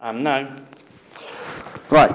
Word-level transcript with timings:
Um, 0.00 0.22
no. 0.22 0.64
Right. 1.90 2.14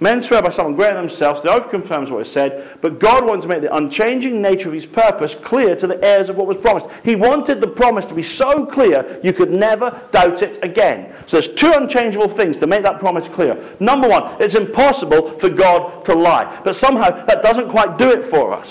Men 0.00 0.22
swear 0.28 0.42
by 0.42 0.52
someone 0.54 0.74
greater 0.74 1.00
than 1.00 1.06
themselves. 1.06 1.40
The 1.44 1.48
oath 1.48 1.70
confirms 1.70 2.10
what 2.10 2.26
is 2.26 2.34
said. 2.34 2.76
But 2.82 3.00
God 3.00 3.24
wanted 3.24 3.42
to 3.42 3.48
make 3.48 3.62
the 3.62 3.74
unchanging 3.74 4.42
nature 4.42 4.68
of 4.68 4.74
his 4.74 4.84
purpose 4.92 5.30
clear 5.46 5.78
to 5.80 5.86
the 5.86 5.96
heirs 6.02 6.28
of 6.28 6.36
what 6.36 6.46
was 6.46 6.58
promised. 6.60 6.92
He 7.04 7.16
wanted 7.16 7.62
the 7.62 7.72
promise 7.72 8.04
to 8.10 8.14
be 8.14 8.26
so 8.36 8.66
clear 8.74 9.18
you 9.24 9.32
could 9.32 9.48
never 9.48 9.88
doubt 10.12 10.42
it 10.42 10.62
again. 10.62 11.14
So 11.30 11.40
there's 11.40 11.56
two 11.56 11.72
unchangeable 11.72 12.36
things 12.36 12.56
to 12.60 12.66
make 12.66 12.82
that 12.82 13.00
promise 13.00 13.24
clear. 13.34 13.56
Number 13.80 14.10
one, 14.10 14.36
it's 14.36 14.56
impossible 14.58 15.38
for 15.40 15.48
God 15.48 16.04
to 16.04 16.14
lie. 16.14 16.60
But 16.66 16.76
somehow 16.84 17.24
that 17.24 17.40
doesn't 17.40 17.70
quite 17.70 17.96
do 17.96 18.10
it 18.10 18.28
for 18.28 18.52
us. 18.52 18.68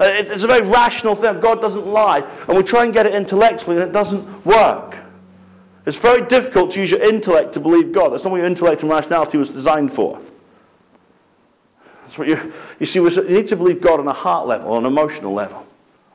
Uh, 0.00 0.10
it's 0.10 0.42
a 0.42 0.48
very 0.48 0.66
rational 0.66 1.14
thing. 1.14 1.38
God 1.38 1.60
doesn't 1.60 1.86
lie. 1.86 2.18
And 2.48 2.58
we 2.58 2.64
try 2.64 2.82
and 2.82 2.92
get 2.92 3.06
it 3.06 3.14
intellectually 3.14 3.76
and 3.76 3.86
it 3.86 3.92
doesn't 3.92 4.44
work. 4.44 4.95
It's 5.86 5.96
very 6.02 6.26
difficult 6.28 6.72
to 6.72 6.80
use 6.80 6.90
your 6.90 7.02
intellect 7.02 7.54
to 7.54 7.60
believe 7.60 7.94
God. 7.94 8.12
That's 8.12 8.24
not 8.24 8.32
what 8.32 8.38
your 8.38 8.46
intellect 8.46 8.82
and 8.82 8.90
rationality 8.90 9.38
was 9.38 9.48
designed 9.50 9.92
for. 9.94 10.20
That's 12.06 12.18
what 12.18 12.28
you, 12.28 12.36
you 12.80 12.86
see, 12.86 12.98
you 12.98 13.28
need 13.28 13.48
to 13.48 13.56
believe 13.56 13.82
God 13.82 14.00
on 14.00 14.08
a 14.08 14.12
heart 14.12 14.48
level, 14.48 14.72
on 14.72 14.84
an 14.84 14.92
emotional 14.92 15.34
level. 15.34 15.64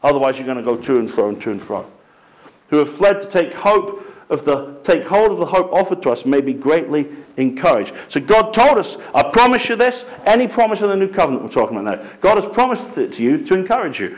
Otherwise, 0.03 0.35
you're 0.37 0.45
going 0.45 0.57
to 0.57 0.63
go 0.63 0.75
to 0.75 0.99
and 0.99 1.13
fro 1.13 1.29
and 1.29 1.41
to 1.41 1.51
and 1.51 1.61
fro. 1.67 1.89
Who 2.69 2.85
have 2.85 2.97
fled 2.97 3.17
to 3.21 3.31
take 3.31 3.53
hope 3.53 3.99
of 4.29 4.45
the 4.45 4.81
take 4.85 5.03
hold 5.03 5.31
of 5.31 5.39
the 5.39 5.45
hope 5.45 5.71
offered 5.73 6.01
to 6.03 6.09
us 6.09 6.19
may 6.25 6.39
be 6.39 6.53
greatly 6.53 7.05
encouraged. 7.37 7.91
So 8.11 8.21
God 8.21 8.53
told 8.53 8.77
us, 8.77 8.87
I 9.13 9.29
promise 9.31 9.61
you 9.67 9.75
this, 9.75 9.93
any 10.25 10.47
promise 10.47 10.79
in 10.81 10.87
the 10.87 10.95
new 10.95 11.13
covenant 11.13 11.43
we're 11.43 11.51
talking 11.51 11.77
about 11.77 11.97
now. 11.97 12.19
God 12.21 12.41
has 12.41 12.51
promised 12.53 12.97
it 12.97 13.15
to 13.17 13.21
you 13.21 13.45
to 13.45 13.53
encourage 13.53 13.99
you. 13.99 14.17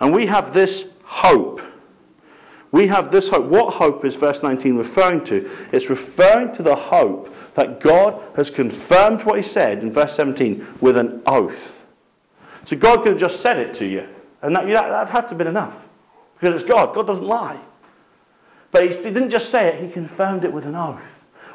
And 0.00 0.12
we 0.12 0.26
have 0.26 0.54
this 0.54 0.70
hope. 1.04 1.60
We 2.74 2.88
have 2.88 3.12
this 3.12 3.28
hope. 3.30 3.48
What 3.48 3.72
hope 3.72 4.04
is 4.04 4.14
verse 4.16 4.38
19 4.42 4.74
referring 4.74 5.24
to? 5.26 5.68
It's 5.72 5.88
referring 5.88 6.56
to 6.56 6.62
the 6.64 6.74
hope 6.74 7.28
that 7.56 7.80
God 7.80 8.20
has 8.36 8.50
confirmed 8.56 9.20
what 9.24 9.40
He 9.40 9.48
said 9.52 9.78
in 9.78 9.94
verse 9.94 10.10
17 10.16 10.78
with 10.82 10.96
an 10.96 11.22
oath. 11.24 11.52
So 12.66 12.74
God 12.74 13.04
could 13.04 13.12
have 13.12 13.30
just 13.30 13.44
said 13.44 13.58
it 13.58 13.78
to 13.78 13.88
you, 13.88 14.00
and 14.42 14.56
that, 14.56 14.64
that 14.66 15.06
had 15.08 15.20
to 15.20 15.28
have 15.28 15.38
been 15.38 15.46
enough. 15.46 15.72
Because 16.40 16.60
it's 16.60 16.68
God. 16.68 16.96
God 16.96 17.06
doesn't 17.06 17.22
lie. 17.22 17.62
But 18.72 18.82
he, 18.82 18.88
he 18.88 19.04
didn't 19.04 19.30
just 19.30 19.52
say 19.52 19.68
it, 19.68 19.86
He 19.86 19.92
confirmed 19.92 20.42
it 20.42 20.52
with 20.52 20.64
an 20.64 20.74
oath. 20.74 21.00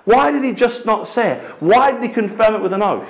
Why 0.05 0.31
did 0.31 0.45
He 0.45 0.53
just 0.53 0.85
not 0.85 1.13
say 1.13 1.33
it? 1.33 1.55
Why 1.61 1.91
did 1.91 2.01
He 2.01 2.13
confirm 2.13 2.55
it 2.55 2.61
with 2.61 2.72
an 2.72 2.81
oath? 2.81 3.09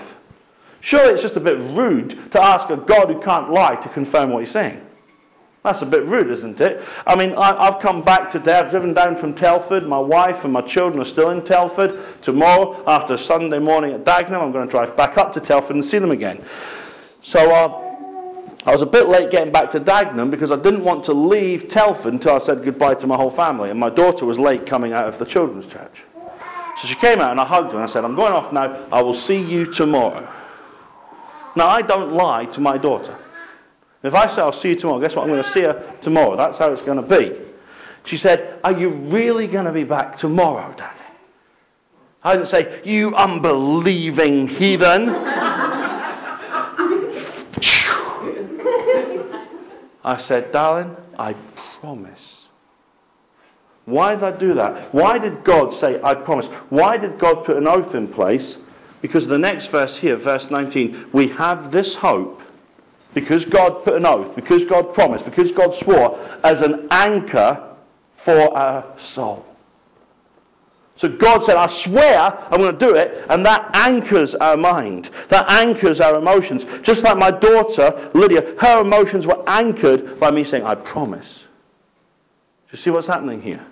Surely 0.82 1.14
it's 1.14 1.22
just 1.22 1.38
a 1.38 1.42
bit 1.42 1.60
rude 1.60 2.10
to 2.32 2.42
ask 2.42 2.72
a 2.72 2.78
God 2.78 3.14
who 3.14 3.22
can't 3.22 3.52
lie 3.52 3.76
to 3.76 3.94
confirm 3.94 4.34
what 4.34 4.46
He's 4.46 4.54
saying. 4.54 4.82
That's 5.64 5.82
a 5.82 5.86
bit 5.86 6.06
rude, 6.06 6.32
isn't 6.38 6.60
it? 6.62 6.78
I 7.06 7.16
mean, 7.16 7.34
I, 7.36 7.72
have 7.72 7.82
come 7.82 8.04
back 8.04 8.32
today. 8.32 8.54
I've 8.54 8.72
driven 8.72 8.94
down 8.94 9.20
from 9.20 9.36
Telford. 9.36 9.86
My 9.86 10.00
wife 10.00 10.38
and 10.44 10.54
my 10.54 10.62
children 10.74 11.06
are 11.06 11.12
still 11.12 11.32
in 11.32 11.44
Telford. 11.46 12.24
Tomorrow, 12.24 12.86
after 12.88 13.18
Sunday 13.28 13.60
morning 13.60 13.94
at 13.94 14.06
Dagenham, 14.06 14.42
I'm 14.42 14.54
going 14.54 14.68
to 14.68 14.72
drive 14.72 14.96
back 14.96 15.18
up 15.18 15.34
to 15.34 15.42
Telford 15.42 15.76
and 15.76 15.84
see 15.92 16.00
them 16.00 16.12
again. 16.12 16.40
So 17.34 17.40
uh, 17.40 17.68
I 18.66 18.72
was 18.72 18.82
a 18.82 18.86
bit 18.86 19.10
late 19.10 19.32
getting 19.32 19.52
back 19.52 19.74
to 19.74 19.82
Dagenham 19.82 20.32
because 20.32 20.50
I 20.50 20.56
didn't 20.56 20.86
want 20.86 21.06
to 21.08 21.14
leave 21.14 21.70
Telford 21.72 22.14
until 22.14 22.42
I 22.42 22.46
said 22.46 22.64
goodbye 22.64 22.96
to 22.96 23.08
my 23.08 23.18
whole 23.18 23.36
family. 23.36 23.70
And 23.70 23.78
my 23.80 23.90
daughter 23.90 24.26
was 24.26 24.38
late 24.40 24.70
coming 24.70 24.94
out 24.94 25.14
of 25.14 25.20
the 25.20 25.26
children's 25.26 25.70
church. 25.74 25.96
So 26.82 26.88
she 26.88 26.96
came 27.02 27.20
out 27.20 27.32
and 27.32 27.40
I 27.42 27.46
hugged 27.46 27.74
her 27.74 27.82
and 27.82 27.90
I 27.90 27.94
said, 27.94 28.06
I'm 28.06 28.16
going 28.16 28.32
off 28.32 28.54
now. 28.54 28.88
I 28.94 29.02
will 29.02 29.22
see 29.28 29.36
you 29.36 29.74
tomorrow. 29.76 30.24
Now, 31.58 31.68
I 31.68 31.82
don't 31.82 32.14
lie 32.14 32.46
to 32.54 32.62
my 32.62 32.78
daughter. 32.78 33.18
If 34.04 34.14
I 34.14 34.28
say 34.36 34.42
I'll 34.42 34.60
see 34.62 34.70
you 34.70 34.80
tomorrow, 34.80 35.02
guess 35.02 35.16
what? 35.16 35.24
I'm 35.24 35.30
going 35.30 35.44
to 35.44 35.52
see 35.54 35.62
her 35.62 36.00
tomorrow. 36.04 36.38
That's 36.38 36.58
how 36.58 36.72
it's 36.72 36.82
going 36.84 37.02
to 37.02 37.08
be. 37.08 37.32
She 38.06 38.18
said, 38.18 38.60
Are 38.64 38.72
you 38.72 38.90
really 39.12 39.48
going 39.48 39.66
to 39.66 39.74
be 39.74 39.84
back 39.84 40.20
tomorrow, 40.20 40.74
Daddy? 40.76 40.96
I 42.24 42.34
didn't 42.34 42.50
say, 42.50 42.82
You 42.86 43.16
unbelieving 43.16 44.48
heathen. 44.48 45.10
I 50.04 50.26
said, 50.28 50.52
Darling, 50.52 50.96
I 51.18 51.36
promise. 51.82 52.20
Why 53.86 54.16
did 54.16 54.24
I 54.24 54.38
do 54.38 54.54
that? 54.54 54.94
Why 54.94 55.18
did 55.18 55.44
God 55.44 55.80
say, 55.82 56.00
I 56.04 56.14
promise? 56.16 56.46
Why 56.70 56.98
did 56.98 57.20
God 57.20 57.44
put 57.46 57.58
an 57.58 57.68
oath 57.68 57.94
in 57.96 58.14
place? 58.14 58.56
Because 59.02 59.28
the 59.28 59.38
next 59.38 59.70
verse 59.72 59.92
here, 60.00 60.18
verse 60.18 60.44
19, 60.52 61.10
we 61.14 61.30
have 61.38 61.72
this 61.72 61.96
hope 62.00 62.40
because 63.14 63.44
God 63.52 63.84
put 63.84 63.96
an 63.96 64.06
oath, 64.06 64.36
because 64.36 64.62
God 64.70 64.94
promised, 64.94 65.26
because 65.26 65.48
God 65.58 65.72
swore, 65.84 66.20
as 66.46 66.58
an 66.62 66.88
anchor 66.92 67.76
for 68.24 68.58
our 68.58 68.96
soul. 69.16 69.46
So 71.00 71.08
God 71.20 71.42
said, 71.46 71.56
I 71.56 71.68
swear 71.86 72.20
I'm 72.20 72.60
going 72.60 72.78
to 72.78 72.86
do 72.86 72.94
it, 72.96 73.26
and 73.30 73.46
that 73.46 73.70
anchors 73.74 74.36
our 74.42 74.58
mind. 74.58 75.10
That 75.32 75.46
anchors 75.48 76.02
our 76.02 76.18
emotions. 76.18 76.62
Just 76.86 77.02
like 77.02 77.18
my 77.18 77.32
daughter, 77.32 78.12
Lydia, 78.14 78.42
her 78.60 78.82
emotions 78.82 79.26
were 79.26 79.48
anchored 79.48 80.20
by 80.20 80.30
me 80.30 80.46
saying, 80.50 80.64
I 80.64 80.76
promise. 80.76 81.26
Do 82.70 82.78
you 82.78 82.84
see 82.84 82.90
what's 82.90 83.08
happening 83.08 83.42
here? 83.42 83.66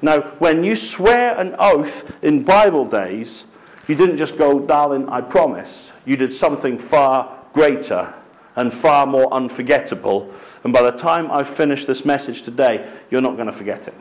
Now, 0.00 0.36
when 0.38 0.62
you 0.62 0.76
swear 0.96 1.38
an 1.38 1.56
oath 1.58 1.92
in 2.22 2.44
Bible 2.44 2.88
days, 2.88 3.44
you 3.88 3.96
didn't 3.96 4.16
just 4.16 4.38
go, 4.38 4.64
darling, 4.64 5.08
I 5.10 5.20
promise. 5.22 5.68
You 6.04 6.16
did 6.16 6.38
something 6.38 6.86
far 6.88 7.46
greater 7.52 8.14
and 8.56 8.72
far 8.80 9.06
more 9.06 9.32
unforgettable. 9.32 10.32
And 10.64 10.72
by 10.72 10.82
the 10.82 10.98
time 10.98 11.30
I 11.30 11.56
finish 11.56 11.86
this 11.86 12.02
message 12.04 12.42
today, 12.44 13.00
you're 13.10 13.20
not 13.20 13.36
going 13.36 13.50
to 13.50 13.58
forget 13.58 13.86
it. 13.86 13.94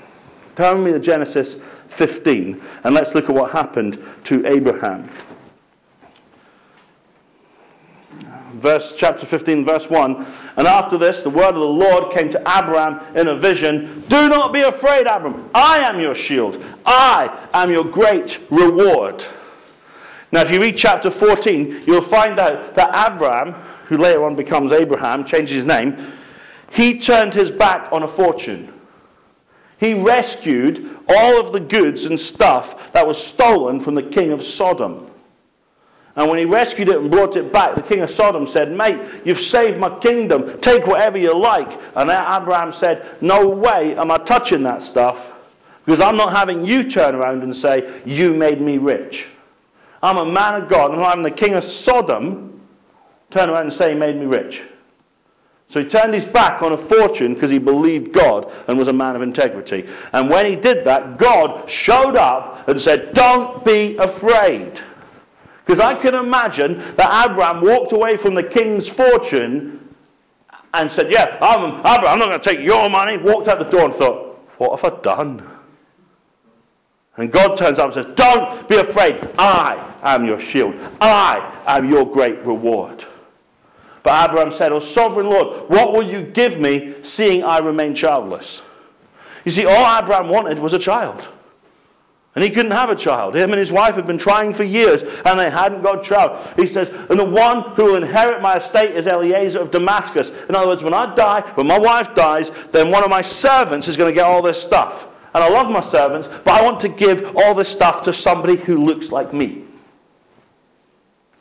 Turn 0.55 0.83
me 0.83 0.91
to 0.91 0.99
Genesis 0.99 1.47
15, 1.97 2.61
and 2.83 2.93
let's 2.93 3.09
look 3.15 3.25
at 3.25 3.33
what 3.33 3.51
happened 3.51 3.97
to 4.29 4.45
Abraham. 4.45 5.09
Verse 8.61 8.83
chapter 8.99 9.25
15, 9.29 9.65
verse 9.65 9.81
1. 9.89 10.15
And 10.57 10.67
after 10.67 10.99
this, 10.99 11.15
the 11.23 11.29
word 11.29 11.49
of 11.49 11.55
the 11.55 11.59
Lord 11.59 12.13
came 12.15 12.31
to 12.31 12.39
Abraham 12.39 13.15
in 13.17 13.27
a 13.27 13.39
vision. 13.39 14.05
Do 14.09 14.29
not 14.29 14.53
be 14.53 14.61
afraid, 14.61 15.07
Abraham. 15.07 15.49
I 15.55 15.79
am 15.79 15.99
your 15.99 16.15
shield. 16.27 16.55
I 16.85 17.49
am 17.53 17.71
your 17.71 17.85
great 17.85 18.29
reward. 18.51 19.15
Now, 20.31 20.45
if 20.45 20.51
you 20.51 20.61
read 20.61 20.75
chapter 20.77 21.09
14, 21.19 21.83
you'll 21.87 22.09
find 22.09 22.39
out 22.39 22.75
that 22.75 22.89
Abram 22.89 23.53
who 23.89 23.97
later 23.97 24.25
on 24.25 24.35
becomes 24.35 24.71
Abraham, 24.71 25.25
changes 25.27 25.57
his 25.57 25.67
name, 25.67 26.13
he 26.73 27.05
turned 27.05 27.33
his 27.33 27.51
back 27.57 27.91
on 27.91 28.03
a 28.03 28.15
fortune. 28.15 28.73
He 29.79 29.93
rescued 29.93 30.97
all 31.09 31.45
of 31.45 31.53
the 31.53 31.59
goods 31.59 32.03
and 32.03 32.19
stuff 32.33 32.65
that 32.93 33.05
was 33.05 33.17
stolen 33.35 33.83
from 33.83 33.95
the 33.95 34.09
king 34.13 34.31
of 34.31 34.39
Sodom. 34.57 35.09
And 36.15 36.29
when 36.29 36.37
he 36.37 36.45
rescued 36.45 36.89
it 36.89 36.97
and 36.97 37.09
brought 37.09 37.35
it 37.35 37.51
back, 37.51 37.75
the 37.75 37.81
king 37.81 38.01
of 38.01 38.09
Sodom 38.15 38.47
said, 38.53 38.71
Mate, 38.71 38.97
you've 39.25 39.49
saved 39.51 39.79
my 39.79 39.99
kingdom. 39.99 40.59
Take 40.61 40.85
whatever 40.85 41.17
you 41.17 41.37
like. 41.37 41.67
And 41.95 42.09
Abraham 42.09 42.73
said, 42.79 43.17
No 43.21 43.49
way 43.49 43.95
am 43.97 44.11
I 44.11 44.19
touching 44.19 44.63
that 44.63 44.79
stuff 44.91 45.15
because 45.85 46.01
I'm 46.01 46.15
not 46.15 46.33
having 46.33 46.65
you 46.65 46.91
turn 46.91 47.15
around 47.15 47.41
and 47.41 47.55
say, 47.55 48.03
You 48.05 48.33
made 48.33 48.61
me 48.61 48.77
rich. 48.77 49.15
I'm 50.01 50.17
a 50.17 50.25
man 50.25 50.61
of 50.61 50.69
God 50.69 50.91
and 50.91 51.01
I'm 51.01 51.23
the 51.23 51.31
king 51.31 51.55
of 51.55 51.63
Sodom 51.83 52.61
turn 53.33 53.49
around 53.49 53.71
and 53.71 53.77
say 53.77 53.93
he 53.93 53.95
made 53.99 54.15
me 54.15 54.25
rich. 54.25 54.53
So 55.73 55.79
he 55.81 55.89
turned 55.89 56.13
his 56.13 56.31
back 56.33 56.61
on 56.61 56.73
a 56.73 56.87
fortune 56.87 57.33
because 57.33 57.49
he 57.49 57.57
believed 57.57 58.13
God 58.13 58.45
and 58.67 58.77
was 58.77 58.87
a 58.87 58.93
man 58.93 59.15
of 59.15 59.23
integrity. 59.23 59.83
And 60.13 60.29
when 60.29 60.45
he 60.45 60.55
did 60.55 60.85
that, 60.85 61.17
God 61.17 61.67
showed 61.83 62.15
up 62.15 62.67
and 62.67 62.79
said, 62.81 63.11
Don't 63.15 63.65
be 63.65 63.97
afraid. 63.99 64.73
Because 65.65 65.81
I 65.81 65.99
can 66.01 66.13
imagine 66.13 66.95
that 66.97 67.29
Abraham 67.29 67.63
walked 67.63 67.91
away 67.91 68.17
from 68.21 68.35
the 68.35 68.43
king's 68.43 68.83
fortune 68.95 69.95
and 70.73 70.91
said, 70.95 71.07
Yeah, 71.09 71.37
I'm, 71.41 71.79
Abraham, 71.79 72.05
I'm 72.05 72.19
not 72.19 72.27
going 72.27 72.41
to 72.41 72.55
take 72.55 72.63
your 72.63 72.87
money. 72.89 73.17
Walked 73.19 73.47
out 73.47 73.57
the 73.57 73.71
door 73.71 73.85
and 73.85 73.95
thought, 73.95 74.37
What 74.59 74.79
have 74.79 74.93
I 74.93 75.01
done? 75.01 75.49
And 77.17 77.31
God 77.31 77.55
turns 77.57 77.79
up 77.79 77.95
and 77.95 78.05
says, 78.05 78.13
Don't 78.15 78.69
be 78.69 78.75
afraid. 78.75 79.15
I 79.39 79.99
am 80.03 80.25
your 80.25 80.39
shield. 80.51 80.75
I 81.01 81.63
am 81.65 81.89
your 81.89 82.11
great 82.11 82.45
reward. 82.45 83.03
But 84.03 84.29
Abraham 84.29 84.53
said, 84.57 84.71
O 84.71 84.79
sovereign 84.93 85.27
Lord, 85.27 85.69
what 85.69 85.93
will 85.93 86.07
you 86.07 86.31
give 86.33 86.59
me 86.59 86.93
seeing 87.15 87.43
I 87.43 87.59
remain 87.59 87.95
childless? 87.95 88.45
You 89.45 89.53
see, 89.53 89.65
all 89.65 90.01
Abraham 90.03 90.29
wanted 90.29 90.59
was 90.59 90.73
a 90.73 90.79
child. 90.79 91.21
And 92.35 92.43
he 92.43 92.49
couldn't 92.49 92.71
have 92.71 92.89
a 92.89 93.01
child. 93.01 93.35
Him 93.35 93.51
and 93.51 93.59
his 93.59 93.71
wife 93.71 93.93
had 93.93 94.07
been 94.07 94.17
trying 94.17 94.55
for 94.55 94.63
years 94.63 94.99
and 95.03 95.39
they 95.39 95.51
hadn't 95.51 95.83
got 95.83 96.03
a 96.03 96.09
child. 96.09 96.57
He 96.57 96.73
says, 96.73 96.87
And 97.09 97.19
the 97.19 97.25
one 97.25 97.75
who 97.75 97.85
will 97.85 98.03
inherit 98.03 98.41
my 98.41 98.57
estate 98.57 98.97
is 98.97 99.05
Eliezer 99.05 99.59
of 99.59 99.71
Damascus. 99.71 100.27
In 100.49 100.55
other 100.55 100.67
words, 100.67 100.81
when 100.81 100.95
I 100.95 101.15
die, 101.15 101.51
when 101.53 101.67
my 101.67 101.77
wife 101.77 102.07
dies, 102.15 102.45
then 102.73 102.89
one 102.89 103.03
of 103.03 103.11
my 103.11 103.21
servants 103.41 103.87
is 103.87 103.97
going 103.97 104.11
to 104.11 104.15
get 104.15 104.25
all 104.25 104.41
this 104.41 104.57
stuff. 104.65 105.09
And 105.35 105.43
I 105.43 105.49
love 105.49 105.69
my 105.69 105.91
servants, 105.91 106.27
but 106.43 106.51
I 106.51 106.61
want 106.63 106.81
to 106.81 106.89
give 106.89 107.35
all 107.35 107.53
this 107.55 107.71
stuff 107.75 108.03
to 108.05 108.13
somebody 108.21 108.57
who 108.65 108.83
looks 108.83 109.05
like 109.11 109.31
me. 109.33 109.62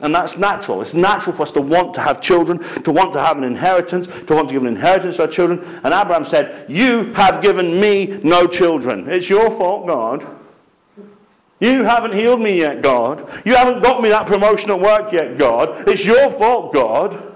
And 0.02 0.12
that's 0.12 0.32
natural. 0.36 0.82
It's 0.82 0.94
natural 0.94 1.36
for 1.36 1.46
us 1.46 1.54
to 1.54 1.60
want 1.60 1.94
to 1.94 2.02
have 2.02 2.20
children, 2.22 2.58
to 2.82 2.90
want 2.90 3.14
to 3.14 3.20
have 3.20 3.38
an 3.38 3.44
inheritance, 3.44 4.08
to 4.26 4.34
want 4.34 4.48
to 4.48 4.52
give 4.52 4.62
an 4.62 4.68
inheritance 4.68 5.16
to 5.16 5.22
our 5.22 5.32
children. 5.32 5.62
And 5.84 5.94
Abraham 5.94 6.26
said, 6.28 6.66
You 6.68 7.14
have 7.14 7.40
given 7.40 7.80
me 7.80 8.18
no 8.24 8.48
children. 8.48 9.06
It's 9.08 9.30
your 9.30 9.56
fault, 9.56 9.86
God. 9.86 10.26
You 11.60 11.84
haven't 11.84 12.18
healed 12.18 12.40
me 12.40 12.58
yet, 12.58 12.82
God. 12.82 13.22
You 13.46 13.54
haven't 13.54 13.80
got 13.82 14.02
me 14.02 14.08
that 14.08 14.26
promotion 14.26 14.70
at 14.70 14.80
work 14.80 15.12
yet, 15.12 15.38
God. 15.38 15.86
It's 15.86 16.02
your 16.02 16.36
fault, 16.36 16.74
God. 16.74 17.32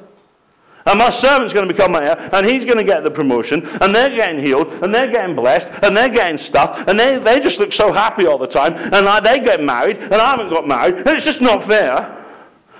And 0.86 0.98
my 0.98 1.16
servant's 1.22 1.54
going 1.54 1.66
to 1.66 1.72
become 1.72 1.92
my 1.92 2.02
heir, 2.02 2.18
and 2.34 2.46
he's 2.46 2.64
going 2.64 2.78
to 2.78 2.84
get 2.84 3.04
the 3.04 3.10
promotion, 3.10 3.62
and 3.62 3.94
they're 3.94 4.14
getting 4.14 4.42
healed, 4.42 4.66
and 4.66 4.92
they're 4.92 5.10
getting 5.10 5.34
blessed, 5.34 5.66
and 5.82 5.96
they're 5.96 6.12
getting 6.12 6.38
stuff, 6.48 6.74
and 6.86 6.98
they, 6.98 7.18
they 7.22 7.38
just 7.38 7.58
look 7.58 7.72
so 7.72 7.92
happy 7.92 8.26
all 8.26 8.38
the 8.38 8.46
time, 8.46 8.74
and 8.74 9.08
I, 9.08 9.18
they 9.18 9.44
get 9.44 9.60
married, 9.60 9.96
and 9.96 10.14
I 10.14 10.30
haven't 10.30 10.50
got 10.50 10.66
married, 10.66 10.94
and 10.94 11.08
it's 11.08 11.26
just 11.26 11.42
not 11.42 11.66
fair. 11.66 12.25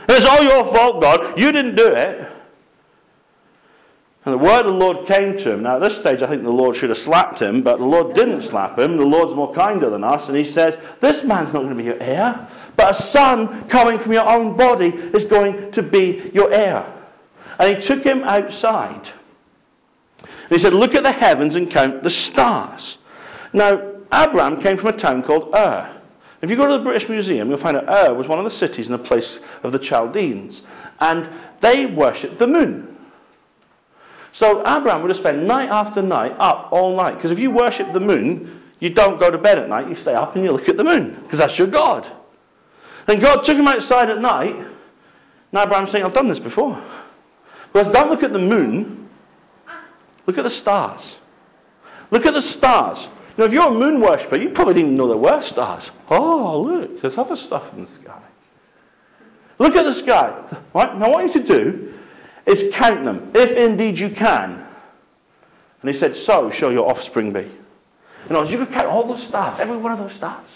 It's 0.09 0.27
all 0.29 0.43
your 0.43 0.73
fault, 0.73 1.01
God. 1.01 1.39
You 1.39 1.53
didn't 1.53 1.77
do 1.77 1.87
it. 1.87 2.33
And 4.27 4.35
the 4.35 4.39
word 4.39 4.67
of 4.67 4.73
the 4.73 4.73
Lord 4.73 5.07
came 5.07 5.35
to 5.35 5.53
him. 5.53 5.63
Now, 5.63 5.77
at 5.77 5.89
this 5.89 6.01
stage, 6.01 6.19
I 6.21 6.29
think 6.29 6.43
the 6.43 6.51
Lord 6.51 6.77
should 6.77 6.91
have 6.91 6.99
slapped 7.05 7.41
him, 7.41 7.63
but 7.63 7.79
the 7.79 7.85
Lord 7.85 8.17
didn't 8.17 8.51
slap 8.51 8.77
him. 8.77 8.97
The 8.97 9.05
Lord's 9.05 9.37
more 9.37 9.55
kinder 9.55 9.89
than 9.89 10.03
us. 10.03 10.21
And 10.27 10.37
he 10.37 10.53
says, 10.53 10.75
This 11.01 11.17
man's 11.25 11.55
not 11.55 11.63
going 11.63 11.71
to 11.71 11.77
be 11.77 11.85
your 11.85 12.03
heir, 12.03 12.49
but 12.77 12.97
a 12.97 13.11
son 13.13 13.69
coming 13.71 14.01
from 14.01 14.13
your 14.13 14.29
own 14.29 14.57
body 14.57 14.89
is 14.89 15.31
going 15.31 15.71
to 15.73 15.83
be 15.83 16.31
your 16.35 16.53
heir. 16.53 16.93
And 17.61 17.77
he 17.77 17.87
took 17.87 18.05
him 18.05 18.23
outside. 18.25 19.07
And 20.19 20.59
he 20.59 20.59
said, 20.59 20.73
Look 20.73 20.95
at 20.95 21.05
the 21.05 21.13
heavens 21.13 21.55
and 21.55 21.73
count 21.73 22.03
the 22.03 22.11
stars. 22.33 22.97
Now, 23.53 23.79
Abraham 24.13 24.61
came 24.61 24.77
from 24.77 24.89
a 24.89 25.01
town 25.01 25.23
called 25.23 25.55
Ur. 25.55 25.96
If 26.43 26.51
you 26.51 26.57
go 26.57 26.67
to 26.67 26.79
the 26.79 26.85
British 26.85 27.09
Museum, 27.09 27.49
you'll 27.49 27.63
find 27.63 27.77
that 27.77 27.85
Ur 27.85 28.09
oh, 28.09 28.15
was 28.15 28.29
one 28.29 28.39
of 28.39 28.51
the 28.51 28.59
cities 28.59 28.87
in 28.87 28.93
the 28.93 28.99
place 28.99 29.27
of 29.63 29.73
the 29.73 29.79
Chaldeans. 29.79 30.61
And 31.01 31.29
they 31.63 31.87
worshipped 31.87 32.39
the 32.39 32.47
moon. 32.47 32.97
So 34.39 34.61
Abraham 34.61 35.03
would 35.03 35.11
have 35.11 35.21
spent 35.21 35.43
night 35.45 35.71
after 35.71 36.03
night 36.03 36.33
up 36.39 36.69
all 36.73 36.95
night. 36.97 37.17
Because 37.17 37.31
if 37.31 37.39
you 37.39 37.51
worship 37.51 37.87
the 37.95 38.01
moon, 38.01 38.61
you 38.81 38.93
don't 38.93 39.19
go 39.19 39.31
to 39.31 39.39
bed 39.39 39.59
at 39.59 39.69
night, 39.69 39.89
you 39.89 39.97
stay 40.03 40.15
up 40.15 40.37
and 40.37 40.45
you 40.45 40.53
look 40.53 40.69
at 40.69 40.77
the 40.77 40.85
moon. 40.85 41.21
Because 41.23 41.39
that's 41.39 41.59
your 41.59 41.69
God. 41.69 42.05
Then 43.07 43.21
God 43.21 43.43
took 43.47 43.57
him 43.57 43.67
outside 43.67 44.11
at 44.11 44.21
night. 44.21 44.55
And 44.55 45.55
Abraham's 45.55 45.91
saying, 45.93 46.05
I've 46.05 46.13
done 46.13 46.29
this 46.29 46.39
before. 46.39 46.75
Because 47.73 47.93
don't 47.93 48.11
look 48.11 48.23
at 48.23 48.33
the 48.33 48.39
moon, 48.39 49.09
look 50.27 50.37
at 50.37 50.45
the 50.45 50.59
stars. 50.61 51.01
Look 52.11 52.27
at 52.27 52.35
the 52.35 52.55
stars. 52.59 52.99
Now, 53.39 53.45
if 53.45 53.53
you're 53.53 53.67
a 53.67 53.71
moon 53.71 54.01
worshipper, 54.01 54.37
you 54.37 54.51
probably 54.55 54.75
didn't 54.75 54.97
know 54.97 55.09
there 55.09 55.17
were 55.17 55.43
stars. 55.51 55.85
Oh, 56.11 56.63
look, 56.63 57.03
there's 57.03 57.15
other 57.19 57.37
stuff 57.47 57.65
in 57.75 57.85
the 57.85 57.91
sky. 58.03 58.23
Look 59.59 59.75
at 59.75 59.83
the 59.83 60.03
sky. 60.03 60.61
Right? 60.75 60.99
Now, 60.99 61.11
what 61.11 61.21
I 61.21 61.25
want 61.25 61.35
you 61.35 61.43
to 61.43 61.47
do 61.47 61.93
is 62.47 62.75
count 62.79 63.05
them, 63.05 63.33
if 63.35 63.57
indeed 63.57 63.99
you 63.99 64.11
can. 64.17 64.67
And 65.83 65.95
he 65.95 66.01
said, 66.01 66.13
So 66.27 66.51
shall 66.59 66.73
your 66.73 66.89
offspring 66.89 67.33
be. 67.33 67.41
In 67.41 68.35
other 68.35 68.41
words, 68.41 68.51
you 68.51 68.59
can 68.59 68.73
count 68.73 68.87
all 68.87 69.07
the 69.07 69.29
stars, 69.29 69.59
every 69.61 69.77
one 69.77 69.93
of 69.93 69.99
those 69.99 70.17
stars. 70.17 70.49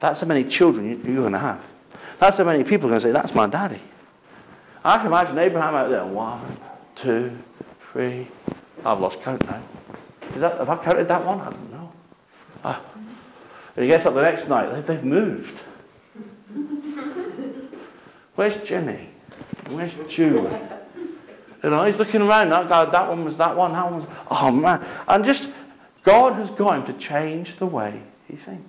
That's 0.00 0.20
how 0.20 0.26
many 0.26 0.56
children 0.58 1.02
you're 1.04 1.16
going 1.16 1.32
to 1.32 1.38
have. 1.38 1.60
That's 2.20 2.36
how 2.36 2.44
many 2.44 2.64
people 2.64 2.86
are 2.86 2.98
going 2.98 3.00
to 3.02 3.08
say, 3.08 3.12
That's 3.12 3.34
my 3.34 3.48
daddy. 3.48 3.82
I 4.84 4.98
can 4.98 5.06
imagine 5.06 5.38
Abraham 5.38 5.74
out 5.74 5.88
there. 5.88 6.04
One, 6.04 6.58
two, 7.02 7.38
three. 7.92 8.28
I've 8.84 8.98
lost 8.98 9.16
count 9.24 9.44
now. 9.46 9.66
Is 10.34 10.40
that, 10.40 10.58
have 10.58 10.68
I 10.68 10.84
counted 10.84 11.08
that 11.08 11.24
one? 11.24 11.40
I 11.40 11.50
don't 11.50 11.70
know. 11.70 11.92
Ah. 12.64 12.94
And 13.76 13.84
he 13.84 13.90
gets 13.90 14.06
up 14.06 14.14
the 14.14 14.22
next 14.22 14.48
night. 14.48 14.86
They've 14.86 15.04
moved. 15.04 15.60
Where's 18.36 18.68
Jenny? 18.68 19.10
Where's 19.70 19.92
Julie? 20.16 20.58
You 21.62 21.70
know, 21.70 21.84
he's 21.86 21.98
looking 21.98 22.20
around. 22.20 22.50
That, 22.50 22.68
guy, 22.68 22.90
that 22.90 23.08
one 23.08 23.24
was 23.24 23.38
that 23.38 23.56
one. 23.56 23.72
That 23.72 23.90
one 23.90 24.00
was. 24.00 24.08
Oh 24.30 24.50
man! 24.50 24.80
And 25.08 25.24
just 25.24 25.42
God 26.04 26.34
has 26.34 26.50
got 26.58 26.86
him 26.86 26.94
to 26.94 27.08
change 27.08 27.48
the 27.58 27.66
way 27.66 28.02
he 28.26 28.36
thinks. 28.36 28.68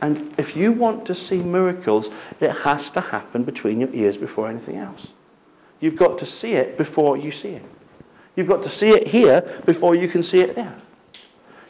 And 0.00 0.34
if 0.38 0.56
you 0.56 0.72
want 0.72 1.06
to 1.06 1.14
see 1.14 1.36
miracles, 1.36 2.06
it 2.40 2.50
has 2.64 2.90
to 2.94 3.00
happen 3.00 3.44
between 3.44 3.80
your 3.80 3.94
ears 3.94 4.16
before 4.16 4.50
anything 4.50 4.76
else. 4.76 5.06
You've 5.80 5.98
got 5.98 6.18
to 6.18 6.26
see 6.26 6.48
it 6.48 6.76
before 6.76 7.16
you 7.16 7.30
see 7.30 7.48
it. 7.48 7.64
You've 8.36 8.48
got 8.48 8.62
to 8.62 8.70
see 8.78 8.86
it 8.86 9.08
here 9.08 9.62
before 9.66 9.94
you 9.94 10.08
can 10.08 10.22
see 10.24 10.38
it 10.38 10.56
there. 10.56 10.80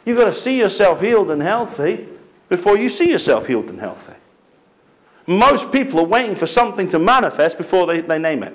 You've 0.05 0.17
got 0.17 0.31
to 0.31 0.43
see 0.43 0.55
yourself 0.55 0.99
healed 0.99 1.29
and 1.29 1.41
healthy 1.41 2.07
before 2.49 2.77
you 2.77 2.89
see 2.97 3.05
yourself 3.05 3.45
healed 3.45 3.65
and 3.65 3.79
healthy. 3.79 4.13
Most 5.27 5.71
people 5.73 5.99
are 6.01 6.07
waiting 6.07 6.35
for 6.37 6.47
something 6.47 6.91
to 6.91 6.99
manifest 6.99 7.57
before 7.57 7.87
they, 7.87 8.01
they 8.01 8.19
name 8.19 8.43
it. 8.43 8.53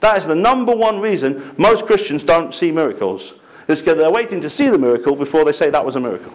That 0.00 0.18
is 0.18 0.28
the 0.28 0.34
number 0.34 0.74
one 0.74 1.00
reason 1.00 1.54
most 1.58 1.84
Christians 1.86 2.22
don't 2.26 2.54
see 2.54 2.70
miracles. 2.70 3.20
It's 3.68 3.80
because 3.80 3.98
they're 3.98 4.10
waiting 4.10 4.40
to 4.40 4.50
see 4.50 4.70
the 4.70 4.78
miracle 4.78 5.16
before 5.16 5.44
they 5.44 5.52
say 5.52 5.70
that 5.70 5.84
was 5.84 5.96
a 5.96 6.00
miracle. 6.00 6.32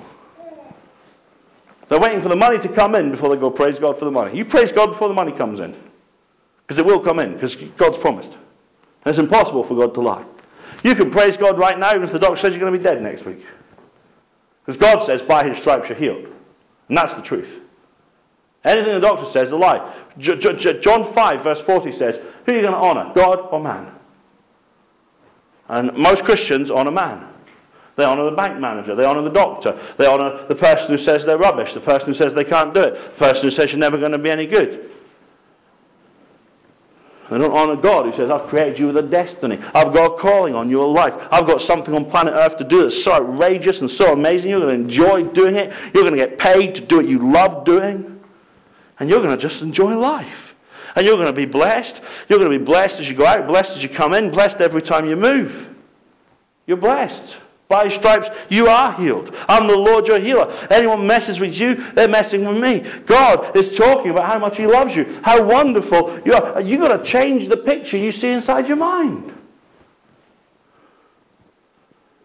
They're 1.89 1.99
waiting 1.99 2.21
for 2.21 2.29
the 2.29 2.35
money 2.35 2.57
to 2.59 2.75
come 2.75 2.95
in 2.95 3.11
before 3.11 3.33
they 3.33 3.39
go 3.39 3.49
praise 3.49 3.75
God 3.79 3.97
for 3.97 4.05
the 4.05 4.11
money. 4.11 4.37
You 4.37 4.45
praise 4.45 4.69
God 4.75 4.91
before 4.91 5.07
the 5.07 5.13
money 5.13 5.31
comes 5.37 5.59
in. 5.59 5.75
Because 6.67 6.79
it 6.79 6.85
will 6.85 7.03
come 7.03 7.19
in, 7.19 7.33
because 7.33 7.55
God's 7.77 7.97
promised. 8.01 8.29
And 8.29 9.13
it's 9.13 9.19
impossible 9.19 9.67
for 9.67 9.75
God 9.75 9.93
to 9.95 10.01
lie. 10.01 10.25
You 10.83 10.95
can 10.95 11.11
praise 11.11 11.35
God 11.39 11.57
right 11.57 11.79
now 11.79 11.95
even 11.95 12.07
if 12.07 12.13
the 12.13 12.19
doctor 12.19 12.41
says 12.41 12.51
you're 12.51 12.59
going 12.59 12.73
to 12.73 12.77
be 12.77 12.83
dead 12.83 13.01
next 13.01 13.25
week. 13.25 13.39
Because 14.65 14.79
God 14.79 15.07
says, 15.07 15.21
by 15.27 15.47
his 15.47 15.57
stripes 15.61 15.85
you're 15.89 15.97
healed. 15.97 16.25
And 16.89 16.97
that's 16.97 17.11
the 17.15 17.27
truth. 17.27 17.47
Anything 18.65 18.93
the 18.93 18.99
doctor 18.99 19.29
says 19.33 19.47
is 19.47 19.53
a 19.53 19.57
lie. 19.57 20.05
John 20.19 21.13
5, 21.13 21.43
verse 21.43 21.59
40 21.65 21.91
says, 21.97 22.15
Who 22.45 22.51
are 22.51 22.55
you 22.55 22.61
going 22.61 22.73
to 22.73 22.79
honour, 22.79 23.11
God 23.15 23.39
or 23.51 23.61
man? 23.61 23.91
And 25.67 25.91
most 25.97 26.23
Christians 26.23 26.69
honour 26.69 26.91
man. 26.91 27.29
They 27.95 28.03
honour 28.03 28.29
the 28.29 28.35
bank 28.35 28.59
manager. 28.59 28.95
They 28.95 29.05
honour 29.05 29.23
the 29.23 29.29
doctor. 29.29 29.73
They 29.97 30.05
honour 30.05 30.47
the 30.47 30.55
person 30.55 30.97
who 30.97 31.03
says 31.03 31.21
they're 31.25 31.37
rubbish. 31.37 31.69
The 31.75 31.81
person 31.81 32.11
who 32.11 32.17
says 32.17 32.33
they 32.35 32.43
can't 32.43 32.73
do 32.73 32.81
it. 32.81 32.93
The 32.93 33.19
person 33.19 33.43
who 33.43 33.51
says 33.51 33.67
you're 33.69 33.77
never 33.77 33.97
going 33.97 34.13
to 34.13 34.17
be 34.17 34.31
any 34.31 34.47
good. 34.47 34.89
They 37.33 37.39
don't 37.39 37.51
honour 37.51 37.81
God 37.81 38.05
who 38.05 38.15
says, 38.15 38.29
I've 38.29 38.47
created 38.47 38.77
you 38.77 38.87
with 38.87 38.97
a 38.97 39.01
destiny. 39.01 39.57
I've 39.73 39.91
got 39.91 40.05
a 40.05 40.21
calling 40.21 40.53
on 40.53 40.69
your 40.69 40.87
life. 40.87 41.13
I've 41.31 41.47
got 41.47 41.65
something 41.65 41.91
on 41.91 42.11
planet 42.11 42.33
Earth 42.35 42.59
to 42.59 42.63
do 42.63 42.83
that's 42.83 43.03
so 43.03 43.11
outrageous 43.11 43.75
and 43.81 43.89
so 43.97 44.13
amazing. 44.13 44.51
You're 44.51 44.59
going 44.59 44.77
to 44.77 44.83
enjoy 44.83 45.33
doing 45.33 45.55
it. 45.55 45.73
You're 45.95 46.03
going 46.03 46.15
to 46.15 46.27
get 46.27 46.37
paid 46.37 46.75
to 46.75 46.85
do 46.85 46.97
what 46.97 47.07
you 47.07 47.33
love 47.33 47.65
doing. 47.65 48.19
And 48.99 49.09
you're 49.09 49.23
going 49.23 49.35
to 49.35 49.41
just 49.41 49.63
enjoy 49.63 49.95
life. 49.95 50.27
And 50.95 51.07
you're 51.07 51.15
going 51.15 51.25
to 51.25 51.33
be 51.33 51.47
blessed. 51.47 51.93
You're 52.29 52.37
going 52.37 52.51
to 52.51 52.59
be 52.59 52.63
blessed 52.63 52.95
as 52.99 53.07
you 53.07 53.17
go 53.17 53.25
out, 53.25 53.47
blessed 53.47 53.71
as 53.77 53.81
you 53.81 53.89
come 53.97 54.13
in, 54.13 54.29
blessed 54.29 54.61
every 54.61 54.83
time 54.83 55.09
you 55.09 55.15
move. 55.15 55.73
You're 56.67 56.77
blessed. 56.77 57.35
By 57.69 57.87
his 57.87 57.97
stripes, 57.99 58.25
you 58.49 58.67
are 58.67 58.93
healed. 59.01 59.29
I'm 59.47 59.67
the 59.67 59.73
Lord 59.73 60.05
your 60.05 60.19
healer. 60.19 60.51
Anyone 60.69 61.07
messes 61.07 61.39
with 61.39 61.53
you, 61.53 61.75
they're 61.95 62.07
messing 62.07 62.45
with 62.47 62.57
me. 62.57 62.81
God 63.07 63.55
is 63.55 63.77
talking 63.77 64.11
about 64.11 64.31
how 64.31 64.39
much 64.39 64.55
he 64.57 64.67
loves 64.67 64.91
you, 64.95 65.19
how 65.23 65.43
wonderful 65.45 66.21
you 66.25 66.33
are. 66.33 66.61
You've 66.61 66.81
got 66.81 66.97
to 66.97 67.11
change 67.11 67.49
the 67.49 67.57
picture 67.57 67.97
you 67.97 68.11
see 68.11 68.27
inside 68.27 68.67
your 68.67 68.77
mind. 68.77 69.33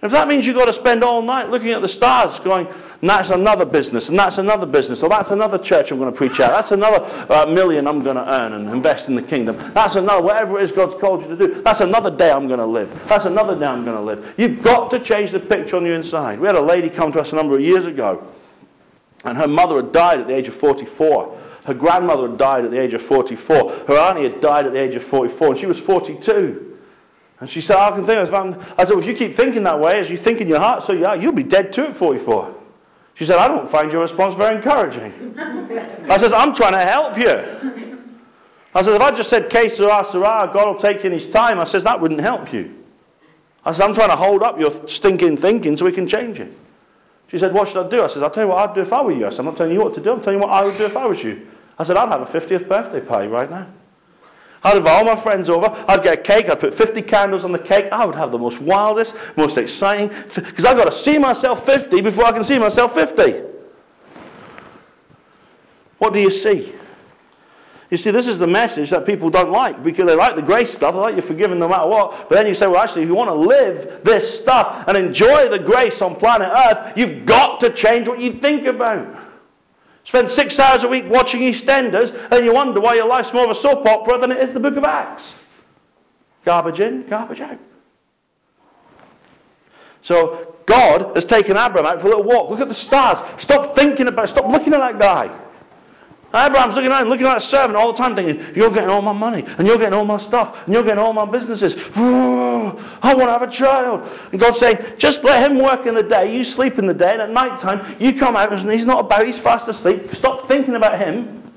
If 0.03 0.13
that 0.13 0.29
means 0.29 0.45
you've 0.45 0.57
got 0.57 0.67
to 0.67 0.79
spend 0.79 1.03
all 1.03 1.23
night 1.23 1.49
looking 1.49 1.73
at 1.73 1.83
the 1.83 1.89
stars, 1.89 2.39
going, 2.45 2.69
and 3.01 3.09
that's 3.09 3.31
another 3.31 3.65
business, 3.65 4.05
and 4.09 4.19
that's 4.19 4.39
another 4.39 4.67
business, 4.67 4.99
or 5.03 5.09
that's 5.09 5.31
another 5.31 5.59
church 5.63 5.87
I'm 5.91 5.99
going 5.99 6.11
to 6.11 6.17
preach 6.17 6.41
at, 6.41 6.51
that's 6.51 6.73
another 6.73 6.99
uh, 7.31 7.47
million 7.47 7.87
I'm 7.87 8.03
going 8.03 8.17
to 8.17 8.27
earn 8.27 8.55
and 8.55 8.69
invest 8.71 9.09
in 9.09 9.15
the 9.15 9.23
kingdom, 9.23 9.73
that's 9.73 9.95
another, 9.95 10.23
whatever 10.23 10.61
it 10.61 10.71
is 10.71 10.77
God's 10.77 11.01
called 11.01 11.23
you 11.23 11.29
to 11.29 11.37
do, 11.37 11.63
that's 11.63 11.81
another 11.81 12.11
day 12.11 12.31
I'm 12.31 12.49
going 12.49 12.59
to 12.59 12.67
live, 12.67 12.89
that's 13.09 13.25
another 13.25 13.59
day 13.59 13.67
I'm 13.67 13.85
going 13.85 13.97
to 13.97 14.03
live. 14.03 14.35
You've 14.37 14.65
got 14.65 14.91
to 14.91 15.05
change 15.05 15.31
the 15.33 15.41
picture 15.41 15.77
on 15.77 15.85
the 15.85 15.93
inside. 15.93 16.41
We 16.41 16.47
had 16.47 16.57
a 16.57 16.65
lady 16.65 16.91
come 16.91 17.13
to 17.13 17.21
us 17.21 17.29
a 17.31 17.37
number 17.37 17.55
of 17.55 17.63
years 17.63 17.87
ago, 17.87 18.27
and 19.25 19.39
her 19.39 19.49
mother 19.49 19.77
had 19.77 19.93
died 19.93 20.21
at 20.21 20.27
the 20.27 20.35
age 20.35 20.49
of 20.49 20.59
44. 20.61 21.41
Her 21.67 21.75
grandmother 21.75 22.31
had 22.31 22.39
died 22.39 22.65
at 22.65 22.71
the 22.71 22.81
age 22.81 22.95
of 22.95 23.03
44. 23.09 23.87
Her 23.87 23.99
auntie 23.99 24.29
had 24.29 24.41
died 24.41 24.67
at 24.67 24.73
the 24.73 24.81
age 24.81 24.97
of 24.97 25.03
44, 25.11 25.53
and 25.53 25.61
she 25.61 25.67
was 25.67 25.77
42. 25.87 26.69
And 27.41 27.51
she 27.51 27.61
said, 27.61 27.77
I 27.77 27.91
can 27.91 28.07
think. 28.07 28.19
Of 28.19 28.35
I 28.35 28.85
said, 28.85 28.91
well, 28.91 29.01
if 29.01 29.07
you 29.07 29.15
keep 29.17 29.37
thinking 29.37 29.63
that 29.65 29.79
way, 29.79 30.01
as 30.01 30.11
you 30.11 30.19
think 30.25 30.41
in 30.41 30.49
your 30.49 30.59
heart, 30.59 30.85
so 30.87 30.93
you 30.93 31.05
are, 31.05 31.17
you'll 31.17 31.35
be 31.35 31.45
dead 31.45 31.73
too 31.75 31.85
at 31.85 31.99
44. 31.99 32.58
She 33.19 33.27
said, 33.27 33.37
I 33.37 33.49
don't 33.49 33.71
find 33.71 33.91
your 33.91 34.03
response 34.03 34.37
very 34.39 34.57
encouraging. 34.57 35.35
I 36.09 36.19
said, 36.21 36.33
I'm 36.33 36.55
trying 36.55 36.79
to 36.79 36.87
help 36.87 37.19
you. 37.19 37.99
I 38.75 38.83
said, 38.83 38.95
if 38.95 39.01
I 39.01 39.17
just 39.17 39.31
said, 39.31 39.51
Que 39.51 39.71
sera, 39.77 40.05
sera, 40.13 40.51
God 40.55 40.75
will 40.75 40.81
take 40.81 41.05
in 41.05 41.13
his 41.13 41.33
time, 41.33 41.59
I 41.59 41.71
said, 41.71 41.83
that 41.85 42.01
wouldn't 42.01 42.21
help 42.21 42.53
you. 42.53 42.77
I 43.65 43.73
said, 43.73 43.83
I'm 43.83 43.95
trying 43.95 44.11
to 44.11 44.17
hold 44.17 44.43
up 44.43 44.57
your 44.59 44.71
stinking 44.99 45.39
thinking 45.39 45.77
so 45.77 45.85
we 45.85 45.93
can 45.93 46.09
change 46.09 46.39
it. 46.39 46.53
She 47.31 47.39
said, 47.39 47.53
what 47.53 47.69
should 47.69 47.85
I 47.85 47.91
do? 47.91 48.03
I 48.03 48.09
said, 48.09 48.23
I'll 48.23 48.31
tell 48.31 48.45
you 48.45 48.49
what 48.51 48.71
I'd 48.71 48.75
do 48.75 48.83
if 48.83 48.93
I 48.93 49.03
were 49.03 49.13
you. 49.13 49.27
I 49.27 49.31
said, 49.31 49.41
I'm 49.41 49.47
not 49.47 49.57
telling 49.57 49.73
you 49.73 49.81
what 49.81 49.95
to 49.97 50.03
do, 50.03 50.13
I'm 50.13 50.21
telling 50.23 50.39
you 50.39 50.47
what 50.47 50.53
I 50.53 50.65
would 50.65 50.79
do 50.79 50.85
if 50.87 50.97
I 50.97 51.07
was 51.07 51.19
you. 51.23 51.49
I 51.77 51.85
said, 51.85 51.97
I'd 51.97 52.09
have 52.09 52.23
a 52.23 52.27
50th 52.27 52.69
birthday 52.69 53.01
party 53.07 53.27
right 53.27 53.51
now. 53.51 53.69
I'd 54.69 54.77
invite 54.77 54.93
all 54.93 55.17
my 55.17 55.23
friends 55.23 55.49
over. 55.49 55.67
I'd 55.67 56.03
get 56.03 56.21
a 56.21 56.23
cake. 56.23 56.47
I'd 56.51 56.61
put 56.61 56.77
50 56.77 57.03
candles 57.03 57.45
on 57.45 57.53
the 57.53 57.59
cake. 57.59 57.87
I 57.91 58.05
would 58.05 58.15
have 58.15 58.33
the 58.33 58.39
most 58.39 58.61
wildest, 58.61 59.13
most 59.37 59.57
exciting, 59.57 60.11
because 60.35 60.65
I've 60.67 60.77
got 60.77 60.91
to 60.91 61.03
see 61.05 61.19
myself 61.19 61.65
50 61.65 62.01
before 62.03 62.27
I 62.27 62.33
can 62.33 62.45
see 62.45 62.59
myself 62.59 62.93
50. 62.93 63.49
What 65.99 66.13
do 66.13 66.21
you 66.21 66.31
see? 66.45 66.75
You 67.91 67.97
see, 67.97 68.11
this 68.11 68.27
is 68.27 68.39
the 68.39 68.47
message 68.47 68.91
that 68.91 69.07
people 69.07 69.31
don't 69.31 69.51
like 69.51 69.83
because 69.83 70.05
they 70.07 70.15
like 70.15 70.37
the 70.37 70.43
grace 70.43 70.69
stuff. 70.77 70.93
They 70.93 71.01
like 71.01 71.17
you're 71.17 71.27
forgiven 71.27 71.59
no 71.59 71.69
matter 71.69 71.89
what. 71.89 72.29
But 72.29 72.37
then 72.37 72.47
you 72.47 72.55
say, 72.55 72.67
well, 72.67 72.83
actually, 72.83 73.03
if 73.05 73.09
you 73.09 73.15
want 73.15 73.31
to 73.31 73.41
live 73.41 74.05
this 74.05 74.43
stuff 74.43 74.85
and 74.87 74.97
enjoy 74.97 75.49
the 75.49 75.65
grace 75.65 75.97
on 76.03 76.17
planet 76.17 76.49
Earth, 76.53 76.93
you've 76.97 77.27
got 77.27 77.61
to 77.61 77.75
change 77.83 78.07
what 78.07 78.21
you 78.21 78.39
think 78.43 78.67
about. 78.67 79.28
Spend 80.09 80.29
six 80.37 80.59
hours 80.59 80.81
a 80.83 80.89
week 80.89 81.05
watching 81.07 81.41
EastEnders, 81.41 82.33
and 82.33 82.45
you 82.45 82.55
wonder 82.55 82.81
why 82.81 82.95
your 82.95 83.07
life's 83.07 83.29
more 83.33 83.45
of 83.45 83.57
a 83.57 83.61
soap 83.61 83.85
opera 83.87 84.19
than 84.19 84.33
it 84.33 84.39
is 84.49 84.55
the 84.55 84.61
book 84.61 84.77
of 84.77 84.85
Acts. 84.85 85.23
Garbage 86.45 86.81
in, 86.81 87.05
garbage 87.11 87.41
out. 87.41 87.59
So 90.05 90.55
God 90.67 91.15
has 91.15 91.25
taken 91.29 91.59
Abraham 91.59 91.85
out 91.85 92.01
for 92.01 92.07
a 92.07 92.17
little 92.17 92.25
walk. 92.25 92.51
Look 92.51 92.61
at 92.61 92.69
the 92.69 92.87
stars. 92.87 93.19
Stop 93.43 93.77
thinking 93.77 94.09
about 94.09 94.31
it. 94.31 94.33
stop 94.33 94.51
looking 94.51 94.73
at 94.73 94.79
that 94.79 94.99
guy. 94.99 95.48
Abraham's 96.29 96.75
looking 96.75 96.91
around, 96.91 97.09
looking 97.09 97.25
at 97.25 97.41
that 97.41 97.51
servant 97.51 97.75
all 97.75 97.93
the 97.93 97.97
time, 97.97 98.15
thinking, 98.15 98.53
You're 98.55 98.69
getting 98.69 98.91
all 98.91 99.01
my 99.01 99.17
money, 99.17 99.43
and 99.47 99.67
you're 99.67 99.79
getting 99.79 99.95
all 99.95 100.05
my 100.05 100.21
stuff, 100.29 100.55
and 100.67 100.75
you're 100.75 100.85
getting 100.85 100.99
all 100.99 101.15
my 101.15 101.25
businesses. 101.25 101.73
Oh, 101.97 102.77
I 103.03 103.15
want 103.15 103.33
to 103.33 103.39
have 103.39 103.49
a 103.49 103.57
child. 103.57 104.05
And 104.33 104.39
God's 104.39 104.61
saying, 104.61 104.77
Just 105.01 105.19
let 105.25 105.43
him 105.43 105.63
work 105.63 105.87
in 105.87 105.95
the 105.95 106.03
day, 106.03 106.37
you 106.37 106.45
sleep 106.53 106.79
in 106.79 106.87
the 106.87 106.93
day, 106.93 107.13
and 107.13 107.23
at 107.23 107.31
night 107.31 107.63
time, 107.63 107.97
you 107.99 108.19
come 108.21 108.37
out, 108.37 108.53
and 108.53 108.71
he's 108.71 108.87
not 108.87 109.07
about, 109.07 109.25
he's 109.25 109.41
fast 109.43 109.71
asleep. 109.71 110.03
Stop 110.19 110.47
thinking 110.49 110.75
about 110.75 111.01
him. 111.01 111.51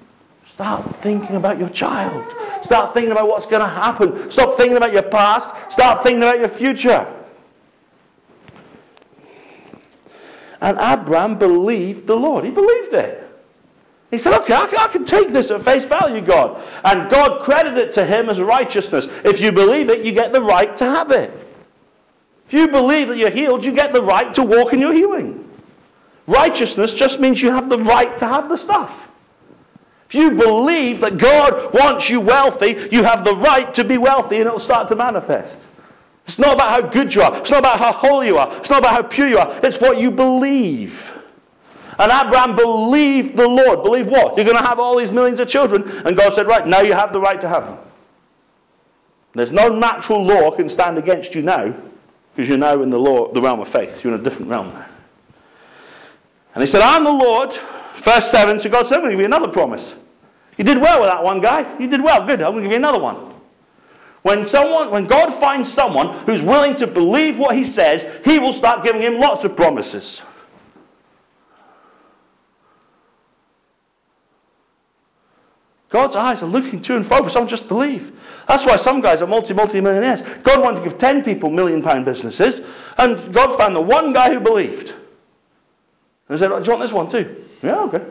Start 0.55 0.95
thinking 1.03 1.35
about 1.35 1.59
your 1.59 1.69
child. 1.69 2.23
Start 2.63 2.93
thinking 2.93 3.11
about 3.11 3.27
what's 3.27 3.47
going 3.47 3.61
to 3.61 3.67
happen. 3.67 4.29
Stop 4.31 4.57
thinking 4.57 4.77
about 4.77 4.93
your 4.93 5.09
past. 5.09 5.73
Start 5.73 6.03
thinking 6.03 6.21
about 6.21 6.39
your 6.39 6.57
future. 6.57 7.17
And 10.61 10.77
Abraham 10.77 11.39
believed 11.39 12.07
the 12.07 12.13
Lord. 12.13 12.45
He 12.45 12.51
believed 12.51 12.93
it. 12.93 13.20
He 14.11 14.17
said, 14.17 14.33
okay, 14.43 14.53
I 14.53 14.89
can 14.91 15.05
take 15.05 15.31
this 15.31 15.49
at 15.49 15.63
face 15.63 15.87
value, 15.87 16.25
God. 16.25 16.61
And 16.83 17.09
God 17.09 17.45
credited 17.45 17.89
it 17.89 17.95
to 17.95 18.05
him 18.05 18.29
as 18.29 18.37
righteousness. 18.39 19.05
If 19.23 19.39
you 19.39 19.53
believe 19.53 19.89
it, 19.89 20.05
you 20.05 20.13
get 20.13 20.33
the 20.33 20.41
right 20.41 20.77
to 20.77 20.83
have 20.83 21.11
it. 21.11 21.31
If 22.47 22.53
you 22.53 22.67
believe 22.67 23.07
that 23.07 23.15
you're 23.15 23.31
healed, 23.31 23.63
you 23.63 23.73
get 23.73 23.93
the 23.93 24.01
right 24.01 24.35
to 24.35 24.43
walk 24.43 24.73
in 24.73 24.79
your 24.79 24.93
healing. 24.93 25.45
Righteousness 26.27 26.91
just 26.99 27.19
means 27.21 27.39
you 27.39 27.49
have 27.51 27.69
the 27.69 27.77
right 27.77 28.19
to 28.19 28.25
have 28.25 28.49
the 28.49 28.59
stuff. 28.65 28.91
If 30.09 30.15
you 30.15 30.31
believe 30.31 30.99
that 30.99 31.17
God 31.17 31.73
wants 31.73 32.07
you 32.09 32.19
wealthy, 32.19 32.75
you 32.91 33.05
have 33.05 33.23
the 33.23 33.35
right 33.37 33.73
to 33.75 33.87
be 33.87 33.97
wealthy 33.97 34.35
and 34.37 34.45
it'll 34.47 34.59
start 34.59 34.89
to 34.89 34.95
manifest. 34.97 35.55
It's 36.27 36.37
not 36.37 36.53
about 36.53 36.83
how 36.83 36.89
good 36.91 37.13
you 37.13 37.21
are. 37.21 37.39
It's 37.39 37.49
not 37.49 37.59
about 37.59 37.79
how 37.79 37.93
holy 37.93 38.27
you 38.27 38.35
are. 38.35 38.59
It's 38.59 38.69
not 38.69 38.79
about 38.79 38.91
how 38.91 39.09
pure 39.09 39.29
you 39.29 39.37
are. 39.37 39.59
It's 39.63 39.81
what 39.81 39.99
you 39.99 40.11
believe. 40.11 40.91
And 42.01 42.09
Abraham 42.09 42.55
believed 42.55 43.37
the 43.37 43.45
Lord. 43.45 43.83
Believe 43.83 44.07
what? 44.07 44.35
You're 44.35 44.49
going 44.49 44.57
to 44.57 44.67
have 44.67 44.79
all 44.79 44.97
these 44.97 45.11
millions 45.11 45.39
of 45.39 45.49
children. 45.49 45.83
And 45.85 46.17
God 46.17 46.33
said, 46.35 46.47
Right, 46.47 46.65
now 46.65 46.81
you 46.81 46.93
have 46.93 47.13
the 47.13 47.19
right 47.19 47.39
to 47.39 47.47
have 47.47 47.63
them. 47.63 47.77
There's 49.35 49.51
no 49.51 49.69
natural 49.69 50.25
law 50.25 50.55
can 50.57 50.67
stand 50.73 50.97
against 50.97 51.35
you 51.35 51.43
now, 51.43 51.69
because 52.33 52.49
you're 52.49 52.57
now 52.57 52.81
in 52.81 52.89
the 52.89 52.97
law, 52.97 53.31
the 53.31 53.39
realm 53.39 53.61
of 53.61 53.71
faith. 53.71 54.01
You're 54.03 54.15
in 54.15 54.19
a 54.19 54.23
different 54.23 54.49
realm 54.49 54.69
now. 54.69 54.89
And 56.55 56.65
he 56.65 56.71
said, 56.71 56.81
I'm 56.81 57.03
the 57.03 57.11
Lord. 57.11 57.49
Verse 58.03 58.25
7, 58.31 58.61
so 58.63 58.69
God 58.69 58.85
said, 58.89 58.95
I'm 58.95 59.01
going 59.01 59.11
to 59.11 59.17
give 59.17 59.19
you 59.19 59.25
another 59.25 59.53
promise. 59.53 59.85
You 60.57 60.65
did 60.65 60.81
well 60.81 61.01
with 61.01 61.09
that 61.11 61.23
one 61.23 61.39
guy. 61.39 61.77
You 61.79 61.87
did 61.87 62.03
well. 62.03 62.25
Good. 62.25 62.41
I'm 62.41 62.53
going 62.53 62.63
to 62.63 62.69
give 62.69 62.71
you 62.71 62.77
another 62.77 62.99
one. 62.99 63.35
When 64.23 64.47
someone, 64.51 64.89
when 64.89 65.07
God 65.07 65.39
finds 65.39 65.69
someone 65.75 66.25
who's 66.25 66.41
willing 66.41 66.77
to 66.79 66.87
believe 66.87 67.37
what 67.37 67.55
he 67.55 67.71
says, 67.75 68.01
he 68.25 68.39
will 68.39 68.57
start 68.57 68.83
giving 68.83 69.03
him 69.03 69.19
lots 69.19 69.45
of 69.45 69.55
promises. 69.55 70.03
God's 75.91 76.15
eyes 76.15 76.37
are 76.41 76.47
looking 76.47 76.81
to 76.83 76.95
and 76.95 77.05
fro 77.07 77.23
for 77.23 77.29
someone 77.29 77.49
just 77.49 77.67
believe. 77.67 78.01
That's 78.47 78.63
why 78.65 78.77
some 78.83 79.01
guys 79.01 79.21
are 79.21 79.27
multi 79.27 79.53
multi 79.53 79.81
millionaires. 79.81 80.19
God 80.45 80.61
wanted 80.61 80.83
to 80.83 80.89
give 80.89 80.99
ten 80.99 81.23
people 81.23 81.49
million 81.49 81.81
pound 81.81 82.05
businesses, 82.05 82.55
and 82.97 83.33
God 83.33 83.57
found 83.57 83.75
the 83.75 83.81
one 83.81 84.13
guy 84.13 84.33
who 84.33 84.39
believed. 84.39 84.89
And 86.29 86.39
said, 86.39 86.49
oh, 86.51 86.59
"Do 86.59 86.65
you 86.65 86.77
want 86.77 86.83
this 86.83 86.93
one 86.93 87.11
too?" 87.11 87.43
Yeah, 87.61 87.83
okay. 87.83 88.05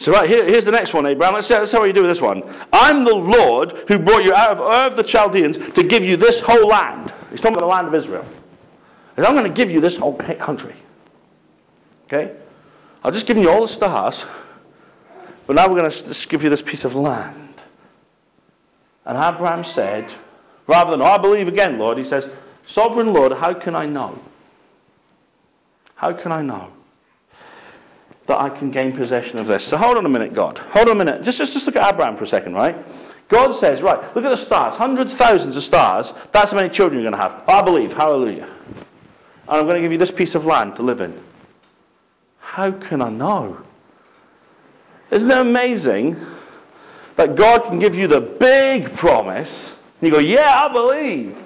So 0.00 0.12
right 0.12 0.28
here, 0.28 0.46
here's 0.46 0.64
the 0.64 0.70
next 0.70 0.94
one, 0.94 1.04
Abraham. 1.04 1.34
Let's 1.34 1.48
see, 1.48 1.54
let's 1.54 1.70
see 1.70 1.76
how 1.76 1.84
you 1.84 1.92
do 1.92 2.00
with 2.02 2.16
this 2.16 2.22
one. 2.22 2.42
I'm 2.72 3.04
the 3.04 3.14
Lord 3.14 3.72
who 3.86 3.98
brought 3.98 4.24
you 4.24 4.32
out 4.32 4.56
of 4.56 4.58
Ur 4.58 4.86
of 4.92 4.96
the 4.96 5.04
Chaldeans 5.10 5.56
to 5.74 5.84
give 5.84 6.02
you 6.02 6.16
this 6.16 6.36
whole 6.46 6.66
land. 6.66 7.12
He's 7.30 7.40
talking 7.40 7.52
about 7.52 7.60
the 7.60 7.66
land 7.66 7.88
of 7.88 7.94
Israel. 7.94 8.26
And 9.18 9.26
I'm 9.26 9.34
going 9.34 9.52
to 9.52 9.54
give 9.54 9.68
you 9.68 9.82
this 9.82 9.94
whole 9.98 10.18
country. 10.42 10.74
Okay? 12.06 12.39
I've 13.02 13.14
just 13.14 13.26
given 13.26 13.42
you 13.42 13.50
all 13.50 13.66
the 13.66 13.74
stars, 13.74 14.14
but 15.46 15.54
now 15.54 15.68
we're 15.68 15.80
going 15.80 15.90
to 15.90 16.08
just 16.08 16.28
give 16.28 16.42
you 16.42 16.50
this 16.50 16.62
piece 16.66 16.84
of 16.84 16.92
land. 16.92 17.54
And 19.06 19.16
Abraham 19.16 19.64
said, 19.74 20.06
rather 20.68 20.92
than, 20.92 21.00
oh, 21.02 21.06
I 21.06 21.18
believe 21.18 21.48
again, 21.48 21.78
Lord, 21.78 21.98
he 21.98 22.08
says, 22.08 22.24
Sovereign 22.74 23.12
Lord, 23.12 23.32
how 23.32 23.54
can 23.58 23.74
I 23.74 23.86
know? 23.86 24.20
How 25.94 26.12
can 26.12 26.32
I 26.32 26.42
know 26.42 26.70
that 28.28 28.38
I 28.40 28.50
can 28.58 28.70
gain 28.70 28.96
possession 28.96 29.38
of 29.38 29.46
this? 29.46 29.66
So 29.70 29.76
hold 29.76 29.96
on 29.96 30.06
a 30.06 30.08
minute, 30.08 30.34
God. 30.34 30.58
Hold 30.72 30.88
on 30.88 31.00
a 31.00 31.04
minute. 31.04 31.24
Just, 31.24 31.38
just, 31.38 31.52
just 31.52 31.66
look 31.66 31.76
at 31.76 31.94
Abraham 31.94 32.16
for 32.16 32.24
a 32.24 32.28
second, 32.28 32.54
right? 32.54 32.76
God 33.30 33.60
says, 33.60 33.80
right, 33.82 34.14
look 34.14 34.24
at 34.24 34.36
the 34.36 34.44
stars, 34.46 34.76
hundreds, 34.76 35.10
thousands 35.16 35.56
of 35.56 35.62
stars. 35.64 36.06
That's 36.32 36.50
how 36.50 36.56
many 36.56 36.68
children 36.76 37.00
you're 37.00 37.10
going 37.10 37.20
to 37.20 37.28
have. 37.28 37.48
I 37.48 37.64
believe. 37.64 37.90
Hallelujah. 37.90 38.44
And 38.44 39.58
I'm 39.58 39.64
going 39.64 39.76
to 39.76 39.82
give 39.82 39.92
you 39.92 39.98
this 39.98 40.10
piece 40.16 40.34
of 40.34 40.44
land 40.44 40.74
to 40.76 40.82
live 40.82 41.00
in. 41.00 41.20
How 42.40 42.72
can 42.88 43.00
I 43.00 43.10
know? 43.10 43.64
Isn't 45.12 45.30
it 45.30 45.38
amazing 45.38 46.16
that 47.16 47.36
God 47.36 47.68
can 47.68 47.78
give 47.78 47.94
you 47.94 48.08
the 48.08 48.36
big 48.38 48.96
promise? 48.98 49.48
And 49.48 50.02
you 50.02 50.10
go, 50.10 50.18
Yeah, 50.18 50.66
I 50.68 50.72
believe. 50.72 51.36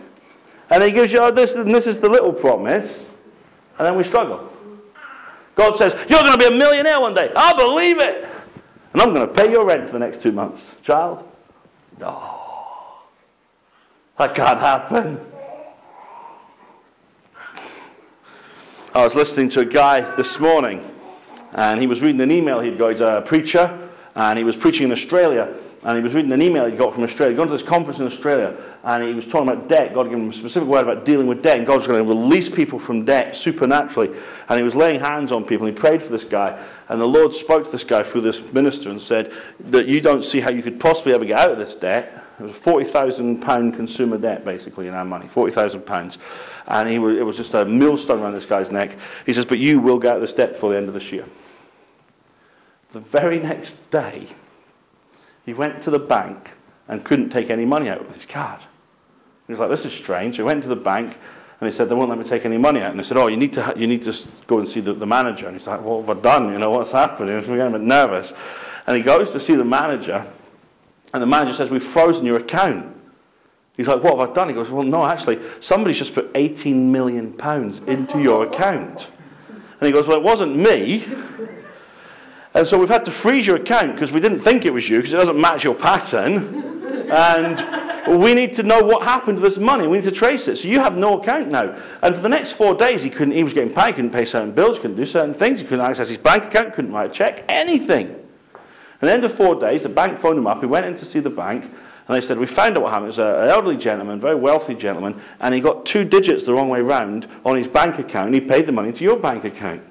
And 0.71 0.83
He 0.83 0.93
gives 0.93 1.13
you, 1.13 1.21
oh, 1.21 1.35
this, 1.35 1.51
and 1.55 1.75
this 1.75 1.85
is 1.85 2.01
the 2.01 2.09
little 2.09 2.33
promise. 2.33 2.91
And 3.79 3.87
then 3.87 3.97
we 3.97 4.05
struggle. 4.05 4.51
God 5.57 5.75
says, 5.79 5.93
You're 6.09 6.21
going 6.21 6.33
to 6.33 6.39
be 6.39 6.47
a 6.47 6.57
millionaire 6.57 7.01
one 7.01 7.15
day. 7.15 7.29
I 7.37 7.55
believe 7.57 7.99
it. 7.99 8.25
And 8.93 9.03
I'm 9.03 9.13
going 9.13 9.27
to 9.27 9.35
pay 9.35 9.51
your 9.51 9.67
rent 9.67 9.87
for 9.91 9.99
the 9.99 10.07
next 10.07 10.23
two 10.23 10.33
months. 10.33 10.61
Child? 10.85 11.25
No. 11.99 12.41
That 14.19 14.35
can't 14.37 14.61
happen. 14.61 15.19
I 18.95 19.03
was 19.03 19.13
listening 19.17 19.51
to 19.51 19.61
a 19.61 19.65
guy 19.65 20.15
this 20.17 20.31
morning 20.39 20.79
and 21.51 21.81
he 21.81 21.89
was 21.89 22.01
reading 22.01 22.21
an 22.21 22.31
email 22.31 22.61
he'd 22.61 22.79
got. 22.79 22.93
He's 22.93 23.01
a 23.01 23.25
preacher, 23.27 23.91
and 24.15 24.39
he 24.39 24.45
was 24.45 24.55
preaching 24.63 24.85
in 24.85 24.93
Australia. 24.93 25.53
And 25.83 25.99
he 25.99 26.03
was 26.03 26.15
reading 26.15 26.31
an 26.31 26.41
email 26.41 26.71
he 26.71 26.79
got 26.79 26.95
from 26.95 27.03
Australia. 27.03 27.37
Gone 27.37 27.49
to 27.49 27.59
this 27.59 27.67
conference 27.69 27.99
in 27.99 28.07
Australia, 28.07 28.55
and 28.85 29.03
he 29.03 29.15
was 29.15 29.25
talking 29.33 29.51
about 29.51 29.69
debt. 29.69 29.95
God 29.95 30.05
gave 30.05 30.15
him 30.15 30.31
a 30.31 30.39
specific 30.39 30.69
word 30.69 30.87
about 30.87 31.05
dealing 31.05 31.27
with 31.27 31.43
debt, 31.43 31.59
and 31.59 31.67
God 31.67 31.83
was 31.83 31.89
going 31.89 32.07
to 32.07 32.09
release 32.09 32.49
people 32.55 32.81
from 32.87 33.05
debt 33.05 33.35
supernaturally. 33.43 34.15
And 34.49 34.59
he 34.59 34.63
was 34.63 34.75
laying 34.77 35.01
hands 35.01 35.33
on 35.33 35.43
people, 35.43 35.67
and 35.67 35.75
he 35.75 35.81
prayed 35.81 36.01
for 36.01 36.17
this 36.17 36.25
guy. 36.31 36.55
And 36.89 37.01
the 37.01 37.05
Lord 37.05 37.33
spoke 37.43 37.67
to 37.67 37.73
this 37.77 37.85
guy 37.91 38.07
through 38.13 38.23
this 38.23 38.39
minister 38.55 38.91
and 38.91 39.01
said 39.11 39.29
that 39.73 39.89
you 39.89 40.01
don't 40.01 40.23
see 40.31 40.41
how 40.41 40.51
you 40.51 40.63
could 40.63 40.79
possibly 40.79 41.15
ever 41.15 41.25
get 41.27 41.37
out 41.37 41.51
of 41.51 41.59
this 41.59 41.75
debt. 41.81 42.24
It 42.38 42.43
was 42.43 42.55
a 42.55 42.69
£40,000 42.69 43.76
consumer 43.76 44.19
debt, 44.19 44.45
basically, 44.45 44.88
in 44.88 44.95
our 44.95 45.05
money. 45.05 45.31
£40,000. 45.35 46.17
And 46.67 46.88
he 46.88 46.99
was, 46.99 47.17
it 47.19 47.23
was 47.23 47.37
just 47.37 47.55
a 47.55 47.64
millstone 47.64 48.21
around 48.21 48.35
this 48.35 48.49
guy's 48.49 48.71
neck. 48.73 48.91
He 49.25 49.33
says, 49.33 49.45
But 49.49 49.59
you 49.59 49.81
will 49.81 50.00
get 50.00 50.12
out 50.12 50.17
of 50.17 50.23
this 50.23 50.37
debt 50.37 50.55
before 50.55 50.73
the 50.73 50.79
end 50.79 50.88
of 50.88 50.95
this 50.95 51.12
year. 51.12 51.26
The 52.93 53.05
very 53.12 53.41
next 53.41 53.73
day, 53.93 54.29
he 55.47 55.55
went 55.55 55.85
to 55.85 55.91
the 55.91 55.99
bank 55.99 56.49
and 56.88 57.05
couldn't 57.05 57.31
take 57.31 57.50
any 57.50 57.64
money 57.64 57.88
out 57.88 58.00
of 58.00 58.09
his 58.12 58.25
card. 58.33 58.61
He 59.47 59.53
was 59.53 59.61
like, 59.61 59.71
this 59.71 59.85
is 59.85 59.99
strange. 60.03 60.37
He 60.37 60.43
went 60.43 60.62
to 60.62 60.69
the 60.69 60.76
bank 60.76 61.14
and 61.61 61.71
he 61.71 61.76
said, 61.76 61.88
they 61.88 61.95
won't 61.95 62.11
let 62.11 62.19
me 62.19 62.29
take 62.29 62.45
any 62.45 62.59
money 62.59 62.81
out. 62.81 62.91
And 62.91 62.99
they 62.99 63.05
said, 63.05 63.17
oh, 63.17 63.29
you 63.29 63.37
need 63.37 63.53
to, 63.53 63.75
you 63.76 63.87
need 63.87 64.05
to 64.05 64.12
go 64.49 64.59
and 64.59 64.69
see 64.73 64.81
the, 64.81 64.95
the 64.95 65.07
manager. 65.07 65.47
And 65.47 65.57
he's 65.57 65.67
like, 65.67 65.83
what 65.83 66.05
have 66.05 66.19
I 66.19 66.21
done? 66.21 66.53
You 66.53 66.59
know, 66.59 66.71
what's 66.71 66.93
happened? 66.93 67.29
He 67.29 67.35
was 67.35 67.45
getting 67.45 67.61
a 67.61 67.71
bit 67.71 67.83
nervous. 67.83 68.31
And 68.87 68.97
he 68.97 69.03
goes 69.03 69.29
to 69.33 69.47
see 69.47 69.55
the 69.55 69.64
manager 69.64 70.31
and 71.14 71.23
the 71.23 71.26
manager 71.26 71.56
says, 71.56 71.71
we've 71.71 71.92
frozen 71.92 72.26
your 72.26 72.38
account. 72.38 72.88
He's 73.76 73.87
like, 73.87 74.02
what 74.02 74.18
have 74.18 74.30
I 74.30 74.35
done? 74.35 74.49
He 74.49 74.54
goes, 74.54 74.66
well, 74.68 74.83
no, 74.83 75.06
actually, 75.06 75.37
somebody's 75.68 75.99
just 75.99 76.12
put 76.12 76.26
18 76.35 76.90
million 76.90 77.35
pounds 77.35 77.78
into 77.87 78.18
your 78.18 78.52
account. 78.52 78.99
And 78.99 79.87
he 79.87 79.92
goes, 79.92 80.06
well, 80.09 80.18
it 80.18 80.25
wasn't 80.25 80.56
me. 80.56 81.06
And 82.54 82.66
so 82.66 82.78
we've 82.78 82.88
had 82.88 83.04
to 83.04 83.21
freeze 83.23 83.47
your 83.47 83.56
account 83.56 83.94
because 83.94 84.12
we 84.12 84.18
didn't 84.18 84.42
think 84.42 84.64
it 84.64 84.71
was 84.71 84.85
you 84.88 84.99
because 84.99 85.12
it 85.12 85.16
doesn't 85.16 85.40
match 85.40 85.62
your 85.62 85.76
pattern. 85.76 87.09
and 87.11 88.21
we 88.21 88.35
need 88.35 88.56
to 88.56 88.64
know 88.64 88.80
what 88.80 89.04
happened 89.04 89.40
to 89.40 89.49
this 89.49 89.59
money. 89.59 89.87
We 89.87 90.00
need 90.00 90.11
to 90.11 90.18
trace 90.18 90.42
it. 90.49 90.59
So 90.62 90.68
you 90.68 90.80
have 90.80 90.94
no 90.94 91.21
account 91.21 91.49
now. 91.49 91.71
And 92.02 92.16
for 92.16 92.23
the 92.23 92.28
next 92.28 92.54
four 92.59 92.76
days, 92.76 93.02
he 93.02 93.11
couldn't. 93.11 93.35
He 93.35 93.44
was 93.44 93.52
getting 93.52 93.73
paid. 93.73 93.94
He 93.94 94.02
couldn't 94.02 94.12
pay 94.12 94.25
certain 94.25 94.52
bills. 94.52 94.78
Couldn't 94.83 94.97
do 94.97 95.06
certain 95.06 95.35
things. 95.35 95.61
He 95.61 95.64
couldn't 95.64 95.87
access 95.87 96.09
his 96.09 96.18
bank 96.18 96.44
account. 96.50 96.75
Couldn't 96.75 96.92
write 96.92 97.12
a 97.12 97.14
check. 97.14 97.44
Anything. 97.49 98.16
At 99.04 99.08
the 99.08 99.12
end 99.12 99.25
of 99.25 99.37
four 99.37 99.61
days, 99.61 99.82
the 99.82 99.90
bank 99.90 100.23
phoned 100.23 100.38
him 100.38 100.46
up. 100.46 100.61
He 100.61 100.66
went 100.66 100.87
in 100.87 100.94
to 100.94 101.12
see 101.12 101.20
the 101.20 101.28
bank. 101.28 101.62
And 102.08 102.23
they 102.23 102.26
said, 102.26 102.38
We 102.38 102.46
found 102.56 102.78
out 102.78 102.84
what 102.84 102.92
happened. 102.92 103.12
It 103.12 103.20
was 103.20 103.44
an 103.44 103.50
elderly 103.50 103.76
gentleman, 103.76 104.18
very 104.18 104.34
wealthy 104.34 104.75
gentleman, 104.75 105.20
and 105.40 105.54
he 105.54 105.61
got 105.61 105.84
two 105.92 106.04
digits 106.04 106.46
the 106.46 106.54
wrong 106.54 106.70
way 106.70 106.80
round 106.80 107.26
on 107.44 107.58
his 107.58 107.66
bank 107.66 107.99
account, 107.99 108.28
and 108.28 108.34
he 108.34 108.40
paid 108.40 108.66
the 108.66 108.73
money 108.73 108.92
to 108.92 109.02
your 109.02 109.20
bank 109.20 109.44
account. 109.44 109.82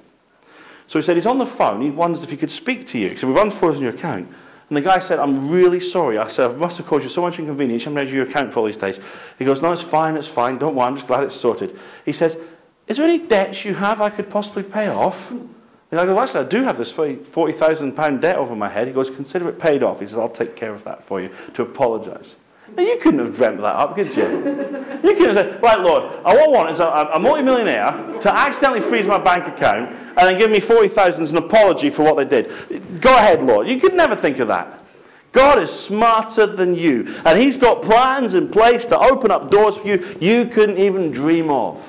So 0.89 0.99
he 0.99 1.05
said, 1.05 1.15
he's 1.15 1.27
on 1.27 1.37
the 1.37 1.53
phone. 1.59 1.83
He 1.83 1.91
wonders 1.91 2.23
if 2.23 2.29
he 2.29 2.37
could 2.37 2.49
speak 2.49 2.89
to 2.91 2.97
you. 2.97 3.15
So 3.21 3.27
we 3.27 3.33
run 3.33 3.51
forward 3.59 3.75
on 3.75 3.83
your 3.83 3.95
account. 3.95 4.29
And 4.69 4.77
the 4.77 4.81
guy 4.81 5.07
said, 5.07 5.19
I'm 5.19 5.51
really 5.51 5.91
sorry. 5.91 6.17
I 6.17 6.31
said, 6.31 6.45
I 6.49 6.55
must 6.55 6.77
have 6.77 6.87
caused 6.87 7.03
you 7.03 7.11
so 7.13 7.21
much 7.21 7.37
inconvenience. 7.37 7.83
You 7.83 7.91
haven't 7.91 8.07
had 8.07 8.15
your 8.15 8.27
account 8.27 8.51
for 8.51 8.61
all 8.61 8.65
these 8.65 8.81
days. 8.81 8.95
He 9.37 9.45
goes, 9.45 9.59
No, 9.61 9.73
it's 9.73 9.91
fine, 9.91 10.15
it's 10.15 10.27
fine. 10.33 10.57
Don't 10.57 10.75
worry. 10.75 10.87
I'm 10.87 10.95
just 10.95 11.05
glad 11.05 11.23
it's 11.25 11.39
sorted. 11.39 11.69
He 12.05 12.13
says, 12.13 12.31
Is 12.87 12.97
there 12.97 13.05
any 13.05 13.27
debts 13.27 13.57
you 13.63 13.75
have 13.75 14.01
I 14.01 14.09
could 14.09 14.31
possibly 14.31 14.63
pay 14.63 14.87
off? 14.87 15.15
I 15.99 16.05
go, 16.05 16.15
well, 16.15 16.23
actually, 16.23 16.45
I 16.45 16.49
do 16.49 16.63
have 16.63 16.77
this 16.77 16.91
£40,000 16.97 18.21
debt 18.21 18.37
over 18.37 18.55
my 18.55 18.71
head. 18.71 18.87
He 18.87 18.93
goes, 18.93 19.07
consider 19.15 19.49
it 19.49 19.59
paid 19.59 19.83
off. 19.83 19.99
He 19.99 20.05
says, 20.07 20.15
I'll 20.17 20.29
take 20.29 20.55
care 20.55 20.73
of 20.73 20.83
that 20.85 21.07
for 21.07 21.21
you 21.21 21.29
to 21.55 21.63
apologise. 21.63 22.27
Now, 22.75 22.83
you 22.83 22.99
couldn't 23.03 23.23
have 23.23 23.35
dreamt 23.35 23.57
that 23.57 23.75
up, 23.75 23.95
could 23.95 24.07
you? 24.07 24.23
You 25.03 25.15
could 25.17 25.35
have 25.35 25.37
said, 25.37 25.61
right, 25.61 25.79
Lord, 25.79 26.03
all 26.23 26.39
I 26.39 26.47
want 26.47 26.73
is 26.73 26.79
a, 26.79 27.17
a 27.17 27.19
multimillionaire 27.19 28.21
to 28.23 28.33
accidentally 28.33 28.89
freeze 28.89 29.05
my 29.05 29.21
bank 29.21 29.43
account 29.45 29.91
and 30.17 30.27
then 30.27 30.39
give 30.39 30.49
me 30.49 30.61
40,000 30.65 31.23
as 31.23 31.29
an 31.29 31.37
apology 31.37 31.91
for 31.95 32.03
what 32.03 32.15
they 32.15 32.25
did. 32.25 33.01
Go 33.01 33.15
ahead, 33.15 33.43
Lord. 33.43 33.67
You 33.67 33.79
could 33.81 33.93
never 33.93 34.15
think 34.21 34.39
of 34.39 34.47
that. 34.47 34.79
God 35.33 35.61
is 35.61 35.69
smarter 35.87 36.55
than 36.55 36.75
you, 36.75 37.03
and 37.25 37.41
He's 37.41 37.59
got 37.59 37.83
plans 37.83 38.33
in 38.33 38.49
place 38.49 38.81
to 38.89 38.97
open 38.97 39.31
up 39.31 39.49
doors 39.49 39.73
for 39.81 39.87
you 39.87 40.15
you 40.21 40.49
couldn't 40.53 40.77
even 40.77 41.11
dream 41.11 41.49
of. 41.49 41.81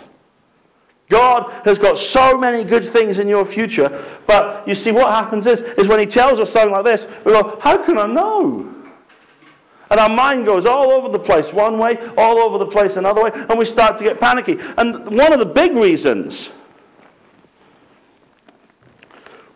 God 1.14 1.62
has 1.64 1.78
got 1.78 1.94
so 2.12 2.36
many 2.36 2.64
good 2.64 2.92
things 2.92 3.20
in 3.20 3.28
your 3.28 3.46
future, 3.54 3.86
but 4.26 4.66
you 4.66 4.74
see, 4.82 4.90
what 4.90 5.14
happens 5.14 5.46
is, 5.46 5.60
is 5.78 5.86
when 5.86 6.00
He 6.00 6.06
tells 6.06 6.40
us 6.40 6.48
something 6.52 6.72
like 6.72 6.84
this, 6.84 7.00
we 7.24 7.30
go, 7.30 7.56
How 7.62 7.86
can 7.86 7.98
I 7.98 8.06
know? 8.06 8.74
And 9.90 10.00
our 10.00 10.08
mind 10.08 10.44
goes 10.44 10.66
all 10.66 10.90
over 10.90 11.16
the 11.16 11.22
place 11.22 11.44
one 11.52 11.78
way, 11.78 11.92
all 12.16 12.38
over 12.38 12.58
the 12.58 12.70
place 12.72 12.90
another 12.96 13.22
way, 13.22 13.30
and 13.32 13.56
we 13.56 13.66
start 13.66 13.96
to 13.98 14.04
get 14.04 14.18
panicky. 14.18 14.54
And 14.58 15.16
one 15.16 15.32
of 15.32 15.38
the 15.38 15.52
big 15.54 15.76
reasons 15.76 16.34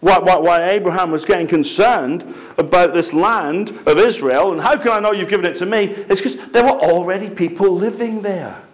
why, 0.00 0.18
why, 0.20 0.36
why, 0.36 0.70
Abraham 0.70 1.10
was 1.10 1.24
getting 1.26 1.48
concerned 1.48 2.22
about 2.56 2.94
this 2.94 3.06
land 3.12 3.70
of 3.84 3.98
Israel, 3.98 4.52
and 4.52 4.60
how 4.60 4.80
can 4.80 4.92
I 4.92 5.00
know 5.00 5.10
you've 5.10 5.28
given 5.28 5.46
it 5.46 5.58
to 5.58 5.66
me, 5.66 5.86
is 5.86 6.20
because 6.22 6.38
there 6.52 6.62
were 6.62 6.78
already 6.78 7.30
people 7.30 7.76
living 7.76 8.22
there. 8.22 8.67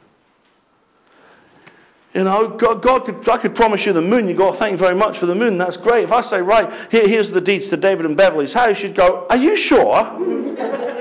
You 2.15 2.23
know, 2.23 2.57
God, 2.61 2.81
God 2.83 3.05
could, 3.05 3.29
I 3.29 3.43
could 3.43 3.57
promise 3.57 3.81
you 3.85 3.93
the 3.93 4.01
moon. 4.01 4.29
You 4.29 4.37
go, 4.37 4.57
thank 4.59 4.73
you 4.73 4.79
very 4.79 4.95
much 4.95 5.19
for 5.19 5.27
the 5.27 5.35
moon. 5.35 5.59
That's 5.59 5.77
great. 5.79 6.05
If 6.05 6.13
I 6.13 6.23
say, 6.31 6.37
right, 6.37 6.91
here, 6.91 7.09
here's 7.09 7.33
the 7.33 7.41
deeds 7.41 7.69
to 7.71 7.77
David 7.77 8.07
and 8.07 8.17
Beverly's 8.17 8.55
house, 8.55 8.77
you'd 8.81 8.97
go, 8.97 9.27
are 9.29 9.37
you 9.37 9.57
sure? 9.69 10.91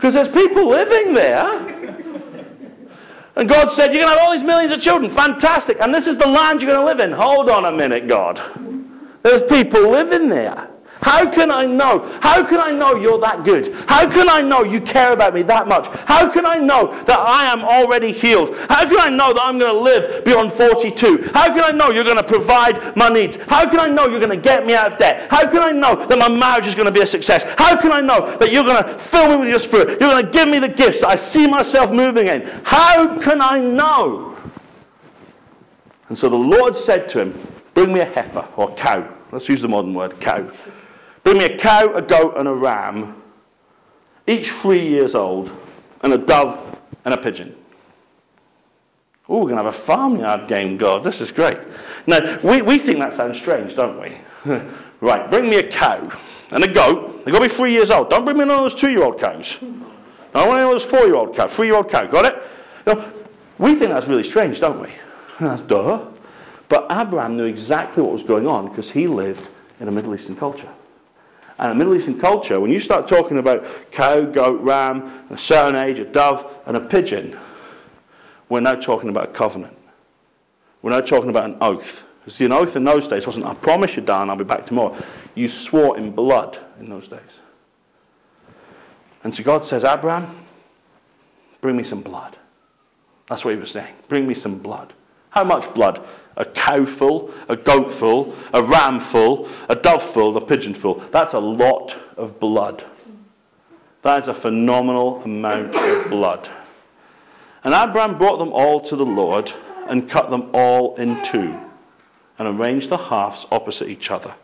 Because 0.00 0.14
there's 0.14 0.32
people 0.32 0.70
living 0.70 1.12
there. 1.12 1.44
And 3.36 3.46
God 3.46 3.68
said, 3.76 3.92
You're 3.92 4.02
going 4.02 4.08
to 4.08 4.16
have 4.16 4.18
all 4.18 4.32
these 4.34 4.46
millions 4.46 4.72
of 4.72 4.80
children. 4.80 5.14
Fantastic. 5.14 5.76
And 5.78 5.92
this 5.92 6.06
is 6.06 6.16
the 6.18 6.26
land 6.26 6.62
you're 6.62 6.72
going 6.72 6.80
to 6.80 6.90
live 6.90 7.00
in. 7.00 7.14
Hold 7.14 7.50
on 7.50 7.66
a 7.66 7.72
minute, 7.72 8.08
God. 8.08 8.40
There's 9.22 9.42
people 9.50 9.92
living 9.92 10.30
there. 10.30 10.69
How 11.00 11.32
can 11.32 11.50
I 11.50 11.64
know? 11.64 12.18
How 12.20 12.44
can 12.48 12.60
I 12.60 12.72
know 12.72 12.96
you're 12.96 13.20
that 13.20 13.44
good? 13.44 13.72
How 13.88 14.04
can 14.08 14.28
I 14.28 14.40
know 14.42 14.62
you 14.62 14.80
care 14.84 15.12
about 15.12 15.32
me 15.32 15.42
that 15.44 15.66
much? 15.66 15.88
How 16.04 16.32
can 16.32 16.44
I 16.44 16.58
know 16.58 16.92
that 17.06 17.18
I 17.18 17.50
am 17.50 17.64
already 17.64 18.12
healed? 18.12 18.52
How 18.68 18.84
can 18.84 19.00
I 19.00 19.08
know 19.08 19.32
that 19.32 19.40
I'm 19.40 19.58
going 19.58 19.72
to 19.72 19.80
live 19.80 20.24
beyond 20.24 20.52
42? 20.60 21.32
How 21.32 21.48
can 21.56 21.64
I 21.64 21.72
know 21.72 21.90
you're 21.90 22.04
going 22.04 22.20
to 22.20 22.28
provide 22.28 22.96
my 22.96 23.08
needs? 23.08 23.34
How 23.48 23.68
can 23.68 23.80
I 23.80 23.88
know 23.88 24.06
you're 24.08 24.20
going 24.20 24.36
to 24.36 24.44
get 24.44 24.66
me 24.66 24.74
out 24.74 24.92
of 24.92 24.98
debt? 24.98 25.28
How 25.30 25.48
can 25.48 25.64
I 25.64 25.72
know 25.72 26.04
that 26.06 26.18
my 26.18 26.28
marriage 26.28 26.68
is 26.68 26.74
going 26.74 26.88
to 26.88 26.92
be 26.92 27.02
a 27.02 27.08
success? 27.08 27.40
How 27.56 27.80
can 27.80 27.92
I 27.92 28.00
know 28.00 28.36
that 28.38 28.52
you're 28.52 28.64
going 28.64 28.84
to 28.84 29.08
fill 29.10 29.32
me 29.32 29.36
with 29.40 29.48
your 29.48 29.64
spirit? 29.68 30.00
You're 30.00 30.12
going 30.12 30.24
to 30.26 30.32
give 30.32 30.48
me 30.48 30.60
the 30.60 30.72
gifts 30.72 31.00
that 31.00 31.08
I 31.08 31.32
see 31.32 31.48
myself 31.48 31.90
moving 31.90 32.28
in. 32.28 32.44
How 32.64 33.20
can 33.24 33.40
I 33.40 33.58
know? 33.58 34.36
And 36.10 36.18
so 36.18 36.28
the 36.28 36.36
Lord 36.36 36.74
said 36.84 37.08
to 37.14 37.22
him, 37.22 37.56
Bring 37.74 37.92
me 37.94 38.00
a 38.00 38.04
heifer 38.04 38.48
or 38.56 38.74
cow. 38.76 39.16
Let's 39.32 39.48
use 39.48 39.62
the 39.62 39.68
modern 39.68 39.94
word, 39.94 40.14
cow. 40.20 40.50
Bring 41.24 41.38
me 41.38 41.44
a 41.44 41.58
cow, 41.62 41.94
a 41.96 42.02
goat, 42.02 42.34
and 42.38 42.48
a 42.48 42.54
ram, 42.54 43.22
each 44.26 44.46
three 44.62 44.88
years 44.88 45.14
old, 45.14 45.50
and 46.02 46.12
a 46.12 46.18
dove 46.18 46.76
and 47.04 47.14
a 47.14 47.18
pigeon. 47.18 47.54
Oh, 49.28 49.38
we're 49.38 49.50
going 49.52 49.64
to 49.64 49.70
have 49.70 49.74
a 49.74 49.86
farmyard 49.86 50.48
game, 50.48 50.76
God. 50.76 51.04
This 51.04 51.20
is 51.20 51.30
great. 51.32 51.56
Now, 52.08 52.18
we, 52.44 52.62
we 52.62 52.84
think 52.84 52.98
that 52.98 53.16
sounds 53.16 53.36
strange, 53.42 53.76
don't 53.76 54.00
we? 54.00 54.20
right, 55.00 55.30
bring 55.30 55.48
me 55.48 55.56
a 55.56 55.70
cow 55.70 56.10
and 56.50 56.64
a 56.64 56.72
goat. 56.72 57.22
They've 57.24 57.32
got 57.32 57.40
to 57.40 57.48
be 57.48 57.56
three 57.56 57.72
years 57.72 57.90
old. 57.92 58.10
Don't 58.10 58.24
bring 58.24 58.38
me 58.38 58.44
one 58.44 58.64
of 58.64 58.72
those 58.72 58.80
two 58.80 58.90
year 58.90 59.04
old 59.04 59.20
cows. 59.20 59.44
I 60.34 60.46
want 60.46 60.48
one 60.48 60.60
of 60.60 60.80
those 60.80 60.90
four 60.90 61.06
year 61.06 61.14
old 61.14 61.36
cow, 61.36 61.48
three 61.54 61.68
year 61.68 61.76
old 61.76 61.90
cow. 61.90 62.10
Got 62.10 62.24
it? 62.24 62.34
Know, 62.86 63.12
we 63.60 63.78
think 63.78 63.90
that's 63.92 64.08
really 64.08 64.28
strange, 64.30 64.58
don't 64.58 64.80
we? 64.80 64.88
That's 65.40 65.62
duh. 65.68 66.06
But 66.68 66.84
Abraham 66.90 67.36
knew 67.36 67.44
exactly 67.44 68.02
what 68.02 68.12
was 68.12 68.22
going 68.26 68.46
on 68.46 68.68
because 68.68 68.90
he 68.92 69.06
lived 69.06 69.40
in 69.80 69.88
a 69.88 69.90
Middle 69.90 70.14
Eastern 70.14 70.36
culture. 70.36 70.72
And 71.60 71.72
a 71.72 71.74
Middle 71.74 71.94
Eastern 71.94 72.18
culture, 72.18 72.58
when 72.58 72.70
you 72.70 72.80
start 72.80 73.06
talking 73.06 73.36
about 73.36 73.60
cow, 73.94 74.24
goat, 74.24 74.62
ram, 74.62 75.26
a 75.30 75.36
certain 75.46 75.76
age, 75.76 75.98
a 75.98 76.10
dove, 76.10 76.38
and 76.66 76.74
a 76.74 76.80
pigeon, 76.80 77.38
we're 78.48 78.60
now 78.60 78.76
talking 78.76 79.10
about 79.10 79.34
a 79.34 79.38
covenant. 79.38 79.76
We're 80.80 80.92
now 80.92 81.02
talking 81.02 81.28
about 81.28 81.44
an 81.44 81.58
oath. 81.60 81.84
You 82.24 82.32
see, 82.32 82.44
an 82.44 82.52
oath 82.52 82.74
in 82.74 82.84
those 82.84 83.06
days 83.10 83.24
wasn't, 83.26 83.44
I 83.44 83.52
promise 83.56 83.90
you, 83.94 84.02
Dan, 84.02 84.30
I'll 84.30 84.38
be 84.38 84.44
back 84.44 84.64
tomorrow. 84.64 84.98
You 85.34 85.50
swore 85.68 85.98
in 85.98 86.14
blood 86.14 86.56
in 86.80 86.88
those 86.88 87.06
days. 87.08 87.20
And 89.22 89.34
so 89.34 89.42
God 89.42 89.68
says, 89.68 89.82
Abraham, 89.84 90.46
bring 91.60 91.76
me 91.76 91.84
some 91.90 92.02
blood. 92.02 92.38
That's 93.28 93.44
what 93.44 93.52
he 93.52 93.60
was 93.60 93.70
saying. 93.70 93.94
Bring 94.08 94.26
me 94.26 94.34
some 94.42 94.62
blood. 94.62 94.94
How 95.30 95.44
much 95.44 95.74
blood? 95.74 95.98
A 96.36 96.44
cow 96.44 96.86
full, 96.98 97.32
a 97.48 97.56
goat 97.56 97.98
full, 97.98 98.36
a 98.52 98.62
ram 98.62 99.08
full, 99.12 99.48
a 99.68 99.74
dove 99.74 100.14
full, 100.14 100.36
a 100.36 100.46
pigeon 100.46 100.78
full. 100.80 101.06
That's 101.12 101.34
a 101.34 101.38
lot 101.38 101.90
of 102.16 102.38
blood. 102.40 102.82
That 104.04 104.22
is 104.22 104.28
a 104.28 104.40
phenomenal 104.40 105.22
amount 105.24 105.74
of 105.74 106.10
blood. 106.10 106.48
And 107.62 107.74
Abraham 107.74 108.16
brought 108.18 108.38
them 108.38 108.52
all 108.52 108.88
to 108.88 108.96
the 108.96 109.02
Lord 109.02 109.48
and 109.88 110.10
cut 110.10 110.30
them 110.30 110.50
all 110.54 110.96
in 110.96 111.22
two 111.32 111.58
and 112.38 112.58
arranged 112.58 112.90
the 112.90 112.96
halves 112.96 113.44
opposite 113.50 113.88
each 113.88 114.08
other. 114.10 114.34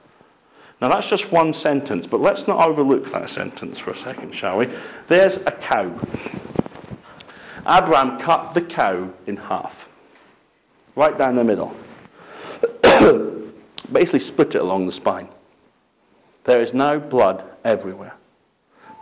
Now 0.82 0.90
that's 0.90 1.08
just 1.08 1.32
one 1.32 1.54
sentence, 1.62 2.06
but 2.10 2.20
let's 2.20 2.42
not 2.46 2.68
overlook 2.68 3.04
that 3.12 3.30
sentence 3.30 3.78
for 3.82 3.92
a 3.92 4.04
second, 4.04 4.34
shall 4.38 4.58
we? 4.58 4.66
There's 5.08 5.32
a 5.46 5.52
cow. 5.52 5.98
Abraham 7.60 8.18
cut 8.24 8.52
the 8.52 8.60
cow 8.60 9.14
in 9.26 9.38
half 9.38 9.72
right 10.96 11.16
down 11.16 11.36
the 11.36 11.44
middle. 11.44 11.76
Basically, 13.92 14.20
split 14.32 14.54
it 14.54 14.60
along 14.60 14.86
the 14.86 14.92
spine. 14.92 15.28
There 16.46 16.62
is 16.62 16.70
now 16.74 16.98
blood 16.98 17.44
everywhere. 17.64 18.14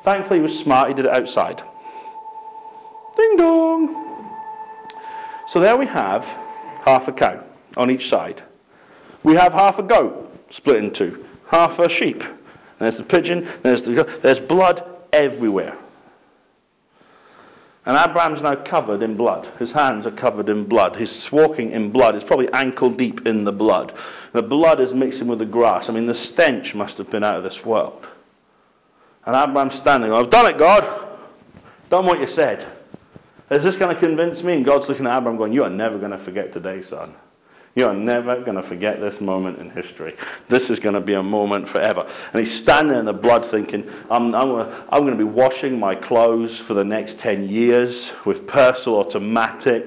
Thankfully, 0.04 0.40
he 0.40 0.46
was 0.46 0.64
smart, 0.64 0.88
he 0.88 0.94
did 0.94 1.06
it 1.06 1.10
outside. 1.10 1.62
Ding 3.16 3.36
dong! 3.38 4.04
So 5.52 5.60
there 5.60 5.76
we 5.76 5.86
have 5.86 6.22
half 6.84 7.08
a 7.08 7.12
cow 7.12 7.44
on 7.76 7.90
each 7.90 8.08
side. 8.10 8.42
We 9.24 9.34
have 9.36 9.52
half 9.52 9.78
a 9.78 9.82
goat 9.82 10.30
split 10.56 10.76
in 10.76 10.92
two, 10.96 11.24
half 11.50 11.78
a 11.78 11.88
sheep. 11.98 12.20
There's 12.80 12.96
the 12.96 13.04
pigeon, 13.04 13.48
there's, 13.62 13.82
the, 13.82 14.18
there's 14.22 14.40
blood 14.48 14.82
everywhere. 15.12 15.78
And 17.86 17.98
Abraham's 17.98 18.40
now 18.42 18.56
covered 18.68 19.02
in 19.02 19.16
blood. 19.16 19.46
His 19.58 19.70
hands 19.72 20.06
are 20.06 20.10
covered 20.10 20.48
in 20.48 20.66
blood. 20.66 20.96
He's 20.96 21.12
walking 21.30 21.72
in 21.72 21.92
blood. 21.92 22.14
He's 22.14 22.24
probably 22.24 22.48
ankle 22.54 22.94
deep 22.94 23.26
in 23.26 23.44
the 23.44 23.52
blood. 23.52 23.92
The 24.32 24.40
blood 24.40 24.80
is 24.80 24.88
mixing 24.94 25.28
with 25.28 25.38
the 25.38 25.44
grass. 25.44 25.84
I 25.88 25.92
mean, 25.92 26.06
the 26.06 26.28
stench 26.32 26.74
must 26.74 26.96
have 26.96 27.10
been 27.10 27.22
out 27.22 27.36
of 27.36 27.44
this 27.44 27.58
world. 27.64 28.06
And 29.26 29.36
Abraham's 29.36 29.80
standing. 29.82 30.12
I've 30.12 30.30
done 30.30 30.46
it, 30.46 30.58
God. 30.58 30.82
Done 31.90 32.06
what 32.06 32.20
you 32.20 32.26
said. 32.34 32.72
Is 33.50 33.62
this 33.62 33.76
going 33.76 33.94
to 33.94 34.00
convince 34.00 34.42
me? 34.42 34.54
And 34.54 34.64
God's 34.64 34.88
looking 34.88 35.06
at 35.06 35.18
Abraham 35.18 35.36
going, 35.36 35.52
You 35.52 35.64
are 35.64 35.70
never 35.70 35.98
going 35.98 36.10
to 36.10 36.24
forget 36.24 36.54
today, 36.54 36.80
son. 36.88 37.14
You 37.76 37.86
are 37.86 37.94
never 37.94 38.40
going 38.44 38.60
to 38.60 38.68
forget 38.68 39.00
this 39.00 39.20
moment 39.20 39.58
in 39.58 39.68
history. 39.70 40.14
This 40.48 40.62
is 40.70 40.78
going 40.78 40.94
to 40.94 41.00
be 41.00 41.14
a 41.14 41.22
moment 41.22 41.68
forever. 41.70 42.02
And 42.32 42.46
he's 42.46 42.62
standing 42.62 42.96
in 42.96 43.04
the 43.04 43.12
blood 43.12 43.50
thinking, 43.50 43.84
I'm, 44.10 44.32
I'm, 44.32 44.52
I'm 44.90 45.00
going 45.00 45.18
to 45.18 45.18
be 45.18 45.24
washing 45.24 45.80
my 45.80 45.96
clothes 45.96 46.56
for 46.68 46.74
the 46.74 46.84
next 46.84 47.16
10 47.20 47.48
years 47.48 47.92
with 48.26 48.46
Persil 48.46 48.88
automatic. 48.88 49.82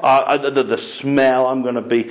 Uh, 0.00 0.36
the, 0.36 0.62
the 0.62 0.76
smell, 1.00 1.46
I'm 1.46 1.62
going 1.62 1.76
to 1.76 1.80
be 1.80 2.10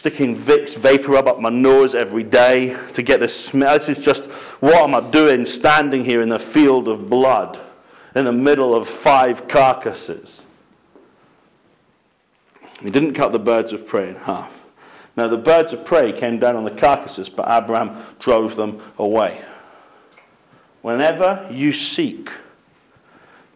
sticking 0.00 0.44
Vicks 0.44 0.80
vapor 0.82 1.16
up, 1.16 1.26
up 1.26 1.38
my 1.38 1.50
nose 1.50 1.94
every 1.96 2.24
day 2.24 2.74
to 2.96 3.02
get 3.02 3.20
the 3.20 3.28
smell. 3.50 3.78
This 3.78 3.96
is 3.96 4.04
just, 4.04 4.22
what 4.58 4.82
am 4.82 4.94
I 4.96 5.08
doing 5.12 5.46
standing 5.60 6.04
here 6.04 6.20
in 6.20 6.28
the 6.28 6.50
field 6.52 6.88
of 6.88 7.08
blood 7.08 7.56
in 8.16 8.24
the 8.24 8.32
middle 8.32 8.74
of 8.74 8.88
five 9.04 9.36
carcasses? 9.52 10.28
He 12.82 12.90
didn't 12.90 13.14
cut 13.14 13.32
the 13.32 13.38
birds 13.38 13.72
of 13.72 13.86
prey 13.86 14.08
in 14.08 14.16
half. 14.16 14.50
Now, 15.16 15.28
the 15.28 15.36
birds 15.36 15.68
of 15.72 15.84
prey 15.86 16.18
came 16.18 16.38
down 16.38 16.56
on 16.56 16.64
the 16.64 16.80
carcasses, 16.80 17.28
but 17.36 17.46
Abraham 17.48 18.16
drove 18.24 18.56
them 18.56 18.82
away. 18.98 19.40
Whenever 20.80 21.48
you 21.52 21.72
seek 21.94 22.26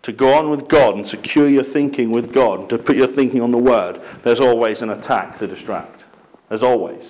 to 0.03 0.13
go 0.13 0.35
on 0.35 0.51
with 0.51 0.69
God 0.69 0.95
and 0.95 1.09
secure 1.09 1.49
your 1.49 1.65
thinking 1.73 2.13
with 2.13 2.33
God, 2.33 2.69
to 2.69 2.79
put 2.79 2.95
your 2.95 3.13
thinking 3.15 3.41
on 3.41 3.51
the 3.51 3.59
Word, 3.59 3.99
there's 4.25 4.39
always 4.39 4.81
an 4.81 4.91
attack 4.91 5.39
to 5.41 5.47
distract. 5.47 6.03
There's 6.49 6.63
always. 6.63 7.03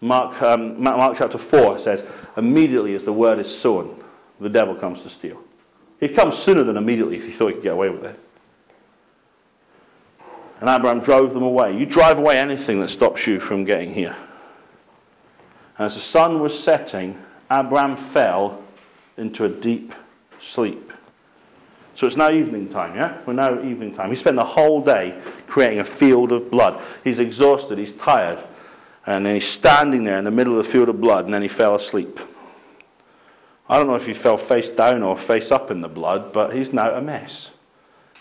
Mark, 0.00 0.40
um, 0.42 0.82
Mark 0.82 1.16
chapter 1.18 1.38
4 1.50 1.80
says, 1.82 2.00
immediately 2.36 2.94
as 2.94 3.02
the 3.04 3.12
Word 3.12 3.40
is 3.40 3.62
sown, 3.62 4.02
the 4.40 4.48
devil 4.48 4.76
comes 4.76 4.98
to 5.02 5.18
steal. 5.18 5.40
He'd 6.00 6.14
come 6.14 6.32
sooner 6.44 6.64
than 6.64 6.76
immediately 6.76 7.16
if 7.16 7.22
he 7.22 7.38
thought 7.38 7.48
he 7.48 7.54
could 7.54 7.62
get 7.62 7.72
away 7.72 7.88
with 7.88 8.04
it. 8.04 8.20
And 10.62 10.70
Abraham 10.70 11.04
drove 11.04 11.34
them 11.34 11.42
away. 11.42 11.74
You 11.76 11.86
drive 11.86 12.18
away 12.18 12.38
anything 12.38 12.80
that 12.82 12.90
stops 12.90 13.22
you 13.26 13.40
from 13.48 13.64
getting 13.64 13.92
here. 13.92 14.14
And 15.76 15.90
as 15.90 15.92
the 15.92 16.12
sun 16.12 16.40
was 16.40 16.52
setting, 16.64 17.18
Abraham 17.50 18.12
fell 18.14 18.62
into 19.16 19.44
a 19.44 19.48
deep 19.48 19.90
sleep. 20.54 20.88
So 21.98 22.06
it's 22.06 22.16
now 22.16 22.30
evening 22.30 22.70
time, 22.70 22.94
yeah? 22.94 23.22
We're 23.26 23.32
now 23.32 23.60
evening 23.60 23.96
time. 23.96 24.12
He 24.12 24.20
spent 24.20 24.36
the 24.36 24.44
whole 24.44 24.84
day 24.84 25.20
creating 25.48 25.80
a 25.80 25.98
field 25.98 26.30
of 26.30 26.48
blood. 26.48 26.80
He's 27.02 27.18
exhausted, 27.18 27.76
he's 27.78 27.92
tired. 28.04 28.38
And 29.04 29.26
then 29.26 29.40
he's 29.40 29.58
standing 29.58 30.04
there 30.04 30.18
in 30.18 30.24
the 30.24 30.30
middle 30.30 30.60
of 30.60 30.64
the 30.64 30.70
field 30.70 30.88
of 30.88 31.00
blood, 31.00 31.24
and 31.24 31.34
then 31.34 31.42
he 31.42 31.48
fell 31.58 31.74
asleep. 31.74 32.16
I 33.68 33.78
don't 33.78 33.88
know 33.88 33.96
if 33.96 34.06
he 34.06 34.22
fell 34.22 34.46
face 34.48 34.68
down 34.76 35.02
or 35.02 35.20
face 35.26 35.50
up 35.50 35.72
in 35.72 35.80
the 35.80 35.88
blood, 35.88 36.32
but 36.32 36.52
he's 36.52 36.72
now 36.72 36.94
a 36.94 37.02
mess. 37.02 37.48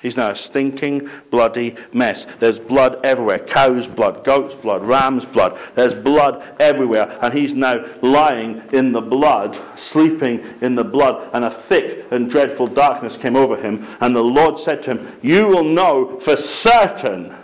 He's 0.02 0.18
now 0.18 0.32
a 0.32 0.36
stinking, 0.50 1.08
bloody 1.30 1.76
mess. 1.94 2.18
There's 2.40 2.58
blood 2.68 2.96
everywhere 3.04 3.46
cow's 3.54 3.86
blood, 3.96 4.26
goat's 4.26 4.56
blood, 4.62 4.84
ram's 4.84 5.24
blood. 5.34 5.54
There's 5.76 6.04
blood 6.04 6.42
everywhere. 6.60 7.20
And 7.24 7.38
he's 7.38 7.56
now 7.56 7.76
lying 8.02 8.62
in 8.74 8.92
the 8.92 9.02
blood, 9.02 9.56
sleeping 9.94 10.42
in 10.62 10.76
the 10.76 10.84
blood. 10.84 11.30
And 11.34 11.46
a 11.46 11.64
thick 11.70 12.06
and 12.12 12.32
dreadful 12.32 12.74
darkness 12.74 13.14
came 13.22 13.36
over 13.36 13.56
him. 13.56 13.86
And 14.02 14.16
the 14.16 14.22
Lord 14.22 14.56
said 14.66 14.84
to 14.84 14.92
him, 14.92 15.20
You 15.22 15.48
will 15.48 15.64
know 15.64 16.20
for 16.26 16.36
certain 16.64 17.38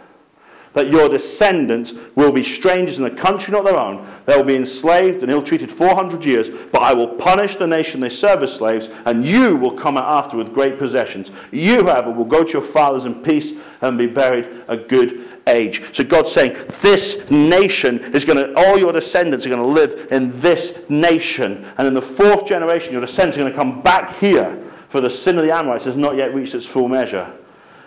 that 0.77 0.91
your 0.91 1.09
descendants 1.09 1.91
will 2.15 2.31
be 2.31 2.57
strangers 2.59 2.97
in 2.97 3.03
a 3.03 3.21
country 3.21 3.49
not 3.49 3.65
their 3.65 3.79
own. 3.79 4.05
They 4.27 4.37
will 4.37 4.45
be 4.45 4.55
enslaved 4.55 5.23
and 5.23 5.31
ill 5.31 5.43
treated 5.43 5.71
400 5.75 6.23
years, 6.23 6.45
but 6.71 6.83
I 6.83 6.93
will 6.93 7.17
punish 7.17 7.49
the 7.59 7.65
nation 7.65 7.99
they 7.99 8.13
serve 8.21 8.43
as 8.43 8.55
slaves, 8.59 8.85
and 9.05 9.25
you 9.25 9.57
will 9.57 9.81
come 9.81 9.97
out 9.97 10.25
after 10.25 10.37
with 10.37 10.53
great 10.53 10.77
possessions. 10.77 11.27
You, 11.51 11.81
however, 11.87 12.13
will 12.13 12.29
go 12.29 12.43
to 12.43 12.49
your 12.49 12.71
fathers 12.71 13.05
in 13.05 13.23
peace 13.23 13.57
and 13.81 13.97
be 13.97 14.05
buried 14.05 14.45
a 14.69 14.77
good 14.77 15.41
age. 15.47 15.81
So 15.95 16.03
God's 16.03 16.35
saying, 16.35 16.53
this 16.83 17.01
nation 17.31 18.13
is 18.13 18.23
going 18.25 18.37
to, 18.37 18.53
all 18.55 18.77
your 18.77 18.93
descendants 18.93 19.47
are 19.47 19.49
going 19.49 19.61
to 19.61 19.67
live 19.67 20.11
in 20.11 20.39
this 20.41 20.61
nation. 20.89 21.73
And 21.77 21.87
in 21.87 21.95
the 21.95 22.13
fourth 22.17 22.47
generation, 22.47 22.91
your 22.91 23.01
descendants 23.03 23.35
are 23.37 23.41
going 23.41 23.51
to 23.51 23.57
come 23.57 23.81
back 23.81 24.19
here, 24.19 24.71
for 24.91 25.01
the 25.01 25.09
sin 25.25 25.39
of 25.39 25.43
the 25.43 25.51
Amorites 25.51 25.85
has 25.85 25.97
not 25.97 26.17
yet 26.17 26.35
reached 26.35 26.53
its 26.53 26.67
full 26.71 26.87
measure. 26.87 27.33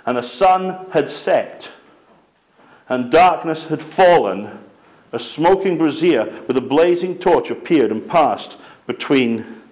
And 0.07 0.17
the 0.17 0.29
sun 0.41 0.87
had 0.93 1.05
set 1.25 1.63
and 2.91 3.11
darkness 3.11 3.59
had 3.71 3.81
fallen, 3.97 4.59
a 5.13 5.19
smoking 5.37 5.79
brazier 5.79 6.45
with 6.47 6.57
a 6.57 6.61
blazing 6.61 7.19
torch 7.21 7.47
appeared 7.51 7.91
and 7.91 8.07
passed 8.09 8.57
between 8.87 9.63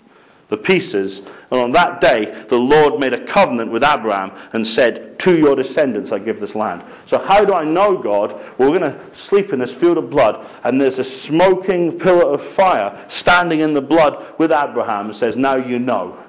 the 0.50 0.56
pieces. 0.56 1.20
And 1.50 1.60
on 1.60 1.72
that 1.72 2.00
day, 2.00 2.46
the 2.48 2.56
Lord 2.56 2.98
made 2.98 3.12
a 3.12 3.32
covenant 3.32 3.70
with 3.72 3.82
Abraham 3.82 4.30
and 4.52 4.66
said, 4.68 5.16
To 5.24 5.36
your 5.36 5.56
descendants 5.56 6.10
I 6.12 6.18
give 6.18 6.40
this 6.40 6.54
land. 6.54 6.82
So, 7.10 7.18
how 7.18 7.44
do 7.44 7.52
I 7.52 7.64
know 7.64 8.00
God? 8.02 8.32
Well, 8.58 8.70
we're 8.70 8.78
going 8.78 8.92
to 8.92 9.10
sleep 9.28 9.52
in 9.52 9.58
this 9.58 9.70
field 9.80 9.98
of 9.98 10.10
blood, 10.10 10.36
and 10.64 10.80
there's 10.80 10.98
a 10.98 11.26
smoking 11.28 11.98
pillar 12.02 12.34
of 12.34 12.56
fire 12.56 13.08
standing 13.20 13.60
in 13.60 13.74
the 13.74 13.80
blood 13.80 14.14
with 14.38 14.50
Abraham 14.52 15.10
and 15.10 15.18
says, 15.18 15.34
Now 15.36 15.56
you 15.56 15.78
know. 15.78 16.24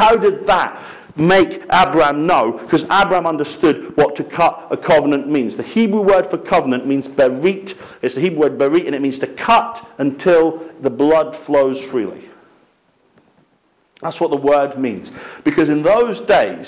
How 0.00 0.16
did 0.16 0.46
that 0.46 1.18
make 1.18 1.60
Abraham 1.70 2.26
know, 2.26 2.58
because 2.62 2.82
Abraham 2.84 3.26
understood 3.26 3.94
what 3.96 4.16
to 4.16 4.24
cut 4.24 4.68
a 4.70 4.76
covenant 4.78 5.28
means. 5.28 5.58
The 5.58 5.62
Hebrew 5.62 6.00
word 6.00 6.26
for 6.30 6.38
covenant 6.38 6.86
means 6.86 7.04
berit. 7.18 7.70
It's 8.00 8.14
the 8.14 8.22
Hebrew 8.22 8.38
word 8.40 8.58
berit, 8.58 8.86
and 8.86 8.94
it 8.94 9.02
means 9.02 9.18
to 9.18 9.26
cut 9.44 9.76
until 9.98 10.70
the 10.82 10.88
blood 10.88 11.36
flows 11.44 11.76
freely. 11.90 12.30
That's 14.00 14.18
what 14.18 14.30
the 14.30 14.38
word 14.38 14.78
means. 14.78 15.06
Because 15.44 15.68
in 15.68 15.82
those 15.82 16.26
days, 16.26 16.66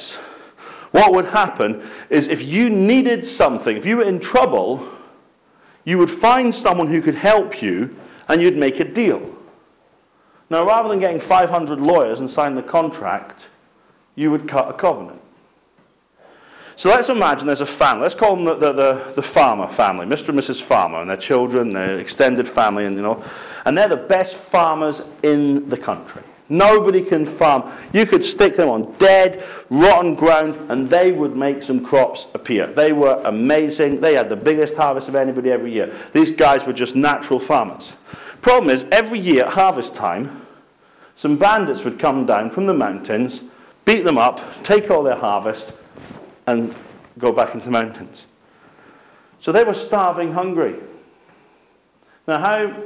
what 0.90 1.14
would 1.14 1.24
happen 1.24 1.80
is 2.10 2.26
if 2.28 2.46
you 2.46 2.68
needed 2.68 3.24
something, 3.38 3.74
if 3.78 3.86
you 3.86 3.96
were 3.96 4.08
in 4.08 4.20
trouble, 4.20 4.98
you 5.84 5.96
would 5.96 6.20
find 6.20 6.52
someone 6.62 6.92
who 6.92 7.00
could 7.00 7.14
help 7.16 7.62
you 7.62 7.96
and 8.28 8.42
you'd 8.42 8.58
make 8.58 8.78
a 8.78 8.84
deal. 8.84 9.38
Now, 10.52 10.66
rather 10.66 10.90
than 10.90 11.00
getting 11.00 11.26
500 11.26 11.78
lawyers 11.78 12.18
and 12.18 12.28
sign 12.32 12.54
the 12.54 12.62
contract, 12.62 13.40
you 14.16 14.30
would 14.30 14.50
cut 14.50 14.68
a 14.68 14.78
covenant. 14.78 15.22
So 16.76 16.90
let's 16.90 17.08
imagine 17.08 17.46
there's 17.46 17.62
a 17.62 17.78
family. 17.78 18.02
Let's 18.06 18.20
call 18.20 18.36
them 18.36 18.44
the, 18.44 18.56
the, 18.56 18.72
the, 18.74 19.22
the, 19.22 19.28
farmer 19.32 19.74
family, 19.78 20.04
Mr. 20.04 20.28
and 20.28 20.38
Mrs. 20.38 20.68
Farmer, 20.68 21.00
and 21.00 21.08
their 21.08 21.26
children, 21.26 21.72
their 21.72 21.98
extended 22.00 22.48
family, 22.54 22.84
and 22.84 22.96
you 22.96 23.00
know, 23.00 23.24
and 23.64 23.74
they're 23.74 23.88
the 23.88 24.04
best 24.10 24.34
farmers 24.50 24.94
in 25.22 25.70
the 25.70 25.76
country. 25.78 26.22
Nobody 26.50 27.02
can 27.08 27.38
farm. 27.38 27.88
You 27.94 28.04
could 28.04 28.22
stick 28.34 28.58
them 28.58 28.68
on 28.68 28.98
dead, 28.98 29.42
rotten 29.70 30.16
ground, 30.16 30.70
and 30.70 30.90
they 30.90 31.12
would 31.12 31.34
make 31.34 31.62
some 31.62 31.82
crops 31.82 32.20
appear. 32.34 32.74
They 32.76 32.92
were 32.92 33.22
amazing. 33.22 34.02
They 34.02 34.12
had 34.16 34.28
the 34.28 34.36
biggest 34.36 34.74
harvest 34.74 35.08
of 35.08 35.14
anybody 35.14 35.50
every 35.50 35.72
year. 35.72 36.10
These 36.12 36.36
guys 36.38 36.60
were 36.66 36.74
just 36.74 36.94
natural 36.94 37.40
farmers. 37.48 37.82
Problem 38.42 38.76
is, 38.76 38.82
every 38.92 39.18
year 39.18 39.46
at 39.46 39.54
harvest 39.54 39.94
time, 39.94 40.41
some 41.20 41.38
bandits 41.38 41.80
would 41.84 42.00
come 42.00 42.26
down 42.26 42.50
from 42.50 42.66
the 42.66 42.74
mountains 42.74 43.32
beat 43.84 44.04
them 44.04 44.18
up, 44.18 44.36
take 44.64 44.90
all 44.90 45.02
their 45.02 45.18
harvest, 45.18 45.64
and 46.46 46.74
go 47.18 47.32
back 47.32 47.54
into 47.54 47.66
the 47.66 47.70
mountains. 47.72 48.24
So 49.44 49.52
they 49.52 49.64
were 49.64 49.84
starving 49.88 50.32
hungry. 50.32 50.74
Now, 52.28 52.40
how 52.40 52.84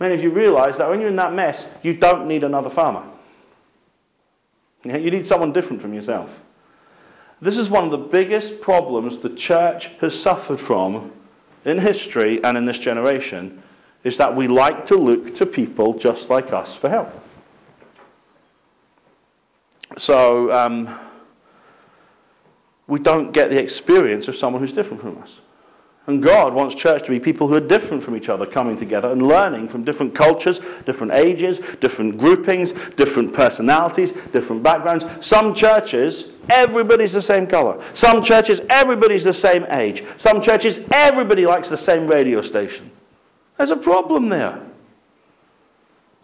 many 0.00 0.14
of 0.14 0.20
you 0.20 0.32
realize 0.32 0.72
that 0.78 0.88
when 0.88 1.00
you're 1.00 1.10
in 1.10 1.16
that 1.16 1.34
mess, 1.34 1.56
you 1.82 1.98
don't 1.98 2.26
need 2.26 2.44
another 2.44 2.70
farmer? 2.74 3.10
You 4.84 5.10
need 5.10 5.26
someone 5.28 5.52
different 5.52 5.82
from 5.82 5.92
yourself. 5.92 6.30
This 7.42 7.54
is 7.54 7.68
one 7.68 7.84
of 7.84 7.90
the 7.90 8.08
biggest 8.10 8.62
problems 8.62 9.22
the 9.22 9.36
church 9.46 9.82
has 10.00 10.12
suffered 10.24 10.60
from 10.66 11.12
in 11.64 11.78
history 11.78 12.40
and 12.42 12.56
in 12.56 12.64
this 12.64 12.78
generation 12.78 13.62
is 14.04 14.16
that 14.18 14.34
we 14.34 14.48
like 14.48 14.86
to 14.86 14.96
look 14.96 15.36
to 15.36 15.46
people 15.46 15.98
just 16.00 16.22
like 16.30 16.52
us 16.52 16.68
for 16.80 16.88
help. 16.88 17.08
So 19.96 20.52
um, 20.52 20.98
we 22.86 23.00
don't 23.00 23.32
get 23.32 23.50
the 23.50 23.58
experience 23.58 24.28
of 24.28 24.34
someone 24.40 24.62
who's 24.62 24.74
different 24.74 25.00
from 25.00 25.18
us. 25.18 25.28
And 26.06 26.24
God 26.24 26.54
wants 26.54 26.80
church 26.82 27.02
to 27.04 27.10
be 27.10 27.20
people 27.20 27.48
who 27.48 27.54
are 27.54 27.68
different 27.68 28.02
from 28.02 28.16
each 28.16 28.30
other, 28.30 28.46
coming 28.46 28.78
together 28.78 29.12
and 29.12 29.20
learning 29.20 29.68
from 29.68 29.84
different 29.84 30.16
cultures, 30.16 30.58
different 30.86 31.12
ages, 31.12 31.58
different 31.82 32.16
groupings, 32.16 32.70
different 32.96 33.34
personalities, 33.34 34.08
different 34.32 34.62
backgrounds. 34.62 35.04
Some 35.28 35.54
churches, 35.54 36.24
everybody's 36.48 37.12
the 37.12 37.20
same 37.28 37.46
color. 37.46 37.76
Some 37.96 38.24
churches, 38.24 38.58
everybody's 38.70 39.24
the 39.24 39.34
same 39.42 39.64
age. 39.70 40.02
Some 40.22 40.42
churches, 40.42 40.76
everybody 40.92 41.44
likes 41.44 41.68
the 41.68 41.84
same 41.84 42.08
radio 42.08 42.40
station. 42.40 42.90
There's 43.58 43.70
a 43.70 43.76
problem 43.76 44.30
there. 44.30 44.67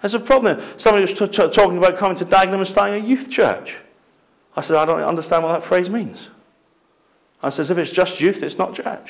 There's 0.00 0.14
a 0.14 0.20
problem. 0.20 0.58
Somebody 0.80 1.12
was 1.12 1.18
t- 1.18 1.36
t- 1.36 1.54
talking 1.54 1.78
about 1.78 1.98
coming 1.98 2.18
to 2.18 2.24
Dagenham 2.24 2.60
and 2.60 2.68
starting 2.68 3.02
a 3.02 3.06
youth 3.06 3.30
church. 3.30 3.68
I 4.56 4.62
said, 4.62 4.76
I 4.76 4.84
don't 4.84 5.00
understand 5.00 5.42
what 5.42 5.58
that 5.58 5.68
phrase 5.68 5.88
means. 5.88 6.18
I 7.42 7.50
says, 7.50 7.70
if 7.70 7.78
it's 7.78 7.94
just 7.94 8.20
youth, 8.20 8.36
it's 8.42 8.58
not 8.58 8.74
church. 8.74 9.08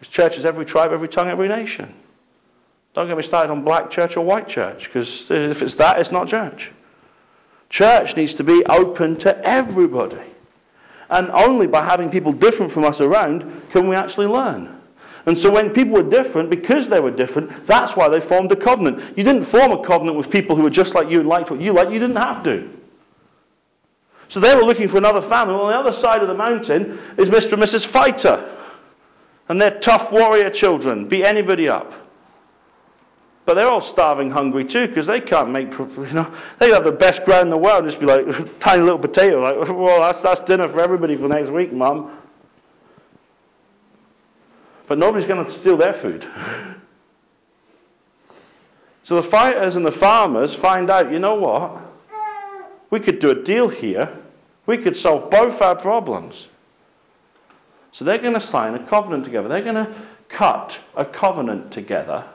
It's 0.00 0.10
churches 0.10 0.44
every 0.44 0.66
tribe, 0.66 0.92
every 0.92 1.08
tongue, 1.08 1.28
every 1.28 1.48
nation. 1.48 1.94
Don't 2.94 3.08
get 3.08 3.16
me 3.16 3.24
started 3.26 3.52
on 3.52 3.64
black 3.64 3.90
church 3.90 4.12
or 4.16 4.24
white 4.24 4.48
church, 4.48 4.80
because 4.86 5.08
if 5.28 5.62
it's 5.62 5.76
that, 5.78 5.98
it's 5.98 6.10
not 6.10 6.28
church. 6.28 6.70
Church 7.70 8.08
needs 8.16 8.34
to 8.36 8.44
be 8.44 8.64
open 8.68 9.18
to 9.20 9.36
everybody. 9.44 10.32
And 11.10 11.30
only 11.30 11.66
by 11.66 11.84
having 11.84 12.10
people 12.10 12.32
different 12.32 12.72
from 12.72 12.84
us 12.84 12.96
around 13.00 13.62
can 13.72 13.88
we 13.88 13.96
actually 13.96 14.26
learn. 14.26 14.80
And 15.26 15.36
so 15.42 15.50
when 15.50 15.70
people 15.70 15.94
were 15.94 16.08
different, 16.08 16.50
because 16.50 16.88
they 16.88 17.00
were 17.00 17.10
different, 17.10 17.50
that's 17.66 17.96
why 17.96 18.08
they 18.08 18.26
formed 18.28 18.50
a 18.52 18.56
covenant. 18.56 19.18
You 19.18 19.24
didn't 19.24 19.50
form 19.50 19.72
a 19.72 19.84
covenant 19.84 20.16
with 20.16 20.30
people 20.30 20.54
who 20.54 20.62
were 20.62 20.70
just 20.70 20.94
like 20.94 21.10
you 21.10 21.18
and 21.18 21.28
liked 21.28 21.50
what 21.50 21.60
you 21.60 21.74
liked. 21.74 21.90
You 21.90 21.98
didn't 21.98 22.16
have 22.16 22.44
to. 22.44 22.70
So 24.30 24.38
they 24.40 24.54
were 24.54 24.62
looking 24.62 24.88
for 24.88 24.98
another 24.98 25.28
family. 25.28 25.54
Well, 25.54 25.66
on 25.66 25.72
the 25.72 25.90
other 25.90 26.00
side 26.00 26.22
of 26.22 26.28
the 26.28 26.34
mountain 26.34 26.98
is 27.18 27.28
Mr. 27.28 27.54
and 27.54 27.62
Mrs. 27.62 27.92
Fighter. 27.92 28.52
And 29.48 29.60
their 29.60 29.80
tough 29.80 30.12
warrior 30.12 30.50
children 30.54 31.08
beat 31.08 31.24
anybody 31.24 31.68
up. 31.68 31.90
But 33.46 33.54
they're 33.54 33.68
all 33.68 33.88
starving 33.92 34.30
hungry 34.30 34.64
too 34.64 34.88
because 34.88 35.06
they 35.06 35.20
can't 35.20 35.52
make, 35.52 35.68
you 35.70 36.12
know, 36.12 36.36
they 36.58 36.70
have 36.70 36.82
the 36.82 36.90
best 36.90 37.20
ground 37.24 37.44
in 37.44 37.50
the 37.50 37.56
world. 37.56 37.84
Just 37.84 38.00
be 38.00 38.06
like, 38.06 38.20
tiny 38.64 38.82
little 38.82 38.98
potato. 38.98 39.40
Like, 39.40 39.68
well, 39.76 40.00
that's, 40.00 40.18
that's 40.22 40.48
dinner 40.48 40.68
for 40.68 40.80
everybody 40.80 41.16
for 41.16 41.28
next 41.28 41.50
week, 41.50 41.72
Mum. 41.72 42.22
But 44.88 44.98
nobody's 44.98 45.28
going 45.28 45.44
to 45.44 45.60
steal 45.60 45.76
their 45.76 46.00
food. 46.00 46.24
So 49.06 49.22
the 49.22 49.30
fighters 49.30 49.76
and 49.76 49.84
the 49.84 49.96
farmers 50.00 50.50
find 50.60 50.90
out, 50.90 51.12
you 51.12 51.18
know 51.18 51.36
what? 51.36 51.82
We 52.90 53.00
could 53.00 53.20
do 53.20 53.30
a 53.30 53.44
deal 53.44 53.68
here. 53.68 54.18
We 54.66 54.78
could 54.78 54.96
solve 54.96 55.30
both 55.30 55.60
our 55.60 55.80
problems. 55.80 56.34
So 57.92 58.04
they're 58.04 58.20
going 58.20 58.38
to 58.38 58.50
sign 58.50 58.74
a 58.74 58.88
covenant 58.88 59.24
together. 59.24 59.48
They're 59.48 59.62
going 59.62 59.74
to 59.76 60.08
cut 60.36 60.72
a 60.96 61.04
covenant 61.04 61.72
together. 61.72 62.28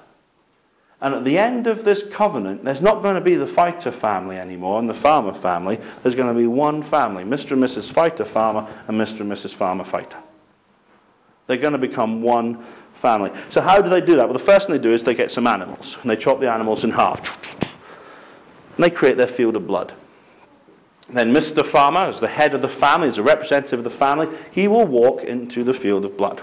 And 1.01 1.15
at 1.15 1.23
the 1.23 1.37
end 1.37 1.67
of 1.67 1.83
this 1.83 1.99
covenant, 2.15 2.63
there's 2.63 2.81
not 2.81 3.01
going 3.01 3.15
to 3.15 3.21
be 3.21 3.35
the 3.35 3.51
fighter 3.55 3.93
family 3.99 4.37
anymore 4.37 4.79
and 4.79 4.87
the 4.87 4.99
farmer 5.01 5.39
family. 5.41 5.77
There's 6.03 6.15
going 6.15 6.33
to 6.33 6.39
be 6.39 6.47
one 6.47 6.89
family 6.89 7.23
Mr. 7.23 7.53
and 7.53 7.63
Mrs. 7.63 7.93
Fighter 7.93 8.25
Farmer 8.33 8.83
and 8.87 8.99
Mr. 8.99 9.21
and 9.21 9.31
Mrs. 9.31 9.57
Farmer 9.57 9.85
Fighter. 9.91 10.21
They're 11.47 11.57
going 11.57 11.73
to 11.73 11.79
become 11.79 12.21
one 12.21 12.65
family. 13.01 13.29
So, 13.53 13.61
how 13.61 13.81
do 13.81 13.89
they 13.89 14.05
do 14.05 14.15
that? 14.17 14.29
Well, 14.29 14.37
the 14.37 14.45
first 14.45 14.67
thing 14.67 14.75
they 14.75 14.81
do 14.81 14.93
is 14.93 15.03
they 15.03 15.15
get 15.15 15.31
some 15.31 15.47
animals, 15.47 15.95
and 16.01 16.09
they 16.09 16.15
chop 16.15 16.39
the 16.39 16.49
animals 16.49 16.83
in 16.83 16.91
half. 16.91 17.19
And 18.75 18.83
they 18.83 18.89
create 18.89 19.17
their 19.17 19.35
field 19.35 19.55
of 19.55 19.67
blood. 19.67 19.93
Then 21.13 21.33
Mr. 21.33 21.69
Farmer, 21.71 22.09
as 22.09 22.21
the 22.21 22.27
head 22.27 22.53
of 22.53 22.61
the 22.61 22.73
family, 22.79 23.09
as 23.09 23.17
a 23.17 23.23
representative 23.23 23.79
of 23.79 23.91
the 23.91 23.97
family, 23.97 24.27
he 24.51 24.67
will 24.67 24.87
walk 24.87 25.23
into 25.23 25.63
the 25.63 25.73
field 25.81 26.05
of 26.05 26.17
blood. 26.17 26.41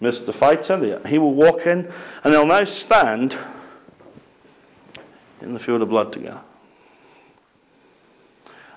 Mr. 0.00 0.38
Fighter, 0.38 1.00
he 1.06 1.18
will 1.18 1.34
walk 1.34 1.60
in, 1.66 1.86
and 2.24 2.32
they'll 2.32 2.46
now 2.46 2.64
stand 2.86 3.34
in 5.42 5.54
the 5.54 5.60
field 5.60 5.82
of 5.82 5.88
blood 5.88 6.12
together. 6.12 6.42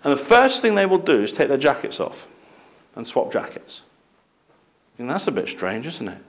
And 0.03 0.17
the 0.17 0.25
first 0.29 0.61
thing 0.61 0.75
they 0.75 0.85
will 0.85 1.01
do 1.01 1.23
is 1.23 1.31
take 1.37 1.49
their 1.49 1.57
jackets 1.57 1.99
off 1.99 2.15
and 2.95 3.05
swap 3.07 3.31
jackets. 3.31 3.81
And 4.99 5.09
that's 5.09 5.27
a 5.27 5.31
bit 5.31 5.45
strange, 5.55 5.85
isn't 5.85 6.07
it? 6.07 6.21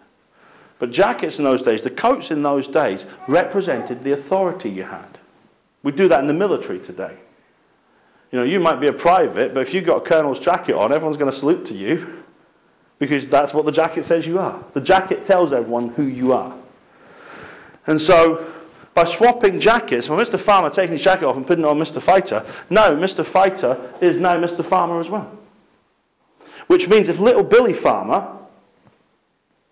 But 0.78 0.92
jackets 0.92 1.34
in 1.36 1.44
those 1.44 1.62
days, 1.62 1.80
the 1.84 1.90
coats 1.90 2.26
in 2.30 2.42
those 2.42 2.66
days, 2.68 3.00
represented 3.28 4.02
the 4.02 4.14
authority 4.14 4.70
you 4.70 4.84
had. 4.84 5.18
We 5.82 5.92
do 5.92 6.08
that 6.08 6.20
in 6.20 6.26
the 6.26 6.32
military 6.32 6.78
today. 6.86 7.18
You 8.32 8.38
know, 8.38 8.44
you 8.44 8.60
might 8.60 8.80
be 8.80 8.86
a 8.86 8.92
private, 8.92 9.52
but 9.54 9.66
if 9.66 9.74
you've 9.74 9.86
got 9.86 10.06
a 10.06 10.08
colonel's 10.08 10.42
jacket 10.44 10.74
on, 10.74 10.92
everyone's 10.92 11.18
going 11.18 11.32
to 11.32 11.38
salute 11.38 11.66
to 11.66 11.74
you 11.74 12.22
because 12.98 13.24
that's 13.30 13.52
what 13.52 13.66
the 13.66 13.72
jacket 13.72 14.04
says 14.08 14.24
you 14.24 14.38
are. 14.38 14.64
The 14.74 14.80
jacket 14.80 15.26
tells 15.26 15.52
everyone 15.52 15.88
who 15.90 16.04
you 16.04 16.32
are. 16.32 16.56
And 17.86 18.00
so, 18.02 18.52
by 18.94 19.04
swapping 19.18 19.60
jackets, 19.60 20.06
well, 20.08 20.24
Mr. 20.24 20.44
Farmer 20.44 20.70
taking 20.74 20.96
his 20.96 21.02
jacket 21.02 21.24
off 21.24 21.36
and 21.36 21.46
putting 21.46 21.64
it 21.64 21.68
on 21.68 21.78
Mr. 21.78 22.04
Fighter, 22.04 22.42
no, 22.70 22.92
Mr. 22.92 23.30
Fighter 23.32 23.94
is 24.00 24.20
now 24.20 24.36
Mr. 24.36 24.68
Farmer 24.68 25.00
as 25.00 25.10
well. 25.10 25.30
Which 26.68 26.82
means 26.88 27.08
if 27.08 27.18
little 27.18 27.42
Billy 27.42 27.72
Farmer 27.82 28.39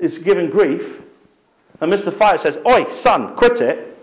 is 0.00 0.12
given 0.24 0.50
grief, 0.50 0.80
and 1.80 1.92
Mr. 1.92 2.16
Fighter 2.18 2.40
says, 2.42 2.54
Oi, 2.66 2.84
son, 3.02 3.37
quit 3.37 3.61
it, 3.61 3.96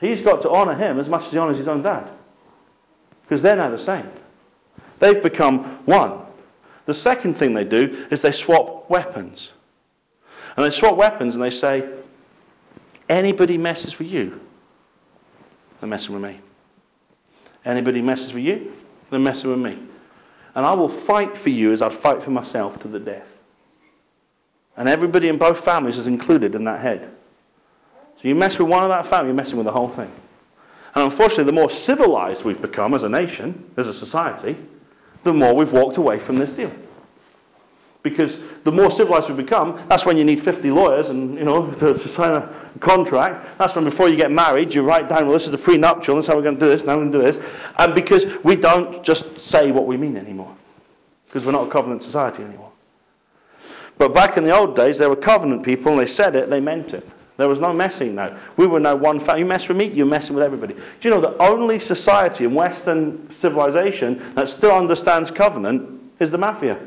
he's 0.00 0.24
got 0.24 0.42
to 0.42 0.50
honour 0.50 0.74
him 0.74 0.98
as 0.98 1.08
much 1.08 1.22
as 1.26 1.32
he 1.32 1.38
honours 1.38 1.58
his 1.58 1.68
own 1.68 1.82
dad. 1.82 2.10
Because 3.22 3.42
they're 3.42 3.56
now 3.56 3.74
the 3.74 3.84
same. 3.84 4.10
They've 5.00 5.22
become 5.22 5.82
one. 5.86 6.26
The 6.86 6.94
second 6.94 7.38
thing 7.38 7.54
they 7.54 7.64
do 7.64 8.06
is 8.10 8.20
they 8.22 8.32
swap 8.44 8.90
weapons. 8.90 9.38
And 10.56 10.70
they 10.70 10.76
swap 10.78 10.96
weapons 10.96 11.34
and 11.34 11.42
they 11.42 11.50
say, 11.50 11.82
anybody 13.08 13.56
messes 13.56 13.94
with 13.98 14.08
you, 14.08 14.40
they're 15.80 15.88
messing 15.88 16.12
with 16.12 16.22
me. 16.22 16.40
Anybody 17.64 18.02
messes 18.02 18.32
with 18.32 18.42
you, 18.42 18.72
they're 19.10 19.20
messing 19.20 19.50
with 19.50 19.58
me. 19.58 19.78
And 20.54 20.66
I 20.66 20.72
will 20.72 21.04
fight 21.06 21.28
for 21.42 21.48
you 21.48 21.72
as 21.72 21.80
I'd 21.80 22.02
fight 22.02 22.24
for 22.24 22.30
myself 22.30 22.80
to 22.82 22.88
the 22.88 22.98
death. 22.98 23.26
And 24.80 24.88
everybody 24.88 25.28
in 25.28 25.36
both 25.36 25.62
families 25.62 25.98
is 25.98 26.06
included 26.06 26.54
in 26.54 26.64
that 26.64 26.80
head. 26.80 27.10
So 28.16 28.28
you 28.28 28.34
mess 28.34 28.52
with 28.58 28.66
one 28.66 28.82
of 28.82 28.88
that 28.88 29.10
family, 29.10 29.26
you're 29.26 29.36
messing 29.36 29.58
with 29.58 29.66
the 29.66 29.72
whole 29.72 29.94
thing. 29.94 30.10
And 30.94 31.12
unfortunately, 31.12 31.44
the 31.44 31.52
more 31.52 31.70
civilized 31.86 32.46
we've 32.46 32.62
become 32.62 32.94
as 32.94 33.02
a 33.02 33.08
nation, 33.10 33.62
as 33.76 33.86
a 33.86 33.92
society, 34.00 34.56
the 35.22 35.34
more 35.34 35.54
we've 35.54 35.70
walked 35.70 35.98
away 35.98 36.24
from 36.26 36.38
this 36.38 36.48
deal. 36.56 36.72
Because 38.02 38.30
the 38.64 38.70
more 38.70 38.90
civilized 38.96 39.26
we 39.28 39.42
become, 39.42 39.84
that's 39.90 40.06
when 40.06 40.16
you 40.16 40.24
need 40.24 40.42
50 40.46 40.70
lawyers 40.70 41.04
and, 41.10 41.34
you 41.34 41.44
know, 41.44 41.70
to, 41.80 41.92
to, 41.92 42.16
sign 42.16 42.32
a 42.32 42.78
contract. 42.82 43.58
That's 43.58 43.76
when 43.76 43.84
before 43.84 44.08
you 44.08 44.16
get 44.16 44.30
married, 44.30 44.72
you 44.72 44.80
write 44.80 45.10
down, 45.10 45.28
well, 45.28 45.36
this 45.36 45.46
is 45.46 45.52
the 45.52 45.58
prenuptial, 45.58 46.16
this 46.16 46.22
is 46.22 46.28
how 46.28 46.36
we're 46.36 46.42
going 46.42 46.58
to 46.58 46.64
do 46.64 46.74
this, 46.74 46.80
now 46.86 46.96
we're 46.96 47.04
going 47.04 47.12
to 47.12 47.18
do 47.18 47.32
this. 47.32 47.44
And 47.76 47.94
because 47.94 48.22
we 48.46 48.56
don't 48.56 49.04
just 49.04 49.24
say 49.50 49.72
what 49.72 49.86
we 49.86 49.98
mean 49.98 50.16
anymore. 50.16 50.56
Because 51.26 51.44
we're 51.44 51.52
not 51.52 51.68
a 51.68 51.70
covenant 51.70 52.02
society 52.02 52.42
anymore. 52.42 52.72
But 53.98 54.14
back 54.14 54.36
in 54.36 54.44
the 54.44 54.56
old 54.56 54.76
days, 54.76 54.96
there 54.98 55.08
were 55.08 55.16
covenant 55.16 55.64
people, 55.64 55.98
and 55.98 56.06
they 56.06 56.14
said 56.14 56.34
it, 56.34 56.50
they 56.50 56.60
meant 56.60 56.88
it. 56.94 57.04
There 57.40 57.48
was 57.48 57.58
no 57.58 57.72
messing 57.72 58.14
now. 58.14 58.38
We 58.58 58.66
were 58.66 58.80
now 58.80 58.96
one 58.96 59.20
family. 59.20 59.40
You 59.40 59.46
mess 59.46 59.62
with 59.66 59.76
me, 59.76 59.90
you're 59.94 60.04
messing 60.04 60.34
with 60.34 60.44
everybody. 60.44 60.74
Do 60.74 60.80
you 61.00 61.08
know 61.08 61.22
the 61.22 61.42
only 61.42 61.78
society 61.86 62.44
in 62.44 62.54
Western 62.54 63.34
civilization 63.40 64.34
that 64.36 64.46
still 64.58 64.72
understands 64.72 65.30
covenant 65.38 66.02
is 66.20 66.30
the 66.30 66.36
mafia? 66.36 66.78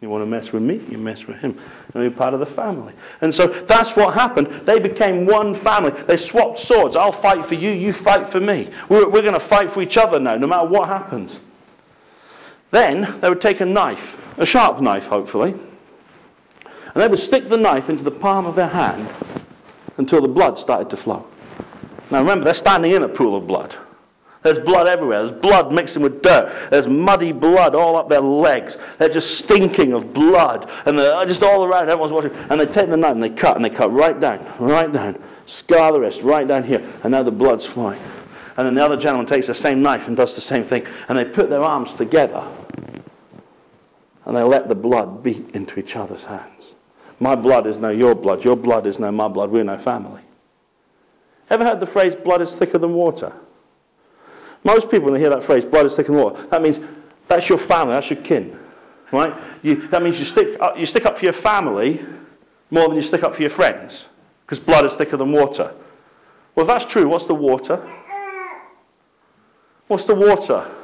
You 0.00 0.08
want 0.08 0.22
to 0.22 0.26
mess 0.26 0.52
with 0.52 0.62
me, 0.62 0.84
you 0.88 0.98
mess 0.98 1.18
with 1.26 1.38
him. 1.38 1.58
And 1.94 2.02
you're 2.02 2.12
part 2.12 2.34
of 2.34 2.40
the 2.40 2.54
family. 2.54 2.94
And 3.20 3.34
so 3.34 3.64
that's 3.68 3.90
what 3.96 4.14
happened. 4.14 4.48
They 4.66 4.80
became 4.80 5.26
one 5.26 5.62
family. 5.62 5.90
They 6.06 6.16
swapped 6.30 6.60
swords. 6.66 6.96
I'll 6.96 7.20
fight 7.22 7.48
for 7.48 7.54
you, 7.54 7.70
you 7.70 7.94
fight 8.04 8.32
for 8.32 8.40
me. 8.40 8.70
We're, 8.88 9.10
we're 9.10 9.22
going 9.22 9.38
to 9.38 9.48
fight 9.48 9.68
for 9.74 9.82
each 9.82 9.96
other 9.96 10.20
now, 10.20 10.36
no 10.36 10.46
matter 10.46 10.68
what 10.68 10.88
happens. 10.88 11.30
Then 12.72 13.18
they 13.22 13.28
would 13.28 13.40
take 13.40 13.60
a 13.60 13.64
knife, 13.64 13.98
a 14.38 14.46
sharp 14.46 14.80
knife, 14.82 15.04
hopefully, 15.04 15.52
and 15.52 17.02
they 17.02 17.08
would 17.08 17.26
stick 17.28 17.48
the 17.48 17.56
knife 17.56 17.88
into 17.88 18.02
the 18.02 18.10
palm 18.10 18.46
of 18.46 18.56
their 18.56 18.68
hand 18.68 19.08
until 19.98 20.22
the 20.22 20.28
blood 20.28 20.58
started 20.58 20.94
to 20.94 21.02
flow. 21.02 21.26
Now 22.10 22.20
remember, 22.20 22.44
they're 22.44 22.60
standing 22.60 22.92
in 22.92 23.02
a 23.02 23.08
pool 23.08 23.36
of 23.36 23.46
blood. 23.46 23.74
There's 24.44 24.64
blood 24.64 24.86
everywhere. 24.86 25.26
There's 25.26 25.42
blood 25.42 25.72
mixing 25.72 26.02
with 26.02 26.22
dirt. 26.22 26.68
There's 26.70 26.86
muddy 26.88 27.32
blood 27.32 27.74
all 27.74 27.96
up 27.96 28.08
their 28.08 28.20
legs. 28.20 28.72
They're 28.98 29.12
just 29.12 29.26
stinking 29.44 29.92
of 29.92 30.14
blood. 30.14 30.64
And 30.86 30.98
they're 30.98 31.26
just 31.26 31.42
all 31.42 31.64
around. 31.64 31.90
Everyone's 31.90 32.12
watching. 32.12 32.30
And 32.32 32.60
they 32.60 32.66
take 32.66 32.88
the 32.88 32.96
knife 32.96 33.12
and 33.12 33.22
they 33.22 33.30
cut. 33.30 33.56
And 33.56 33.64
they 33.64 33.70
cut 33.70 33.92
right 33.92 34.18
down, 34.18 34.38
right 34.60 34.92
down. 34.92 35.18
Scar 35.64 35.92
the 35.92 35.98
wrist, 35.98 36.18
right 36.22 36.46
down 36.46 36.62
here. 36.62 36.78
And 37.02 37.10
now 37.12 37.24
the 37.24 37.32
blood's 37.32 37.66
flowing. 37.74 38.00
And 38.58 38.66
then 38.66 38.74
the 38.74 38.84
other 38.84 38.96
gentleman 38.96 39.26
takes 39.26 39.46
the 39.46 39.54
same 39.62 39.82
knife 39.82 40.00
and 40.08 40.16
does 40.16 40.32
the 40.34 40.42
same 40.42 40.68
thing. 40.68 40.82
And 41.08 41.16
they 41.16 41.24
put 41.24 41.48
their 41.48 41.62
arms 41.62 41.90
together. 41.96 42.42
And 44.26 44.36
they 44.36 44.42
let 44.42 44.68
the 44.68 44.74
blood 44.74 45.22
beat 45.22 45.54
into 45.54 45.78
each 45.78 45.94
other's 45.94 46.22
hands. 46.22 46.64
My 47.20 47.36
blood 47.36 47.68
is 47.68 47.76
now 47.78 47.90
your 47.90 48.16
blood. 48.16 48.42
Your 48.42 48.56
blood 48.56 48.84
is 48.88 48.98
now 48.98 49.12
my 49.12 49.28
blood. 49.28 49.52
We're 49.52 49.62
no 49.62 49.80
family. 49.84 50.22
Ever 51.50 51.64
heard 51.64 51.78
the 51.78 51.86
phrase, 51.92 52.14
blood 52.24 52.42
is 52.42 52.48
thicker 52.58 52.78
than 52.78 52.94
water? 52.94 53.32
Most 54.64 54.90
people, 54.90 55.04
when 55.04 55.14
they 55.14 55.20
hear 55.20 55.30
that 55.30 55.46
phrase, 55.46 55.62
blood 55.70 55.86
is 55.86 55.92
thicker 55.96 56.10
than 56.10 56.20
water, 56.20 56.46
that 56.50 56.60
means 56.60 56.76
that's 57.28 57.48
your 57.48 57.64
family, 57.68 57.94
that's 57.94 58.10
your 58.10 58.22
kin. 58.24 58.58
Right? 59.12 59.32
You, 59.62 59.88
that 59.90 60.02
means 60.02 60.16
you 60.18 60.26
stick, 60.32 60.60
up, 60.60 60.74
you 60.76 60.86
stick 60.86 61.06
up 61.06 61.16
for 61.16 61.24
your 61.24 61.40
family 61.42 62.00
more 62.72 62.88
than 62.88 63.00
you 63.00 63.08
stick 63.08 63.22
up 63.22 63.36
for 63.36 63.40
your 63.40 63.54
friends. 63.54 63.92
Because 64.44 64.62
blood 64.64 64.84
is 64.84 64.90
thicker 64.98 65.16
than 65.16 65.30
water. 65.30 65.72
Well, 66.56 66.66
if 66.66 66.68
that's 66.68 66.92
true, 66.92 67.08
what's 67.08 67.26
the 67.28 67.34
water? 67.34 67.97
What's 69.88 70.06
the 70.06 70.14
water? 70.14 70.74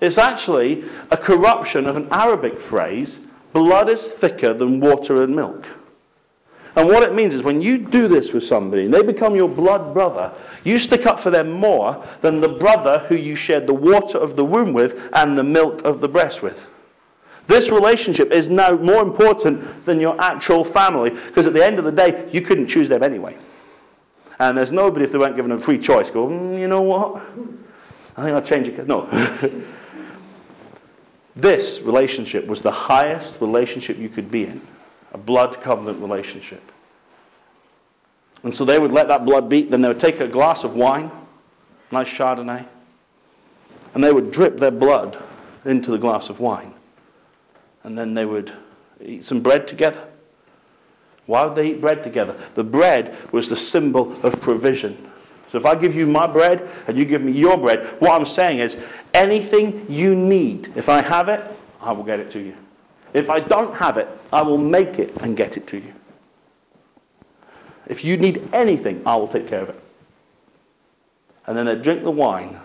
It's 0.00 0.18
actually 0.18 0.82
a 1.10 1.16
corruption 1.16 1.86
of 1.86 1.96
an 1.96 2.08
Arabic 2.10 2.52
phrase 2.68 3.08
Blood 3.54 3.88
is 3.88 3.98
thicker 4.20 4.56
than 4.56 4.80
water 4.80 5.22
and 5.22 5.34
milk. 5.34 5.64
And 6.76 6.86
what 6.86 7.02
it 7.02 7.14
means 7.14 7.34
is 7.34 7.42
when 7.42 7.62
you 7.62 7.88
do 7.90 8.06
this 8.06 8.28
with 8.32 8.48
somebody 8.48 8.84
and 8.84 8.94
they 8.94 9.02
become 9.02 9.34
your 9.34 9.48
blood 9.48 9.94
brother, 9.94 10.32
you 10.64 10.78
stick 10.78 11.06
up 11.06 11.22
for 11.22 11.30
them 11.30 11.50
more 11.50 12.04
than 12.22 12.40
the 12.40 12.56
brother 12.60 13.04
who 13.08 13.16
you 13.16 13.36
shared 13.36 13.66
the 13.66 13.74
water 13.74 14.18
of 14.18 14.36
the 14.36 14.44
womb 14.44 14.74
with 14.74 14.92
and 15.12 15.36
the 15.36 15.42
milk 15.42 15.80
of 15.84 16.00
the 16.00 16.08
breast 16.08 16.36
with. 16.42 16.56
This 17.48 17.64
relationship 17.72 18.28
is 18.30 18.46
now 18.48 18.76
more 18.76 19.02
important 19.02 19.86
than 19.86 19.98
your 19.98 20.20
actual 20.20 20.70
family 20.72 21.10
because 21.28 21.46
at 21.46 21.54
the 21.54 21.64
end 21.64 21.78
of 21.78 21.84
the 21.86 21.90
day, 21.90 22.28
you 22.30 22.42
couldn't 22.42 22.68
choose 22.68 22.90
them 22.90 23.02
anyway. 23.02 23.36
And 24.38 24.56
there's 24.56 24.70
nobody, 24.70 25.06
if 25.06 25.12
they 25.12 25.18
weren't 25.18 25.34
given 25.34 25.50
a 25.50 25.64
free 25.64 25.84
choice, 25.84 26.06
go, 26.12 26.28
mm, 26.28 26.60
you 26.60 26.68
know 26.68 26.82
what? 26.82 27.22
I 28.18 28.24
think 28.24 28.34
I'll 28.34 28.48
change 28.48 28.66
it. 28.66 28.86
No. 28.86 29.08
This 31.40 31.78
relationship 31.84 32.48
was 32.48 32.58
the 32.64 32.72
highest 32.72 33.40
relationship 33.40 33.96
you 33.96 34.08
could 34.08 34.28
be 34.28 34.42
in 34.42 34.60
a 35.12 35.18
blood 35.18 35.56
covenant 35.62 36.00
relationship. 36.00 36.62
And 38.42 38.52
so 38.54 38.64
they 38.64 38.78
would 38.78 38.90
let 38.90 39.06
that 39.06 39.24
blood 39.24 39.48
beat, 39.48 39.70
then 39.70 39.80
they 39.80 39.86
would 39.86 40.00
take 40.00 40.20
a 40.20 40.26
glass 40.26 40.58
of 40.64 40.74
wine, 40.74 41.12
nice 41.92 42.08
Chardonnay, 42.18 42.66
and 43.94 44.02
they 44.02 44.10
would 44.10 44.32
drip 44.32 44.58
their 44.58 44.72
blood 44.72 45.16
into 45.64 45.92
the 45.92 45.98
glass 45.98 46.26
of 46.28 46.40
wine. 46.40 46.74
And 47.84 47.96
then 47.96 48.14
they 48.14 48.24
would 48.24 48.50
eat 49.00 49.22
some 49.26 49.40
bread 49.40 49.68
together. 49.68 50.08
Why 51.26 51.44
would 51.46 51.56
they 51.56 51.68
eat 51.68 51.80
bread 51.80 52.02
together? 52.02 52.48
The 52.56 52.64
bread 52.64 53.28
was 53.32 53.48
the 53.48 53.68
symbol 53.70 54.20
of 54.24 54.40
provision. 54.40 55.08
So 55.52 55.58
if 55.58 55.64
I 55.64 55.74
give 55.74 55.94
you 55.94 56.06
my 56.06 56.26
bread 56.26 56.60
and 56.86 56.96
you 56.96 57.04
give 57.04 57.22
me 57.22 57.32
your 57.32 57.56
bread, 57.56 57.96
what 58.00 58.20
I'm 58.20 58.34
saying 58.34 58.60
is 58.60 58.72
anything 59.14 59.86
you 59.88 60.14
need, 60.14 60.68
if 60.76 60.88
I 60.88 61.02
have 61.02 61.28
it, 61.28 61.40
I 61.80 61.92
will 61.92 62.04
get 62.04 62.20
it 62.20 62.32
to 62.32 62.38
you. 62.38 62.54
If 63.14 63.30
I 63.30 63.40
don't 63.40 63.74
have 63.74 63.96
it, 63.96 64.06
I 64.32 64.42
will 64.42 64.58
make 64.58 64.98
it 64.98 65.10
and 65.22 65.36
get 65.36 65.56
it 65.56 65.66
to 65.68 65.78
you. 65.78 65.92
If 67.86 68.04
you 68.04 68.18
need 68.18 68.50
anything, 68.52 69.02
I 69.06 69.16
will 69.16 69.32
take 69.32 69.48
care 69.48 69.62
of 69.62 69.70
it. 69.70 69.82
And 71.46 71.56
then 71.56 71.64
they 71.64 71.82
drink 71.82 72.04
the 72.04 72.10
wine 72.10 72.60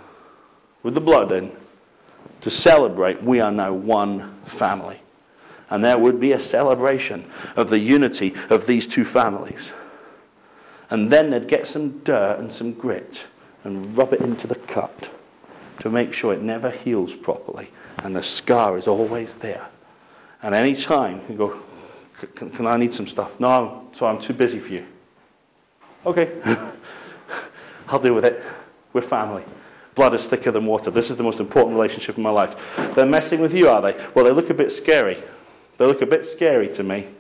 with 0.84 0.93
the 0.93 1.00
blood 1.00 1.32
in 1.32 1.54
to 2.41 2.52
celebrate 2.52 3.24
we 3.24 3.39
are 3.39 3.52
now 3.52 3.74
one 3.74 4.41
family. 4.60 5.02
And 5.69 5.82
there 5.82 5.98
would 5.98 6.19
be 6.19 6.34
a 6.34 6.50
celebration 6.50 7.26
of 7.56 7.69
the 7.69 7.80
unity 7.80 8.34
of 8.50 8.62
these 8.67 8.86
two 8.93 9.06
families. 9.13 9.60
And 10.94 11.12
then 11.12 11.32
they'd 11.32 11.50
get 11.50 11.66
some 11.74 12.04
dirt 12.06 12.38
and 12.40 12.52
some 12.56 12.74
grit 12.74 13.10
and 13.64 13.98
rub 13.98 14.14
it 14.14 14.22
into 14.22 14.46
the 14.46 14.58
cut 14.72 14.96
to 15.80 15.90
make 15.90 16.14
sure 16.14 16.36
it 16.36 16.44
never 16.44 16.70
heals 16.70 17.10
properly 17.24 17.70
and 17.98 18.16
the 18.16 18.22
scar 18.38 18.78
is 18.78 18.86
always 18.86 19.30
there. 19.42 19.68
And 20.44 20.54
any 20.54 20.86
time 20.86 21.22
you 21.28 21.36
go, 21.36 21.64
can, 22.38 22.52
can 22.52 22.68
I 22.68 22.78
need 22.78 22.94
some 22.94 23.08
stuff? 23.08 23.32
No, 23.40 23.88
so 23.98 24.06
I'm 24.06 24.22
too 24.28 24.36
busy 24.36 24.60
for 24.60 24.68
you. 24.68 24.86
Okay. 26.06 26.28
I'll 27.88 28.00
deal 28.00 28.14
with 28.14 28.26
it. 28.26 28.38
We're 28.94 29.10
family. 29.10 29.42
Blood 29.96 30.14
is 30.14 30.22
thicker 30.30 30.52
than 30.52 30.68
water. 30.68 30.92
This 30.92 31.10
is 31.10 31.18
the 31.18 31.24
most 31.24 31.40
important 31.40 31.76
relationship 31.76 32.18
in 32.18 32.24
my 32.24 32.30
life. 32.30 32.56
They're 32.96 33.08
messing 33.08 33.42
with 33.42 33.52
you, 33.52 33.68
are 33.68 33.82
they? 33.82 33.98
Well, 34.16 34.26
they 34.26 34.32
look 34.32 34.52
a 34.52 34.54
bit 34.54 34.72
scary. 34.84 35.24
They 35.80 35.86
look 35.86 36.04
a 36.04 36.06
bit 36.06 36.22
scary 36.36 36.68
to 36.78 36.84
me. 36.84 37.16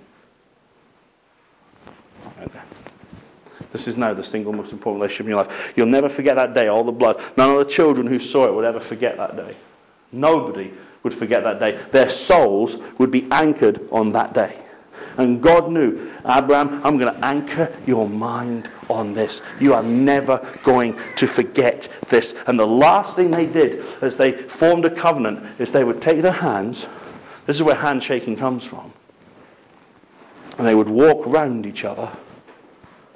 This 3.73 3.87
is 3.87 3.97
now 3.97 4.13
the 4.13 4.23
single 4.31 4.53
most 4.53 4.71
important 4.71 5.01
relationship 5.01 5.25
in 5.25 5.31
your 5.31 5.43
life. 5.43 5.73
You'll 5.75 5.87
never 5.87 6.09
forget 6.15 6.35
that 6.35 6.53
day, 6.53 6.67
all 6.67 6.85
the 6.85 6.91
blood. 6.91 7.15
None 7.37 7.49
of 7.49 7.67
the 7.67 7.73
children 7.75 8.07
who 8.07 8.19
saw 8.31 8.47
it 8.47 8.53
would 8.53 8.65
ever 8.65 8.79
forget 8.87 9.17
that 9.17 9.35
day. 9.35 9.57
Nobody 10.11 10.71
would 11.03 11.17
forget 11.17 11.43
that 11.43 11.59
day. 11.59 11.79
Their 11.91 12.09
souls 12.27 12.71
would 12.99 13.11
be 13.11 13.27
anchored 13.31 13.81
on 13.91 14.13
that 14.13 14.33
day. 14.33 14.59
And 15.17 15.43
God 15.43 15.69
knew, 15.69 16.11
Abraham, 16.19 16.81
I'm 16.83 16.97
going 16.97 17.13
to 17.13 17.25
anchor 17.25 17.83
your 17.85 18.07
mind 18.07 18.67
on 18.89 19.13
this. 19.13 19.39
You 19.59 19.73
are 19.73 19.83
never 19.83 20.39
going 20.65 20.95
to 21.17 21.35
forget 21.35 21.81
this. 22.09 22.25
And 22.47 22.57
the 22.57 22.65
last 22.65 23.15
thing 23.15 23.31
they 23.31 23.45
did 23.45 23.79
as 24.01 24.13
they 24.17 24.31
formed 24.59 24.85
a 24.85 25.01
covenant 25.01 25.59
is 25.59 25.69
they 25.73 25.83
would 25.83 26.01
take 26.01 26.21
their 26.21 26.31
hands. 26.31 26.83
This 27.47 27.57
is 27.57 27.63
where 27.63 27.75
handshaking 27.75 28.37
comes 28.37 28.63
from. 28.69 28.93
And 30.57 30.67
they 30.67 30.75
would 30.75 30.89
walk 30.89 31.25
round 31.27 31.65
each 31.65 31.83
other. 31.83 32.15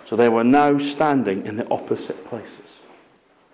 So 0.09 0.15
they 0.15 0.29
were 0.29 0.43
now 0.43 0.77
standing 0.95 1.45
in 1.45 1.57
the 1.57 1.67
opposite 1.69 2.27
places. 2.29 2.51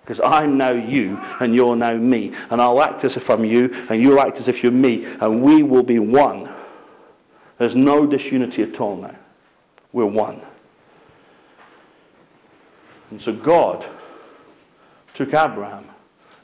Because 0.01 0.21
I'm 0.23 0.57
now 0.57 0.73
you 0.73 1.17
and 1.39 1.55
you're 1.55 1.75
now 1.75 1.95
me. 1.95 2.31
And 2.51 2.61
I'll 2.61 2.81
act 2.81 3.05
as 3.05 3.13
if 3.15 3.29
I'm 3.29 3.45
you 3.45 3.69
and 3.89 4.01
you'll 4.01 4.19
act 4.19 4.37
as 4.37 4.47
if 4.47 4.61
you're 4.61 4.71
me. 4.71 5.05
And 5.21 5.41
we 5.41 5.63
will 5.63 5.83
be 5.83 5.99
one. 5.99 6.53
There's 7.57 7.75
no 7.75 8.05
disunity 8.05 8.63
at 8.63 8.79
all 8.79 8.97
now. 8.97 9.17
We're 9.93 10.05
one. 10.05 10.41
And 13.11 13.21
so 13.23 13.31
God 13.31 13.85
took 15.15 15.29
Abraham. 15.29 15.89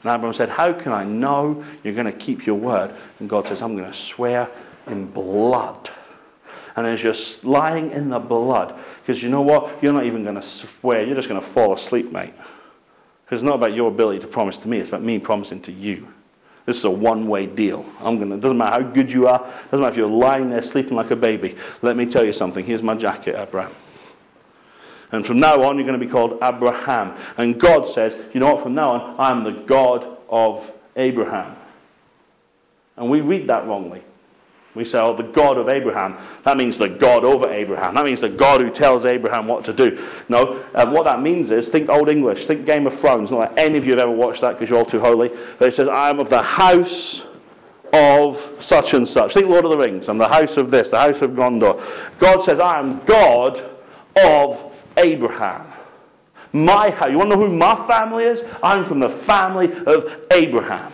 And 0.02 0.12
Abraham 0.14 0.34
said, 0.36 0.48
How 0.48 0.72
can 0.72 0.92
I 0.92 1.04
know 1.04 1.62
you're 1.82 1.94
going 1.94 2.10
to 2.10 2.18
keep 2.18 2.46
your 2.46 2.56
word? 2.56 2.96
And 3.18 3.28
God 3.28 3.44
says, 3.48 3.58
I'm 3.60 3.76
going 3.76 3.90
to 3.90 3.98
swear 4.14 4.48
in 4.86 5.12
blood. 5.12 5.88
And 6.76 6.86
as 6.86 7.00
you're 7.00 7.14
lying 7.42 7.92
in 7.92 8.10
the 8.10 8.18
blood, 8.18 8.72
because 9.00 9.22
you 9.22 9.28
know 9.28 9.42
what? 9.42 9.82
You're 9.82 9.92
not 9.92 10.06
even 10.06 10.22
going 10.22 10.36
to 10.36 10.60
swear, 10.80 11.04
you're 11.04 11.16
just 11.16 11.28
going 11.28 11.40
to 11.40 11.54
fall 11.54 11.78
asleep, 11.78 12.12
mate. 12.12 12.34
Because 13.24 13.42
it's 13.42 13.44
not 13.44 13.56
about 13.56 13.74
your 13.74 13.88
ability 13.88 14.20
to 14.20 14.26
promise 14.26 14.56
to 14.62 14.68
me, 14.68 14.78
it's 14.78 14.88
about 14.88 15.04
me 15.04 15.18
promising 15.18 15.62
to 15.62 15.72
you. 15.72 16.08
This 16.66 16.76
is 16.76 16.84
a 16.84 16.90
one 16.90 17.28
way 17.28 17.46
deal. 17.46 17.84
I'm 17.98 18.18
gonna, 18.18 18.36
it 18.36 18.40
doesn't 18.40 18.58
matter 18.58 18.82
how 18.82 18.92
good 18.92 19.10
you 19.10 19.26
are, 19.26 19.40
It 19.40 19.70
doesn't 19.70 19.80
matter 19.80 19.92
if 19.92 19.96
you're 19.96 20.08
lying 20.08 20.50
there 20.50 20.62
sleeping 20.72 20.94
like 20.94 21.10
a 21.10 21.16
baby. 21.16 21.56
Let 21.82 21.96
me 21.96 22.12
tell 22.12 22.24
you 22.24 22.32
something. 22.32 22.64
Here's 22.64 22.82
my 22.82 22.96
jacket, 22.96 23.34
Abram. 23.36 23.74
And 25.12 25.26
from 25.26 25.40
now 25.40 25.62
on, 25.64 25.76
you're 25.76 25.86
going 25.86 25.98
to 25.98 26.04
be 26.04 26.10
called 26.10 26.34
Abraham. 26.42 27.16
And 27.36 27.60
God 27.60 27.92
says, 27.94 28.12
you 28.32 28.40
know 28.40 28.54
what, 28.54 28.62
from 28.62 28.74
now 28.74 28.90
on, 28.90 29.20
I'm 29.20 29.44
the 29.44 29.64
God 29.66 30.18
of 30.28 30.62
Abraham. 30.96 31.56
And 32.96 33.10
we 33.10 33.20
read 33.20 33.48
that 33.48 33.66
wrongly. 33.66 34.02
We 34.76 34.84
say, 34.84 34.98
oh, 34.98 35.16
the 35.16 35.32
God 35.34 35.58
of 35.58 35.68
Abraham. 35.68 36.16
That 36.44 36.56
means 36.56 36.78
the 36.78 36.96
God 37.00 37.24
over 37.24 37.52
Abraham. 37.52 37.96
That 37.96 38.04
means 38.04 38.20
the 38.20 38.28
God 38.28 38.60
who 38.60 38.72
tells 38.72 39.04
Abraham 39.04 39.48
what 39.48 39.64
to 39.64 39.72
do. 39.72 39.90
No, 40.28 40.62
uh, 40.74 40.88
what 40.90 41.04
that 41.04 41.20
means 41.22 41.50
is, 41.50 41.68
think 41.72 41.88
Old 41.88 42.08
English, 42.08 42.46
think 42.46 42.66
Game 42.66 42.86
of 42.86 42.92
Thrones. 43.00 43.30
Not 43.32 43.56
that 43.56 43.60
any 43.60 43.78
of 43.78 43.84
you 43.84 43.90
have 43.92 43.98
ever 43.98 44.12
watched 44.12 44.42
that 44.42 44.52
because 44.52 44.70
you're 44.70 44.78
all 44.78 44.90
too 44.90 45.00
holy. 45.00 45.28
But 45.58 45.68
it 45.68 45.74
says, 45.74 45.88
I 45.92 46.08
am 46.08 46.20
of 46.20 46.30
the 46.30 46.42
house 46.42 47.20
of 47.92 48.34
such 48.68 48.86
and 48.92 49.08
such. 49.08 49.34
Think 49.34 49.48
Lord 49.48 49.64
of 49.64 49.72
the 49.72 49.76
Rings. 49.76 50.04
I'm 50.08 50.18
the 50.18 50.28
house 50.28 50.56
of 50.56 50.70
this, 50.70 50.86
the 50.92 50.98
house 50.98 51.20
of 51.20 51.30
Gondor. 51.30 52.20
God 52.20 52.44
says, 52.46 52.58
I 52.62 52.78
am 52.78 53.02
God 53.08 53.58
of 54.16 54.72
Abraham. 54.96 55.72
My 56.52 56.90
house. 56.90 57.08
You 57.10 57.18
want 57.18 57.30
to 57.30 57.36
know 57.36 57.46
who 57.46 57.56
my 57.56 57.86
family 57.88 58.22
is? 58.22 58.38
I'm 58.62 58.86
from 58.86 59.00
the 59.00 59.22
family 59.26 59.66
of 59.86 60.04
Abraham. 60.30 60.92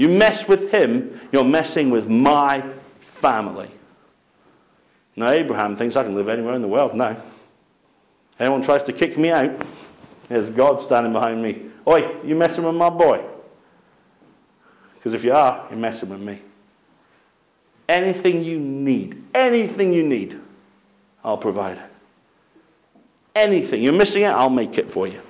You 0.00 0.08
mess 0.08 0.44
with 0.48 0.70
him, 0.72 1.20
you're 1.30 1.44
messing 1.44 1.90
with 1.90 2.06
my 2.06 2.62
family. 3.20 3.70
Now, 5.14 5.30
Abraham 5.30 5.76
thinks 5.76 5.94
I 5.94 6.04
can 6.04 6.14
live 6.14 6.26
anywhere 6.26 6.54
in 6.54 6.62
the 6.62 6.68
world 6.68 6.94
now. 6.94 7.22
Anyone 8.38 8.64
tries 8.64 8.80
to 8.86 8.94
kick 8.94 9.18
me 9.18 9.28
out, 9.28 9.50
there's 10.30 10.56
God 10.56 10.86
standing 10.86 11.12
behind 11.12 11.42
me. 11.42 11.66
Oi, 11.86 11.98
you 12.24 12.34
messing 12.34 12.64
with 12.64 12.76
my 12.76 12.88
boy? 12.88 13.18
Because 14.94 15.12
if 15.12 15.22
you 15.22 15.32
are, 15.32 15.68
you're 15.68 15.78
messing 15.78 16.08
with 16.08 16.20
me. 16.20 16.40
Anything 17.86 18.42
you 18.42 18.58
need, 18.58 19.22
anything 19.34 19.92
you 19.92 20.02
need, 20.02 20.40
I'll 21.22 21.36
provide. 21.36 21.78
Anything. 23.36 23.82
You're 23.82 23.92
missing 23.92 24.22
it, 24.22 24.28
I'll 24.28 24.48
make 24.48 24.78
it 24.78 24.94
for 24.94 25.06
you. 25.06 25.20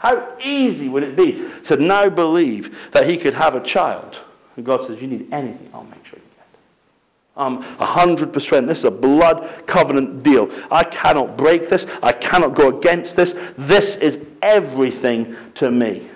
How 0.00 0.38
easy 0.38 0.88
would 0.88 1.02
it 1.02 1.14
be 1.14 1.46
to 1.68 1.76
now 1.76 2.08
believe 2.08 2.64
that 2.94 3.06
he 3.06 3.18
could 3.18 3.34
have 3.34 3.54
a 3.54 3.62
child? 3.72 4.16
And 4.56 4.64
God 4.64 4.80
says, 4.88 4.96
You 4.98 5.06
need 5.06 5.30
anything, 5.30 5.68
I'll 5.74 5.84
make 5.84 6.04
sure 6.06 6.18
you 6.18 6.24
get 6.36 6.46
it. 6.54 7.36
Um, 7.36 7.76
I'm 7.78 8.16
100%. 8.16 8.66
This 8.66 8.78
is 8.78 8.84
a 8.84 8.90
blood 8.90 9.64
covenant 9.70 10.24
deal. 10.24 10.48
I 10.70 10.84
cannot 10.84 11.36
break 11.36 11.68
this. 11.68 11.82
I 12.02 12.12
cannot 12.12 12.56
go 12.56 12.78
against 12.78 13.14
this. 13.14 13.28
This 13.68 13.84
is 14.00 14.26
everything 14.42 15.36
to 15.56 15.70
me. 15.70 16.10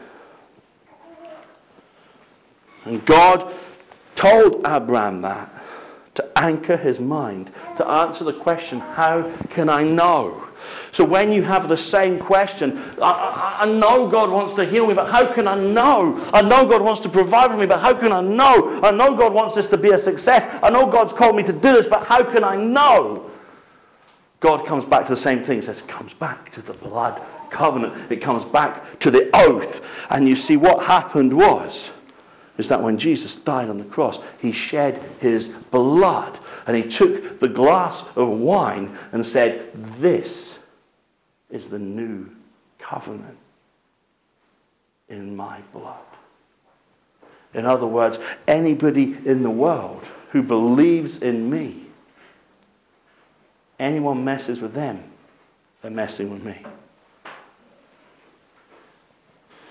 And 2.87 3.05
God 3.05 3.53
told 4.21 4.65
Abraham 4.67 5.21
that 5.23 5.51
to 6.15 6.25
anchor 6.37 6.79
his 6.79 6.99
mind, 7.01 7.51
to 7.77 7.87
answer 7.87 8.25
the 8.25 8.41
question, 8.43 8.81
How 8.81 9.47
can 9.55 9.69
I 9.69 9.83
know? 9.83 10.49
So 10.97 11.05
when 11.05 11.33
you 11.33 11.43
have 11.43 11.69
the 11.69 11.77
same 11.91 12.21
question, 12.21 12.95
I, 13.03 13.11
I, 13.11 13.59
I, 13.63 13.67
know 13.67 14.11
God 14.11 14.31
wants 14.31 14.57
to 14.61 14.71
heal 14.71 14.87
me, 14.87 14.95
but 14.95 15.11
how 15.11 15.35
can 15.35 15.49
I 15.49 15.57
know? 15.57 16.31
I 16.33 16.43
know 16.43 16.69
God 16.69 16.83
wants 16.83 17.03
to 17.03 17.09
provide 17.09 17.51
for 17.51 17.57
me, 17.57 17.67
but 17.67 17.81
how 17.81 17.99
can 17.99 18.13
I 18.13 18.21
know? 18.21 18.81
I 18.83 18.91
know 18.91 19.17
God 19.17 19.33
wants 19.35 19.57
this 19.57 19.67
to 19.71 19.77
be 19.77 19.91
a 19.91 20.03
success. 20.05 20.43
I 20.63 20.71
know 20.71 20.91
God's 20.91 21.13
called 21.19 21.37
me 21.37 21.43
to 21.43 21.53
do 21.53 21.73
this, 21.75 21.87
but 21.91 22.07
how 22.07 22.23
can 22.33 22.45
I 22.45 22.57
know? 22.57 23.31
God 24.41 24.67
comes 24.69 24.85
back 24.91 25.09
to 25.09 25.15
the 25.15 25.23
same 25.23 25.45
thing. 25.45 25.61
He 25.63 25.67
says, 25.67 25.79
it 25.79 25.91
comes 25.91 26.13
back 26.21 26.55
to 26.55 26.63
the 26.63 26.75
blood 26.75 27.21
covenant. 27.57 28.13
It 28.13 28.23
comes 28.23 28.51
back 28.53 29.01
to 29.01 29.11
the 29.11 29.31
oath. 29.33 29.83
And 30.11 30.29
you 30.29 30.37
see, 30.47 30.57
what 30.57 30.87
happened 30.87 31.35
was, 31.35 31.73
is 32.59 32.69
that 32.69 32.83
when 32.83 32.99
Jesus 32.99 33.35
died 33.45 33.69
on 33.69 33.79
the 33.79 33.85
cross, 33.85 34.17
he 34.39 34.53
shed 34.71 35.17
his 35.21 35.47
blood. 35.73 36.39
And 36.67 36.77
he 36.77 36.97
took 36.99 37.41
the 37.41 37.49
glass 37.49 38.07
of 38.17 38.29
wine 38.29 38.99
and 39.13 39.25
said, 39.33 39.71
This 40.01 40.29
is 41.51 41.63
the 41.71 41.79
new 41.79 42.27
covenant 42.79 43.39
in 45.09 45.37
my 45.37 45.61
blood. 45.73 46.05
In 47.53 47.67
other 47.67 47.87
words, 47.87 48.17
anybody 48.49 49.17
in 49.27 49.43
the 49.43 49.51
world 49.51 50.03
who 50.33 50.43
believes 50.43 51.13
in 51.23 51.49
me, 51.51 51.87
anyone 53.79 54.25
messes 54.25 54.61
with 54.61 54.75
them, 54.75 55.05
they're 55.83 55.91
messing 55.91 56.33
with 56.33 56.43
me. 56.43 56.65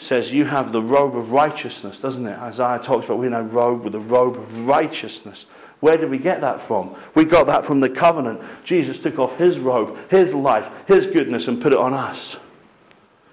says 0.07 0.25
you 0.31 0.45
have 0.45 0.71
the 0.71 0.81
robe 0.81 1.15
of 1.15 1.29
righteousness, 1.29 1.97
doesn't 2.01 2.25
it? 2.25 2.37
Isaiah 2.37 2.79
talks 2.85 3.05
about 3.05 3.19
we 3.19 3.27
in 3.27 3.33
a 3.33 3.43
robe 3.43 3.83
with 3.83 3.95
a 3.95 3.99
robe 3.99 4.35
of 4.35 4.67
righteousness. 4.67 5.45
Where 5.83 5.97
did 5.97 6.09
we 6.09 6.17
get 6.17 6.39
that 6.39 6.65
from? 6.65 6.95
We 7.13 7.25
got 7.25 7.45
that 7.47 7.65
from 7.65 7.81
the 7.81 7.89
covenant. 7.89 8.39
Jesus 8.65 8.95
took 9.03 9.19
off 9.19 9.37
his 9.37 9.59
robe, 9.59 9.97
his 10.09 10.33
life, 10.33 10.63
his 10.87 11.07
goodness, 11.13 11.43
and 11.45 11.61
put 11.61 11.73
it 11.73 11.77
on 11.77 11.93
us. 11.93 12.37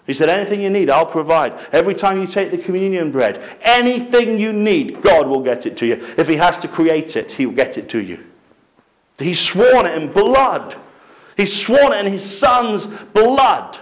He 0.05 0.15
said, 0.15 0.29
Anything 0.29 0.61
you 0.61 0.69
need, 0.69 0.91
I'll 0.91 1.13
provide. 1.13 1.53
Every 1.73 1.95
time 1.95 2.21
you 2.21 2.27
take 2.35 2.51
the 2.51 2.59
communion 2.67 3.13
bread, 3.13 3.37
anything 3.63 4.37
you 4.37 4.53
need, 4.53 5.01
God 5.01 5.29
will 5.29 5.45
get 5.45 5.65
it 5.65 5.79
to 5.79 5.87
you. 5.87 5.95
If 6.19 6.27
He 6.27 6.37
has 6.39 6.61
to 6.63 6.69
create 6.69 7.15
it, 7.15 7.31
He'll 7.37 7.55
get 7.55 7.79
it 7.79 7.89
to 7.91 8.01
you. 8.01 8.19
He's 9.19 9.39
sworn 9.53 9.87
it 9.87 10.03
in 10.03 10.13
blood. 10.13 10.75
He's 11.37 11.53
sworn 11.67 11.93
it 11.93 12.05
in 12.05 12.19
His 12.19 12.41
Son's 12.41 12.83
blood. 13.15 13.77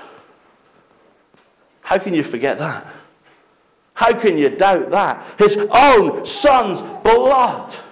How 1.81 1.99
can 1.99 2.13
you 2.13 2.25
forget 2.31 2.59
that? 2.59 2.87
How 3.95 4.21
can 4.21 4.37
you 4.37 4.59
doubt 4.59 4.91
that? 4.91 5.39
His 5.39 5.57
own 5.73 6.27
Son's 6.43 7.03
blood. 7.03 7.87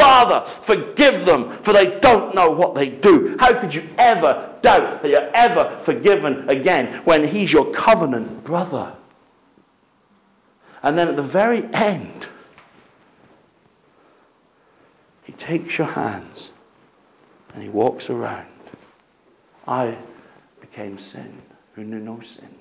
Father, 0.00 0.62
forgive 0.66 1.26
them, 1.26 1.60
for 1.64 1.74
they 1.74 2.00
don't 2.00 2.34
know 2.34 2.50
what 2.50 2.74
they 2.74 2.88
do. 2.88 3.36
How 3.38 3.60
could 3.60 3.74
you 3.74 3.82
ever 3.98 4.58
doubt 4.62 5.02
that 5.02 5.08
you're 5.08 5.36
ever 5.36 5.82
forgiven 5.84 6.48
again 6.48 7.02
when 7.04 7.28
He's 7.28 7.50
your 7.50 7.72
covenant 7.74 8.44
brother? 8.44 8.96
And 10.82 10.96
then 10.96 11.08
at 11.08 11.16
the 11.16 11.28
very 11.28 11.62
end, 11.74 12.26
He 15.24 15.32
takes 15.32 15.76
your 15.76 15.92
hands 15.92 16.48
and 17.52 17.62
He 17.62 17.68
walks 17.68 18.04
around. 18.08 18.48
I 19.66 19.98
became 20.60 20.98
sin 21.12 21.42
who 21.74 21.84
knew 21.84 22.00
no 22.00 22.20
sin 22.36 22.59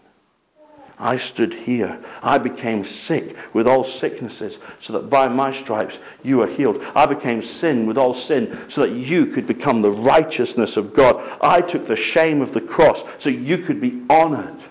I 1.00 1.18
stood 1.34 1.54
here. 1.54 2.04
I 2.22 2.38
became 2.38 2.86
sick 3.08 3.36
with 3.54 3.68
all 3.68 3.90
sicknesses, 4.02 4.54
so 4.86 4.94
that 4.94 5.10
by 5.10 5.30
my 5.30 5.64
stripes 5.64 5.94
you 6.24 6.38
were 6.38 6.54
healed. 6.54 6.76
I 6.94 7.06
became 7.06 7.42
sin 7.62 7.88
with 7.88 7.98
all 7.98 8.22
sin, 8.28 8.68
so 8.76 8.82
that 8.82 8.92
you 8.92 9.28
could 9.28 9.48
become 9.48 9.82
the 9.82 9.92
righteousness 9.92 10.72
of 10.76 10.94
God. 10.94 11.16
I 11.42 11.62
took 11.62 11.88
the 11.88 11.98
shame 12.14 12.42
of 12.42 12.54
the 12.54 12.62
cross, 12.62 12.98
so 13.24 13.30
you 13.30 13.60
could 13.66 13.80
be 13.80 14.04
honored. 14.10 14.62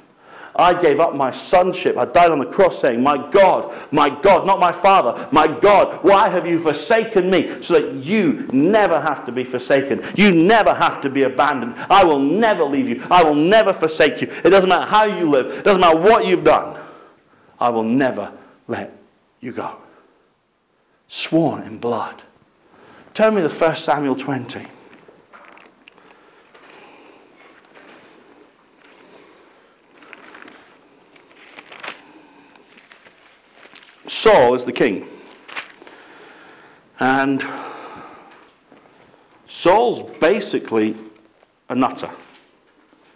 I 0.58 0.82
gave 0.82 0.98
up 0.98 1.14
my 1.14 1.32
sonship. 1.50 1.96
I 1.96 2.04
died 2.04 2.32
on 2.32 2.40
the 2.40 2.50
cross 2.50 2.74
saying, 2.82 3.00
My 3.00 3.30
God, 3.32 3.92
my 3.92 4.10
God, 4.22 4.44
not 4.44 4.58
my 4.58 4.72
Father, 4.82 5.28
my 5.32 5.46
God, 5.62 6.00
why 6.02 6.28
have 6.28 6.46
you 6.46 6.62
forsaken 6.64 7.30
me? 7.30 7.44
So 7.66 7.74
that 7.74 8.04
you 8.04 8.48
never 8.52 9.00
have 9.00 9.24
to 9.26 9.32
be 9.32 9.44
forsaken. 9.44 10.00
You 10.16 10.32
never 10.32 10.74
have 10.74 11.00
to 11.02 11.10
be 11.10 11.22
abandoned. 11.22 11.74
I 11.76 12.02
will 12.02 12.18
never 12.18 12.64
leave 12.64 12.88
you. 12.88 13.02
I 13.08 13.22
will 13.22 13.36
never 13.36 13.72
forsake 13.74 14.20
you. 14.20 14.28
It 14.44 14.50
doesn't 14.50 14.68
matter 14.68 14.90
how 14.90 15.04
you 15.04 15.30
live, 15.30 15.46
it 15.46 15.64
doesn't 15.64 15.80
matter 15.80 16.00
what 16.00 16.26
you've 16.26 16.44
done. 16.44 16.84
I 17.60 17.68
will 17.70 17.84
never 17.84 18.36
let 18.66 18.92
you 19.40 19.52
go. 19.52 19.78
Sworn 21.28 21.62
in 21.62 21.78
blood. 21.78 22.20
Turn 23.16 23.36
me 23.36 23.42
the 23.42 23.56
first 23.58 23.84
Samuel 23.84 24.16
20. 24.16 24.77
Saul 34.22 34.58
is 34.58 34.64
the 34.66 34.72
king. 34.72 35.06
And 37.00 37.42
Saul's 39.62 40.10
basically 40.20 40.96
a 41.68 41.74
nutter. 41.74 42.10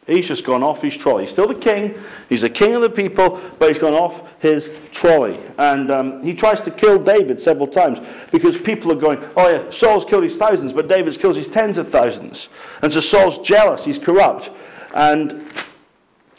He's 0.06 0.26
just 0.26 0.44
gone 0.44 0.64
off 0.64 0.82
his 0.82 0.94
trolley. 1.00 1.24
He's 1.24 1.32
still 1.32 1.46
the 1.46 1.60
king. 1.60 1.94
He's 2.28 2.40
the 2.40 2.50
king 2.50 2.74
of 2.74 2.82
the 2.82 2.90
people, 2.90 3.40
but 3.60 3.70
he's 3.70 3.80
gone 3.80 3.94
off 3.94 4.28
his 4.40 4.64
trolley. 5.00 5.38
And 5.58 5.90
um, 5.92 6.22
he 6.24 6.34
tries 6.34 6.58
to 6.64 6.72
kill 6.72 7.02
David 7.04 7.38
several 7.44 7.68
times 7.68 7.98
because 8.32 8.54
people 8.64 8.90
are 8.90 9.00
going, 9.00 9.18
oh 9.36 9.48
yeah, 9.48 9.70
Saul's 9.78 10.04
killed 10.10 10.24
his 10.24 10.36
thousands, 10.38 10.72
but 10.74 10.88
David's 10.88 11.16
killed 11.18 11.36
his 11.36 11.46
tens 11.54 11.78
of 11.78 11.88
thousands. 11.90 12.36
And 12.82 12.92
so 12.92 13.00
Saul's 13.12 13.46
jealous. 13.46 13.80
He's 13.84 13.98
corrupt. 14.04 14.48
And 14.94 15.52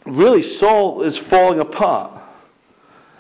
really, 0.07 0.57
Saul 0.59 1.03
is 1.07 1.17
falling 1.29 1.59
apart. 1.59 2.22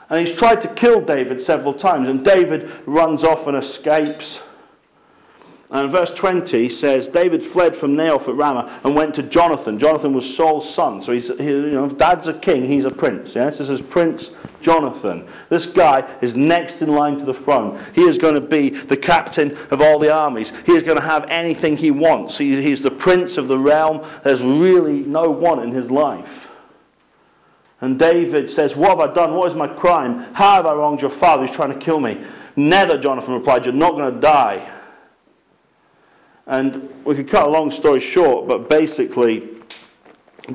And 0.09 0.27
he's 0.27 0.37
tried 0.37 0.61
to 0.61 0.75
kill 0.75 1.05
David 1.05 1.45
several 1.45 1.73
times, 1.73 2.07
and 2.07 2.23
David 2.23 2.63
runs 2.85 3.23
off 3.23 3.47
and 3.47 3.63
escapes. 3.63 4.39
And 5.73 5.91
verse 5.91 6.11
20 6.19 6.69
says, 6.79 7.07
David 7.15 7.41
fled 7.51 7.73
from 7.79 7.95
Naioth 7.95 8.29
at 8.29 8.35
Ramah 8.35 8.81
and 8.83 8.95
went 8.95 9.15
to 9.15 9.23
Jonathan. 9.23 9.79
Jonathan 9.79 10.13
was 10.13 10.23
Saul's 10.37 10.75
son. 10.75 11.01
So 11.03 11.11
he's, 11.11 11.25
he, 11.39 11.45
you 11.45 11.71
know, 11.71 11.89
dad's 11.97 12.27
a 12.27 12.39
king, 12.45 12.69
he's 12.69 12.85
a 12.85 12.91
prince. 12.91 13.31
Yes? 13.33 13.55
This 13.57 13.69
is 13.69 13.79
Prince 13.89 14.21
Jonathan. 14.61 15.27
This 15.49 15.65
guy 15.75 16.19
is 16.21 16.31
next 16.35 16.79
in 16.79 16.89
line 16.89 17.17
to 17.17 17.25
the 17.25 17.39
throne. 17.43 17.91
He 17.95 18.01
is 18.01 18.19
going 18.19 18.35
to 18.35 18.47
be 18.47 18.69
the 18.87 18.97
captain 18.97 19.57
of 19.71 19.81
all 19.81 19.97
the 19.97 20.11
armies. 20.11 20.47
He 20.67 20.73
is 20.73 20.83
going 20.83 21.01
to 21.01 21.05
have 21.05 21.23
anything 21.31 21.75
he 21.75 21.89
wants. 21.89 22.37
He, 22.37 22.61
he's 22.61 22.83
the 22.83 22.99
prince 23.01 23.31
of 23.39 23.47
the 23.47 23.57
realm. 23.57 23.99
There's 24.23 24.41
really 24.41 24.99
no 24.99 25.31
one 25.31 25.63
in 25.63 25.73
his 25.73 25.89
life. 25.89 26.29
And 27.83 27.99
David 27.99 28.49
says, 28.55 28.71
What 28.77 28.97
have 28.97 29.11
I 29.11 29.13
done? 29.13 29.35
What 29.35 29.51
is 29.51 29.57
my 29.57 29.67
crime? 29.67 30.33
How 30.33 30.55
have 30.55 30.65
I 30.65 30.73
wronged 30.73 31.01
your 31.01 31.19
father 31.19 31.45
who's 31.45 31.53
trying 31.57 31.77
to 31.77 31.83
kill 31.83 31.99
me? 31.99 32.15
Never, 32.55 32.97
Jonathan 32.97 33.33
replied, 33.33 33.65
You're 33.65 33.73
not 33.73 33.91
going 33.91 34.13
to 34.13 34.21
die. 34.21 34.79
And 36.47 37.05
we 37.05 37.13
could 37.15 37.29
cut 37.29 37.45
a 37.45 37.49
long 37.49 37.75
story 37.81 38.09
short, 38.13 38.47
but 38.47 38.69
basically, 38.69 39.49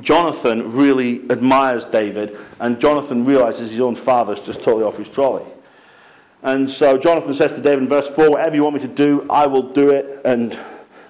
Jonathan 0.01 0.73
really 0.73 1.21
admires 1.29 1.83
David, 1.91 2.31
and 2.59 2.81
Jonathan 2.81 3.23
realizes 3.23 3.69
his 3.69 3.79
own 3.79 4.03
father's 4.03 4.39
just 4.47 4.59
totally 4.65 4.83
off 4.83 4.95
his 4.95 5.07
trolley. 5.13 5.45
And 6.41 6.67
so 6.79 6.97
Jonathan 6.97 7.35
says 7.37 7.51
to 7.51 7.61
David 7.61 7.83
in 7.83 7.89
verse 7.89 8.05
4, 8.15 8.31
Whatever 8.31 8.55
you 8.55 8.63
want 8.63 8.81
me 8.81 8.87
to 8.87 8.95
do, 8.95 9.27
I 9.29 9.45
will 9.45 9.71
do 9.73 9.91
it. 9.91 10.21
And 10.25 10.55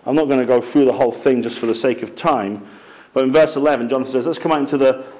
I'm 0.06 0.16
not 0.16 0.26
going 0.26 0.42
to 0.42 0.46
go 0.46 0.70
through 0.74 0.84
the 0.84 0.92
whole 0.92 1.24
thing 1.24 1.44
just 1.44 1.62
for 1.62 1.68
the 1.68 1.76
sake 1.76 2.04
of 2.04 2.14
time. 2.18 2.68
But 3.14 3.24
in 3.24 3.32
verse 3.32 3.52
11, 3.56 3.88
Jonathan 3.88 4.12
says, 4.12 4.26
Let's 4.28 4.40
come 4.40 4.52
out 4.52 4.60
into 4.60 4.78
the 4.78 5.19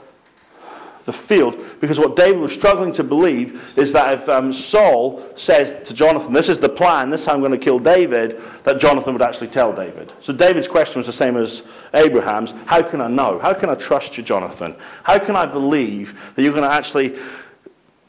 the 1.10 1.28
field 1.28 1.56
because 1.82 1.98
what 1.98 2.16
David 2.16 2.40
was 2.40 2.52
struggling 2.58 2.94
to 2.96 3.04
believe 3.04 3.50
is 3.78 3.92
that 3.94 4.22
if 4.22 4.30
um, 4.30 4.54
Saul 4.70 5.26
says 5.38 5.88
to 5.88 5.94
Jonathan, 5.94 6.34
This 6.34 6.48
is 6.48 6.58
the 6.62 6.70
plan, 6.70 7.10
this 7.10 7.22
is 7.22 7.26
how 7.26 7.34
I'm 7.34 7.42
going 7.42 7.58
to 7.58 7.64
kill 7.64 7.80
David, 7.80 8.36
that 8.66 8.80
Jonathan 8.80 9.14
would 9.14 9.22
actually 9.22 9.50
tell 9.50 9.76
David. 9.76 10.12
So 10.26 10.34
David's 10.34 10.68
question 10.68 11.02
was 11.02 11.08
the 11.08 11.18
same 11.18 11.38
as 11.38 11.50
Abraham's 11.94 12.52
How 12.66 12.88
can 12.90 13.02
I 13.02 13.08
know? 13.08 13.40
How 13.42 13.54
can 13.54 13.70
I 13.70 13.76
trust 13.88 14.16
you, 14.18 14.24
Jonathan? 14.24 14.76
How 15.04 15.18
can 15.18 15.36
I 15.36 15.46
believe 15.46 16.08
that 16.36 16.42
you're 16.42 16.54
going 16.54 16.70
to 16.70 16.74
actually 16.74 17.14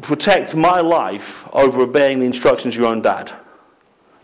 protect 0.03 0.55
my 0.55 0.81
life 0.81 1.21
over 1.53 1.81
obeying 1.81 2.21
the 2.21 2.27
instructions 2.27 2.75
of 2.75 2.81
your 2.81 2.89
own 2.89 3.03
dad? 3.03 3.31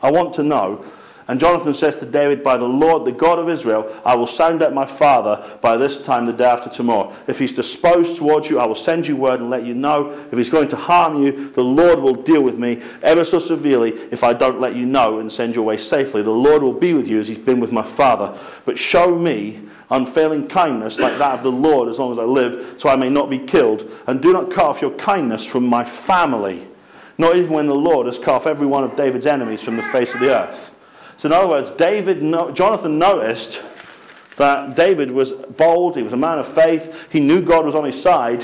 I 0.03 0.11
want 0.11 0.37
to 0.37 0.43
know 0.43 0.85
and 1.29 1.41
Jonathan 1.41 1.75
says 1.81 1.95
to 1.99 2.09
David, 2.09 2.45
By 2.45 2.57
the 2.57 2.65
Lord, 2.65 3.05
the 3.05 3.19
God 3.19 3.41
of 3.41 3.51
Israel, 3.51 4.01
I 4.05 4.15
will 4.15 4.33
sound 4.39 4.63
out 4.63 4.73
my 4.73 4.97
father 4.97 5.59
by 5.61 5.77
this 5.77 5.93
time 6.07 6.27
the 6.27 6.33
day 6.33 6.45
after 6.45 6.71
tomorrow. 6.77 7.17
If 7.27 7.37
he's 7.37 7.57
disposed 7.57 8.19
towards 8.19 8.47
you, 8.47 8.61
I 8.61 8.67
will 8.67 8.81
send 8.87 9.07
you 9.07 9.17
word 9.17 9.41
and 9.41 9.51
let 9.51 9.67
you 9.67 9.75
know. 9.75 10.29
If 10.31 10.39
he's 10.39 10.51
going 10.51 10.71
to 10.71 10.77
harm 10.77 11.25
you, 11.25 11.51
the 11.57 11.63
Lord 11.63 11.99
will 11.99 12.23
deal 12.23 12.45
with 12.45 12.55
me 12.55 12.79
ever 13.03 13.25
so 13.29 13.41
severely 13.49 13.91
if 14.13 14.23
I 14.23 14.35
don't 14.35 14.61
let 14.61 14.77
you 14.77 14.87
know 14.87 15.19
and 15.19 15.33
send 15.33 15.57
you 15.57 15.63
away 15.63 15.79
safely. 15.91 16.23
The 16.23 16.31
Lord 16.31 16.63
will 16.63 16.79
be 16.79 16.95
with 16.95 17.07
you 17.07 17.21
as 17.21 17.27
he's 17.27 17.45
been 17.45 17.59
with 17.59 17.73
my 17.73 17.97
father. 17.97 18.39
But 18.65 18.77
show 18.91 19.19
me 19.19 19.69
unfailing 19.91 20.49
kindness 20.49 20.95
like 20.99 21.19
that 21.19 21.39
of 21.39 21.43
the 21.43 21.49
Lord 21.49 21.89
as 21.93 21.99
long 21.99 22.13
as 22.13 22.19
I 22.21 22.25
live, 22.25 22.79
so 22.81 22.89
I 22.89 22.95
may 22.95 23.11
not 23.11 23.31
be 23.31 23.47
killed. 23.51 23.83
And 24.07 24.23
do 24.23 24.33
not 24.33 24.51
cut 24.51 24.65
off 24.65 24.81
your 24.81 24.97
kindness 24.99 25.43
from 25.51 25.67
my 25.67 25.85
family, 26.07 26.69
not 27.19 27.35
even 27.35 27.53
when 27.53 27.67
the 27.67 27.75
Lord 27.75 28.07
has 28.07 28.17
cut 28.25 28.43
off 28.43 28.47
every 28.47 28.67
one 28.67 28.85
of 28.85 28.97
David's 28.97 29.27
enemies 29.27 29.61
from 29.65 29.77
the 29.77 29.89
face 29.93 30.09
of 30.15 30.21
the 30.21 30.29
earth. 30.29 30.73
So, 31.21 31.27
in 31.27 31.33
other 31.33 31.49
words, 31.49 31.69
David, 31.79 32.21
Jonathan 32.55 32.99
noticed 32.99 33.59
that 34.39 34.77
David 34.77 35.11
was 35.11 35.29
bold, 35.57 35.97
he 35.97 36.03
was 36.03 36.13
a 36.13 36.17
man 36.17 36.39
of 36.39 36.55
faith, 36.55 36.83
he 37.11 37.21
knew 37.21 37.45
God 37.45 37.65
was 37.65 37.75
on 37.75 37.91
his 37.91 38.03
side, 38.03 38.41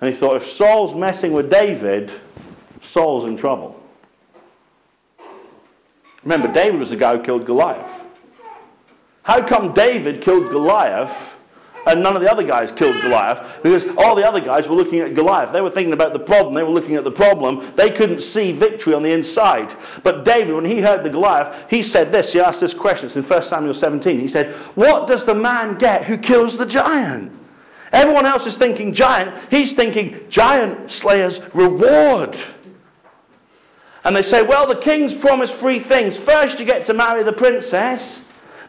and 0.00 0.12
he 0.12 0.18
thought 0.18 0.42
if 0.42 0.56
Saul's 0.58 0.98
messing 0.98 1.32
with 1.32 1.48
David, 1.48 2.10
Saul's 2.92 3.28
in 3.28 3.38
trouble. 3.38 3.80
Remember, 6.24 6.52
David 6.52 6.80
was 6.80 6.90
the 6.90 6.96
guy 6.96 7.16
who 7.16 7.22
killed 7.22 7.46
Goliath. 7.46 8.02
How 9.22 9.48
come 9.48 9.72
David 9.74 10.24
killed 10.24 10.50
Goliath 10.50 11.31
and 11.86 12.02
none 12.02 12.14
of 12.14 12.22
the 12.22 12.30
other 12.30 12.46
guys 12.46 12.68
killed 12.78 12.96
Goliath 13.02 13.62
because 13.62 13.82
all 13.98 14.14
the 14.14 14.22
other 14.22 14.40
guys 14.40 14.64
were 14.68 14.76
looking 14.76 15.00
at 15.00 15.14
Goliath. 15.14 15.52
They 15.52 15.60
were 15.60 15.70
thinking 15.70 15.92
about 15.92 16.12
the 16.12 16.20
problem. 16.20 16.54
They 16.54 16.62
were 16.62 16.70
looking 16.70 16.96
at 16.96 17.04
the 17.04 17.10
problem. 17.10 17.74
They 17.76 17.90
couldn't 17.90 18.22
see 18.32 18.52
victory 18.52 18.94
on 18.94 19.02
the 19.02 19.10
inside. 19.10 19.68
But 20.04 20.24
David, 20.24 20.54
when 20.54 20.64
he 20.64 20.80
heard 20.80 21.04
the 21.04 21.10
Goliath, 21.10 21.70
he 21.70 21.82
said 21.82 22.12
this. 22.12 22.30
He 22.32 22.40
asked 22.40 22.60
this 22.60 22.74
question. 22.80 23.06
It's 23.06 23.16
in 23.16 23.24
1 23.24 23.42
Samuel 23.50 23.74
17. 23.78 24.20
He 24.20 24.28
said, 24.28 24.54
What 24.74 25.08
does 25.08 25.26
the 25.26 25.34
man 25.34 25.78
get 25.78 26.04
who 26.04 26.18
kills 26.18 26.56
the 26.58 26.66
giant? 26.66 27.32
Everyone 27.92 28.26
else 28.26 28.46
is 28.46 28.56
thinking 28.58 28.94
giant. 28.94 29.50
He's 29.50 29.76
thinking 29.76 30.28
giant 30.30 30.90
slayer's 31.02 31.38
reward. 31.54 32.34
And 34.04 34.16
they 34.16 34.22
say, 34.22 34.42
Well, 34.48 34.66
the 34.66 34.80
king's 34.84 35.12
promised 35.20 35.54
three 35.60 35.86
things. 35.88 36.14
First, 36.24 36.58
you 36.58 36.66
get 36.66 36.86
to 36.86 36.94
marry 36.94 37.24
the 37.24 37.32
princess. 37.32 38.00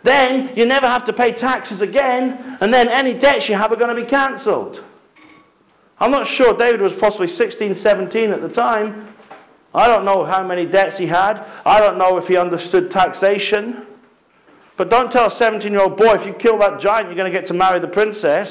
Then 0.04 0.52
you 0.56 0.66
never 0.66 0.86
have 0.86 1.06
to 1.06 1.14
pay 1.14 1.34
taxes 1.40 1.82
again, 1.82 2.58
and 2.60 2.74
then 2.74 2.90
any 2.90 3.14
debts 3.14 3.46
you 3.48 3.56
have 3.56 3.72
are 3.72 3.78
going 3.78 3.96
to 3.96 4.04
be 4.04 4.10
cancelled. 4.10 4.78
I'm 6.00 6.12
not 6.12 6.28
sure 6.38 6.58
David 6.58 6.82
was 6.82 6.92
possibly 7.00 7.28
16, 7.38 7.80
17 7.82 8.32
at 8.32 8.42
the 8.42 8.50
time. 8.50 9.16
I 9.74 9.88
don't 9.88 10.06
know 10.06 10.26
how 10.26 10.46
many 10.46 10.66
debts 10.66 10.98
he 10.98 11.08
had. 11.08 11.38
I 11.66 11.80
don't 11.80 11.98
know 11.98 12.18
if 12.18 12.26
he 12.26 12.38
understood 12.38 12.92
taxation. 12.92 13.88
But 14.78 14.90
don't 14.90 15.12
tell 15.12 15.28
a 15.28 15.38
17 15.38 15.72
year 15.72 15.82
old 15.82 15.98
boy 15.98 16.16
if 16.16 16.28
you 16.28 16.34
kill 16.42 16.60
that 16.60 16.82
giant, 16.82 17.08
you're 17.08 17.16
going 17.16 17.32
to 17.32 17.40
get 17.40 17.48
to 17.48 17.54
marry 17.54 17.80
the 17.80 17.88
princess. 17.88 18.48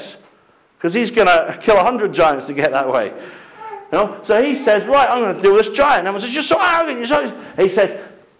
Because 0.77 0.93
he's 0.93 1.11
going 1.11 1.27
to 1.27 1.59
kill 1.65 1.75
100 1.75 2.13
giants 2.13 2.47
to 2.47 2.53
get 2.53 2.71
that 2.71 2.89
way. 2.89 3.05
You 3.07 3.97
know? 3.97 4.23
So 4.27 4.41
he 4.41 4.63
says, 4.65 4.83
Right, 4.87 5.07
I'm 5.07 5.21
going 5.21 5.35
to 5.35 5.41
deal 5.41 5.53
with 5.53 5.65
this 5.65 5.77
giant. 5.77 6.07
And 6.07 6.07
everyone 6.07 6.27
says, 6.27 6.33
You're 6.33 6.49
so 6.49 6.59
arrogant. 6.59 6.99
You're 6.99 7.07
so... 7.07 7.63
He 7.63 7.75
says, 7.75 7.89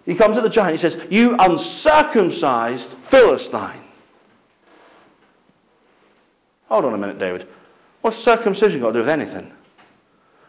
he 0.06 0.16
comes 0.16 0.36
to 0.36 0.42
the 0.42 0.50
giant, 0.50 0.80
he 0.80 0.82
says, 0.82 0.98
You 1.10 1.36
uncircumcised 1.40 2.90
Philistine. 3.14 3.84
Hold 6.68 6.86
on 6.86 6.96
a 6.96 6.98
minute, 6.98 7.20
David. 7.20 7.48
What's 8.02 8.18
circumcision 8.26 8.82
got 8.82 8.88
to 8.88 8.94
do 8.94 9.00
with 9.00 9.10
anything? 9.10 9.52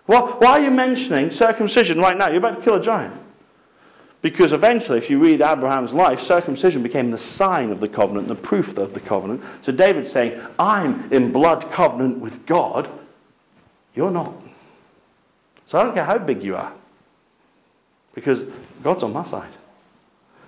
Why, 0.07 0.21
why 0.39 0.51
are 0.53 0.61
you 0.62 0.71
mentioning 0.71 1.31
circumcision 1.39 1.99
right 1.99 2.17
now? 2.17 2.29
You're 2.29 2.39
about 2.39 2.57
to 2.57 2.65
kill 2.65 2.81
a 2.81 2.85
giant. 2.85 3.21
Because 4.23 4.53
eventually, 4.53 4.99
if 4.99 5.11
you 5.11 5.21
read 5.21 5.43
Abraham's 5.43 5.93
life, 5.93 6.19
circumcision 6.27 6.83
became 6.83 7.11
the 7.11 7.21
sign 7.37 7.71
of 7.71 7.81
the 7.81 7.89
covenant, 7.89 8.29
the 8.29 8.35
proof 8.35 8.67
of 8.79 8.95
the 8.95 9.01
covenant. 9.01 9.43
So 9.67 9.73
David's 9.73 10.15
saying, 10.15 10.41
I'm 10.59 11.12
in 11.12 11.35
blood 11.35 11.71
covenant 11.77 12.21
with 12.21 12.47
God. 12.47 12.89
You're 13.95 14.11
not. 14.11 14.35
So 15.69 15.77
I 15.77 15.83
don't 15.83 15.95
care 15.95 16.07
how 16.07 16.17
big 16.17 16.43
you 16.43 16.57
are. 16.57 16.75
Because 18.15 18.39
God's 18.83 19.03
on 19.03 19.12
my 19.12 19.31
side. 19.31 19.55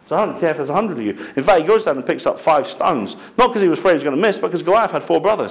So 0.08 0.16
if 0.22 0.40
there's 0.40 0.68
a 0.68 0.72
hundred 0.72 0.98
of 0.98 1.04
you. 1.04 1.12
In 1.36 1.44
fact, 1.44 1.62
he 1.62 1.66
goes 1.66 1.84
down 1.84 1.96
and 1.96 2.06
picks 2.06 2.26
up 2.26 2.36
five 2.44 2.64
stones. 2.76 3.12
Not 3.36 3.48
because 3.48 3.62
he 3.62 3.68
was 3.68 3.78
afraid 3.78 3.98
he 3.98 4.04
was 4.04 4.04
going 4.04 4.16
to 4.16 4.22
miss, 4.22 4.36
but 4.40 4.48
because 4.48 4.62
Goliath 4.62 4.92
had 4.92 5.02
four 5.06 5.20
brothers. 5.20 5.50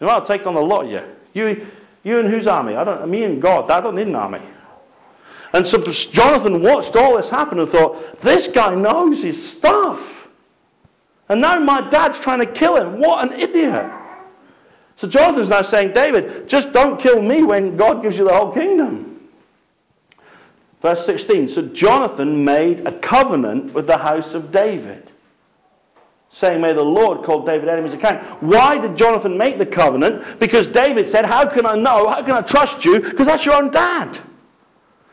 You 0.00 0.08
I'll 0.08 0.26
take 0.26 0.46
on 0.46 0.54
the 0.54 0.60
lot 0.60 0.86
of 0.86 0.90
you. 0.90 1.00
You, 1.34 1.66
You 2.02 2.18
and 2.18 2.30
whose 2.30 2.46
army? 2.46 2.74
I 2.74 2.84
don't, 2.84 3.10
me 3.10 3.24
and 3.24 3.40
God. 3.40 3.70
I 3.70 3.80
don't 3.80 3.94
need 3.94 4.08
an 4.08 4.14
army. 4.14 4.40
And 5.52 5.66
so 5.66 5.78
Jonathan 6.14 6.62
watched 6.62 6.96
all 6.96 7.20
this 7.20 7.30
happen 7.30 7.58
and 7.58 7.70
thought, 7.70 8.22
this 8.24 8.48
guy 8.54 8.74
knows 8.74 9.22
his 9.22 9.36
stuff. 9.58 10.00
And 11.28 11.40
now 11.40 11.60
my 11.60 11.90
dad's 11.90 12.16
trying 12.24 12.40
to 12.40 12.58
kill 12.58 12.76
him. 12.76 13.00
What 13.00 13.30
an 13.30 13.38
idiot. 13.38 13.90
So 15.00 15.08
Jonathan's 15.08 15.50
now 15.50 15.62
saying, 15.70 15.92
David, 15.94 16.48
just 16.48 16.68
don't 16.72 17.02
kill 17.02 17.20
me 17.20 17.42
when 17.42 17.76
God 17.76 18.02
gives 18.02 18.16
you 18.16 18.24
the 18.24 18.32
whole 18.32 18.54
kingdom. 18.54 19.11
Verse 20.82 20.98
16 21.06 21.52
So 21.54 21.70
Jonathan 21.74 22.44
made 22.44 22.86
a 22.86 22.98
covenant 23.08 23.72
with 23.72 23.86
the 23.86 23.96
house 23.96 24.28
of 24.34 24.52
David, 24.52 25.10
saying, 26.40 26.60
May 26.60 26.74
the 26.74 26.82
Lord 26.82 27.24
call 27.24 27.46
David 27.46 27.68
enemies 27.68 27.94
account. 27.94 28.42
Why 28.42 28.78
did 28.78 28.98
Jonathan 28.98 29.38
make 29.38 29.58
the 29.58 29.66
covenant? 29.66 30.40
Because 30.40 30.66
David 30.74 31.06
said, 31.12 31.24
How 31.24 31.48
can 31.52 31.64
I 31.64 31.76
know? 31.76 32.10
How 32.10 32.22
can 32.24 32.34
I 32.34 32.42
trust 32.50 32.84
you? 32.84 33.00
Because 33.00 33.26
that's 33.26 33.44
your 33.44 33.54
own 33.54 33.70
dad. 33.70 34.28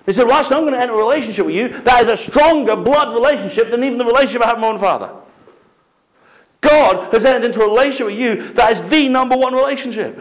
He 0.08 0.14
said, 0.14 0.24
Right, 0.24 0.46
I'm 0.46 0.64
going 0.66 0.74
to 0.74 0.82
enter 0.82 0.94
a 0.94 0.98
relationship 0.98 1.46
with 1.46 1.56
you 1.56 1.70
that 1.86 2.04
is 2.04 2.20
a 2.20 2.32
stronger 2.32 2.76
blood 2.76 3.14
relationship 3.14 3.70
than 3.70 3.84
even 3.84 4.00
the 4.00 4.06
relationship 4.06 4.42
I 4.42 4.48
have 4.48 4.58
with 4.58 4.62
my 4.62 4.74
own 4.74 4.80
father. 4.80 5.22
God 6.62 7.14
has 7.14 7.24
entered 7.24 7.46
into 7.46 7.62
a 7.62 7.70
relationship 7.70 8.08
with 8.08 8.18
you 8.18 8.54
that 8.56 8.74
is 8.74 8.92
the 8.92 9.08
number 9.08 9.38
one 9.38 9.54
relationship. 9.54 10.18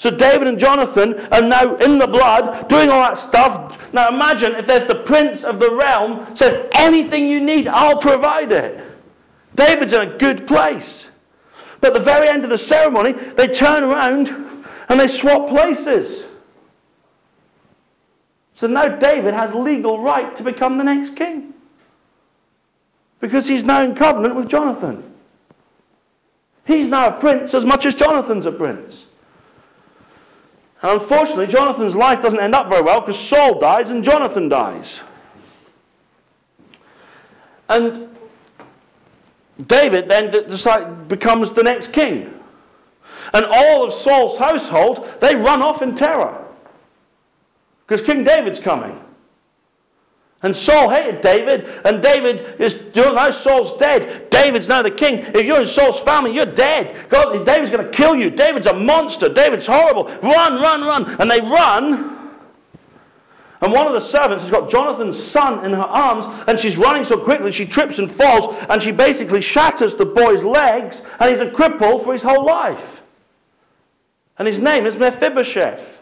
So 0.00 0.10
David 0.10 0.48
and 0.48 0.58
Jonathan 0.58 1.14
are 1.30 1.42
now 1.42 1.76
in 1.76 1.98
the 1.98 2.06
blood, 2.06 2.68
doing 2.68 2.90
all 2.90 3.00
that 3.02 3.28
stuff. 3.28 3.72
Now 3.92 4.08
imagine 4.08 4.52
if 4.56 4.66
there's 4.66 4.88
the 4.88 5.04
prince 5.06 5.40
of 5.44 5.58
the 5.58 5.74
realm 5.74 6.34
says, 6.36 6.66
anything 6.72 7.26
you 7.26 7.40
need, 7.44 7.68
I'll 7.68 8.00
provide 8.00 8.52
it. 8.52 8.92
David's 9.56 9.92
in 9.92 10.00
a 10.00 10.18
good 10.18 10.46
place. 10.46 11.04
But 11.80 11.94
at 11.94 11.98
the 11.98 12.04
very 12.04 12.28
end 12.28 12.44
of 12.44 12.50
the 12.50 12.58
ceremony, 12.68 13.12
they 13.36 13.48
turn 13.58 13.84
around 13.84 14.28
and 14.88 15.00
they 15.00 15.20
swap 15.20 15.48
places. 15.48 16.24
So 18.60 18.66
now 18.66 18.98
David 18.98 19.34
has 19.34 19.50
legal 19.54 20.02
right 20.02 20.36
to 20.36 20.44
become 20.44 20.78
the 20.78 20.84
next 20.84 21.16
king. 21.16 21.52
Because 23.20 23.46
he's 23.46 23.64
now 23.64 23.82
in 23.84 23.94
covenant 23.96 24.36
with 24.36 24.50
Jonathan. 24.50 25.12
He's 26.66 26.88
now 26.88 27.16
a 27.16 27.20
prince 27.20 27.50
as 27.54 27.64
much 27.64 27.84
as 27.86 27.94
Jonathan's 27.94 28.46
a 28.46 28.52
prince. 28.52 28.92
And 30.84 31.00
unfortunately, 31.00 31.46
Jonathan's 31.50 31.94
life 31.94 32.18
doesn't 32.22 32.38
end 32.38 32.54
up 32.54 32.68
very 32.68 32.82
well 32.82 33.00
because 33.00 33.18
Saul 33.30 33.58
dies 33.58 33.86
and 33.86 34.04
Jonathan 34.04 34.50
dies. 34.50 34.84
And 37.70 38.10
David 39.66 40.10
then 40.10 40.30
decide, 40.30 41.08
becomes 41.08 41.48
the 41.56 41.62
next 41.62 41.90
king. 41.94 42.30
And 43.32 43.46
all 43.46 43.86
of 43.86 44.04
Saul's 44.04 44.38
household, 44.38 44.98
they 45.22 45.34
run 45.34 45.62
off 45.62 45.80
in 45.80 45.96
terror. 45.96 46.48
Because 47.88 48.04
King 48.04 48.22
David's 48.22 48.62
coming. 48.62 48.98
And 50.44 50.54
Saul 50.68 50.92
hated 50.92 51.22
David, 51.24 51.64
and 51.64 52.04
David 52.04 52.60
is 52.60 52.92
now 52.94 53.32
Saul's 53.42 53.80
dead. 53.80 54.28
David's 54.30 54.68
now 54.68 54.82
the 54.82 54.92
king. 54.92 55.24
If 55.32 55.40
you're 55.46 55.64
in 55.64 55.72
Saul's 55.72 56.04
family, 56.04 56.36
you're 56.36 56.54
dead. 56.54 57.08
God, 57.08 57.32
David's 57.48 57.72
going 57.72 57.90
to 57.90 57.96
kill 57.96 58.14
you. 58.14 58.28
David's 58.28 58.66
a 58.66 58.76
monster. 58.76 59.32
David's 59.32 59.64
horrible. 59.64 60.04
Run, 60.04 60.60
run, 60.60 60.84
run. 60.84 61.16
And 61.18 61.30
they 61.30 61.40
run. 61.40 62.28
And 63.62 63.72
one 63.72 63.88
of 63.88 63.96
the 63.96 64.12
servants 64.12 64.44
has 64.44 64.52
got 64.52 64.68
Jonathan's 64.68 65.32
son 65.32 65.64
in 65.64 65.72
her 65.72 65.88
arms, 65.88 66.44
and 66.46 66.60
she's 66.60 66.76
running 66.76 67.06
so 67.08 67.24
quickly 67.24 67.48
she 67.56 67.64
trips 67.64 67.96
and 67.96 68.14
falls, 68.20 68.52
and 68.68 68.82
she 68.82 68.92
basically 68.92 69.40
shatters 69.40 69.96
the 69.96 70.04
boy's 70.04 70.44
legs, 70.44 70.92
and 71.20 71.32
he's 71.32 71.40
a 71.40 71.56
cripple 71.56 72.04
for 72.04 72.12
his 72.12 72.22
whole 72.22 72.44
life. 72.44 72.84
And 74.36 74.46
his 74.46 74.62
name 74.62 74.84
is 74.84 74.92
Mephibosheth. 75.00 75.93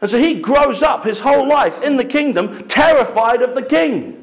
And 0.00 0.10
so 0.10 0.16
he 0.16 0.40
grows 0.40 0.82
up 0.82 1.04
his 1.04 1.18
whole 1.18 1.48
life 1.48 1.72
in 1.84 1.96
the 1.96 2.04
kingdom 2.04 2.68
terrified 2.70 3.42
of 3.42 3.54
the 3.54 3.68
king. 3.68 4.14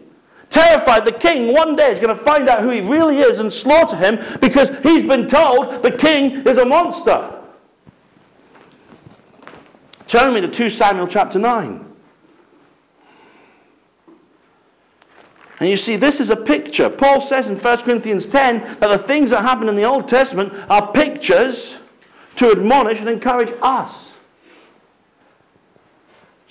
Terrified 0.51 1.03
the 1.05 1.19
king 1.19 1.53
one 1.53 1.75
day 1.75 1.91
is 1.91 1.99
going 1.99 2.15
to 2.15 2.23
find 2.23 2.47
out 2.47 2.61
who 2.61 2.69
he 2.69 2.79
really 2.79 3.17
is 3.17 3.39
and 3.39 3.51
slaughter 3.63 3.97
him 3.97 4.17
because 4.41 4.67
he's 4.83 5.07
been 5.07 5.29
told 5.29 5.83
the 5.83 5.97
king 5.99 6.43
is 6.45 6.57
a 6.57 6.65
monster. 6.65 7.41
Turn 10.11 10.33
me 10.33 10.41
to 10.41 10.55
2 10.55 10.77
Samuel 10.77 11.09
chapter 11.11 11.39
9. 11.39 11.85
And 15.59 15.69
you 15.69 15.77
see, 15.77 15.97
this 15.97 16.15
is 16.15 16.29
a 16.29 16.35
picture. 16.35 16.89
Paul 16.89 17.27
says 17.29 17.47
in 17.47 17.57
1 17.57 17.83
Corinthians 17.83 18.23
10 18.31 18.77
that 18.81 19.01
the 19.01 19.03
things 19.07 19.31
that 19.31 19.41
happen 19.41 19.67
in 19.67 19.75
the 19.75 19.85
Old 19.85 20.09
Testament 20.09 20.53
are 20.69 20.91
pictures 20.93 21.55
to 22.37 22.51
admonish 22.51 22.97
and 22.99 23.09
encourage 23.09 23.49
us. 23.61 24.04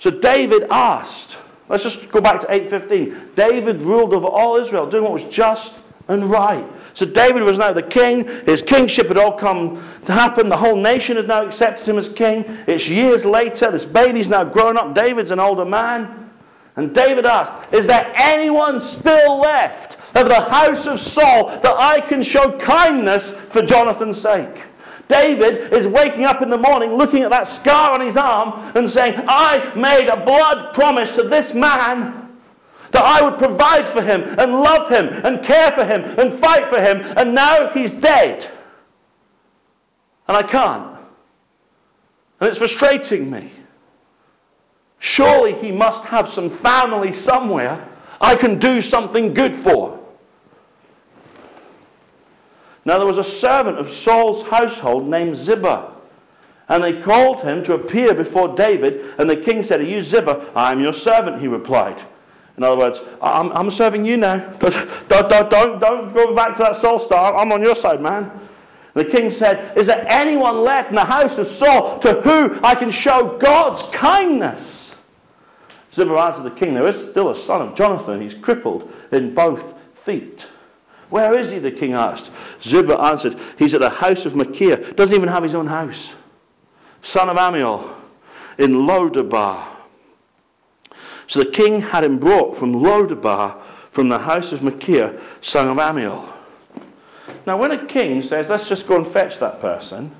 So 0.05 0.11
David 0.11 0.63
asked, 0.69 1.35
let's 1.67 1.81
just 1.81 1.97
go 2.13 2.21
back 2.21 2.41
to 2.41 2.47
8:15. 2.47 3.35
David 3.35 3.81
ruled 3.81 4.13
over 4.13 4.27
all 4.27 4.63
Israel, 4.63 4.87
doing 4.87 5.03
what 5.03 5.13
was 5.13 5.33
just 5.33 5.71
and 6.07 6.29
right. 6.29 6.63
So 6.97 7.07
David 7.07 7.41
was 7.41 7.57
now 7.57 7.73
the 7.73 7.81
king. 7.81 8.23
His 8.45 8.61
kingship 8.69 9.07
had 9.07 9.17
all 9.17 9.39
come 9.39 9.81
to 10.05 10.11
happen. 10.13 10.49
The 10.49 10.57
whole 10.57 10.81
nation 10.81 11.15
had 11.15 11.27
now 11.27 11.49
accepted 11.49 11.89
him 11.89 11.97
as 11.97 12.05
king. 12.15 12.45
It's 12.67 12.85
years 12.85 13.25
later. 13.25 13.71
This 13.71 13.89
baby's 13.91 14.27
now 14.27 14.43
grown 14.43 14.77
up. 14.77 14.93
David's 14.93 15.31
an 15.31 15.39
older 15.39 15.65
man. 15.65 16.29
And 16.75 16.93
David 16.93 17.25
asked, 17.25 17.73
Is 17.73 17.87
there 17.87 18.15
anyone 18.15 18.99
still 18.99 19.41
left 19.41 19.95
of 20.13 20.27
the 20.27 20.41
house 20.41 20.85
of 20.85 20.99
Saul 21.15 21.59
that 21.63 21.73
I 21.73 22.07
can 22.07 22.23
show 22.25 22.59
kindness 22.63 23.23
for 23.51 23.65
Jonathan's 23.65 24.21
sake? 24.21 24.64
David 25.09 25.71
is 25.73 25.85
waking 25.91 26.25
up 26.25 26.41
in 26.41 26.49
the 26.49 26.57
morning 26.57 26.97
looking 26.97 27.23
at 27.23 27.29
that 27.29 27.61
scar 27.61 27.93
on 27.93 28.05
his 28.05 28.17
arm 28.17 28.75
and 28.75 28.91
saying, 28.91 29.13
I 29.27 29.73
made 29.75 30.07
a 30.07 30.25
blood 30.25 30.73
promise 30.73 31.09
to 31.17 31.29
this 31.29 31.51
man 31.53 32.25
that 32.91 33.03
I 33.03 33.21
would 33.21 33.37
provide 33.37 33.93
for 33.93 34.01
him 34.01 34.21
and 34.39 34.61
love 34.61 34.89
him 34.91 35.07
and 35.07 35.45
care 35.45 35.71
for 35.75 35.85
him 35.85 36.01
and 36.17 36.39
fight 36.39 36.63
for 36.69 36.79
him, 36.79 36.97
and 37.17 37.35
now 37.35 37.69
he's 37.73 37.91
dead. 38.01 38.51
And 40.27 40.37
I 40.37 40.43
can't. 40.51 40.97
And 42.39 42.49
it's 42.49 42.57
frustrating 42.57 43.29
me. 43.29 43.51
Surely 44.99 45.53
he 45.61 45.71
must 45.71 46.07
have 46.07 46.25
some 46.33 46.59
family 46.63 47.11
somewhere 47.25 47.91
I 48.19 48.35
can 48.35 48.59
do 48.59 48.81
something 48.89 49.33
good 49.33 49.63
for. 49.63 49.99
Now 52.85 52.99
there 52.99 53.07
was 53.07 53.17
a 53.17 53.39
servant 53.41 53.79
of 53.79 53.87
Saul's 54.03 54.47
household 54.49 55.07
named 55.09 55.45
Ziba. 55.45 55.93
And 56.67 56.83
they 56.83 57.03
called 57.03 57.45
him 57.45 57.63
to 57.65 57.73
appear 57.73 58.15
before 58.15 58.55
David. 58.55 59.19
And 59.19 59.29
the 59.29 59.43
king 59.45 59.65
said, 59.67 59.81
Are 59.81 59.83
you 59.83 60.03
Ziba? 60.09 60.51
I 60.55 60.71
am 60.71 60.79
your 60.79 60.93
servant, 61.03 61.41
he 61.41 61.47
replied. 61.47 61.97
In 62.57 62.63
other 62.63 62.77
words, 62.77 62.95
I'm, 63.21 63.51
I'm 63.51 63.71
serving 63.77 64.05
you 64.05 64.17
now. 64.17 64.57
Don't, 65.09 65.29
don't, 65.29 65.49
don't, 65.51 65.79
don't 65.79 66.13
go 66.13 66.33
back 66.35 66.57
to 66.57 66.63
that 66.63 66.81
Saul 66.81 67.03
star. 67.05 67.35
I'm 67.35 67.51
on 67.51 67.61
your 67.61 67.75
side, 67.81 68.01
man. 68.01 68.31
And 68.95 69.05
the 69.05 69.11
king 69.11 69.35
said, 69.37 69.77
Is 69.77 69.87
there 69.87 70.07
anyone 70.07 70.63
left 70.63 70.89
in 70.89 70.95
the 70.95 71.05
house 71.05 71.37
of 71.37 71.45
Saul 71.59 71.99
to 72.01 72.21
whom 72.23 72.63
I 72.63 72.75
can 72.75 72.91
show 73.03 73.37
God's 73.41 73.93
kindness? 73.99 74.65
Ziba 75.95 76.11
answered 76.11 76.51
the 76.51 76.57
king, 76.57 76.73
There 76.73 76.87
is 76.87 77.11
still 77.11 77.29
a 77.29 77.45
son 77.45 77.61
of 77.61 77.75
Jonathan. 77.75 78.21
He's 78.21 78.41
crippled 78.41 78.89
in 79.11 79.35
both 79.35 79.59
feet. 80.05 80.39
Where 81.09 81.37
is 81.37 81.51
he? 81.51 81.59
the 81.59 81.71
king 81.71 81.93
asked. 81.93 82.29
Ziba 82.63 82.93
answered, 82.93 83.33
He's 83.57 83.73
at 83.73 83.81
the 83.81 83.89
house 83.89 84.25
of 84.25 84.35
Machir. 84.35 84.93
Doesn't 84.93 85.13
even 85.13 85.29
have 85.29 85.43
his 85.43 85.55
own 85.55 85.67
house. 85.67 85.95
Son 87.13 87.29
of 87.29 87.37
Amiel 87.37 87.95
in 88.57 88.71
Lodabar. 88.71 89.75
So 91.29 91.39
the 91.39 91.51
king 91.55 91.81
had 91.81 92.03
him 92.03 92.19
brought 92.19 92.59
from 92.59 92.73
Lodabar, 92.73 93.61
from 93.93 94.09
the 94.09 94.17
house 94.17 94.51
of 94.51 94.61
Machir, 94.61 95.19
son 95.43 95.67
of 95.67 95.77
Amiel. 95.77 96.33
Now, 97.47 97.57
when 97.57 97.71
a 97.71 97.85
king 97.87 98.23
says, 98.27 98.45
Let's 98.49 98.67
just 98.69 98.87
go 98.87 99.03
and 99.03 99.13
fetch 99.13 99.33
that 99.39 99.61
person, 99.61 100.15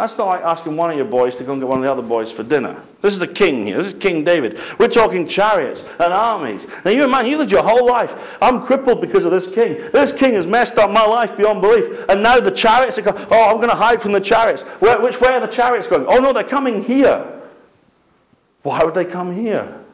that's 0.00 0.16
not 0.16 0.28
like 0.28 0.40
asking 0.40 0.78
one 0.78 0.90
of 0.90 0.96
your 0.96 1.04
boys 1.04 1.34
to 1.36 1.44
go 1.44 1.52
and 1.52 1.60
get 1.60 1.68
one 1.68 1.78
of 1.78 1.84
the 1.84 1.92
other 1.92 2.00
boys 2.00 2.32
for 2.34 2.42
dinner. 2.42 2.82
This 3.02 3.12
is 3.12 3.20
the 3.20 3.28
king 3.28 3.66
here. 3.66 3.82
This 3.82 3.92
is 3.92 4.02
King 4.02 4.24
David. 4.24 4.56
We're 4.78 4.88
talking 4.88 5.28
chariots 5.28 5.78
and 5.78 6.12
armies. 6.12 6.66
Now, 6.86 6.90
you 6.90 7.06
man, 7.06 7.26
you 7.26 7.36
lived 7.36 7.50
your 7.50 7.62
whole 7.62 7.86
life. 7.86 8.08
I'm 8.40 8.64
crippled 8.64 9.02
because 9.02 9.26
of 9.26 9.30
this 9.30 9.44
king. 9.54 9.76
This 9.92 10.08
king 10.18 10.34
has 10.36 10.46
messed 10.46 10.78
up 10.78 10.90
my 10.90 11.04
life 11.04 11.28
beyond 11.36 11.60
belief. 11.60 11.84
And 12.08 12.22
now 12.22 12.40
the 12.40 12.56
chariots 12.62 12.96
are 12.96 13.02
going, 13.02 13.26
oh, 13.30 13.52
I'm 13.52 13.56
going 13.56 13.68
to 13.68 13.76
hide 13.76 14.00
from 14.00 14.12
the 14.12 14.24
chariots. 14.24 14.62
Where, 14.80 15.02
which 15.02 15.20
way 15.20 15.36
are 15.36 15.46
the 15.46 15.54
chariots 15.54 15.86
going? 15.90 16.06
Oh, 16.08 16.16
no, 16.16 16.32
they're 16.32 16.48
coming 16.48 16.82
here. 16.82 17.42
Why 18.62 18.82
would 18.82 18.94
they 18.94 19.04
come 19.04 19.36
here? 19.36 19.84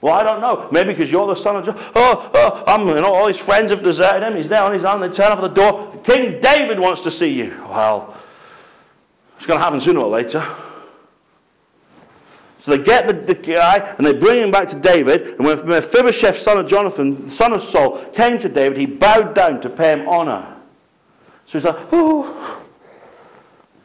Well, 0.00 0.14
I 0.14 0.24
don't 0.24 0.40
know. 0.40 0.68
Maybe 0.72 0.94
because 0.94 1.10
you're 1.10 1.32
the 1.32 1.40
son 1.44 1.56
of 1.56 1.64
John. 1.66 1.76
Oh, 1.94 2.30
oh, 2.32 2.64
I'm, 2.66 2.88
you 2.88 2.94
know, 2.94 3.12
all 3.12 3.28
his 3.28 3.40
friends 3.44 3.70
have 3.70 3.84
deserted 3.84 4.26
him. 4.26 4.40
He's 4.40 4.48
there 4.48 4.62
on 4.62 4.72
his 4.72 4.84
own. 4.84 5.00
They 5.00 5.14
turn 5.14 5.30
up 5.30 5.38
at 5.38 5.48
the 5.48 5.54
door. 5.54 6.02
King 6.04 6.40
David 6.42 6.80
wants 6.80 7.04
to 7.04 7.10
see 7.18 7.28
you. 7.28 7.54
Well, 7.68 8.21
it's 9.42 9.48
going 9.48 9.58
to 9.58 9.64
happen 9.64 9.80
sooner 9.84 9.98
or 9.98 10.08
later. 10.08 10.40
So 12.64 12.76
they 12.76 12.84
get 12.84 13.08
the, 13.08 13.14
the, 13.26 13.34
guy 13.34 13.96
and 13.98 14.06
they 14.06 14.12
bring 14.12 14.40
him 14.40 14.52
back 14.52 14.70
to 14.70 14.78
David. 14.78 15.34
And 15.36 15.44
when 15.44 15.66
Mephibosheth, 15.66 16.44
son 16.44 16.58
of 16.58 16.68
Jonathan, 16.68 17.34
son 17.36 17.52
of 17.52 17.60
Saul, 17.72 18.12
came 18.16 18.38
to 18.38 18.48
David, 18.48 18.78
he 18.78 18.86
bowed 18.86 19.34
down 19.34 19.60
to 19.62 19.70
pay 19.70 19.94
him 19.94 20.08
honor. 20.08 20.62
So 21.50 21.58
he's 21.58 21.64
like, 21.64 21.88
oh. 21.90 22.64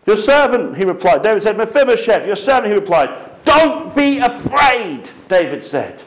Your 0.05 0.17
servant, 0.27 0.77
he 0.77 0.85
replied. 0.85 1.23
David 1.23 1.41
said, 1.41 1.57
Mephibosheth, 1.57 2.27
your 2.27 2.35
servant, 2.35 2.67
he 2.67 2.73
replied. 2.73 3.09
Don't 3.43 3.95
be 3.95 4.19
afraid, 4.19 5.09
David 5.27 5.63
said. 5.71 6.05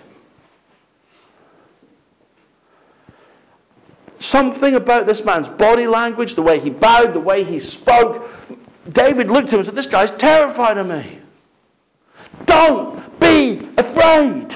Something 4.31 4.77
about 4.77 5.07
this 5.07 5.19
man's 5.25 5.49
body 5.59 5.89
language, 5.89 6.37
the 6.37 6.43
way 6.43 6.61
he 6.61 6.71
bowed, 6.71 7.17
the 7.17 7.21
way 7.21 7.43
he 7.43 7.59
spoke. 7.81 8.23
David 8.93 9.29
looked 9.29 9.49
at 9.49 9.55
him 9.55 9.61
and 9.61 9.67
said, 9.67 9.77
This 9.77 9.91
guy's 9.91 10.09
terrified 10.19 10.79
of 10.79 10.87
me. 10.87 11.21
Don't 12.47 13.21
be 13.21 13.61
afraid. 13.77 14.49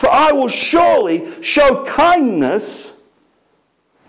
For 0.00 0.10
I 0.10 0.32
will 0.32 0.50
surely 0.70 1.20
show 1.42 1.86
kindness 1.94 2.62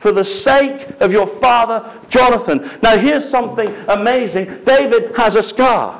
for 0.01 0.13
the 0.13 0.23
sake 0.43 0.95
of 1.01 1.11
your 1.11 1.39
father 1.39 2.01
Jonathan. 2.09 2.79
Now, 2.81 2.97
here's 2.99 3.29
something 3.29 3.67
amazing 3.87 4.63
David 4.65 5.11
has 5.17 5.35
a 5.35 5.43
scar. 5.49 5.99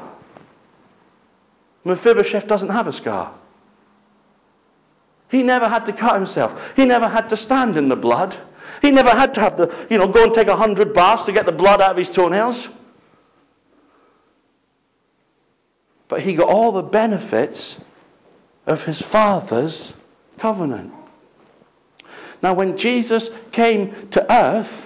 Mephibosheth 1.84 2.48
doesn't 2.48 2.70
have 2.70 2.88
a 2.88 2.94
scar. 2.94 3.36
He 5.30 5.44
never 5.44 5.68
had 5.70 5.86
to 5.86 5.94
cut 5.94 6.16
himself. 6.16 6.52
He 6.76 6.86
never 6.86 7.10
had 7.10 7.28
to 7.30 7.38
stand 7.38 7.78
in 7.78 7.90
the 7.90 7.96
blood. 7.96 8.38
He 8.82 8.92
never 8.92 9.10
had 9.10 9.34
to 9.34 9.40
have 9.40 9.58
the, 9.58 9.88
you 9.90 9.98
know, 9.98 10.12
go 10.12 10.24
and 10.24 10.34
take 10.34 10.48
a 10.48 10.56
hundred 10.56 10.94
baths 10.94 11.24
to 11.26 11.34
get 11.34 11.46
the 11.46 11.52
blood 11.52 11.82
out 11.82 11.92
of 11.92 11.98
his 11.98 12.16
toenails. 12.16 12.68
But 16.10 16.22
he 16.22 16.36
got 16.36 16.50
all 16.50 16.74
the 16.74 16.82
benefits 16.82 17.76
of 18.68 18.80
his 18.80 19.02
father's 19.12 19.94
covenant. 20.42 20.92
Now, 22.44 22.54
when 22.54 22.78
Jesus 22.78 23.24
came 23.54 24.10
to 24.12 24.32
earth, 24.32 24.84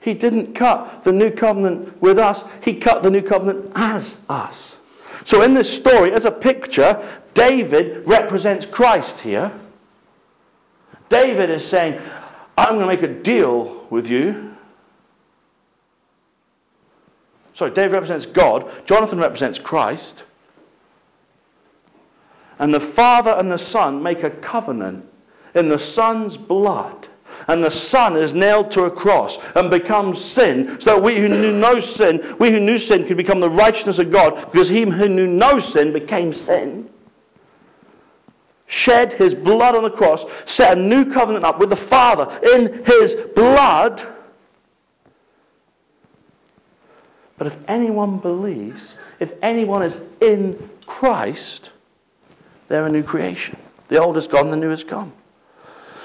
he 0.00 0.12
didn't 0.12 0.58
cut 0.58 1.02
the 1.04 1.12
new 1.12 1.30
covenant 1.30 2.02
with 2.02 2.18
us, 2.18 2.36
he 2.62 2.80
cut 2.80 3.02
the 3.02 3.10
new 3.10 3.22
covenant 3.22 3.72
as 3.74 4.02
us. 4.28 4.54
So, 5.26 5.42
in 5.42 5.54
this 5.54 5.78
story, 5.80 6.12
as 6.12 6.24
a 6.26 6.30
picture, 6.30 7.20
David 7.34 8.06
represents 8.06 8.66
Christ 8.72 9.20
here. 9.22 9.60
David 11.14 11.48
is 11.48 11.70
saying, 11.70 11.96
I'm 12.58 12.74
going 12.74 12.80
to 12.80 12.86
make 12.86 13.02
a 13.08 13.22
deal 13.22 13.86
with 13.88 14.04
you. 14.04 14.50
Sorry, 17.56 17.72
David 17.72 17.92
represents 17.92 18.26
God. 18.34 18.64
Jonathan 18.88 19.18
represents 19.18 19.60
Christ. 19.64 20.24
And 22.58 22.74
the 22.74 22.92
Father 22.96 23.30
and 23.30 23.48
the 23.48 23.64
Son 23.70 24.02
make 24.02 24.24
a 24.24 24.30
covenant 24.30 25.04
in 25.54 25.68
the 25.68 25.78
Son's 25.94 26.36
blood. 26.48 27.06
And 27.46 27.62
the 27.62 27.88
Son 27.92 28.16
is 28.16 28.32
nailed 28.34 28.72
to 28.72 28.82
a 28.82 28.90
cross 28.90 29.30
and 29.54 29.70
becomes 29.70 30.18
sin, 30.34 30.78
so 30.80 30.96
that 30.96 31.02
we 31.02 31.16
who 31.16 31.28
knew 31.28 31.52
no 31.52 31.74
sin, 31.96 32.34
we 32.40 32.50
who 32.50 32.58
knew 32.58 32.78
sin, 32.88 33.06
could 33.06 33.16
become 33.16 33.40
the 33.40 33.50
righteousness 33.50 34.00
of 34.00 34.10
God, 34.10 34.50
because 34.50 34.68
he 34.68 34.82
who 34.82 35.08
knew 35.08 35.28
no 35.28 35.60
sin 35.74 35.92
became 35.92 36.32
sin 36.46 36.90
shed 38.68 39.12
his 39.18 39.34
blood 39.34 39.74
on 39.74 39.84
the 39.84 39.90
cross, 39.90 40.20
set 40.56 40.76
a 40.76 40.80
new 40.80 41.12
covenant 41.12 41.44
up 41.44 41.60
with 41.60 41.70
the 41.70 41.86
Father 41.88 42.24
in 42.54 42.84
his 42.84 43.12
blood. 43.34 44.00
But 47.36 47.48
if 47.48 47.52
anyone 47.68 48.20
believes, 48.20 48.80
if 49.20 49.30
anyone 49.42 49.82
is 49.82 49.94
in 50.20 50.70
Christ, 50.86 51.70
they're 52.68 52.86
a 52.86 52.90
new 52.90 53.02
creation. 53.02 53.58
The 53.90 53.98
old 53.98 54.16
is 54.16 54.26
gone, 54.28 54.50
the 54.50 54.56
new 54.56 54.70
has 54.70 54.84
come. 54.88 55.12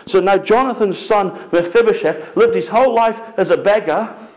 So 0.07 0.19
now 0.19 0.37
Jonathan's 0.43 0.97
son 1.07 1.49
Mephibosheth 1.53 2.35
lived 2.35 2.55
his 2.55 2.67
whole 2.67 2.95
life 2.95 3.15
as 3.37 3.49
a 3.51 3.57
beggar, 3.57 4.29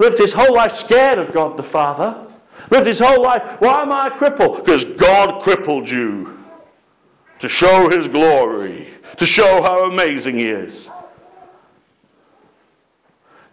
lived 0.00 0.18
his 0.18 0.32
whole 0.32 0.54
life 0.54 0.72
scared 0.86 1.18
of 1.18 1.34
God 1.34 1.58
the 1.58 1.68
Father, 1.70 2.26
lived 2.70 2.86
his 2.86 2.98
whole 2.98 3.22
life, 3.22 3.42
why 3.58 3.82
am 3.82 3.92
I 3.92 4.08
a 4.08 4.10
cripple? 4.12 4.64
Because 4.64 4.84
God 4.98 5.42
crippled 5.42 5.86
you 5.86 6.37
to 7.40 7.48
show 7.48 7.88
his 7.90 8.10
glory, 8.12 8.88
to 9.18 9.26
show 9.26 9.62
how 9.62 9.90
amazing 9.90 10.38
he 10.38 10.46
is. 10.46 10.86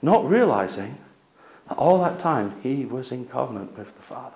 Not 0.02 0.30
realizing 0.30 0.98
that 1.70 1.78
all 1.78 2.02
that 2.04 2.22
time 2.22 2.60
he 2.62 2.86
was 2.86 3.12
in 3.12 3.26
covenant 3.26 3.78
with 3.78 3.88
the 3.88 4.04
Father. 4.08 4.36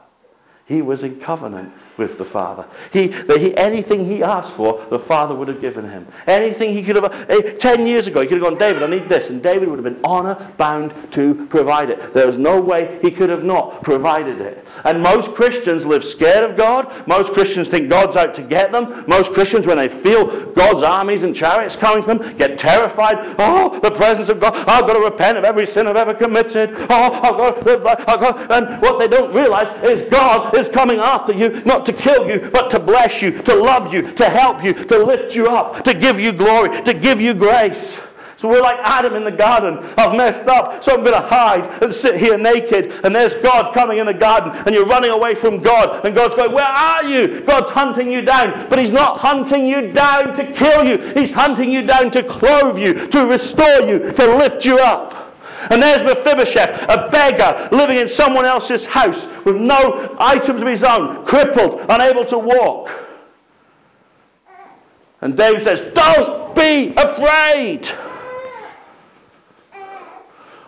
He 0.69 0.83
was 0.83 1.01
in 1.01 1.19
covenant 1.25 1.73
with 1.97 2.15
the 2.19 2.29
Father. 2.31 2.63
He, 2.93 3.09
he, 3.09 3.57
anything 3.57 4.05
he 4.05 4.21
asked 4.21 4.55
for, 4.55 4.85
the 4.91 5.03
Father 5.07 5.33
would 5.33 5.47
have 5.47 5.59
given 5.59 5.83
him. 5.83 6.07
Anything 6.27 6.77
he 6.77 6.85
could 6.85 6.95
have, 6.95 7.11
eh, 7.11 7.57
ten 7.59 7.87
years 7.87 8.05
ago, 8.05 8.21
he 8.21 8.27
could 8.27 8.37
have 8.37 8.47
gone, 8.47 8.59
David, 8.59 8.83
I 8.83 8.87
need 8.87 9.09
this. 9.09 9.25
And 9.27 9.41
David 9.41 9.67
would 9.67 9.81
have 9.81 9.83
been 9.83 9.99
honor 10.05 10.53
bound 10.59 10.93
to 11.15 11.47
provide 11.49 11.89
it. 11.89 12.13
There 12.13 12.27
was 12.27 12.37
no 12.37 12.61
way 12.61 12.99
he 13.01 13.09
could 13.09 13.29
have 13.29 13.41
not 13.41 13.81
provided 13.81 14.39
it. 14.39 14.63
And 14.85 15.01
most 15.01 15.35
Christians 15.35 15.83
live 15.89 16.03
scared 16.15 16.45
of 16.45 16.55
God. 16.55 16.85
Most 17.07 17.33
Christians 17.33 17.67
think 17.71 17.89
God's 17.89 18.15
out 18.15 18.35
to 18.37 18.45
get 18.45 18.71
them. 18.71 19.05
Most 19.07 19.33
Christians, 19.33 19.65
when 19.65 19.81
they 19.81 19.89
feel 20.05 20.53
God's 20.53 20.85
armies 20.85 21.23
and 21.25 21.33
chariots 21.33 21.75
coming 21.81 22.05
to 22.05 22.13
them, 22.13 22.37
get 22.37 22.59
terrified. 22.59 23.17
Oh, 23.41 23.81
the 23.81 23.97
presence 23.97 24.29
of 24.29 24.39
God. 24.39 24.53
I've 24.53 24.85
got 24.85 24.93
to 24.93 25.01
repent 25.01 25.41
of 25.41 25.43
every 25.43 25.65
sin 25.73 25.87
I've 25.87 25.97
ever 25.97 26.13
committed. 26.13 26.69
Oh, 26.93 27.09
I've 27.25 27.41
got 27.41 27.65
to, 27.65 27.71
I've 28.05 28.21
got, 28.21 28.51
and 28.53 28.81
what 28.85 29.01
they 29.01 29.09
don't 29.09 29.33
realize 29.33 29.67
is 29.81 30.05
God 30.13 30.53
is 30.59 30.67
coming 30.73 30.99
after 30.99 31.33
you, 31.33 31.63
not 31.65 31.85
to 31.85 31.93
kill 31.93 32.27
you, 32.27 32.49
but 32.51 32.69
to 32.69 32.79
bless 32.79 33.21
you, 33.21 33.41
to 33.43 33.55
love 33.55 33.93
you, 33.93 34.13
to 34.15 34.25
help 34.29 34.63
you, 34.63 34.73
to 34.73 35.03
lift 35.03 35.33
you 35.33 35.47
up, 35.47 35.83
to 35.85 35.93
give 35.93 36.19
you 36.19 36.33
glory, 36.33 36.83
to 36.83 36.93
give 36.93 37.19
you 37.19 37.33
grace. 37.33 37.99
So 38.41 38.47
we're 38.47 38.61
like 38.61 38.79
Adam 38.83 39.15
in 39.15 39.25
the 39.25 39.35
garden. 39.35 39.75
I've 39.99 40.15
messed 40.15 40.47
up, 40.47 40.83
so 40.83 40.95
I'm 40.95 41.03
going 41.03 41.19
to 41.19 41.27
hide 41.27 41.83
and 41.83 41.93
sit 42.01 42.15
here 42.15 42.37
naked. 42.37 43.03
And 43.03 43.13
there's 43.13 43.35
God 43.43 43.73
coming 43.73 43.99
in 43.99 44.05
the 44.05 44.13
garden, 44.13 44.55
and 44.65 44.73
you're 44.73 44.87
running 44.87 45.11
away 45.11 45.35
from 45.41 45.61
God. 45.61 46.05
And 46.05 46.15
God's 46.15 46.35
going, 46.35 46.53
Where 46.53 46.63
are 46.63 47.03
you? 47.03 47.43
God's 47.45 47.67
hunting 47.75 48.09
you 48.09 48.23
down. 48.23 48.69
But 48.69 48.79
He's 48.79 48.93
not 48.93 49.19
hunting 49.19 49.67
you 49.67 49.91
down 49.91 50.37
to 50.37 50.43
kill 50.55 50.85
you, 50.87 51.19
He's 51.19 51.35
hunting 51.35 51.69
you 51.69 51.85
down 51.85 52.11
to 52.11 52.23
clothe 52.39 52.79
you, 52.79 53.11
to 53.11 53.19
restore 53.27 53.83
you, 53.83 54.13
to 54.15 54.37
lift 54.37 54.63
you 54.63 54.79
up. 54.79 55.18
And 55.69 55.81
there's 55.81 56.01
Mephibosheth, 56.03 56.89
a 56.89 57.09
beggar, 57.11 57.69
living 57.71 57.97
in 57.97 58.09
someone 58.17 58.45
else's 58.45 58.85
house 58.89 59.45
with 59.45 59.55
no 59.55 60.15
items 60.19 60.61
of 60.61 60.67
his 60.67 60.83
own, 60.87 61.25
crippled, 61.25 61.81
unable 61.89 62.25
to 62.25 62.37
walk. 62.39 62.89
And 65.21 65.37
David 65.37 65.61
says, 65.65 65.93
Don't 65.93 66.55
be 66.55 66.93
afraid. 66.95 67.85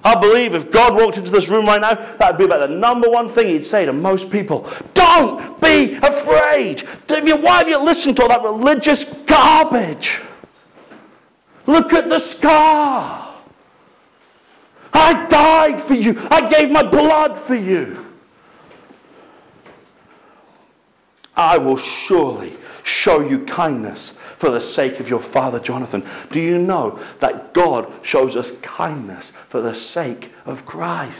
I 0.03 0.19
believe 0.19 0.53
if 0.53 0.73
God 0.73 0.95
walked 0.95 1.17
into 1.17 1.29
this 1.29 1.47
room 1.49 1.67
right 1.67 1.79
now, 1.79 1.93
that 2.19 2.31
would 2.31 2.37
be 2.39 2.45
about 2.45 2.67
the 2.67 2.75
number 2.75 3.07
one 3.09 3.35
thing 3.35 3.49
he'd 3.49 3.69
say 3.69 3.85
to 3.85 3.93
most 3.93 4.31
people. 4.31 4.61
Don't 4.95 5.61
be 5.61 5.95
afraid. 6.01 6.83
Why 7.07 7.59
have 7.59 7.67
you 7.67 7.83
listened 7.83 8.15
to 8.15 8.23
all 8.23 8.29
that 8.29 8.41
religious 8.41 9.03
garbage? 9.27 10.07
Look 11.67 11.93
at 11.93 12.09
the 12.09 12.19
scar. 12.37 13.30
I 14.93 15.27
died 15.29 15.87
for 15.87 15.93
you. 15.93 16.13
I 16.29 16.49
gave 16.49 16.69
my 16.69 16.89
blood 16.89 17.47
for 17.47 17.55
you. 17.55 18.05
I 21.35 21.57
will 21.57 21.81
surely 22.07 22.53
show 23.03 23.21
you 23.21 23.45
kindness 23.55 24.11
for 24.39 24.51
the 24.51 24.73
sake 24.75 24.99
of 24.99 25.07
your 25.07 25.23
father 25.31 25.59
Jonathan. 25.59 26.03
Do 26.31 26.39
you 26.39 26.57
know 26.57 27.01
that 27.21 27.53
God 27.53 27.85
shows 28.03 28.35
us 28.35 28.47
kindness 28.77 29.25
for 29.49 29.61
the 29.61 29.73
sake 29.93 30.29
of 30.45 30.65
Christ? 30.65 31.15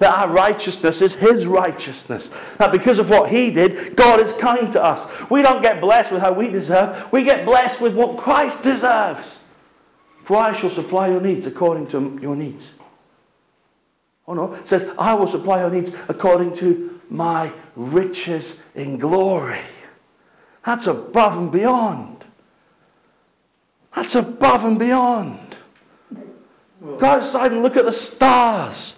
That 0.00 0.10
our 0.10 0.32
righteousness 0.32 0.96
is 1.00 1.12
His 1.20 1.46
righteousness. 1.46 2.22
That 2.58 2.72
because 2.72 2.98
of 2.98 3.08
what 3.08 3.30
He 3.30 3.50
did, 3.50 3.96
God 3.96 4.20
is 4.20 4.32
kind 4.40 4.72
to 4.72 4.82
us. 4.82 5.28
We 5.30 5.42
don't 5.42 5.62
get 5.62 5.80
blessed 5.80 6.12
with 6.12 6.20
how 6.20 6.32
we 6.32 6.48
deserve, 6.48 7.12
we 7.12 7.24
get 7.24 7.44
blessed 7.44 7.80
with 7.80 7.94
what 7.94 8.22
Christ 8.22 8.62
deserves. 8.62 9.26
For 10.26 10.36
I 10.36 10.60
shall 10.60 10.74
supply 10.74 11.08
your 11.08 11.20
needs 11.20 11.46
according 11.46 11.90
to 11.90 12.18
your 12.20 12.36
needs. 12.36 12.62
Oh 14.26 14.34
no, 14.34 14.54
it 14.54 14.68
says, 14.68 14.82
I 14.98 15.14
will 15.14 15.30
supply 15.30 15.60
your 15.60 15.70
needs 15.70 15.94
according 16.08 16.56
to 16.58 17.00
my 17.10 17.52
riches 17.76 18.44
in 18.74 18.98
glory. 18.98 19.60
That's 20.64 20.86
above 20.86 21.38
and 21.38 21.52
beyond. 21.52 22.24
That's 23.94 24.14
above 24.14 24.64
and 24.64 24.78
beyond. 24.78 25.56
Go 26.80 27.06
outside 27.06 27.52
and 27.52 27.62
look 27.62 27.76
at 27.76 27.84
the 27.84 28.08
stars. 28.16 28.94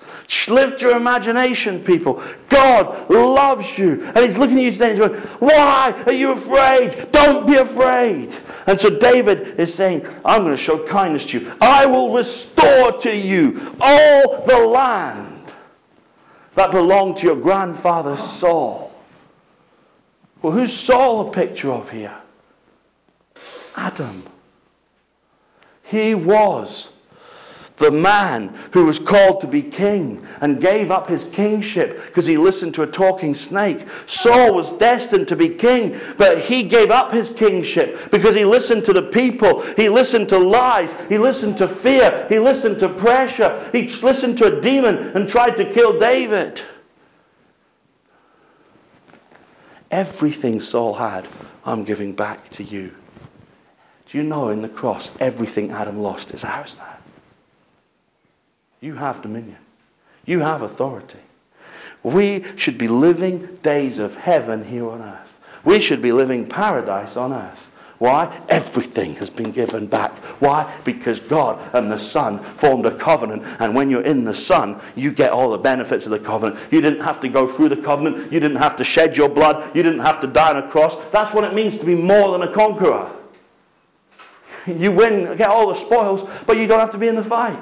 Lift 0.49 0.81
your 0.81 0.97
imagination, 0.97 1.85
people. 1.85 2.15
God 2.51 3.07
loves 3.11 3.67
you. 3.77 4.05
And 4.05 4.29
He's 4.29 4.37
looking 4.37 4.59
at 4.59 4.63
you 4.63 4.71
today 4.73 4.91
and 4.91 4.99
He's 4.99 5.09
going, 5.09 5.23
Why 5.39 6.03
are 6.07 6.13
you 6.13 6.33
afraid? 6.33 7.13
Don't 7.13 7.47
be 7.47 7.55
afraid. 7.55 8.31
And 8.67 8.79
so 8.81 8.99
David 8.99 9.61
is 9.61 9.77
saying, 9.77 10.03
I'm 10.25 10.43
going 10.43 10.57
to 10.57 10.65
show 10.65 10.87
kindness 10.91 11.23
to 11.31 11.39
you. 11.39 11.53
I 11.61 11.87
will 11.87 12.13
restore 12.13 13.03
to 13.03 13.11
you 13.11 13.77
all 13.81 14.45
the 14.47 14.57
land 14.57 15.53
that 16.57 16.73
belonged 16.73 17.17
to 17.17 17.23
your 17.23 17.41
grandfather 17.41 18.17
Saul. 18.41 18.91
Well, 20.43 20.53
who's 20.53 20.73
Saul 20.87 21.31
a 21.31 21.33
picture 21.33 21.73
of 21.73 21.89
here? 21.91 22.17
Adam. 23.77 24.29
He 25.85 26.15
was 26.15 26.89
the 27.79 27.91
man 27.91 28.71
who 28.73 28.87
was 28.87 28.99
called 29.09 29.41
to 29.43 29.47
be 29.47 29.63
king 29.63 30.27
and 30.41 30.63
gave 30.63 30.91
up 30.91 31.09
his 31.09 31.21
kingship 31.35 31.99
because 32.07 32.27
he 32.27 32.39
listened 32.39 32.75
to 32.75 32.83
a 32.83 32.91
talking 32.91 33.35
snake. 33.49 33.79
Saul 34.23 34.55
was 34.55 34.79
destined 34.81 35.29
to 35.29 35.37
be 35.37 35.57
king, 35.57 35.99
but 36.17 36.43
he 36.43 36.69
gave 36.69 36.91
up 36.91 37.13
his 37.13 37.29
kingship 37.39 38.11
because 38.11 38.35
he 38.35 38.45
listened 38.45 38.85
to 38.87 38.93
the 38.93 39.11
people. 39.13 39.63
He 39.77 39.89
listened 39.89 40.29
to 40.29 40.39
lies. 40.39 40.89
He 41.09 41.19
listened 41.19 41.59
to 41.59 41.79
fear. 41.83 42.27
He 42.29 42.39
listened 42.39 42.81
to 42.81 42.89
pressure. 43.01 43.71
He 43.73 43.89
listened 44.03 44.39
to 44.39 44.59
a 44.59 44.61
demon 44.63 44.97
and 45.15 45.29
tried 45.29 45.57
to 45.57 45.75
kill 45.75 46.01
David. 46.01 46.59
Everything 49.91 50.61
Saul 50.71 50.95
had, 50.95 51.29
I'm 51.65 51.85
giving 51.85 52.15
back 52.15 52.51
to 52.57 52.65
you. 52.65 52.91
Do 54.11 54.19
you 54.19 54.25
know 54.25 54.49
in 54.49 54.63
the 54.63 54.69
cross, 54.69 55.07
everything 55.21 55.71
Adam 55.71 55.99
lost 55.99 56.29
is 56.31 56.43
ours 56.43 56.73
now? 56.77 56.97
You 58.87 58.95
have 58.95 59.21
dominion. 59.21 59.59
You 60.27 60.39
have 60.39 60.63
authority. 60.63 61.19
We 62.05 62.45
should 62.59 62.79
be 62.79 62.87
living 62.87 63.59
days 63.65 63.99
of 63.99 64.13
heaven 64.13 64.65
here 64.65 64.89
on 64.89 65.03
earth. 65.03 65.27
We 65.67 65.85
should 65.89 66.01
be 66.01 66.13
living 66.13 66.49
paradise 66.49 67.17
on 67.17 67.33
earth. 67.33 67.59
Why? 67.99 68.47
Everything 68.49 69.17
has 69.17 69.29
been 69.31 69.51
given 69.51 69.89
back. 69.89 70.13
Why? 70.39 70.81
Because 70.87 71.19
God 71.29 71.75
and 71.75 71.91
the 71.91 72.11
Son 72.13 72.59
formed 72.61 72.87
a 72.87 72.97
covenant, 73.03 73.43
and 73.59 73.75
when 73.75 73.91
you're 73.91 74.07
in 74.07 74.25
the 74.25 74.41
Son, 74.47 74.81
you 74.95 75.13
get 75.13 75.33
all 75.33 75.51
the 75.51 75.59
benefits 75.59 76.05
of 76.05 76.13
the 76.13 76.21
covenant. 76.21 76.73
You 76.73 76.81
didn't 76.81 77.03
have 77.03 77.21
to 77.23 77.29
go 77.29 77.57
through 77.57 77.71
the 77.71 77.83
covenant, 77.85 78.33
you 78.33 78.39
didn't 78.39 78.59
have 78.59 78.77
to 78.77 78.85
shed 78.85 79.17
your 79.17 79.31
blood, 79.31 79.75
you 79.75 79.83
didn't 79.83 80.05
have 80.05 80.21
to 80.21 80.29
die 80.29 80.51
on 80.51 80.59
a 80.59 80.71
cross. 80.71 80.93
That's 81.13 81.35
what 81.35 81.43
it 81.43 81.55
means 81.55 81.81
to 81.81 81.85
be 81.85 81.97
more 81.97 82.39
than 82.39 82.49
a 82.49 82.55
conqueror. 82.55 83.17
You 84.69 84.93
win, 84.93 85.35
get 85.37 85.49
all 85.49 85.75
the 85.75 85.87
spoils, 85.87 86.29
but 86.47 86.57
you 86.57 86.69
don't 86.69 86.79
have 86.79 86.93
to 86.93 86.99
be 86.99 87.09
in 87.09 87.17
the 87.17 87.29
fight. 87.29 87.61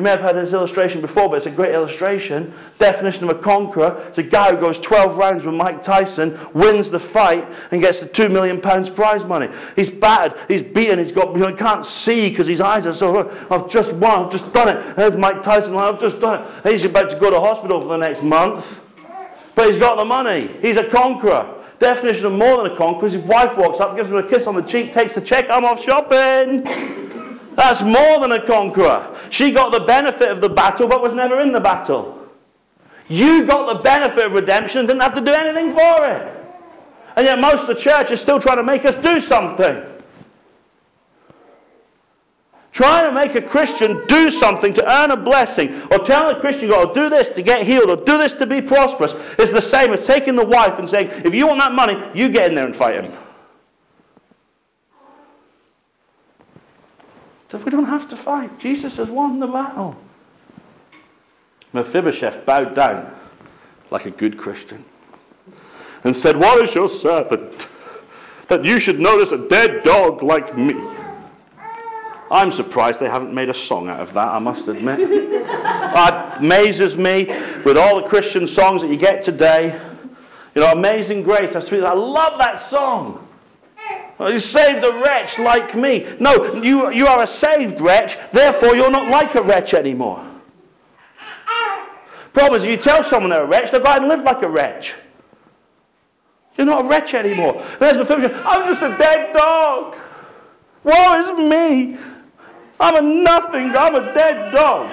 You 0.00 0.04
may 0.04 0.16
have 0.16 0.20
heard 0.20 0.40
this 0.40 0.54
illustration 0.54 1.02
before, 1.02 1.28
but 1.28 1.44
it's 1.44 1.46
a 1.46 1.52
great 1.52 1.74
illustration. 1.74 2.56
Definition 2.78 3.28
of 3.28 3.36
a 3.36 3.42
conqueror 3.42 4.08
it's 4.08 4.16
a 4.16 4.22
guy 4.22 4.48
who 4.48 4.58
goes 4.58 4.80
12 4.88 5.12
rounds 5.12 5.44
with 5.44 5.52
Mike 5.52 5.84
Tyson, 5.84 6.40
wins 6.54 6.90
the 6.90 7.04
fight, 7.12 7.44
and 7.70 7.82
gets 7.82 8.00
the 8.00 8.08
£2 8.16 8.32
million 8.32 8.62
prize 8.64 9.20
money. 9.28 9.44
He's 9.76 9.92
battered, 10.00 10.32
he's 10.48 10.64
beaten, 10.72 11.04
he's 11.04 11.14
got, 11.14 11.36
you 11.36 11.44
know, 11.44 11.52
he 11.52 11.56
can't 11.60 11.84
see 12.08 12.30
because 12.30 12.48
his 12.48 12.62
eyes 12.62 12.88
are 12.88 12.96
so, 12.96 13.12
I've 13.52 13.68
just 13.68 13.92
won, 14.00 14.24
I've 14.24 14.32
just 14.32 14.48
done 14.54 14.72
it. 14.72 14.80
And 14.80 14.96
There's 14.96 15.20
Mike 15.20 15.44
Tyson, 15.44 15.76
I've 15.76 16.00
just 16.00 16.16
done 16.16 16.40
it. 16.40 16.72
He's 16.72 16.88
about 16.88 17.12
to 17.12 17.20
go 17.20 17.28
to 17.28 17.36
hospital 17.36 17.84
for 17.84 17.92
the 17.92 18.00
next 18.00 18.24
month, 18.24 18.64
but 19.52 19.68
he's 19.68 19.78
got 19.84 20.00
the 20.00 20.08
money. 20.08 20.48
He's 20.64 20.80
a 20.80 20.88
conqueror. 20.88 21.60
Definition 21.76 22.24
of 22.24 22.32
more 22.32 22.64
than 22.64 22.72
a 22.72 22.76
conqueror 22.80 23.12
is 23.12 23.20
his 23.20 23.28
wife 23.28 23.52
walks 23.60 23.84
up, 23.84 24.00
gives 24.00 24.08
him 24.08 24.16
a 24.16 24.24
kiss 24.32 24.48
on 24.48 24.56
the 24.56 24.64
cheek, 24.72 24.96
takes 24.96 25.12
the 25.12 25.20
check, 25.28 25.44
I'm 25.52 25.68
off 25.68 25.84
shopping. 25.84 27.09
That's 27.60 27.82
more 27.84 28.24
than 28.24 28.32
a 28.32 28.46
conqueror. 28.46 29.28
She 29.32 29.52
got 29.52 29.70
the 29.70 29.84
benefit 29.84 30.32
of 30.32 30.40
the 30.40 30.48
battle 30.48 30.88
but 30.88 31.02
was 31.02 31.12
never 31.14 31.40
in 31.40 31.52
the 31.52 31.60
battle. 31.60 32.24
You 33.06 33.46
got 33.46 33.76
the 33.76 33.82
benefit 33.82 34.24
of 34.24 34.32
redemption 34.32 34.86
didn't 34.86 35.02
have 35.02 35.14
to 35.14 35.20
do 35.20 35.30
anything 35.30 35.74
for 35.74 36.08
it. 36.08 36.24
And 37.16 37.26
yet 37.26 37.38
most 37.38 37.68
of 37.68 37.76
the 37.76 37.82
church 37.82 38.06
is 38.10 38.22
still 38.22 38.40
trying 38.40 38.56
to 38.56 38.62
make 38.62 38.86
us 38.86 38.94
do 39.04 39.20
something. 39.28 39.76
Trying 42.72 43.12
to 43.12 43.14
make 43.14 43.36
a 43.36 43.46
Christian 43.46 44.06
do 44.08 44.40
something 44.40 44.72
to 44.72 44.82
earn 44.88 45.10
a 45.10 45.18
blessing, 45.18 45.82
or 45.90 45.98
telling 46.06 46.36
a 46.36 46.40
Christian, 46.40 46.68
"Go 46.68 46.94
do 46.94 47.10
this 47.10 47.28
to 47.36 47.42
get 47.42 47.66
healed, 47.66 47.90
or 47.90 47.96
do 48.06 48.16
this 48.16 48.32
to 48.38 48.46
be 48.46 48.62
prosperous, 48.62 49.12
is 49.38 49.50
the 49.52 49.68
same 49.68 49.92
as 49.92 50.06
taking 50.06 50.34
the 50.34 50.46
wife 50.46 50.78
and 50.78 50.88
saying, 50.88 51.10
if 51.26 51.34
you 51.34 51.46
want 51.46 51.60
that 51.60 51.72
money, 51.72 51.98
you 52.14 52.30
get 52.30 52.48
in 52.48 52.54
there 52.54 52.64
and 52.64 52.76
fight 52.76 52.94
him. 52.94 53.12
So 57.50 57.58
we 57.64 57.70
don't 57.70 57.86
have 57.86 58.08
to 58.10 58.24
fight. 58.24 58.60
Jesus 58.60 58.92
has 58.96 59.08
won 59.08 59.40
the 59.40 59.46
battle. 59.46 59.96
Mephibosheth 61.72 62.46
bowed 62.46 62.74
down 62.74 63.12
like 63.90 64.06
a 64.06 64.10
good 64.10 64.38
Christian 64.38 64.84
and 66.04 66.16
said, 66.22 66.36
What 66.36 66.62
is 66.64 66.74
your 66.74 66.88
servant 67.02 67.62
that 68.48 68.64
you 68.64 68.80
should 68.80 68.98
notice 68.98 69.32
a 69.32 69.48
dead 69.48 69.82
dog 69.84 70.22
like 70.22 70.56
me? 70.56 70.74
I'm 72.30 72.52
surprised 72.52 72.98
they 73.00 73.06
haven't 73.06 73.34
made 73.34 73.48
a 73.48 73.66
song 73.66 73.88
out 73.88 74.06
of 74.06 74.14
that, 74.14 74.18
I 74.20 74.38
must 74.38 74.68
admit. 74.68 74.98
it 75.02 76.38
amazes 76.38 76.96
me 76.96 77.26
with 77.66 77.76
all 77.76 78.00
the 78.02 78.08
Christian 78.08 78.48
songs 78.54 78.82
that 78.82 78.90
you 78.90 78.98
get 78.98 79.24
today. 79.24 79.76
You 80.54 80.62
know, 80.62 80.68
Amazing 80.68 81.24
Grace, 81.24 81.50
I 81.54 81.94
love 81.94 82.38
that 82.38 82.70
song. 82.70 83.26
Oh, 84.20 84.28
you 84.28 84.38
saved 84.38 84.84
a 84.84 85.00
wretch 85.02 85.30
like 85.38 85.74
me. 85.74 86.04
No, 86.20 86.56
you, 86.62 86.92
you 86.92 87.06
are 87.06 87.22
a 87.22 87.40
saved 87.40 87.80
wretch, 87.80 88.10
therefore 88.34 88.76
you're 88.76 88.90
not 88.90 89.10
like 89.10 89.34
a 89.34 89.42
wretch 89.42 89.72
anymore. 89.72 90.26
Problem 92.34 92.60
is, 92.60 92.68
if 92.68 92.78
you 92.78 92.84
tell 92.84 93.02
someone 93.10 93.30
they're 93.30 93.44
a 93.44 93.48
wretch, 93.48 93.72
they'll 93.72 93.80
go 93.80 93.88
out 93.88 94.00
and 94.00 94.08
live 94.08 94.20
like 94.22 94.42
a 94.42 94.48
wretch. 94.48 94.84
You're 96.56 96.66
not 96.66 96.84
a 96.84 96.88
wretch 96.88 97.14
anymore. 97.14 97.54
There's 97.80 97.96
the 97.96 98.04
film. 98.04 98.20
I'm 98.44 98.72
just 98.72 98.84
a 98.84 98.98
dead 98.98 99.32
dog. 99.32 99.94
Woe 100.84 101.20
is 101.20 101.48
me. 101.48 101.96
I'm 102.78 102.96
a 102.96 103.22
nothing. 103.22 103.72
I'm 103.76 103.94
a 103.94 104.14
dead 104.14 104.52
dog. 104.52 104.90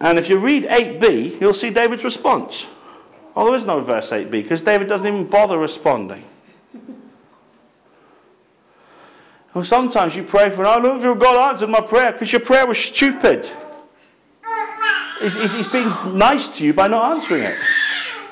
And 0.00 0.18
if 0.18 0.28
you 0.28 0.40
read 0.40 0.64
8b, 0.64 1.40
you'll 1.40 1.54
see 1.54 1.70
David's 1.70 2.02
response. 2.02 2.52
Oh, 3.36 3.46
there 3.46 3.60
is 3.60 3.66
no 3.66 3.84
verse 3.84 4.06
8b 4.10 4.30
because 4.30 4.60
David 4.64 4.88
doesn't 4.88 5.06
even 5.06 5.30
bother 5.30 5.56
responding. 5.56 6.24
Well, 9.54 9.66
sometimes 9.70 10.14
you 10.16 10.26
pray 10.30 10.54
for, 10.56 10.66
I 10.66 10.80
don't 10.80 11.00
God 11.18 11.52
answered 11.52 11.68
my 11.68 11.80
prayer 11.88 12.12
because 12.12 12.32
your 12.32 12.40
prayer 12.40 12.66
was 12.66 12.76
stupid. 12.96 13.44
He's, 15.22 15.70
being 15.72 16.18
nice 16.18 16.44
to 16.58 16.64
you 16.64 16.74
by 16.74 16.88
not 16.88 17.16
answering 17.16 17.44
it. 17.44 17.56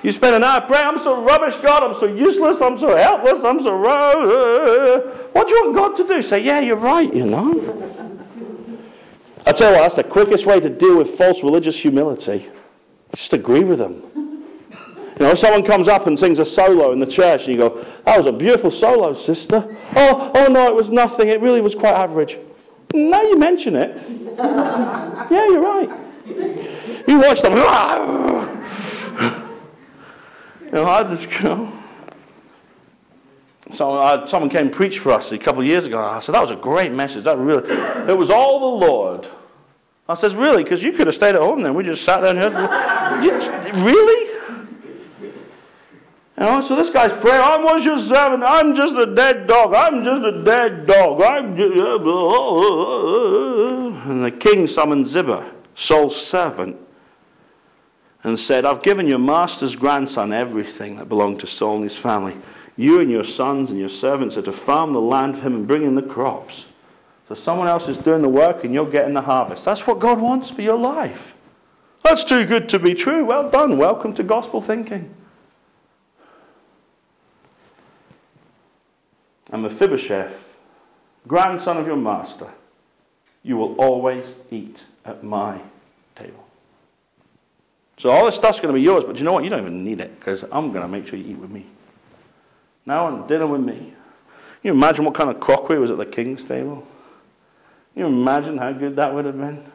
You 0.03 0.13
spend 0.13 0.35
an 0.35 0.43
hour 0.43 0.67
praying, 0.67 0.85
I'm 0.85 0.99
so 1.05 1.23
rubbish, 1.25 1.55
God, 1.63 1.85
I'm 1.85 1.95
so 2.01 2.07
useless, 2.07 2.57
I'm 2.61 2.77
so 2.81 2.97
helpless, 2.97 3.39
I'm 3.45 3.61
so. 3.63 3.71
What 5.33 5.47
do 5.47 5.55
you 5.55 5.63
want 5.63 5.77
God 5.77 5.97
to 6.03 6.09
do? 6.09 6.29
Say, 6.29 6.43
yeah, 6.43 6.61
you're 6.61 6.81
right, 6.81 7.15
you 7.15 7.25
know. 7.25 7.55
I 9.47 9.53
tell 9.53 9.71
you 9.71 9.79
what, 9.79 9.95
that's 9.95 9.97
the 9.97 10.13
quickest 10.13 10.45
way 10.45 10.59
to 10.59 10.69
deal 10.69 10.99
with 10.99 11.17
false 11.17 11.37
religious 11.45 11.77
humility. 11.81 12.49
Just 13.15 13.33
agree 13.33 13.63
with 13.63 13.79
them. 13.79 14.03
You 15.19 15.27
know, 15.27 15.35
someone 15.41 15.65
comes 15.65 15.89
up 15.89 16.07
and 16.07 16.19
sings 16.19 16.39
a 16.39 16.45
solo 16.57 16.93
in 16.93 17.01
the 17.01 17.07
church, 17.07 17.43
and 17.45 17.53
you 17.53 17.59
go, 17.59 17.85
"That 18.07 18.19
was 18.19 18.27
a 18.27 18.37
beautiful 18.37 18.71
solo, 18.81 19.15
sister." 19.27 19.65
Oh, 19.97 20.33
oh 20.35 20.47
no, 20.47 20.69
it 20.69 20.75
was 20.75 20.89
nothing. 20.91 21.29
It 21.29 21.41
really 21.41 21.61
was 21.61 21.75
quite 21.79 21.95
average. 21.95 22.37
Now 22.95 23.23
you 23.23 23.39
mention 23.39 23.77
it. 23.77 23.91
yeah, 24.39 25.47
you're 25.49 25.63
right. 25.63 25.89
You 27.07 27.19
watch 27.19 27.43
them. 27.43 27.53
you 30.65 30.73
know, 30.73 30.87
I 30.87 31.03
just 31.15 31.23
you 31.31 31.43
know. 31.45 31.79
So 33.77 33.93
I, 33.99 34.29
someone 34.31 34.51
came 34.51 34.67
and 34.69 34.73
preached 34.73 35.03
for 35.03 35.13
us 35.13 35.25
a 35.33 35.39
couple 35.39 35.61
of 35.61 35.67
years 35.67 35.85
ago. 35.85 35.99
I 35.99 36.21
said 36.25 36.35
that 36.35 36.43
was 36.43 36.51
a 36.51 36.61
great 36.61 36.93
message. 36.93 37.25
That 37.25 37.39
really, 37.39 37.65
it 37.65 38.17
was 38.17 38.31
all 38.31 38.61
the 38.61 38.87
Lord. 38.87 39.27
I 40.09 40.21
says, 40.21 40.33
really? 40.35 40.65
Because 40.65 40.83
you 40.83 40.93
could 40.93 41.07
have 41.07 41.17
stayed 41.17 41.37
at 41.37 41.41
home 41.41 41.63
then. 41.63 41.75
We 41.75 41.85
just 41.85 42.05
sat 42.05 42.21
there 42.21 42.31
and 42.31 42.39
heard. 42.39 42.53
really? 43.87 44.33
You 46.39 46.45
know, 46.45 46.65
so 46.67 46.77
this 46.77 46.89
guy's 46.95 47.13
praying, 47.21 47.43
I 47.43 47.59
was 47.59 47.83
your 47.85 47.99
servant. 48.09 48.43
I'm 48.43 48.75
just 48.75 48.95
a 48.97 49.15
dead 49.15 49.47
dog. 49.47 49.75
I'm 49.75 50.03
just 50.03 50.25
a 50.25 50.43
dead 50.45 50.87
dog. 50.87 51.21
I'm 51.21 51.57
just... 51.57 51.73
And 54.09 54.25
the 54.25 54.31
king 54.41 54.67
summoned 54.75 55.11
Ziba, 55.13 55.53
Saul's 55.87 56.17
servant, 56.31 56.77
and 58.25 58.39
said, 58.47 58.65
I've 58.65 58.83
given 58.83 59.07
your 59.07 59.19
master's 59.19 59.75
grandson 59.77 60.33
everything 60.33 60.97
that 60.97 61.09
belonged 61.09 61.41
to 61.41 61.47
Saul 61.59 61.83
and 61.83 61.91
his 61.91 61.99
family. 62.03 62.35
You 62.77 63.01
and 63.01 63.11
your 63.11 63.25
sons 63.37 63.69
and 63.69 63.79
your 63.79 63.91
servants 64.01 64.37
are 64.37 64.43
to 64.43 64.65
farm 64.65 64.95
the 64.95 65.01
land 65.01 65.35
for 65.35 65.41
him 65.41 65.55
and 65.55 65.69
bring 65.69 65.83
in 65.85 65.95
the 65.95 66.03
crops. 66.03 66.55
So 67.29 67.37
someone 67.45 67.69
else 67.69 67.83
is 67.89 68.03
doing 68.05 68.23
the 68.23 68.29
work 68.29 68.65
and 68.65 68.73
you're 68.73 68.91
getting 68.91 69.15
the 69.15 69.21
harvest. 69.21 69.63
That's 69.67 69.83
what 69.87 70.01
God 70.01 70.21
wants 70.21 70.51
for 70.57 70.63
your 70.63 70.79
life. 70.79 71.21
That's 72.05 72.25
too 72.29 72.47
good 72.47 72.71
to 72.71 72.79
be 72.79 72.95
true. 72.95 73.27
Well 73.27 73.51
done. 73.51 73.77
Welcome 73.79 74.15
to 74.17 74.23
gospel 74.23 74.65
thinking. 74.67 75.15
And 79.53 79.63
Mephibosheth, 79.63 80.33
grandson 81.29 81.77
of 81.77 81.87
your 81.87 81.97
master, 81.97 82.53
you 83.43 83.57
will 83.57 83.75
always 83.77 84.25
eat 84.51 84.77
at 85.05 85.23
my 85.23 85.63
table. 86.17 86.45
So 87.99 88.09
all 88.09 88.27
this 88.27 88.39
stuff's 88.39 88.57
going 88.57 88.69
to 88.69 88.75
be 88.75 88.81
yours, 88.81 89.05
but 89.07 89.17
you 89.17 89.25
know 89.25 89.33
what? 89.33 89.45
You 89.45 89.51
don't 89.51 89.61
even 89.61 89.85
need 89.85 90.01
it 90.01 90.19
because 90.19 90.43
I'm 90.51 90.71
going 90.73 90.83
to 90.83 90.89
make 90.89 91.07
sure 91.07 91.17
you 91.17 91.35
eat 91.35 91.39
with 91.39 91.51
me. 91.51 91.67
Now 92.87 93.07
on 93.07 93.29
dinner 93.29 93.47
with 93.47 93.61
me. 93.61 93.95
Can 94.63 94.69
you 94.69 94.73
imagine 94.73 95.05
what 95.05 95.17
kind 95.17 95.31
of 95.31 95.41
crockery 95.41 95.79
was 95.79 95.91
at 95.91 95.99
the 95.99 96.07
king's 96.07 96.41
table? 96.49 96.87
Can 97.95 98.03
you 98.03 98.07
imagine 98.07 98.59
how 98.59 98.73
good 98.73 98.97
that 98.97 99.15
would 99.15 99.25
have 99.25 99.37
been? 99.37 99.71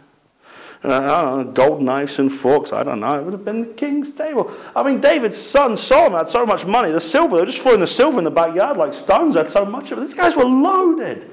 Uh, 0.88 1.44
gold 1.52 1.82
knives 1.82 2.14
and 2.18 2.40
forks. 2.40 2.70
I 2.72 2.82
don't 2.82 3.02
know. 3.02 3.20
It 3.20 3.26
would 3.26 3.34
have 3.34 3.44
been 3.44 3.68
the 3.68 3.74
king's 3.74 4.08
table. 4.18 4.48
I 4.74 4.84
mean, 4.84 5.02
David's 5.02 5.36
son 5.52 5.78
Solomon 5.90 6.24
had 6.24 6.32
so 6.32 6.46
much 6.46 6.66
money. 6.66 6.94
The 6.94 7.02
silver, 7.12 7.36
they 7.36 7.42
were 7.42 7.52
just 7.52 7.62
throwing 7.62 7.82
the 7.82 7.92
silver 7.98 8.20
in 8.20 8.24
the 8.24 8.32
backyard 8.32 8.78
like 8.78 8.94
stones. 9.04 9.36
Had 9.36 9.48
so 9.52 9.66
much 9.66 9.92
of 9.92 9.98
it. 9.98 10.08
These 10.08 10.16
guys 10.16 10.32
were 10.38 10.46
loaded. 10.46 11.30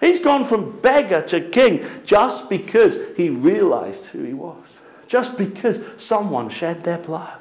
He's 0.00 0.22
gone 0.24 0.48
from 0.48 0.80
beggar 0.82 1.24
to 1.28 1.50
king 1.50 2.02
just 2.06 2.50
because 2.50 3.14
he 3.16 3.28
realized 3.28 4.02
who 4.10 4.24
he 4.24 4.34
was. 4.34 4.64
Just 5.08 5.38
because 5.38 5.76
someone 6.08 6.50
shed 6.58 6.82
their 6.84 6.98
blood. 6.98 7.38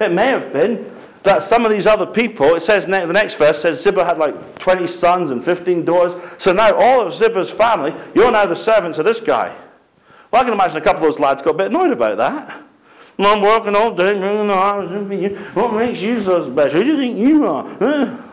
It 0.00 0.12
may 0.12 0.28
have 0.28 0.52
been 0.52 0.86
that 1.24 1.50
some 1.50 1.64
of 1.64 1.72
these 1.72 1.86
other 1.86 2.06
people, 2.06 2.54
it 2.54 2.62
says, 2.62 2.84
the 2.86 3.12
next 3.12 3.38
verse 3.38 3.56
says 3.62 3.82
Ziba 3.82 4.04
had 4.04 4.18
like 4.18 4.34
20 4.62 5.00
sons 5.00 5.30
and 5.30 5.44
15 5.44 5.84
daughters. 5.84 6.14
So 6.42 6.52
now 6.52 6.74
all 6.74 7.06
of 7.06 7.18
Ziba's 7.18 7.50
family, 7.58 7.90
you're 8.14 8.30
now 8.30 8.46
the 8.46 8.62
servants 8.64 8.98
of 8.98 9.04
this 9.04 9.18
guy. 9.26 9.56
Well, 10.32 10.40
I 10.40 10.44
can 10.44 10.54
imagine 10.54 10.78
a 10.78 10.84
couple 10.84 11.06
of 11.06 11.12
those 11.12 11.20
lads 11.20 11.42
got 11.44 11.50
a 11.50 11.58
bit 11.58 11.66
annoyed 11.66 11.92
about 11.92 12.16
that. 12.16 12.62
Well, 13.18 13.34
I'm 13.34 13.42
working 13.42 13.76
all 13.76 13.94
day, 13.94 14.18
bringing 14.18 14.48
the 14.48 14.54
hours 14.54 14.90
in 14.90 15.06
for 15.06 15.14
you. 15.14 15.36
What 15.52 15.74
makes 15.74 16.00
you 16.00 16.24
so 16.24 16.50
special? 16.50 16.78
Who 16.78 16.84
do 16.84 16.90
you 16.90 16.96
think 16.96 17.18
you 17.18 17.44
are? 17.44 17.76
Huh? 17.78 18.28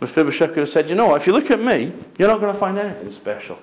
Mephibosheth 0.00 0.54
could 0.54 0.58
have 0.58 0.68
said, 0.72 0.88
You 0.88 0.96
know 0.96 1.14
if 1.14 1.26
you 1.26 1.32
look 1.32 1.50
at 1.50 1.60
me, 1.60 1.92
you're 2.18 2.28
not 2.28 2.40
going 2.40 2.52
to 2.52 2.60
find 2.60 2.78
anything 2.78 3.16
special. 3.20 3.58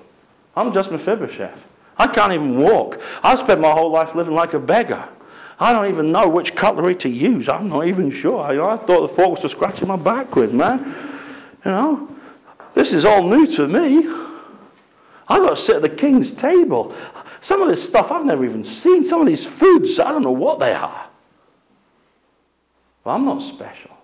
I'm 0.54 0.72
just 0.72 0.90
Mephibosheth. 0.90 1.58
I 1.98 2.08
can't 2.14 2.32
even 2.32 2.58
walk. 2.58 2.94
I 3.22 3.36
spent 3.44 3.60
my 3.60 3.72
whole 3.72 3.92
life 3.92 4.08
living 4.14 4.34
like 4.34 4.54
a 4.54 4.58
beggar. 4.58 5.08
I 5.58 5.72
don't 5.72 5.90
even 5.90 6.12
know 6.12 6.28
which 6.28 6.48
cutlery 6.58 6.96
to 6.96 7.08
use. 7.08 7.48
I'm 7.50 7.68
not 7.68 7.86
even 7.86 8.18
sure. 8.20 8.40
I, 8.40 8.52
I 8.52 8.86
thought 8.86 9.08
the 9.08 9.16
forks 9.16 9.42
were 9.42 9.48
scratching 9.50 9.88
my 9.88 9.96
back 9.96 10.34
with, 10.34 10.52
man. 10.52 10.78
You 11.64 11.70
know, 11.70 12.08
this 12.74 12.88
is 12.88 13.04
all 13.06 13.28
new 13.28 13.56
to 13.56 13.68
me. 13.68 14.25
I've 15.28 15.42
got 15.42 15.54
to 15.54 15.66
sit 15.66 15.76
at 15.76 15.82
the 15.82 15.96
king's 15.96 16.28
table. 16.40 16.96
Some 17.48 17.62
of 17.62 17.74
this 17.74 17.88
stuff 17.88 18.06
I've 18.10 18.24
never 18.24 18.44
even 18.44 18.64
seen. 18.82 19.08
Some 19.08 19.20
of 19.20 19.26
these 19.26 19.44
foods, 19.58 19.98
I 20.04 20.10
don't 20.10 20.22
know 20.22 20.30
what 20.30 20.58
they 20.58 20.72
are. 20.72 21.10
But 23.04 23.10
I'm 23.10 23.24
not 23.24 23.54
special. 23.54 23.96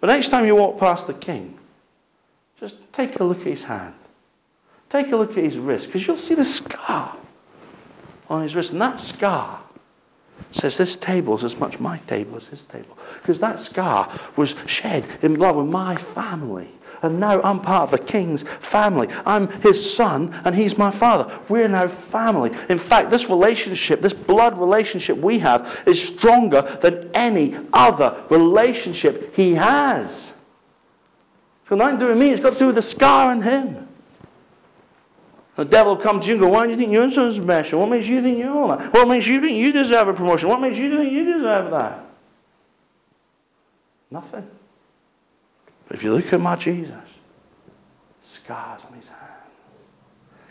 But 0.00 0.08
next 0.08 0.30
time 0.30 0.46
you 0.46 0.54
walk 0.54 0.78
past 0.78 1.06
the 1.06 1.14
king, 1.14 1.58
just 2.60 2.74
take 2.96 3.18
a 3.18 3.24
look 3.24 3.40
at 3.40 3.46
his 3.46 3.60
hand. 3.60 3.94
Take 4.90 5.12
a 5.12 5.16
look 5.16 5.32
at 5.32 5.44
his 5.44 5.56
wrist, 5.56 5.86
because 5.86 6.02
you'll 6.06 6.26
see 6.28 6.34
the 6.34 6.60
scar 6.64 7.18
on 8.28 8.42
his 8.42 8.54
wrist. 8.54 8.70
And 8.70 8.80
that 8.80 9.00
scar 9.16 9.62
says 10.52 10.74
this 10.78 10.96
table 11.04 11.38
is 11.38 11.52
as 11.52 11.58
much 11.60 11.78
my 11.78 11.98
table 12.00 12.36
as 12.36 12.44
his 12.44 12.60
table. 12.72 12.96
Because 13.20 13.40
that 13.40 13.64
scar 13.70 14.32
was 14.36 14.52
shed 14.80 15.18
in 15.22 15.36
blood 15.36 15.56
with 15.56 15.66
my 15.66 16.02
family. 16.14 16.70
And 17.02 17.20
now 17.20 17.40
I'm 17.42 17.60
part 17.60 17.92
of 17.92 17.98
the 17.98 18.04
king's 18.06 18.40
family. 18.72 19.06
I'm 19.08 19.48
his 19.60 19.96
son, 19.96 20.32
and 20.44 20.54
he's 20.54 20.76
my 20.76 20.98
father. 20.98 21.40
We're 21.48 21.68
now 21.68 21.86
family. 22.10 22.50
In 22.68 22.78
fact, 22.88 23.10
this 23.10 23.24
relationship, 23.30 24.02
this 24.02 24.14
blood 24.26 24.58
relationship 24.58 25.16
we 25.18 25.38
have, 25.40 25.64
is 25.86 25.96
stronger 26.18 26.78
than 26.82 27.10
any 27.14 27.54
other 27.72 28.24
relationship 28.30 29.34
he 29.34 29.54
has. 29.54 30.06
It's 31.60 31.70
got 31.70 31.78
nothing 31.78 31.98
to 31.98 32.04
do 32.06 32.08
with 32.08 32.18
me, 32.18 32.30
it's 32.30 32.42
got 32.42 32.54
to 32.54 32.58
do 32.58 32.66
with 32.66 32.76
the 32.76 32.90
scar 32.94 33.30
on 33.30 33.42
him. 33.42 33.88
The 35.58 35.64
devil 35.64 35.96
will 35.96 36.02
come 36.02 36.20
to 36.20 36.26
you 36.26 36.32
and 36.32 36.40
go, 36.40 36.48
Why 36.48 36.66
do 36.66 36.72
you 36.72 36.78
think 36.78 36.92
you're 36.92 37.10
so 37.12 37.34
special? 37.42 37.80
What 37.80 37.90
makes 37.90 38.06
you 38.06 38.22
think 38.22 38.38
you're 38.38 38.56
all 38.56 38.68
that? 38.68 38.92
What 38.94 39.08
makes 39.08 39.26
you 39.26 39.40
think 39.40 39.56
you 39.56 39.72
deserve 39.72 40.06
a 40.06 40.14
promotion? 40.14 40.48
What 40.48 40.60
makes 40.60 40.76
you 40.76 40.96
think 40.96 41.12
you 41.12 41.24
deserve 41.24 41.72
that? 41.72 42.04
Nothing. 44.10 44.44
But 45.88 45.96
if 45.96 46.02
you 46.02 46.14
look 46.14 46.32
at 46.32 46.40
my 46.40 46.62
Jesus, 46.62 46.94
scars 48.44 48.82
on 48.86 48.94
his 48.94 49.06
hands, 49.06 49.86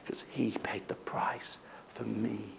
because 0.03 0.21
he 0.31 0.55
paid 0.63 0.83
the 0.87 0.95
price 0.95 1.39
for 1.95 2.03
me. 2.03 2.53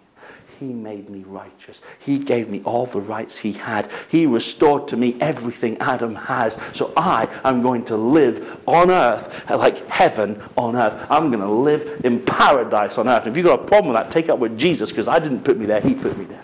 He 0.59 0.65
made 0.65 1.09
me 1.09 1.23
righteous. 1.23 1.77
He 2.01 2.23
gave 2.23 2.49
me 2.49 2.61
all 2.65 2.89
the 2.91 2.99
rights 2.99 3.31
he 3.41 3.53
had. 3.53 3.89
He 4.09 4.25
restored 4.25 4.89
to 4.89 4.97
me 4.97 5.15
everything 5.21 5.77
Adam 5.79 6.13
has. 6.15 6.51
So 6.75 6.91
I 6.97 7.41
am 7.45 7.61
going 7.63 7.85
to 7.85 7.95
live 7.95 8.35
on 8.67 8.91
earth 8.91 9.31
like 9.49 9.75
heaven 9.87 10.41
on 10.57 10.75
earth. 10.75 11.07
I'm 11.09 11.31
going 11.31 11.39
to 11.39 11.49
live 11.49 12.03
in 12.03 12.25
paradise 12.25 12.91
on 12.97 13.07
earth. 13.07 13.25
If 13.25 13.37
you've 13.37 13.45
got 13.45 13.63
a 13.63 13.67
problem 13.67 13.93
with 13.93 14.03
that, 14.03 14.13
take 14.13 14.29
up 14.29 14.39
with 14.39 14.57
Jesus 14.59 14.89
because 14.89 15.07
I 15.07 15.19
didn't 15.19 15.45
put 15.45 15.57
me 15.57 15.65
there. 15.65 15.79
He 15.79 15.95
put 15.95 16.17
me 16.17 16.25
there. 16.25 16.43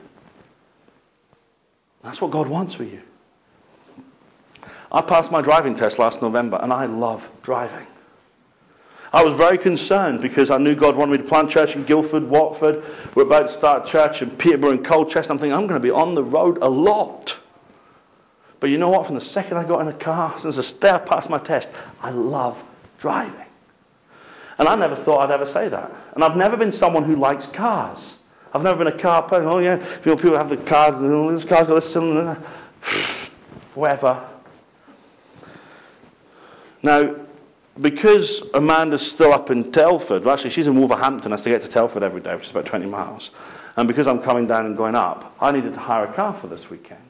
That's 2.01 2.21
what 2.21 2.31
God 2.31 2.47
wants 2.47 2.75
for 2.75 2.83
you. 2.85 3.01
I 4.91 5.01
passed 5.01 5.31
my 5.31 5.41
driving 5.41 5.75
test 5.75 5.99
last 5.99 6.17
November 6.21 6.59
and 6.61 6.71
I 6.71 6.85
love 6.85 7.21
driving. 7.43 7.87
I 9.15 9.23
was 9.23 9.37
very 9.37 9.57
concerned 9.57 10.21
because 10.21 10.51
I 10.51 10.57
knew 10.57 10.75
God 10.75 10.97
wanted 10.97 11.13
me 11.13 11.23
to 11.23 11.29
plant 11.29 11.49
church 11.51 11.69
in 11.73 11.85
Guildford, 11.85 12.23
Watford. 12.23 12.83
We're 13.15 13.23
about 13.23 13.47
to 13.47 13.57
start 13.57 13.87
church 13.87 14.21
in 14.21 14.31
Peterborough 14.31 14.71
and 14.71 14.85
Colchester. 14.85 15.31
I'm 15.31 15.37
thinking, 15.37 15.53
I'm 15.53 15.67
going 15.67 15.79
to 15.79 15.85
be 15.85 15.89
on 15.89 16.15
the 16.15 16.23
road 16.23 16.57
a 16.61 16.67
lot. 16.67 17.29
But 18.59 18.67
you 18.67 18.77
know 18.77 18.89
what? 18.89 19.05
From 19.05 19.15
the 19.15 19.25
second 19.33 19.55
I 19.55 19.65
got 19.65 19.79
in 19.81 19.87
a 19.87 20.03
car, 20.03 20.37
since 20.41 20.57
the 20.57 20.63
day 20.81 20.89
I 20.89 20.97
passed 20.97 21.29
my 21.29 21.39
test, 21.39 21.67
I 22.01 22.09
love 22.09 22.57
driving. 22.99 23.45
And 24.57 24.67
I 24.67 24.75
never 24.75 25.01
thought 25.05 25.19
I'd 25.19 25.31
ever 25.31 25.49
say 25.53 25.69
that. 25.69 25.91
And 26.15 26.23
I've 26.23 26.35
never 26.35 26.57
been 26.57 26.73
someone 26.79 27.05
who 27.05 27.15
likes 27.15 27.45
cars. 27.55 27.99
I've 28.53 28.63
never 28.63 28.83
been 28.83 28.99
a 28.99 29.01
car 29.01 29.29
person. 29.29 29.47
Oh, 29.47 29.59
yeah, 29.59 29.99
people 30.03 30.37
have 30.37 30.49
the 30.49 30.57
cars, 30.67 30.95
and 30.95 31.11
oh, 31.13 31.33
this 31.33 31.47
car's 31.47 31.67
got 31.67 31.83
cylinder. 31.93 32.37
Whatever. 33.75 34.34
Now, 36.85 37.15
because 37.81 38.43
Amanda's 38.53 39.11
still 39.15 39.33
up 39.33 39.49
in 39.49 39.71
Telford, 39.71 40.23
well, 40.23 40.35
actually 40.35 40.53
she's 40.53 40.67
in 40.67 40.77
Wolverhampton, 40.77 41.31
have 41.31 41.43
to 41.43 41.49
get 41.49 41.63
to 41.63 41.69
Telford 41.69 42.03
every 42.03 42.21
day, 42.21 42.35
which 42.35 42.45
is 42.45 42.51
about 42.51 42.67
20 42.67 42.85
miles. 42.85 43.27
And 43.75 43.87
because 43.87 44.05
I'm 44.05 44.21
coming 44.21 44.45
down 44.45 44.67
and 44.67 44.77
going 44.77 44.93
up, 44.93 45.35
I 45.41 45.51
needed 45.51 45.73
to 45.73 45.79
hire 45.79 46.05
a 46.05 46.15
car 46.15 46.37
for 46.39 46.47
this 46.47 46.61
weekend. 46.69 47.01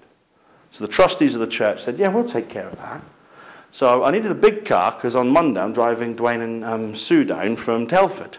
So 0.78 0.88
the 0.88 0.94
trustees 0.94 1.34
of 1.34 1.42
the 1.42 1.48
church 1.48 1.80
said, 1.84 2.00
yeah, 2.00 2.08
we'll 2.08 2.32
take 2.32 2.50
care 2.50 2.70
of 2.70 2.78
that. 2.78 3.04
So 3.78 4.06
I 4.06 4.12
needed 4.12 4.32
a 4.32 4.36
big 4.36 4.66
car 4.66 4.96
because 4.96 5.14
on 5.14 5.28
Monday 5.30 5.60
I'm 5.60 5.74
driving 5.74 6.16
Dwayne 6.16 6.42
and 6.42 6.64
um, 6.64 6.96
Sue 7.10 7.26
down 7.26 7.58
from 7.66 7.88
Telford. 7.88 8.38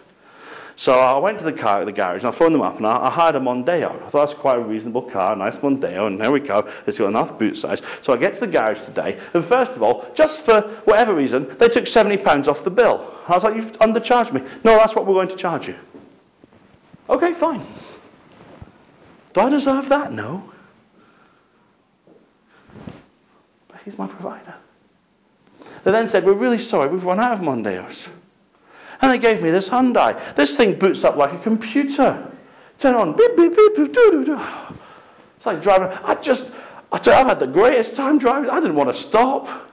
So 0.78 0.92
I 0.92 1.18
went 1.18 1.38
to 1.38 1.44
the 1.44 1.54
car 1.54 1.80
at 1.80 1.86
the 1.86 1.92
garage 1.92 2.22
and 2.22 2.34
I 2.34 2.38
phoned 2.38 2.54
them 2.54 2.60
up 2.60 2.76
and 2.76 2.86
I, 2.86 3.06
I 3.06 3.10
hired 3.10 3.34
a 3.34 3.40
Mondeo. 3.40 4.06
I 4.06 4.10
thought 4.10 4.26
that's 4.26 4.40
quite 4.40 4.58
a 4.58 4.62
reasonable 4.62 5.10
car, 5.10 5.32
a 5.32 5.36
nice 5.36 5.54
Mondeo, 5.62 6.06
and 6.06 6.20
there 6.20 6.30
we 6.30 6.40
go. 6.40 6.62
It's 6.86 6.98
got 6.98 7.08
enough 7.08 7.38
boot 7.38 7.56
size. 7.56 7.80
So 8.04 8.12
I 8.12 8.18
get 8.18 8.34
to 8.34 8.40
the 8.40 8.52
garage 8.52 8.84
today, 8.86 9.18
and 9.32 9.48
first 9.48 9.70
of 9.72 9.82
all, 9.82 10.06
just 10.16 10.34
for 10.44 10.82
whatever 10.84 11.14
reason, 11.14 11.56
they 11.58 11.68
took 11.68 11.84
£70 11.84 12.46
off 12.46 12.62
the 12.64 12.70
bill. 12.70 13.14
I 13.26 13.32
was 13.32 13.42
like, 13.42 13.56
you've 13.56 13.72
undercharged 13.80 14.34
me. 14.34 14.42
No, 14.64 14.76
that's 14.76 14.94
what 14.94 15.06
we're 15.06 15.14
going 15.14 15.34
to 15.34 15.42
charge 15.42 15.66
you. 15.66 15.76
Okay, 17.08 17.32
fine. 17.40 17.66
Do 19.32 19.40
I 19.40 19.50
deserve 19.50 19.84
that? 19.88 20.12
No. 20.12 20.52
But 23.68 23.78
he's 23.84 23.96
my 23.96 24.08
provider. 24.08 24.56
They 25.84 25.92
then 25.92 26.08
said, 26.10 26.24
We're 26.24 26.34
really 26.34 26.68
sorry, 26.68 26.90
we've 26.90 27.04
run 27.04 27.20
out 27.20 27.34
of 27.34 27.40
Mondeos. 27.40 27.94
And 29.00 29.12
they 29.12 29.18
gave 29.18 29.42
me 29.42 29.50
this 29.50 29.68
Hyundai. 29.70 30.36
This 30.36 30.56
thing 30.56 30.78
boots 30.78 31.00
up 31.04 31.16
like 31.16 31.38
a 31.38 31.42
computer. 31.42 32.32
Turn 32.80 32.94
on, 32.94 33.16
beep, 33.16 33.36
beep, 33.36 33.50
beep, 33.56 33.76
doo, 33.76 33.88
doo, 33.92 34.24
doo. 34.26 34.38
It's 35.36 35.46
like 35.46 35.62
driving. 35.62 35.88
I 35.88 36.14
just, 36.24 36.42
I 36.92 36.98
tell 36.98 37.14
you, 37.14 37.20
I've 37.20 37.26
had 37.26 37.40
the 37.40 37.52
greatest 37.52 37.96
time 37.96 38.18
driving. 38.18 38.50
I 38.50 38.60
didn't 38.60 38.76
want 38.76 38.94
to 38.94 39.08
stop. 39.08 39.66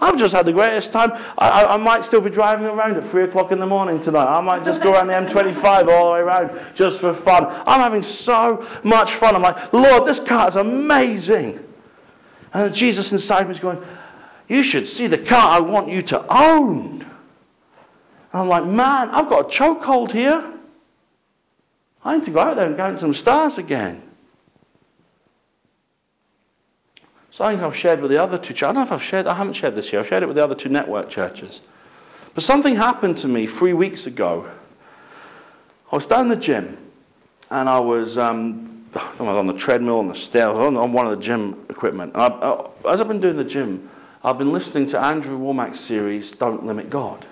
I've 0.00 0.16
just 0.16 0.34
had 0.34 0.46
the 0.46 0.52
greatest 0.52 0.92
time. 0.92 1.10
I, 1.12 1.48
I, 1.48 1.74
I, 1.74 1.76
might 1.76 2.06
still 2.06 2.20
be 2.20 2.30
driving 2.30 2.66
around 2.66 2.96
at 2.96 3.10
3 3.10 3.24
o'clock 3.24 3.50
in 3.50 3.58
the 3.58 3.66
morning 3.66 4.02
tonight. 4.04 4.26
I 4.26 4.40
might 4.40 4.64
just 4.64 4.82
go 4.82 4.92
around 4.92 5.08
the 5.08 5.14
M25 5.14 5.88
all 5.88 6.06
the 6.06 6.12
way 6.12 6.20
around 6.20 6.76
just 6.76 7.00
for 7.00 7.20
fun. 7.24 7.44
I'm 7.46 7.80
having 7.80 8.04
so 8.24 8.64
much 8.84 9.08
fun. 9.18 9.34
I'm 9.34 9.42
like, 9.42 9.72
Lord, 9.72 10.08
this 10.08 10.20
car 10.28 10.50
is 10.50 10.56
amazing. 10.56 11.58
And 12.52 12.74
Jesus 12.74 13.10
inside 13.10 13.48
me 13.48 13.56
is 13.56 13.60
going, 13.60 13.78
You 14.46 14.62
should 14.70 14.86
see 14.96 15.08
the 15.08 15.18
car 15.28 15.56
I 15.56 15.60
want 15.60 15.90
you 15.90 16.02
to 16.02 16.26
own. 16.32 17.07
And 18.32 18.42
I'm 18.42 18.48
like, 18.48 18.64
man, 18.64 19.10
I've 19.10 19.28
got 19.28 19.46
a 19.46 19.58
chokehold 19.58 20.12
here. 20.12 20.54
I 22.04 22.18
need 22.18 22.26
to 22.26 22.32
go 22.32 22.40
out 22.40 22.56
there 22.56 22.66
and 22.66 22.76
count 22.76 23.00
some 23.00 23.14
stars 23.14 23.54
again. 23.58 24.02
So 27.36 27.44
I 27.44 27.52
think 27.52 27.62
I've 27.62 27.80
shared 27.80 28.00
with 28.00 28.10
the 28.10 28.22
other 28.22 28.38
two 28.38 28.48
churches. 28.48 28.62
I 28.62 28.72
don't 28.72 28.74
know 28.74 28.96
if 28.96 29.00
I've 29.00 29.08
shared, 29.10 29.26
I 29.26 29.36
haven't 29.36 29.56
shared 29.56 29.76
this 29.76 29.86
here. 29.88 30.00
I've 30.00 30.08
shared 30.08 30.22
it 30.22 30.26
with 30.26 30.36
the 30.36 30.44
other 30.44 30.56
two 30.56 30.68
network 30.68 31.10
churches. 31.10 31.60
But 32.34 32.44
something 32.44 32.76
happened 32.76 33.16
to 33.22 33.28
me 33.28 33.48
three 33.58 33.74
weeks 33.74 34.06
ago. 34.06 34.52
I 35.90 35.96
was 35.96 36.04
down 36.06 36.30
in 36.30 36.38
the 36.38 36.44
gym 36.44 36.76
and 37.50 37.68
I 37.68 37.78
was, 37.78 38.18
um, 38.18 38.86
I 38.94 39.22
was 39.22 39.36
on 39.36 39.46
the 39.46 39.62
treadmill, 39.64 40.00
on 40.00 40.08
the 40.08 40.26
stairs, 40.28 40.54
on, 40.54 40.76
on 40.76 40.92
one 40.92 41.06
of 41.06 41.18
the 41.18 41.24
gym 41.24 41.64
equipment. 41.70 42.12
I, 42.14 42.26
I, 42.26 42.92
as 42.92 43.00
I've 43.00 43.08
been 43.08 43.20
doing 43.20 43.36
the 43.36 43.44
gym, 43.44 43.88
I've 44.24 44.38
been 44.38 44.52
listening 44.52 44.90
to 44.90 44.98
Andrew 44.98 45.38
Wommack's 45.38 45.86
series, 45.86 46.32
Don't 46.40 46.66
Limit 46.66 46.90
God. 46.90 47.24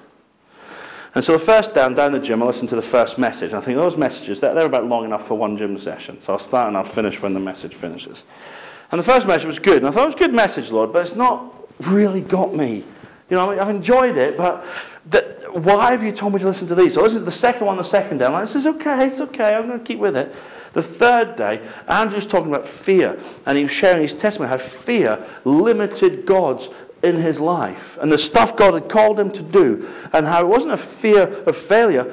And 1.17 1.25
so 1.25 1.39
the 1.39 1.47
first 1.47 1.73
day 1.73 1.81
I'm 1.81 1.95
down 1.95 2.12
the 2.12 2.19
gym, 2.19 2.43
I 2.43 2.47
listen 2.47 2.69
to 2.69 2.77
the 2.77 2.87
first 2.93 3.19
message. 3.19 3.51
And 3.51 3.57
I 3.57 3.64
think 3.64 3.79
those 3.79 3.97
messages, 3.97 4.37
they're, 4.43 4.55
they're 4.55 4.67
about 4.67 4.85
long 4.85 5.07
enough 5.07 5.27
for 5.27 5.35
one 5.35 5.57
gym 5.57 5.79
session. 5.83 6.19
So 6.27 6.35
I'll 6.35 6.47
start 6.47 6.69
and 6.69 6.77
I'll 6.77 6.95
finish 6.95 7.14
when 7.23 7.33
the 7.33 7.41
message 7.41 7.73
finishes. 7.81 8.19
And 8.93 9.01
the 9.01 9.05
first 9.05 9.27
message 9.27 9.47
was 9.47 9.59
good. 9.61 9.79
And 9.79 9.87
I 9.87 9.93
thought, 9.93 10.05
it 10.05 10.12
was 10.12 10.14
a 10.17 10.19
good 10.19 10.35
message, 10.35 10.71
Lord, 10.71 10.93
but 10.93 11.07
it's 11.07 11.17
not 11.17 11.55
really 11.89 12.21
got 12.21 12.55
me. 12.55 12.85
You 13.31 13.37
know, 13.37 13.51
I've 13.51 13.75
enjoyed 13.75 14.19
it, 14.19 14.37
but 14.37 14.62
why 15.64 15.93
have 15.93 16.03
you 16.03 16.14
told 16.21 16.35
me 16.35 16.39
to 16.41 16.51
listen 16.51 16.69
to 16.69 16.75
these? 16.75 16.93
So 16.95 17.01
I 17.01 17.05
listened 17.05 17.25
to 17.25 17.31
the 17.31 17.39
second 17.39 17.67
one 17.67 17.79
the 17.79 17.91
second 17.91 18.19
day. 18.19 18.27
I'm 18.27 18.33
like, 18.33 18.49
this 18.49 18.57
is 18.57 18.67
okay, 18.67 19.09
it's 19.09 19.21
okay, 19.33 19.57
I'm 19.57 19.69
going 19.69 19.81
to 19.81 19.85
keep 19.87 19.99
with 19.99 20.17
it. 20.17 20.31
The 20.75 20.83
third 21.01 21.39
day, 21.39 21.67
Andrew's 21.89 22.31
talking 22.31 22.55
about 22.55 22.69
fear, 22.85 23.17
and 23.47 23.57
he 23.57 23.64
was 23.64 23.73
sharing 23.81 24.07
his 24.07 24.21
testimony 24.21 24.51
how 24.51 24.85
fear 24.85 25.17
limited 25.47 26.27
God's 26.27 26.62
in 27.07 27.23
his 27.23 27.39
life 27.39 27.83
and 28.01 28.11
the 28.11 28.19
stuff 28.31 28.59
God 28.59 28.75
had 28.75 28.91
called 28.91 29.19
him 29.19 29.31
to 29.31 29.43
do, 29.53 29.89
and 30.13 30.27
how 30.27 30.43
it 30.43 30.49
wasn't 30.49 30.73
a 30.73 30.99
fear 31.01 31.45
of 31.45 31.55
failure. 31.69 32.05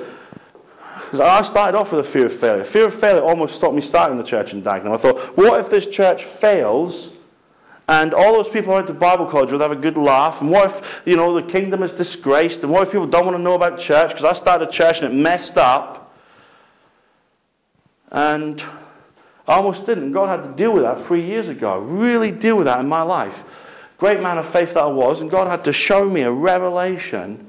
Because 1.11 1.19
I 1.19 1.51
started 1.51 1.77
off 1.77 1.91
with 1.91 2.05
a 2.05 2.11
fear 2.11 2.33
of 2.33 2.39
failure. 2.39 2.65
Fear 2.71 2.93
of 2.93 2.99
failure 2.99 3.23
almost 3.23 3.55
stopped 3.57 3.75
me 3.75 3.85
starting 3.87 4.17
the 4.17 4.23
church 4.23 4.51
in 4.51 4.63
Dagenham. 4.63 4.97
I 4.97 5.01
thought, 5.01 5.37
what 5.37 5.65
if 5.65 5.71
this 5.71 5.85
church 5.95 6.19
fails? 6.41 7.09
And 7.87 8.13
all 8.13 8.41
those 8.41 8.51
people 8.53 8.71
who 8.71 8.75
went 8.75 8.87
to 8.87 8.93
Bible 8.93 9.29
college 9.29 9.51
would 9.51 9.61
have 9.61 9.71
a 9.71 9.75
good 9.75 9.97
laugh. 9.97 10.41
And 10.41 10.49
what 10.49 10.69
if, 10.69 10.83
you 11.05 11.17
know, 11.17 11.39
the 11.39 11.51
kingdom 11.51 11.83
is 11.83 11.91
disgraced? 11.97 12.59
And 12.63 12.71
what 12.71 12.87
if 12.87 12.93
people 12.93 13.09
don't 13.09 13.25
want 13.25 13.37
to 13.37 13.43
know 13.43 13.55
about 13.55 13.77
church? 13.87 14.11
Because 14.15 14.35
I 14.35 14.41
started 14.41 14.69
a 14.69 14.71
church 14.71 14.95
and 15.01 15.13
it 15.13 15.15
messed 15.15 15.57
up. 15.57 16.15
And 18.11 18.61
I 19.45 19.55
almost 19.55 19.85
didn't. 19.85 20.13
God 20.13 20.29
had 20.29 20.47
to 20.49 20.55
deal 20.55 20.73
with 20.73 20.83
that 20.83 21.05
three 21.07 21.27
years 21.27 21.49
ago. 21.49 21.79
Really 21.79 22.31
deal 22.31 22.55
with 22.57 22.67
that 22.67 22.79
in 22.79 22.87
my 22.87 23.01
life. 23.01 23.35
Great 23.97 24.21
man 24.21 24.37
of 24.37 24.51
faith 24.51 24.69
that 24.73 24.79
I 24.79 24.87
was. 24.87 25.21
And 25.21 25.31
God 25.31 25.47
had 25.47 25.63
to 25.65 25.73
show 25.73 26.09
me 26.09 26.21
a 26.21 26.31
revelation. 26.31 27.47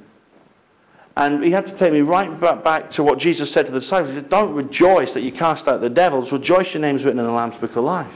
And 1.16 1.44
he 1.44 1.52
had 1.52 1.66
to 1.66 1.78
take 1.78 1.92
me 1.92 2.00
right 2.00 2.40
back 2.40 2.90
to 2.92 3.02
what 3.02 3.18
Jesus 3.18 3.52
said 3.54 3.66
to 3.66 3.72
the 3.72 3.80
disciples. 3.80 4.14
He 4.14 4.20
said, 4.20 4.30
Don't 4.30 4.54
rejoice 4.54 5.08
that 5.14 5.22
you 5.22 5.32
cast 5.32 5.68
out 5.68 5.80
the 5.80 5.88
devils. 5.88 6.30
Rejoice 6.32 6.66
your 6.72 6.82
name's 6.82 7.04
written 7.04 7.20
in 7.20 7.26
the 7.26 7.32
Lamb's 7.32 7.60
Book 7.60 7.76
of 7.76 7.84
Life. 7.84 8.12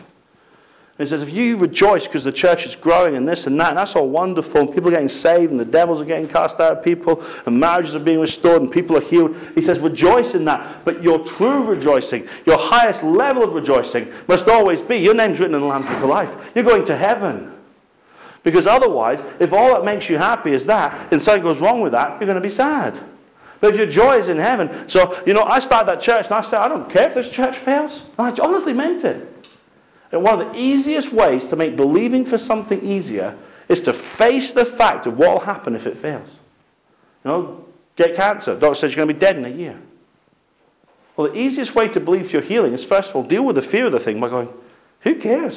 And 0.99 1.07
he 1.07 1.15
says, 1.15 1.23
if 1.23 1.33
you 1.33 1.57
rejoice 1.59 2.03
because 2.03 2.25
the 2.25 2.33
church 2.33 2.59
is 2.67 2.75
growing 2.81 3.15
and 3.15 3.27
this 3.27 3.39
and 3.47 3.59
that, 3.61 3.69
and 3.69 3.79
that's 3.79 3.93
all 3.95 4.09
wonderful, 4.09 4.57
and 4.57 4.75
people 4.75 4.89
are 4.89 5.01
getting 5.01 5.23
saved, 5.23 5.53
and 5.53 5.61
the 5.61 5.65
devils 5.65 6.03
are 6.03 6.05
getting 6.05 6.27
cast 6.27 6.59
out 6.59 6.79
of 6.79 6.85
people, 6.85 7.25
and 7.47 7.61
marriages 7.61 7.95
are 7.95 8.03
being 8.03 8.19
restored, 8.19 8.63
and 8.63 8.73
people 8.73 8.97
are 8.97 9.09
healed, 9.09 9.31
he 9.55 9.65
says, 9.65 9.79
rejoice 9.81 10.35
in 10.35 10.45
that. 10.47 10.85
But 10.85 11.01
your 11.05 11.25
true 11.39 11.67
rejoicing, 11.67 12.27
your 12.47 12.59
highest 12.59 13.05
level 13.05 13.45
of 13.45 13.55
rejoicing, 13.55 14.11
must 14.27 14.49
always 14.49 14.81
be 14.89 14.97
your 14.97 15.15
name's 15.15 15.39
written 15.39 15.55
in 15.55 15.61
the 15.61 15.69
Lamb's 15.69 15.87
Book 15.87 16.03
of 16.03 16.11
Life. 16.11 16.51
You're 16.57 16.65
going 16.65 16.87
to 16.87 16.99
heaven. 16.99 17.53
Because 18.49 18.67
otherwise, 18.67 19.19
if 19.41 19.53
all 19.53 19.75
that 19.75 19.85
makes 19.85 20.09
you 20.09 20.17
happy 20.17 20.53
is 20.53 20.67
that, 20.67 21.13
and 21.13 21.21
something 21.23 21.43
goes 21.43 21.61
wrong 21.61 21.83
with 21.83 21.93
that, 21.93 22.19
you're 22.19 22.31
going 22.31 22.41
to 22.41 22.49
be 22.49 22.57
sad. 22.57 22.99
But 23.61 23.75
if 23.75 23.77
your 23.77 23.93
joy 23.93 24.23
is 24.23 24.29
in 24.31 24.39
heaven. 24.39 24.87
So, 24.89 25.21
you 25.27 25.35
know, 25.35 25.43
I 25.43 25.61
started 25.61 25.93
that 25.93 26.03
church, 26.03 26.25
and 26.25 26.33
I 26.33 26.45
said, 26.45 26.55
I 26.55 26.67
don't 26.67 26.91
care 26.91 27.11
if 27.11 27.15
this 27.15 27.35
church 27.37 27.55
fails. 27.67 27.93
I 28.19 28.33
honestly 28.41 28.73
meant 28.73 29.05
it. 29.05 29.29
And 30.13 30.23
one 30.23 30.41
of 30.41 30.53
the 30.53 30.59
easiest 30.59 31.13
ways 31.13 31.43
to 31.51 31.57
make 31.57 31.77
believing 31.77 32.25
for 32.25 32.39
something 32.47 32.81
easier 32.83 33.39
is 33.69 33.81
to 33.85 33.93
face 34.17 34.51
the 34.55 34.73
fact 34.79 35.07
of 35.07 35.19
what 35.19 35.35
will 35.35 35.45
happen 35.45 35.75
if 35.75 35.87
it 35.87 36.01
fails. 36.01 36.31
You 37.23 37.31
know, 37.31 37.65
get 37.99 38.17
cancer. 38.17 38.59
Doctor 38.59 38.81
says 38.81 38.91
you're 38.97 39.05
going 39.05 39.09
to 39.09 39.15
be 39.15 39.21
dead 39.21 39.37
in 39.37 39.45
a 39.45 39.55
year. 39.55 39.79
Well, 41.19 41.31
the 41.31 41.39
easiest 41.39 41.75
way 41.75 41.89
to 41.89 42.01
believe 42.01 42.31
for 42.31 42.39
your 42.39 42.43
healing 42.43 42.73
is 42.73 42.83
first 42.89 43.09
of 43.09 43.17
all 43.17 43.29
deal 43.29 43.45
with 43.45 43.57
the 43.57 43.69
fear 43.71 43.87
of 43.87 43.93
the 43.93 43.99
thing 43.99 44.21
by 44.21 44.31
going, 44.31 44.49
who 45.03 45.21
cares? 45.21 45.53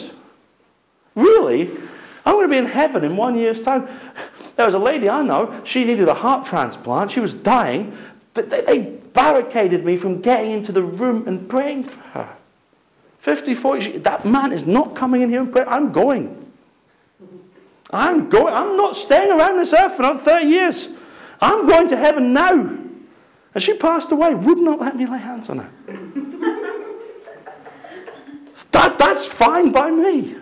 Really? 1.15 1.69
I'm 2.25 2.35
going 2.35 2.47
to 2.47 2.51
be 2.51 2.57
in 2.57 2.67
heaven 2.67 3.03
in 3.03 3.17
one 3.17 3.37
year's 3.37 3.63
time. 3.65 3.87
There 4.57 4.65
was 4.65 4.75
a 4.75 4.79
lady 4.79 5.09
I 5.09 5.23
know, 5.23 5.63
she 5.71 5.83
needed 5.83 6.07
a 6.07 6.13
heart 6.13 6.47
transplant. 6.49 7.11
She 7.13 7.19
was 7.19 7.33
dying, 7.43 7.97
but 8.35 8.49
they, 8.49 8.61
they 8.61 8.79
barricaded 9.13 9.83
me 9.83 9.99
from 9.99 10.21
getting 10.21 10.51
into 10.51 10.71
the 10.71 10.81
room 10.83 11.27
and 11.27 11.49
praying 11.49 11.83
for 11.83 11.89
her. 12.13 12.37
50, 13.25 13.61
40, 13.61 13.99
that 13.99 14.25
man 14.25 14.51
is 14.51 14.63
not 14.65 14.97
coming 14.97 15.21
in 15.21 15.29
here 15.29 15.41
and 15.41 15.51
praying. 15.51 15.67
I'm 15.69 15.91
going. 15.91 16.45
I'm 17.91 18.29
going. 18.29 18.53
I'm 18.53 18.77
not 18.77 18.95
staying 19.05 19.31
around 19.31 19.59
this 19.59 19.73
earth 19.77 19.97
for 19.97 20.03
another 20.03 20.23
30 20.25 20.45
years. 20.47 20.75
I'm 21.39 21.67
going 21.67 21.89
to 21.89 21.97
heaven 21.97 22.33
now. 22.33 22.53
And 23.53 23.63
she 23.63 23.77
passed 23.77 24.11
away, 24.11 24.33
would 24.33 24.57
not 24.59 24.79
let 24.79 24.95
me 24.95 25.05
lay 25.05 25.19
hands 25.19 25.49
on 25.49 25.57
her. 25.57 25.69
that, 28.73 28.95
that's 28.97 29.27
fine 29.37 29.71
by 29.71 29.89
me. 29.91 30.35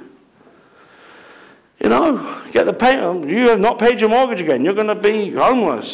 You 1.80 1.90
know, 1.90 2.44
get 2.54 2.66
the 2.66 2.74
pay, 2.74 2.96
you 2.96 3.50
have 3.50 3.60
not 3.60 3.80
paid 3.80 4.00
your 4.00 4.10
mortgage 4.10 4.42
again. 4.42 4.66
You're 4.66 4.76
going 4.76 4.88
to 4.88 4.96
be 4.96 5.34
homeless. 5.34 5.86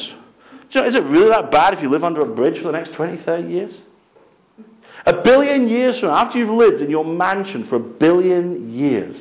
You 0.72 0.82
know, 0.82 0.88
is 0.88 0.96
it 0.96 1.04
really 1.04 1.30
that 1.30 1.52
bad 1.52 1.74
if 1.74 1.82
you 1.82 1.90
live 1.90 2.04
under 2.04 2.22
a 2.22 2.36
bridge 2.36 2.58
for 2.58 2.72
the 2.72 2.78
next 2.78 2.96
20, 2.96 3.24
30 3.24 3.48
years? 3.48 3.72
A 5.06 5.22
billion 5.24 5.68
years 5.68 6.00
from 6.00 6.10
now, 6.10 6.26
after 6.26 6.40
you've 6.40 6.50
lived 6.50 6.82
in 6.82 6.90
your 6.90 7.06
mansion 7.06 7.68
for 7.70 7.76
a 7.76 7.80
billion 7.80 8.74
years, 8.74 9.16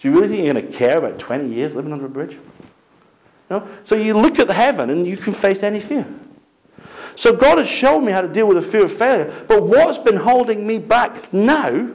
do 0.00 0.08
you 0.08 0.14
really 0.14 0.28
think 0.28 0.44
you're 0.44 0.54
going 0.54 0.72
to 0.72 0.78
care 0.78 0.98
about 0.98 1.20
20 1.20 1.54
years 1.54 1.74
living 1.76 1.92
under 1.92 2.06
a 2.06 2.08
bridge? 2.08 2.36
No? 3.50 3.68
So 3.86 3.94
you 3.94 4.16
look 4.16 4.38
at 4.38 4.48
heaven 4.48 4.88
and 4.88 5.06
you 5.06 5.18
can 5.18 5.34
face 5.42 5.58
any 5.62 5.86
fear. 5.86 6.06
So 7.18 7.36
God 7.36 7.58
has 7.58 7.68
shown 7.80 8.04
me 8.04 8.12
how 8.12 8.22
to 8.22 8.32
deal 8.32 8.48
with 8.48 8.64
the 8.64 8.70
fear 8.72 8.90
of 8.90 8.98
failure. 8.98 9.44
But 9.46 9.66
what's 9.66 10.02
been 10.04 10.16
holding 10.16 10.66
me 10.66 10.78
back 10.78 11.32
now 11.32 11.90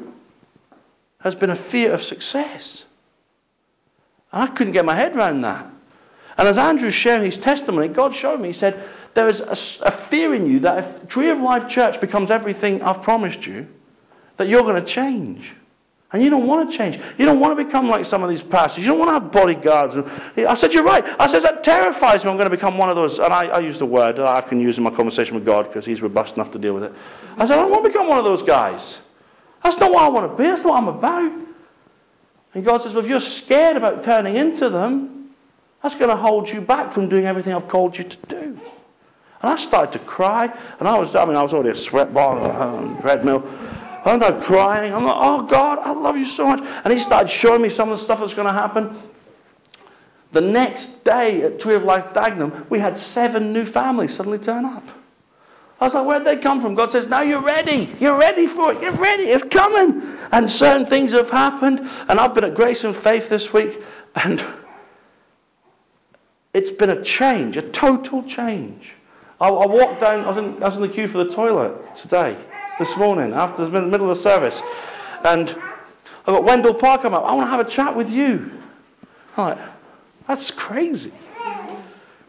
has 1.20 1.36
been 1.36 1.50
a 1.50 1.72
fear 1.72 1.94
of 1.94 2.02
success. 2.02 2.84
I 4.32 4.48
couldn't 4.48 4.74
get 4.74 4.86
my 4.86 4.96
head 4.96 5.16
around 5.16 5.42
that. 5.42 5.72
And 6.38 6.48
as 6.48 6.58
Andrew 6.58 6.92
shared 6.92 7.30
his 7.30 7.42
testimony, 7.44 7.90
God 7.90 8.12
showed 8.22 8.40
me, 8.40 8.54
he 8.54 8.60
said, 8.60 8.90
there 9.16 9.30
is 9.30 9.40
a, 9.40 9.86
a 9.86 10.10
fear 10.10 10.34
in 10.34 10.50
you 10.50 10.62
that 10.62 10.78
if 10.78 11.10
Tree 11.10 11.30
of 11.30 11.40
Life 11.40 11.64
Church 11.74 12.00
becomes 12.00 12.32
everything 12.32 12.82
I've 12.82 13.04
promised 13.04 13.42
you, 13.42 13.68
that 14.38 14.48
you're 14.48 14.62
going 14.62 14.84
to 14.84 14.96
change. 14.96 15.42
And 16.12 16.24
you 16.24 16.30
don't 16.32 16.48
want 16.48 16.72
to 16.72 16.78
change. 16.78 16.96
You 17.20 17.26
don't 17.26 17.40
want 17.40 17.58
to 17.58 17.64
become 17.64 17.88
like 17.88 18.06
some 18.06 18.24
of 18.24 18.30
these 18.32 18.42
pastors. 18.50 18.80
You 18.80 18.88
don't 18.88 18.98
want 18.98 19.10
to 19.10 19.20
have 19.20 19.32
bodyguards. 19.32 19.94
I 20.38 20.60
said, 20.60 20.72
You're 20.72 20.84
right. 20.84 21.04
I 21.04 21.32
said, 21.32 21.44
That 21.44 21.64
terrifies 21.64 22.24
me. 22.24 22.32
I'm 22.32 22.38
going 22.38 22.50
to 22.50 22.56
become 22.56 22.80
one 22.80 22.90
of 22.90 22.96
those. 22.96 23.20
And 23.20 23.32
I, 23.32 23.46
I 23.46 23.60
use 23.60 23.78
the 23.78 23.86
word 23.86 24.16
that 24.16 24.26
I 24.26 24.42
can 24.42 24.60
use 24.60 24.76
in 24.78 24.84
my 24.84 24.90
conversation 24.90 25.36
with 25.36 25.46
God 25.46 25.68
because 25.68 25.86
He's 25.86 26.02
robust 26.02 26.34
enough 26.34 26.52
to 26.54 26.58
deal 26.58 26.74
with 26.74 26.84
it. 26.84 26.94
I 27.38 27.46
said, 27.46 27.52
I 27.52 27.56
don't 27.58 27.70
want 27.70 27.84
to 27.84 27.90
become 27.90 28.10
one 28.10 28.18
of 28.18 28.26
those 28.26 28.42
guys. 28.48 28.82
That's 29.64 29.78
not 29.80 29.92
what 29.92 30.02
I 30.02 30.08
want 30.08 30.32
to 30.32 30.38
be. 30.38 30.50
That's 30.50 30.64
not 30.64 30.70
what 30.70 30.78
I'm 30.78 30.88
about. 30.88 31.49
And 32.54 32.66
God 32.66 32.82
says, 32.84 32.94
Well, 32.94 33.04
if 33.04 33.10
you're 33.10 33.44
scared 33.46 33.78
about 33.78 34.04
turning 34.06 34.36
into 34.36 34.70
them, 34.70 35.32
that's 35.84 35.96
going 35.96 36.10
to 36.10 36.18
hold 36.18 36.48
you 36.48 36.62
back 36.62 36.94
from 36.94 37.10
doing 37.10 37.26
everything 37.26 37.54
I've 37.54 37.70
called 37.70 37.96
you 37.98 38.04
to 38.04 38.18
do. 38.28 38.60
And 39.42 39.60
I 39.60 39.68
started 39.68 39.98
to 39.98 40.06
cry, 40.06 40.48
and 40.80 40.88
I 40.88 40.98
was, 41.00 41.16
I 41.16 41.24
mean, 41.26 41.38
I 41.38 41.44
was 41.44 41.54
already 41.54 41.80
a 41.80 41.90
sweat 41.90 42.14
ball 42.14 42.38
on 42.38 42.96
the 42.96 43.02
treadmill. 43.02 43.42
And 43.46 44.06
I'm 44.06 44.20
not 44.20 44.46
crying. 44.48 44.94
I'm 44.94 45.06
like, 45.06 45.16
oh 45.18 45.48
God, 45.50 45.80
I 45.80 45.92
love 45.92 46.18
you 46.18 46.30
so 46.36 46.46
much. 46.46 46.60
And 46.62 46.94
he 46.94 47.04
started 47.06 47.32
showing 47.42 47.62
me 47.62 47.70
some 47.76 47.90
of 47.90 48.00
the 48.00 48.06
stuff 48.06 48.20
that's 48.22 48.34
going 48.34 48.48
to 48.48 48.54
happen. 48.54 49.10
The 50.34 50.42
next 50.42 50.88
day 51.06 51.42
at 51.44 51.60
Tree 51.62 51.76
of 51.76 51.84
Life 51.84 52.14
Dagenham, 52.14 52.70
we 52.70 52.80
had 52.80 52.96
seven 53.14 53.54
new 53.54 53.72
families 53.72 54.12
suddenly 54.18 54.38
turn 54.40 54.66
up. 54.66 54.84
I 55.80 55.86
was 55.86 55.94
like, 55.94 56.06
where'd 56.06 56.26
they 56.26 56.44
come 56.44 56.62
from? 56.62 56.76
God 56.76 56.90
says, 56.92 57.06
now 57.08 57.22
you're 57.22 57.44
ready. 57.44 57.96
You're 58.00 58.18
ready 58.18 58.48
for 58.54 58.74
it. 58.74 58.82
You're 58.82 59.00
ready. 59.00 59.24
It's 59.24 59.46
coming. 59.54 60.19
And 60.32 60.50
certain 60.60 60.86
things 60.88 61.12
have 61.12 61.30
happened. 61.30 61.80
And 61.80 62.20
I've 62.20 62.36
been 62.36 62.44
at 62.44 62.56
Grace 62.56 62.80
and 62.84 62.96
Faith 63.04 63.24
this 63.30 63.46
week. 63.54 63.72
And 64.16 64.42
it's 66.54 66.78
been 66.78 66.90
a 66.90 67.04
change, 67.20 67.58
a 67.58 67.72
total 67.80 68.24
change. 68.36 68.82
I, 69.40 69.48
I 69.48 69.68
walked 69.68 70.02
down, 70.02 70.22
I 70.22 70.30
was, 70.30 70.38
in, 70.38 70.64
I 70.64 70.68
was 70.68 70.76
in 70.76 70.82
the 70.82 70.94
queue 70.94 71.08
for 71.08 71.24
the 71.24 71.34
toilet 71.36 71.74
today, 72.04 72.38
this 72.80 72.90
morning, 72.98 73.34
after 73.34 73.70
the 73.70 73.82
middle 73.82 74.12
of 74.12 74.18
the 74.18 74.24
service. 74.24 74.56
And 75.24 75.50
I've 76.26 76.36
got 76.36 76.44
Wendell 76.44 76.76
Park 76.76 77.04
come 77.04 77.14
up. 77.14 77.24
I 77.24 77.34
want 77.34 77.48
to 77.48 77.52
have 77.52 77.66
a 77.66 77.76
chat 77.76 77.96
with 77.96 78.08
you. 78.08 78.52
I'm 79.38 79.50
like, 79.50 79.58
that's 80.28 80.52
crazy. 80.58 81.14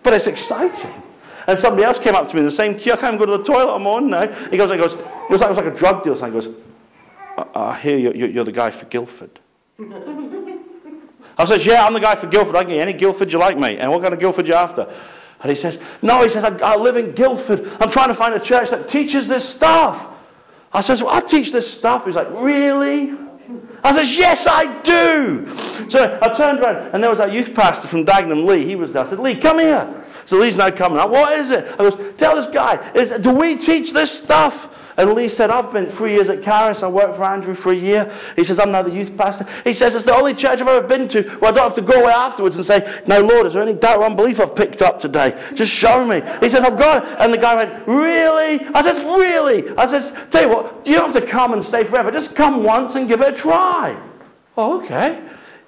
But 0.04 0.14
it's 0.14 0.26
exciting. 0.26 1.02
And 1.46 1.58
somebody 1.62 1.84
else 1.84 1.96
came 2.04 2.14
up 2.14 2.28
to 2.28 2.34
me 2.34 2.40
in 2.40 2.46
the 2.46 2.56
same 2.56 2.78
queue. 2.78 2.92
I 2.92 3.00
can't 3.00 3.18
go 3.18 3.26
to 3.26 3.38
the 3.38 3.44
toilet. 3.44 3.74
I'm 3.74 3.86
on 3.86 4.10
now. 4.10 4.26
He 4.50 4.56
goes, 4.56 4.70
he 4.70 4.76
goes, 4.76 4.92
it 4.92 5.32
was 5.32 5.40
like, 5.40 5.50
it 5.50 5.56
was 5.56 5.64
like 5.64 5.74
a 5.74 5.78
drug 5.78 6.04
deal. 6.04 6.16
So 6.18 6.26
he 6.26 6.32
goes, 6.32 6.46
I, 7.54 7.60
I 7.60 7.80
hear 7.80 7.98
you, 7.98 8.12
you're 8.12 8.44
the 8.44 8.52
guy 8.52 8.78
for 8.78 8.86
Guildford. 8.86 9.40
I 11.38 11.46
says, 11.46 11.60
yeah, 11.64 11.86
I'm 11.86 11.94
the 11.94 12.00
guy 12.00 12.20
for 12.20 12.28
Guildford. 12.28 12.54
I 12.56 12.64
can 12.64 12.72
get 12.72 12.80
any 12.80 12.92
Guildford 12.92 13.30
you 13.30 13.38
like, 13.38 13.56
mate. 13.56 13.78
And 13.80 13.90
what 13.90 14.02
kind 14.02 14.12
of 14.12 14.20
Guildford 14.20 14.46
you 14.46 14.54
after? 14.54 14.86
And 15.42 15.56
he 15.56 15.60
says, 15.62 15.74
No, 16.02 16.22
he 16.22 16.32
says, 16.32 16.44
I, 16.44 16.52
I 16.62 16.76
live 16.76 16.96
in 16.96 17.14
Guildford. 17.14 17.60
I'm 17.80 17.90
trying 17.92 18.10
to 18.10 18.16
find 18.16 18.34
a 18.34 18.46
church 18.46 18.68
that 18.70 18.90
teaches 18.90 19.26
this 19.28 19.42
stuff. 19.56 20.16
I 20.72 20.82
says, 20.82 21.00
Well, 21.00 21.14
I 21.14 21.22
teach 21.30 21.52
this 21.52 21.64
stuff. 21.78 22.02
He's 22.04 22.14
like, 22.14 22.28
Really? 22.30 23.12
I 23.82 23.96
says, 23.96 24.12
Yes, 24.12 24.38
I 24.46 24.82
do. 24.84 25.88
So 25.90 25.98
I 25.98 26.36
turned 26.36 26.60
around, 26.60 26.94
and 26.94 27.02
there 27.02 27.10
was 27.10 27.18
that 27.18 27.32
youth 27.32 27.48
pastor 27.56 27.88
from 27.88 28.04
Dagenham, 28.04 28.46
Lee. 28.46 28.66
He 28.68 28.76
was 28.76 28.92
there. 28.92 29.06
I 29.06 29.10
said, 29.10 29.18
Lee, 29.18 29.40
come 29.40 29.58
here. 29.58 30.04
So 30.26 30.36
Lee's 30.36 30.56
now 30.56 30.70
coming 30.76 30.98
up. 30.98 31.10
What 31.10 31.32
is 31.40 31.50
it? 31.50 31.64
I 31.72 31.78
goes, 31.78 32.14
Tell 32.18 32.36
this 32.36 32.52
guy, 32.52 32.92
is, 32.94 33.10
do 33.22 33.32
we 33.32 33.56
teach 33.64 33.92
this 33.94 34.10
stuff? 34.24 34.52
And 35.00 35.14
Lee 35.14 35.32
said, 35.34 35.48
I've 35.48 35.72
been 35.72 35.96
three 35.96 36.12
years 36.12 36.28
at 36.28 36.44
Charis. 36.44 36.76
I 36.82 36.88
worked 36.88 37.16
for 37.16 37.24
Andrew 37.24 37.56
for 37.62 37.72
a 37.72 37.76
year. 37.76 38.04
He 38.36 38.44
says, 38.44 38.58
I'm 38.60 38.70
now 38.70 38.82
the 38.82 38.92
youth 38.92 39.16
pastor. 39.16 39.48
He 39.64 39.72
says, 39.72 39.96
it's 39.96 40.04
the 40.04 40.12
only 40.12 40.34
church 40.34 40.60
I've 40.60 40.68
ever 40.68 40.86
been 40.86 41.08
to 41.08 41.40
where 41.40 41.52
I 41.52 41.54
don't 41.56 41.72
have 41.72 41.80
to 41.80 41.90
go 41.90 42.04
away 42.04 42.12
afterwards 42.12 42.54
and 42.54 42.66
say, 42.66 42.84
Now, 43.08 43.20
Lord, 43.20 43.46
is 43.46 43.54
there 43.54 43.62
any 43.62 43.80
doubt 43.80 43.96
or 43.96 44.04
unbelief 44.04 44.36
I've 44.38 44.54
picked 44.54 44.82
up 44.82 45.00
today? 45.00 45.32
Just 45.56 45.72
show 45.80 46.04
me. 46.04 46.20
He 46.44 46.52
says, 46.52 46.60
I've 46.60 46.76
got 46.76 47.00
it. 47.00 47.16
And 47.16 47.32
the 47.32 47.40
guy 47.40 47.56
went, 47.56 47.88
Really? 47.88 48.60
I 48.76 48.84
says, 48.84 49.00
Really? 49.08 49.72
I 49.72 49.88
says, 49.88 50.04
Tell 50.32 50.42
you 50.44 50.50
what, 50.52 50.84
you 50.84 50.96
don't 50.96 51.16
have 51.16 51.24
to 51.24 51.32
come 51.32 51.54
and 51.56 51.64
stay 51.72 51.88
forever. 51.88 52.12
Just 52.12 52.36
come 52.36 52.62
once 52.62 52.92
and 52.94 53.08
give 53.08 53.22
it 53.22 53.38
a 53.38 53.40
try. 53.40 53.96
Oh, 54.58 54.84
okay. 54.84 55.16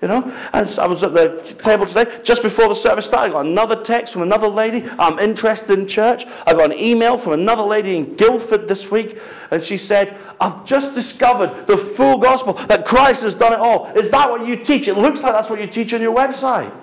You 0.02 0.08
know, 0.08 0.18
and 0.18 0.66
I 0.80 0.86
was 0.90 0.98
at 1.06 1.14
the 1.14 1.54
table 1.62 1.86
today, 1.86 2.10
just 2.26 2.42
before 2.42 2.66
the 2.66 2.74
service 2.82 3.06
started, 3.06 3.30
I 3.30 3.38
got 3.38 3.46
another 3.46 3.86
text 3.86 4.12
from 4.12 4.22
another 4.22 4.48
lady. 4.48 4.82
I'm 4.82 5.20
interested 5.22 5.78
in 5.78 5.86
church. 5.86 6.18
I 6.26 6.54
got 6.58 6.74
an 6.74 6.76
email 6.76 7.22
from 7.22 7.34
another 7.34 7.62
lady 7.62 7.96
in 7.96 8.16
Guildford 8.16 8.66
this 8.66 8.82
week, 8.90 9.14
and 9.52 9.62
she 9.68 9.78
said, 9.86 10.10
I've 10.40 10.66
just 10.66 10.96
discovered 10.98 11.66
the 11.68 11.94
full 11.96 12.18
gospel, 12.18 12.58
that 12.66 12.84
Christ 12.84 13.22
has 13.22 13.34
done 13.38 13.52
it 13.52 13.60
all. 13.62 13.94
Is 13.94 14.10
that 14.10 14.28
what 14.28 14.44
you 14.44 14.66
teach? 14.66 14.88
It 14.88 14.98
looks 14.98 15.20
like 15.22 15.38
that's 15.38 15.48
what 15.48 15.60
you 15.60 15.70
teach 15.70 15.94
on 15.94 16.02
your 16.02 16.16
website. 16.16 16.74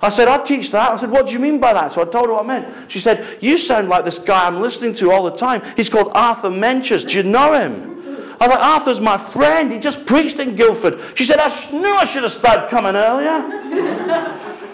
I 0.00 0.16
said, 0.16 0.26
I 0.26 0.42
teach 0.48 0.72
that. 0.72 0.96
I 0.96 0.98
said, 0.98 1.10
what 1.10 1.26
do 1.26 1.32
you 1.32 1.38
mean 1.38 1.60
by 1.60 1.74
that? 1.74 1.92
So 1.94 2.00
I 2.00 2.04
told 2.10 2.24
her 2.26 2.32
what 2.32 2.44
I 2.44 2.46
meant. 2.46 2.90
She 2.90 3.02
said, 3.02 3.36
you 3.42 3.58
sound 3.68 3.90
like 3.90 4.06
this 4.06 4.18
guy 4.26 4.46
I'm 4.46 4.62
listening 4.62 4.96
to 5.00 5.10
all 5.10 5.30
the 5.30 5.36
time. 5.36 5.60
He's 5.76 5.90
called 5.90 6.10
Arthur 6.14 6.48
Meintjes. 6.48 7.04
Do 7.06 7.12
you 7.12 7.22
know 7.22 7.52
him? 7.52 7.99
I 8.40 8.46
like, 8.46 8.58
Arthur's 8.58 9.00
my 9.00 9.32
friend. 9.34 9.70
He 9.70 9.78
just 9.78 9.98
preached 10.06 10.40
in 10.40 10.56
Guildford. 10.56 10.94
She 11.16 11.26
said, 11.26 11.38
I 11.38 11.70
knew 11.72 11.92
I 11.92 12.10
should 12.12 12.22
have 12.22 12.32
started 12.40 12.70
coming 12.70 12.96
earlier. 12.96 14.56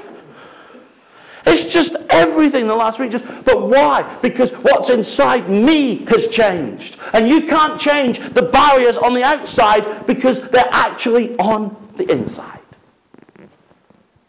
It's 1.49 1.73
just 1.73 1.91
everything 2.11 2.67
the 2.67 2.75
last 2.75 2.99
week. 2.99 3.13
Just, 3.13 3.25
but 3.45 3.69
why? 3.69 4.19
Because 4.21 4.51
what's 4.63 4.91
inside 4.91 5.49
me 5.49 6.05
has 6.09 6.35
changed. 6.35 6.97
And 7.13 7.29
you 7.29 7.43
can't 7.49 7.81
change 7.81 8.19
the 8.35 8.51
barriers 8.51 8.97
on 9.01 9.15
the 9.15 9.23
outside 9.23 10.09
because 10.09 10.37
they're 10.51 10.73
actually 10.73 11.37
on 11.37 11.95
the 11.97 12.11
inside. 12.11 12.59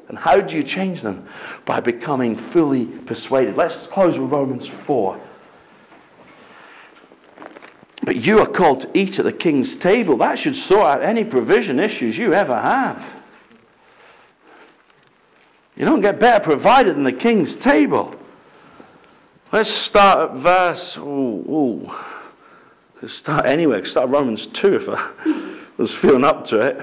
And 0.10 0.18
how 0.18 0.40
do 0.40 0.56
you 0.56 0.64
change 0.64 1.02
them? 1.02 1.28
By 1.66 1.80
becoming 1.80 2.52
fully 2.54 2.86
persuaded. 3.08 3.56
Let's 3.58 3.74
close 3.92 4.18
with 4.18 4.30
Romans 4.30 4.64
4. 4.86 5.27
But 8.08 8.16
you 8.16 8.40
are 8.40 8.48
called 8.48 8.84
to 8.84 8.98
eat 8.98 9.20
at 9.20 9.26
the 9.26 9.34
king's 9.34 9.68
table. 9.84 10.18
That 10.20 10.38
should 10.42 10.56
sort 10.70 10.86
out 10.86 11.04
any 11.04 11.26
provision 11.26 11.78
issues 11.78 12.16
you 12.16 12.34
ever 12.34 12.56
have. 12.56 12.98
You 15.76 15.84
don't 15.84 16.02
get 16.02 16.18
better 16.18 16.42
provided 16.42 16.96
than 16.96 17.04
the 17.04 17.12
king's 17.12 17.54
table. 17.66 18.16
Let's 19.52 19.70
start 19.90 20.32
at 20.32 20.42
verse. 20.42 20.94
Oh, 20.96 21.44
oh. 21.50 22.06
Let's 23.02 23.14
start 23.20 23.46
anywhere. 23.46 23.86
Start 23.86 24.10
Romans 24.10 24.48
2 24.62 24.68
if 24.82 24.88
I 24.88 25.66
was 25.78 25.92
feeling 26.02 26.24
up 26.24 26.46
to 26.46 26.62
it. 26.62 26.78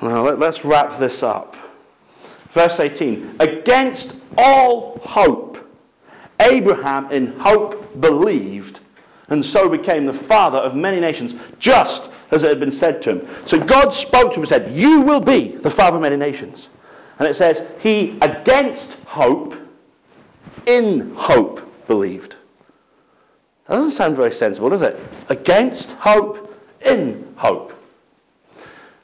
Well, 0.00 0.24
let, 0.24 0.38
let's 0.38 0.58
wrap 0.64 0.98
this 0.98 1.22
up. 1.22 1.52
Verse 2.54 2.72
18. 2.78 3.36
Against 3.38 4.14
all 4.38 4.98
hope, 5.04 5.58
Abraham 6.40 7.12
in 7.12 7.38
hope 7.38 8.00
believed, 8.00 8.80
and 9.28 9.44
so 9.52 9.68
became 9.68 10.06
the 10.06 10.22
father 10.28 10.58
of 10.58 10.74
many 10.74 11.00
nations, 11.00 11.32
just 11.60 12.02
as 12.30 12.42
it 12.42 12.48
had 12.48 12.60
been 12.60 12.78
said 12.78 13.00
to 13.02 13.10
him. 13.10 13.22
So 13.48 13.58
God 13.58 13.92
spoke 14.06 14.30
to 14.30 14.36
him 14.36 14.42
and 14.42 14.48
said, 14.48 14.72
You 14.74 15.00
will 15.00 15.24
be 15.24 15.56
the 15.62 15.70
father 15.76 15.96
of 15.96 16.02
many 16.02 16.16
nations. 16.16 16.58
And 17.18 17.28
it 17.28 17.36
says, 17.36 17.56
He 17.80 18.18
against 18.20 18.98
hope, 19.06 19.52
in 20.66 21.14
hope, 21.16 21.60
believed. 21.86 22.34
That 23.68 23.76
doesn't 23.76 23.96
sound 23.96 24.16
very 24.16 24.36
sensible, 24.38 24.70
does 24.70 24.82
it? 24.82 24.94
Against 25.30 25.86
hope, 25.98 26.50
in 26.84 27.34
hope. 27.36 27.72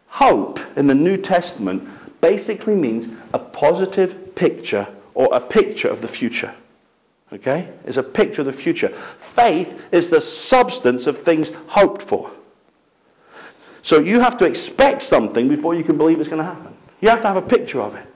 Hope 0.09 0.59
in 0.77 0.87
the 0.87 0.95
New 0.95 1.17
Testament 1.23 1.83
basically 2.21 2.75
means 2.75 3.07
a 3.33 3.39
positive 3.39 4.35
picture 4.37 4.87
or 5.15 5.35
a 5.35 5.41
picture 5.41 5.89
of 5.89 6.03
the 6.03 6.09
future. 6.09 6.55
Okay? 7.33 7.73
It's 7.85 7.97
a 7.97 8.03
picture 8.03 8.41
of 8.41 8.47
the 8.47 8.61
future. 8.63 8.89
Faith 9.37 9.69
is 9.93 10.11
the 10.11 10.21
substance 10.49 11.07
of 11.07 11.17
things 11.25 11.47
hoped 11.69 12.09
for. 12.09 12.33
So 13.85 13.99
you 13.99 14.21
have 14.21 14.39
to 14.39 14.45
expect 14.45 15.05
something 15.09 15.49
before 15.49 15.75
you 15.75 15.85
can 15.85 15.97
believe 15.97 16.21
it's 16.21 16.29
going 16.29 16.43
to 16.43 16.45
happen. 16.45 16.75
You 17.01 17.09
have 17.09 17.23
to 17.23 17.29
have 17.29 17.37
a 17.37 17.43
picture 17.43 17.81
of 17.81 17.95
it. 17.95 18.07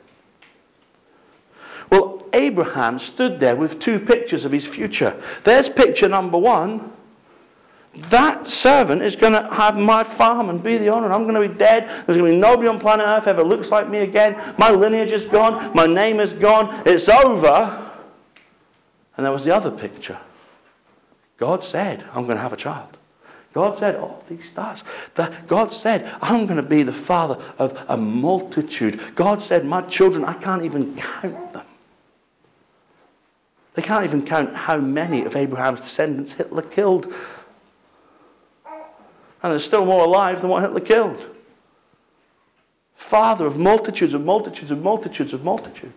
Well, 1.90 2.26
Abraham 2.32 2.98
stood 3.14 3.40
there 3.40 3.56
with 3.56 3.70
two 3.82 4.00
pictures 4.00 4.44
of 4.44 4.52
his 4.52 4.66
future. 4.74 5.20
There's 5.44 5.66
picture 5.76 6.08
number 6.08 6.38
one. 6.38 6.92
That 8.10 8.44
servant 8.62 9.02
is 9.02 9.14
going 9.16 9.34
to 9.34 9.48
have 9.56 9.76
my 9.76 10.02
farm 10.18 10.50
and 10.50 10.62
be 10.62 10.78
the 10.78 10.88
owner. 10.88 11.12
I'm 11.12 11.22
going 11.22 11.40
to 11.40 11.48
be 11.48 11.58
dead. 11.58 11.84
There's 12.06 12.18
going 12.18 12.32
to 12.32 12.36
be 12.36 12.36
nobody 12.36 12.68
on 12.68 12.80
planet 12.80 13.06
Earth 13.06 13.28
ever 13.28 13.44
looks 13.44 13.68
like 13.70 13.88
me 13.88 13.98
again. 13.98 14.34
My 14.58 14.70
lineage 14.70 15.12
is 15.12 15.30
gone. 15.30 15.74
My 15.76 15.86
name 15.86 16.18
is 16.18 16.32
gone. 16.42 16.82
It's 16.86 17.08
over. 17.08 17.84
And 19.16 19.24
there 19.24 19.32
was 19.32 19.44
the 19.44 19.54
other 19.54 19.70
picture. 19.70 20.18
God 21.38 21.60
said, 21.70 22.04
I'm 22.12 22.24
going 22.24 22.36
to 22.36 22.42
have 22.42 22.52
a 22.52 22.56
child. 22.56 22.96
God 23.54 23.76
said, 23.78 23.94
all 23.94 24.20
oh, 24.20 24.28
these 24.28 24.44
stars. 24.52 24.80
God 25.48 25.72
said, 25.82 26.04
I'm 26.20 26.46
going 26.46 26.56
to 26.56 26.68
be 26.68 26.82
the 26.82 27.04
father 27.06 27.34
of 27.58 27.70
a 27.88 27.96
multitude. 27.96 28.98
God 29.16 29.38
said, 29.48 29.64
my 29.64 29.82
children, 29.90 30.24
I 30.24 30.34
can't 30.42 30.64
even 30.64 31.00
count 31.22 31.52
them. 31.52 31.66
They 33.76 33.82
can't 33.82 34.04
even 34.04 34.26
count 34.26 34.54
how 34.54 34.78
many 34.78 35.24
of 35.24 35.36
Abraham's 35.36 35.80
descendants 35.80 36.32
Hitler 36.36 36.62
killed. 36.62 37.06
And 39.42 39.52
there's 39.52 39.66
still 39.66 39.84
more 39.84 40.04
alive 40.04 40.40
than 40.40 40.50
what 40.50 40.62
Hitler 40.62 40.80
killed. 40.80 41.20
Father 43.10 43.46
of 43.46 43.56
multitudes 43.56 44.14
of 44.14 44.20
multitudes 44.20 44.70
of 44.70 44.78
multitudes 44.78 45.32
of 45.32 45.42
multitudes. 45.42 45.94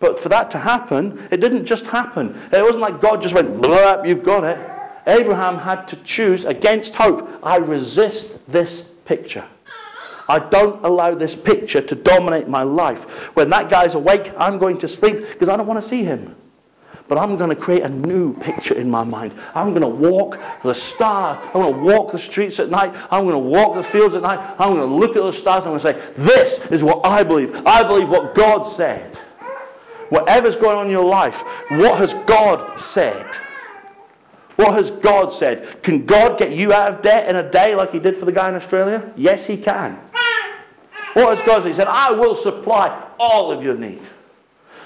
But 0.00 0.22
for 0.22 0.28
that 0.30 0.50
to 0.52 0.58
happen, 0.58 1.28
it 1.30 1.38
didn't 1.38 1.66
just 1.66 1.84
happen. 1.84 2.34
It 2.52 2.62
wasn't 2.62 2.80
like 2.80 3.02
God 3.02 3.22
just 3.22 3.34
went, 3.34 3.60
blah, 3.60 4.02
you've 4.02 4.24
got 4.24 4.44
it. 4.44 4.58
Abraham 5.06 5.58
had 5.58 5.86
to 5.86 5.98
choose 6.16 6.44
against 6.46 6.92
hope. 6.94 7.26
I 7.42 7.56
resist 7.56 8.26
this 8.50 8.82
picture. 9.06 9.46
I 10.28 10.38
don't 10.50 10.84
allow 10.84 11.14
this 11.16 11.32
picture 11.44 11.84
to 11.84 11.94
dominate 11.96 12.48
my 12.48 12.62
life. 12.62 12.98
When 13.34 13.50
that 13.50 13.68
guy's 13.68 13.94
awake, 13.94 14.22
I'm 14.38 14.58
going 14.58 14.78
to 14.80 14.88
sleep 14.88 15.16
because 15.32 15.48
I 15.48 15.56
don't 15.56 15.66
want 15.66 15.82
to 15.82 15.90
see 15.90 16.04
him. 16.04 16.36
But 17.08 17.18
I'm 17.18 17.36
going 17.36 17.50
to 17.50 17.56
create 17.56 17.82
a 17.82 17.88
new 17.88 18.34
picture 18.34 18.74
in 18.74 18.88
my 18.88 19.02
mind. 19.02 19.32
I'm 19.52 19.70
going 19.70 19.82
to 19.82 19.88
walk 19.88 20.36
the 20.62 20.74
stars. 20.94 21.38
I'm 21.52 21.60
going 21.60 21.74
to 21.74 21.80
walk 21.80 22.12
the 22.12 22.20
streets 22.30 22.60
at 22.60 22.70
night. 22.70 22.92
I'm 23.10 23.24
going 23.24 23.34
to 23.34 23.50
walk 23.50 23.74
the 23.74 23.90
fields 23.90 24.14
at 24.14 24.22
night. 24.22 24.38
I'm 24.60 24.74
going 24.74 24.88
to 24.88 24.94
look 24.94 25.16
at 25.16 25.34
the 25.34 25.40
stars. 25.40 25.64
And 25.66 25.74
I'm 25.74 25.82
going 25.82 25.92
to 25.92 26.22
say, 26.22 26.24
This 26.24 26.78
is 26.78 26.84
what 26.84 27.04
I 27.04 27.24
believe. 27.24 27.48
I 27.66 27.82
believe 27.82 28.08
what 28.08 28.36
God 28.36 28.76
said. 28.76 29.18
Whatever's 30.10 30.56
going 30.60 30.76
on 30.76 30.86
in 30.86 30.92
your 30.92 31.04
life, 31.04 31.34
what 31.72 32.00
has 32.00 32.10
God 32.26 32.80
said? 32.94 33.24
What 34.56 34.74
has 34.76 34.92
God 35.02 35.38
said? 35.38 35.82
Can 35.84 36.04
God 36.04 36.38
get 36.38 36.50
you 36.52 36.72
out 36.72 36.94
of 36.94 37.02
debt 37.02 37.28
in 37.28 37.36
a 37.36 37.50
day 37.50 37.74
like 37.74 37.90
He 37.90 37.98
did 37.98 38.18
for 38.18 38.26
the 38.26 38.32
guy 38.32 38.48
in 38.48 38.56
Australia? 38.56 39.12
Yes, 39.16 39.38
He 39.46 39.56
can. 39.56 39.98
What 41.14 41.38
has 41.38 41.46
God 41.46 41.62
said? 41.62 41.72
He 41.72 41.78
said, 41.78 41.86
I 41.88 42.10
will 42.10 42.42
supply 42.42 43.10
all 43.18 43.56
of 43.56 43.64
your 43.64 43.76
need. 43.76 44.02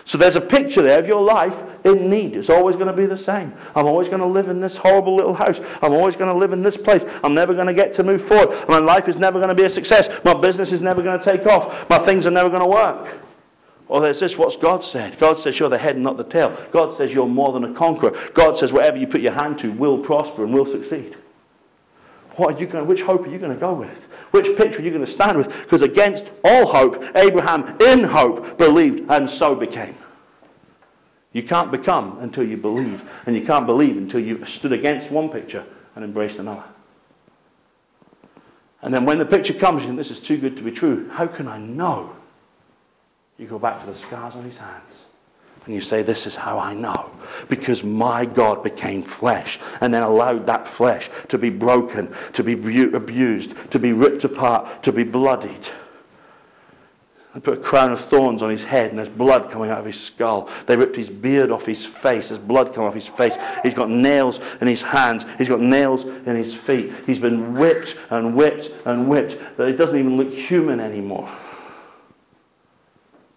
So 0.09 0.19
there's 0.19 0.37
a 0.37 0.41
picture 0.41 0.83
there 0.83 0.99
of 0.99 1.07
your 1.07 1.23
life 1.23 1.53
in 1.85 2.11
need. 2.11 2.37
It's 2.37 2.51
always 2.51 2.77
going 2.77 2.89
to 2.89 2.97
be 2.97 3.07
the 3.07 3.23
same. 3.25 3.55
I'm 3.75 3.87
always 3.87 4.09
going 4.09 4.21
to 4.21 4.27
live 4.27 4.49
in 4.49 4.61
this 4.61 4.73
horrible 4.81 5.17
little 5.17 5.35
house. 5.35 5.57
I'm 5.81 5.93
always 5.93 6.15
going 6.17 6.31
to 6.31 6.37
live 6.37 6.53
in 6.53 6.63
this 6.63 6.77
place. 6.85 7.01
I'm 7.23 7.35
never 7.35 7.55
going 7.55 7.67
to 7.67 7.75
get 7.75 7.97
to 7.97 8.03
move 8.03 8.21
forward. 8.29 8.69
My 8.69 8.79
life 8.79 9.05
is 9.09 9.17
never 9.17 9.39
going 9.39 9.49
to 9.49 9.55
be 9.55 9.65
a 9.65 9.75
success. 9.75 10.05
My 10.25 10.39
business 10.39 10.69
is 10.71 10.83
never 10.83 11.03
going 11.03 11.19
to 11.19 11.25
take 11.25 11.47
off. 11.47 11.89
My 11.89 12.05
things 12.05 12.27
are 12.27 12.31
never 12.31 12.51
going 12.51 12.61
to 12.61 12.69
work. 12.69 13.24
Or 13.89 14.01
there's 14.01 14.21
this 14.21 14.33
what's 14.37 14.57
God 14.63 14.83
said. 14.93 15.19
God 15.21 15.37
says 15.45 15.55
you're 15.59 15.69
the 15.69 15.79
head 15.79 15.95
and 15.95 16.05
not 16.05 16.17
the 16.17 16.25
tail. 16.25 16.57
God 16.73 16.97
says 16.97 17.11
you're 17.13 17.27
more 17.27 17.53
than 17.53 17.65
a 17.65 17.79
conqueror. 17.79 18.13
God 18.35 18.59
says 18.59 18.73
whatever 18.73 18.97
you 18.97 19.07
put 19.07 19.21
your 19.21 19.35
hand 19.35 19.59
to 19.61 19.69
will 19.71 20.05
prosper 20.05 20.45
and 20.45 20.55
will 20.55 20.71
succeed. 20.73 21.15
What 22.37 22.55
are 22.55 22.61
you 22.61 22.67
going, 22.67 22.89
which 22.89 23.01
hope 23.01 23.23
are 23.23 23.31
you 23.31 23.39
going 23.39 23.55
to 23.55 23.61
go 23.61 23.75
with? 23.75 23.97
Which 24.33 24.47
picture 24.57 24.79
are 24.79 24.83
you 24.83 24.91
going 24.91 25.07
to 25.07 25.15
stand 25.15 25.39
with? 25.39 25.47
Because 25.65 25.83
against 25.83 26.25
all 26.43 26.73
hope, 26.73 26.95
Abraham 27.15 27.81
in 27.81 28.05
hope 28.05 28.59
believed 28.59 29.09
and 29.09 29.29
so 29.39 29.55
became. 29.55 29.97
You 31.33 31.43
can't 31.47 31.71
become 31.71 32.19
until 32.21 32.45
you 32.45 32.57
believe. 32.57 33.01
And 33.27 33.37
you 33.37 33.45
can't 33.45 33.67
believe 33.67 33.97
until 33.97 34.21
you've 34.21 34.43
stood 34.59 34.73
against 34.73 35.13
one 35.13 35.29
picture 35.29 35.65
and 35.95 36.05
embraced 36.05 36.39
another. 36.39 36.65
And 38.83 38.93
then 38.93 39.05
when 39.07 39.19
the 39.19 39.25
picture 39.25 39.55
comes, 39.61 39.83
you 39.83 39.89
think, 39.89 39.99
this 39.99 40.17
is 40.17 40.27
too 40.27 40.39
good 40.39 40.57
to 40.57 40.63
be 40.63 40.71
true. 40.71 41.09
How 41.13 41.27
can 41.27 41.49
I 41.49 41.59
know? 41.59 42.15
You 43.39 43.49
go 43.49 43.59
back 43.59 43.85
to 43.85 43.93
the 43.93 43.99
scars 44.07 44.35
on 44.37 44.45
his 44.45 44.57
hands. 44.57 44.93
And 45.67 45.75
you 45.75 45.81
say, 45.83 46.03
This 46.03 46.25
is 46.27 46.35
how 46.35 46.59
I 46.59 46.75
know. 46.75 47.11
Because 47.49 47.83
my 47.83 48.25
God 48.27 48.63
became 48.63 49.05
flesh 49.19 49.59
and 49.81 49.93
then 49.93 50.03
allowed 50.03 50.47
that 50.47 50.77
flesh 50.77 51.03
to 51.31 51.39
be 51.39 51.51
broken, 51.51 52.15
to 52.35 52.45
be 52.45 52.53
abused, 52.53 53.51
to 53.73 53.79
be 53.79 53.93
ripped 53.93 54.25
apart, 54.25 54.85
to 54.85 54.93
be 54.93 55.05
bloodied. 55.05 55.65
They 57.35 57.41
put 57.41 57.59
a 57.59 57.63
crown 57.63 57.91
of 57.91 57.99
thorns 58.11 58.43
on 58.43 58.51
his 58.51 58.61
head 58.61 58.91
and 58.91 58.99
there's 58.99 59.09
blood 59.09 59.51
coming 59.51 59.69
out 59.69 59.81
of 59.81 59.87
his 59.87 60.11
skull. 60.15 60.49
They 60.69 60.77
ripped 60.77 60.97
his 60.97 61.09
beard 61.09 61.51
off 61.51 61.63
his 61.63 61.85
face. 62.01 62.27
There's 62.29 62.41
blood 62.47 62.75
coming 62.75 62.89
off 62.89 62.95
his 62.95 63.09
face. 63.17 63.33
He's 63.65 63.75
got 63.75 63.91
nails 63.91 64.37
in 64.61 64.69
his 64.69 64.81
hands. 64.83 65.25
He's 65.39 65.49
got 65.49 65.61
nails 65.61 66.01
in 66.05 66.37
his 66.37 66.55
feet. 66.65 66.91
He's 67.07 67.19
been 67.19 67.59
whipped 67.59 67.93
and 68.11 68.37
whipped 68.37 68.69
and 68.87 69.09
whipped 69.09 69.35
that 69.59 69.67
he 69.67 69.75
doesn't 69.75 69.99
even 69.99 70.17
look 70.17 70.33
human 70.49 70.79
anymore. 70.79 71.29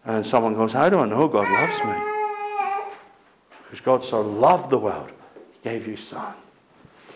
And 0.08 0.26
someone 0.32 0.56
goes, 0.56 0.72
How 0.72 0.90
do 0.90 1.00
I 1.00 1.06
know 1.06 1.28
God 1.28 1.48
loves 1.50 1.86
me? 1.86 2.18
Because 3.64 3.86
God 3.86 4.02
so 4.10 4.22
loved 4.22 4.72
the 4.72 4.78
world, 4.78 5.12
He 5.62 5.70
gave 5.70 5.86
you 5.86 5.98
Son. 6.10 6.34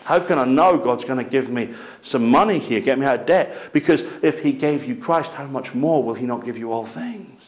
How 0.04 0.26
can 0.26 0.38
I 0.38 0.44
know 0.44 0.80
God's 0.82 1.04
going 1.04 1.24
to 1.24 1.30
give 1.30 1.48
me 1.48 1.72
some 2.10 2.28
money 2.28 2.58
here, 2.58 2.80
get 2.80 2.98
me 2.98 3.06
out 3.06 3.20
of 3.20 3.26
debt? 3.26 3.72
Because 3.72 4.00
if 4.22 4.44
He 4.44 4.52
gave 4.52 4.84
you 4.84 4.96
Christ, 4.96 5.30
how 5.34 5.46
much 5.46 5.68
more 5.74 6.04
will 6.04 6.14
He 6.14 6.26
not 6.26 6.44
give 6.44 6.56
you 6.56 6.70
all 6.70 6.92
things? 6.92 7.40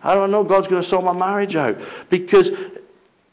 How 0.00 0.14
do 0.14 0.20
I 0.20 0.26
know 0.26 0.44
God's 0.44 0.66
going 0.66 0.82
to 0.82 0.88
sort 0.88 1.04
my 1.04 1.12
marriage 1.12 1.54
out? 1.54 1.76
Because 2.10 2.46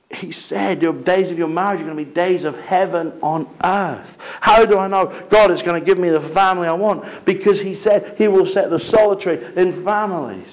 he 0.10 0.32
said, 0.48 0.82
Your 0.82 0.94
days 1.04 1.30
of 1.30 1.38
your 1.38 1.50
marriage 1.50 1.82
are 1.82 1.86
going 1.86 1.98
to 1.98 2.06
be 2.06 2.12
days 2.12 2.46
of 2.46 2.56
heaven 2.56 3.14
on 3.22 3.48
earth. 3.62 4.08
How 4.40 4.66
do 4.66 4.78
I 4.78 4.88
know 4.88 5.28
God 5.30 5.52
is 5.52 5.62
going 5.64 5.80
to 5.80 5.86
give 5.86 5.98
me 5.98 6.10
the 6.10 6.32
family 6.34 6.68
I 6.68 6.74
want? 6.74 7.26
Because 7.26 7.60
He 7.60 7.82
said 7.84 8.16
He 8.18 8.30
will 8.30 8.50
set 8.54 8.70
the 8.70 8.80
solitary 8.90 9.54
in 9.58 9.84
families. 9.84 10.48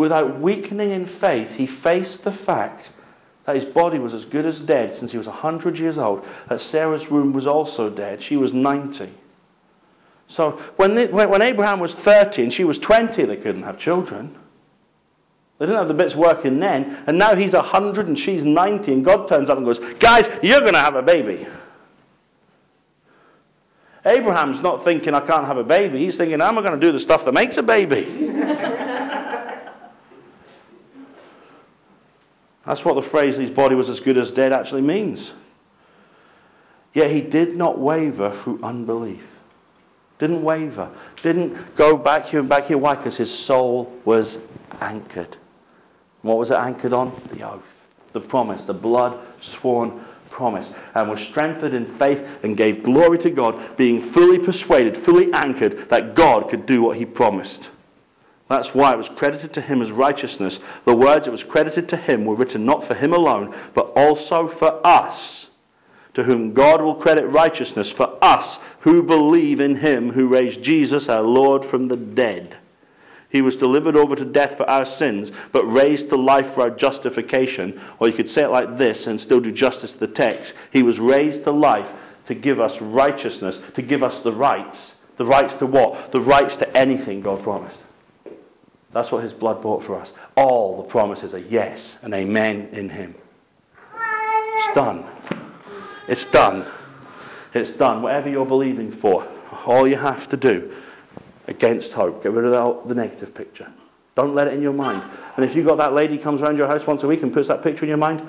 Without 0.00 0.40
weakening 0.40 0.92
in 0.92 1.18
faith, 1.20 1.48
He 1.58 1.68
faced 1.84 2.24
the 2.24 2.32
fact 2.46 2.88
that 3.44 3.54
his 3.54 3.66
body 3.74 3.98
was 3.98 4.14
as 4.14 4.24
good 4.32 4.46
as 4.46 4.58
dead 4.60 4.96
since 4.98 5.12
he 5.12 5.18
was 5.18 5.26
100 5.26 5.76
years 5.76 5.98
old, 5.98 6.24
that 6.48 6.58
Sarah's 6.72 7.02
womb 7.10 7.34
was 7.34 7.46
also 7.46 7.90
dead. 7.90 8.20
She 8.26 8.38
was 8.38 8.50
90. 8.54 9.12
So 10.38 10.58
when, 10.76 10.96
when 11.12 11.42
Abraham 11.42 11.80
was 11.80 11.94
30 12.02 12.44
and 12.44 12.50
she 12.54 12.64
was 12.64 12.78
20, 12.78 13.26
they 13.26 13.36
couldn't 13.36 13.62
have 13.62 13.78
children. 13.78 14.38
They 15.58 15.66
didn't 15.66 15.80
have 15.80 15.88
the 15.88 16.02
bits 16.02 16.14
working 16.16 16.60
then, 16.60 17.04
and 17.06 17.18
now 17.18 17.36
he's 17.36 17.52
100 17.52 18.08
and 18.08 18.16
she's 18.16 18.42
90, 18.42 18.90
and 18.90 19.04
God 19.04 19.28
turns 19.28 19.50
up 19.50 19.58
and 19.58 19.66
goes, 19.66 19.78
Guys, 20.00 20.24
you're 20.42 20.60
going 20.60 20.72
to 20.72 20.80
have 20.80 20.94
a 20.94 21.02
baby. 21.02 21.46
Abraham's 24.06 24.62
not 24.62 24.82
thinking, 24.82 25.12
I 25.12 25.26
can't 25.26 25.46
have 25.46 25.58
a 25.58 25.64
baby. 25.64 26.06
He's 26.06 26.16
thinking, 26.16 26.40
How 26.40 26.48
am 26.48 26.56
I 26.56 26.62
going 26.62 26.80
to 26.80 26.86
do 26.86 26.96
the 26.96 27.04
stuff 27.04 27.20
that 27.26 27.32
makes 27.32 27.58
a 27.58 27.62
baby? 27.62 28.86
That's 32.70 32.84
what 32.84 33.02
the 33.02 33.10
phrase, 33.10 33.36
his 33.36 33.50
body 33.50 33.74
was 33.74 33.90
as 33.90 33.98
good 33.98 34.16
as 34.16 34.30
dead, 34.36 34.52
actually 34.52 34.82
means. 34.82 35.18
Yet 36.94 37.10
he 37.10 37.20
did 37.20 37.56
not 37.56 37.80
waver 37.80 38.40
through 38.44 38.62
unbelief. 38.62 39.24
Didn't 40.20 40.44
waver. 40.44 40.88
Didn't 41.24 41.76
go 41.76 41.96
back 41.96 42.26
here 42.26 42.38
and 42.38 42.48
back 42.48 42.66
here. 42.66 42.78
Why? 42.78 42.94
Because 42.94 43.16
his 43.16 43.44
soul 43.48 43.92
was 44.04 44.36
anchored. 44.80 45.36
What 46.22 46.38
was 46.38 46.50
it 46.50 46.54
anchored 46.54 46.92
on? 46.92 47.28
The 47.34 47.42
oath, 47.42 47.64
the 48.12 48.20
promise, 48.20 48.62
the 48.68 48.72
blood 48.72 49.20
sworn 49.60 50.04
promise, 50.30 50.72
and 50.94 51.10
was 51.10 51.18
strengthened 51.32 51.74
in 51.74 51.98
faith 51.98 52.18
and 52.44 52.56
gave 52.56 52.84
glory 52.84 53.18
to 53.24 53.30
God, 53.30 53.76
being 53.78 54.12
fully 54.14 54.38
persuaded, 54.46 55.04
fully 55.04 55.26
anchored 55.34 55.88
that 55.90 56.14
God 56.14 56.44
could 56.48 56.66
do 56.66 56.82
what 56.82 56.98
he 56.98 57.04
promised. 57.04 57.68
That's 58.50 58.68
why 58.72 58.92
it 58.92 58.98
was 58.98 59.08
credited 59.16 59.54
to 59.54 59.60
him 59.60 59.80
as 59.80 59.92
righteousness. 59.92 60.58
The 60.84 60.94
words 60.94 61.26
it 61.26 61.30
was 61.30 61.44
credited 61.48 61.88
to 61.88 61.96
him 61.96 62.26
were 62.26 62.34
written 62.34 62.66
not 62.66 62.86
for 62.88 62.94
him 62.94 63.12
alone, 63.12 63.54
but 63.76 63.92
also 63.94 64.50
for 64.58 64.84
us, 64.84 65.46
to 66.14 66.24
whom 66.24 66.52
God 66.52 66.82
will 66.82 66.96
credit 66.96 67.26
righteousness, 67.26 67.86
for 67.96 68.22
us 68.22 68.58
who 68.80 69.04
believe 69.04 69.60
in 69.60 69.76
him 69.76 70.10
who 70.10 70.26
raised 70.26 70.64
Jesus 70.64 71.04
our 71.08 71.22
Lord 71.22 71.62
from 71.70 71.86
the 71.86 71.96
dead. 71.96 72.56
He 73.30 73.40
was 73.40 73.54
delivered 73.56 73.94
over 73.94 74.16
to 74.16 74.24
death 74.24 74.56
for 74.56 74.68
our 74.68 74.84
sins, 74.98 75.30
but 75.52 75.64
raised 75.66 76.10
to 76.10 76.16
life 76.16 76.52
for 76.56 76.62
our 76.62 76.70
justification. 76.70 77.80
Or 78.00 78.08
you 78.08 78.16
could 78.16 78.30
say 78.30 78.42
it 78.42 78.50
like 78.50 78.76
this 78.76 78.98
and 79.06 79.20
still 79.20 79.38
do 79.38 79.52
justice 79.52 79.92
to 79.92 80.06
the 80.08 80.12
text. 80.12 80.52
He 80.72 80.82
was 80.82 80.98
raised 80.98 81.44
to 81.44 81.52
life 81.52 81.86
to 82.26 82.34
give 82.34 82.58
us 82.58 82.72
righteousness, 82.80 83.54
to 83.76 83.82
give 83.82 84.02
us 84.02 84.14
the 84.24 84.32
rights. 84.32 84.76
The 85.18 85.24
rights 85.24 85.54
to 85.60 85.66
what? 85.66 86.10
The 86.10 86.20
rights 86.20 86.54
to 86.58 86.76
anything 86.76 87.22
God 87.22 87.44
promised. 87.44 87.78
That's 88.92 89.10
what 89.12 89.22
His 89.22 89.32
blood 89.32 89.62
bought 89.62 89.84
for 89.86 90.00
us. 90.00 90.08
All 90.36 90.82
the 90.82 90.88
promises 90.88 91.32
are 91.32 91.38
yes 91.38 91.78
and 92.02 92.12
amen 92.12 92.68
in 92.72 92.88
Him. 92.88 93.14
It's 93.94 94.74
done. 94.74 95.04
It's 96.08 96.24
done. 96.32 96.66
It's 97.54 97.78
done. 97.78 98.02
Whatever 98.02 98.28
you're 98.28 98.46
believing 98.46 98.98
for, 99.00 99.26
all 99.66 99.88
you 99.88 99.96
have 99.96 100.28
to 100.30 100.36
do 100.36 100.72
against 101.48 101.90
hope. 101.92 102.22
Get 102.22 102.32
rid 102.32 102.52
of 102.52 102.88
the 102.88 102.94
negative 102.94 103.34
picture. 103.34 103.68
Don't 104.16 104.34
let 104.34 104.48
it 104.48 104.54
in 104.54 104.62
your 104.62 104.72
mind. 104.72 105.02
And 105.36 105.48
if 105.48 105.56
you've 105.56 105.66
got 105.66 105.78
that 105.78 105.94
lady 105.94 106.18
comes 106.18 106.42
around 106.42 106.56
your 106.56 106.66
house 106.66 106.82
once 106.86 107.02
a 107.02 107.06
week 107.06 107.22
and 107.22 107.32
puts 107.32 107.48
that 107.48 107.62
picture 107.62 107.82
in 107.82 107.88
your 107.88 107.96
mind, 107.96 108.20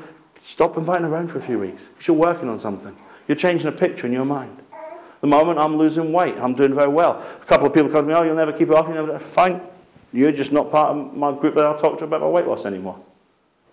stop 0.53 0.77
inviting 0.77 1.03
her 1.03 1.09
around 1.09 1.31
for 1.31 1.39
a 1.39 1.45
few 1.45 1.59
weeks. 1.59 1.81
You're 2.07 2.15
working 2.15 2.49
on 2.49 2.61
something. 2.61 2.95
You're 3.27 3.37
changing 3.37 3.67
a 3.67 3.71
picture 3.71 4.05
in 4.05 4.13
your 4.13 4.25
mind. 4.25 4.61
The 5.21 5.27
moment 5.27 5.59
I'm 5.59 5.77
losing 5.77 6.11
weight, 6.13 6.35
I'm 6.41 6.55
doing 6.55 6.73
very 6.73 6.89
well. 6.89 7.13
A 7.13 7.45
couple 7.47 7.67
of 7.67 7.73
people 7.73 7.91
come 7.91 8.03
to 8.05 8.07
me, 8.07 8.13
oh, 8.13 8.23
you'll 8.23 8.35
never 8.35 8.53
keep 8.53 8.69
it 8.69 8.73
off. 8.73 8.87
You 8.87 8.95
never. 8.95 9.21
Fine. 9.35 9.61
You're 10.11 10.31
just 10.31 10.51
not 10.51 10.71
part 10.71 10.95
of 10.95 11.13
my 11.15 11.37
group 11.37 11.55
that 11.55 11.63
I'll 11.63 11.79
talk 11.79 11.99
to 11.99 12.05
about 12.05 12.21
my 12.21 12.27
weight 12.27 12.45
loss 12.45 12.65
anymore. 12.65 12.99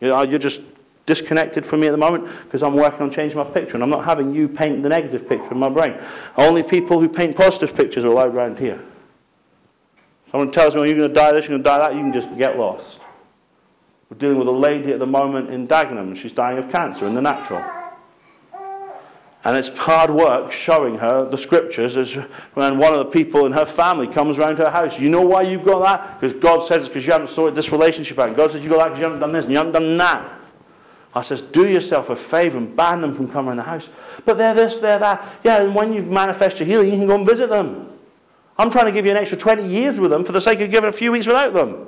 You're 0.01 0.39
just 0.39 0.59
disconnected 1.07 1.65
from 1.67 1.81
me 1.81 1.89
at 1.89 1.93
the 1.93 1.97
moment 1.97 2.27
because 2.45 2.63
I'm 2.63 2.77
working 2.77 3.01
on 3.01 3.13
changing 3.13 3.39
my 3.39 3.51
picture 3.51 3.75
and 3.75 3.83
I'm 3.83 3.91
not 3.91 4.05
having 4.05 4.35
you 4.35 4.47
paint 4.47 4.83
the 4.83 4.89
negative 4.89 5.29
picture 5.29 5.51
in 5.51 5.59
my 5.59 5.71
brain. 5.71 5.95
Only 6.37 6.63
people 6.63 7.01
who 7.01 7.09
paint 7.09 7.37
positive 7.37 7.75
pictures 7.75 8.05
are 8.05 8.09
allowed 8.09 8.35
around 8.35 8.59
here. 8.59 8.85
Someone 10.31 10.53
tells 10.53 10.75
me, 10.75 10.81
well, 10.81 10.89
you're 10.89 10.99
going 10.99 11.09
to 11.09 11.15
die 11.15 11.33
this, 11.33 11.45
you're 11.49 11.59
going 11.59 11.63
to 11.63 11.69
die 11.69 11.79
that, 11.79 11.95
you 11.95 12.03
can 12.03 12.13
just 12.13 12.39
get 12.39 12.57
lost. 12.57 12.99
We're 14.11 14.19
dealing 14.19 14.39
with 14.39 14.49
a 14.49 14.53
lady 14.53 14.93
at 14.93 14.99
the 14.99 15.07
moment 15.07 15.51
in 15.51 15.67
Dagenham. 15.67 16.13
and 16.13 16.19
She's 16.23 16.33
dying 16.33 16.59
of 16.59 16.71
cancer 16.71 17.07
in 17.07 17.15
the 17.15 17.23
natural. 17.23 17.65
And 19.49 19.57
it's 19.57 19.71
hard 19.79 20.11
work 20.11 20.53
showing 20.67 20.97
her 20.97 21.27
the 21.31 21.39
scriptures 21.45 21.97
as 21.97 22.15
when 22.53 22.79
one 22.79 22.93
of 22.93 23.07
the 23.07 23.11
people 23.13 23.47
in 23.47 23.53
her 23.53 23.65
family 23.77 24.07
comes 24.13 24.37
around 24.37 24.59
her 24.59 24.71
house. 24.71 24.93
You 24.99 25.09
know 25.09 25.23
why 25.23 25.41
you've 25.41 25.65
got 25.65 25.83
that? 25.85 26.21
Because 26.21 26.37
God 26.43 26.69
says 26.69 26.81
it's 26.83 26.89
because 26.89 27.07
you 27.07 27.13
haven't 27.13 27.35
sorted 27.35 27.57
this 27.57 27.73
relationship 27.73 28.19
out. 28.19 28.37
God 28.37 28.51
says 28.53 28.61
you've 28.61 28.71
got 28.71 28.85
that 28.85 28.89
because 28.91 28.99
you 28.99 29.05
haven't 29.05 29.21
done 29.21 29.33
this 29.33 29.45
and 29.45 29.53
you 29.53 29.57
haven't 29.57 29.73
done 29.73 29.97
that. 29.97 30.39
I 31.15 31.25
says, 31.25 31.41
do 31.55 31.65
yourself 31.65 32.11
a 32.11 32.17
favour 32.31 32.59
and 32.59 32.77
ban 32.77 33.01
them 33.01 33.17
from 33.17 33.33
coming 33.33 33.53
in 33.53 33.57
the 33.57 33.63
house. 33.63 33.85
But 34.27 34.37
they're 34.37 34.55
this, 34.55 34.75
they're 34.83 34.99
that. 34.99 35.41
Yeah, 35.43 35.63
and 35.63 35.75
when 35.75 35.95
you've 35.95 36.09
manifested 36.09 36.69
your 36.69 36.83
healing, 36.83 36.93
you 36.93 36.99
can 36.99 37.07
go 37.07 37.15
and 37.15 37.27
visit 37.27 37.49
them. 37.49 37.89
I'm 38.59 38.71
trying 38.71 38.85
to 38.85 38.93
give 38.93 39.07
you 39.07 39.13
an 39.13 39.17
extra 39.17 39.39
20 39.39 39.67
years 39.67 39.99
with 39.99 40.11
them 40.11 40.27
for 40.27 40.33
the 40.33 40.43
sake 40.43 40.61
of 40.61 40.71
giving 40.71 40.93
a 40.93 40.97
few 40.99 41.11
weeks 41.11 41.27
without 41.27 41.55
them. 41.55 41.87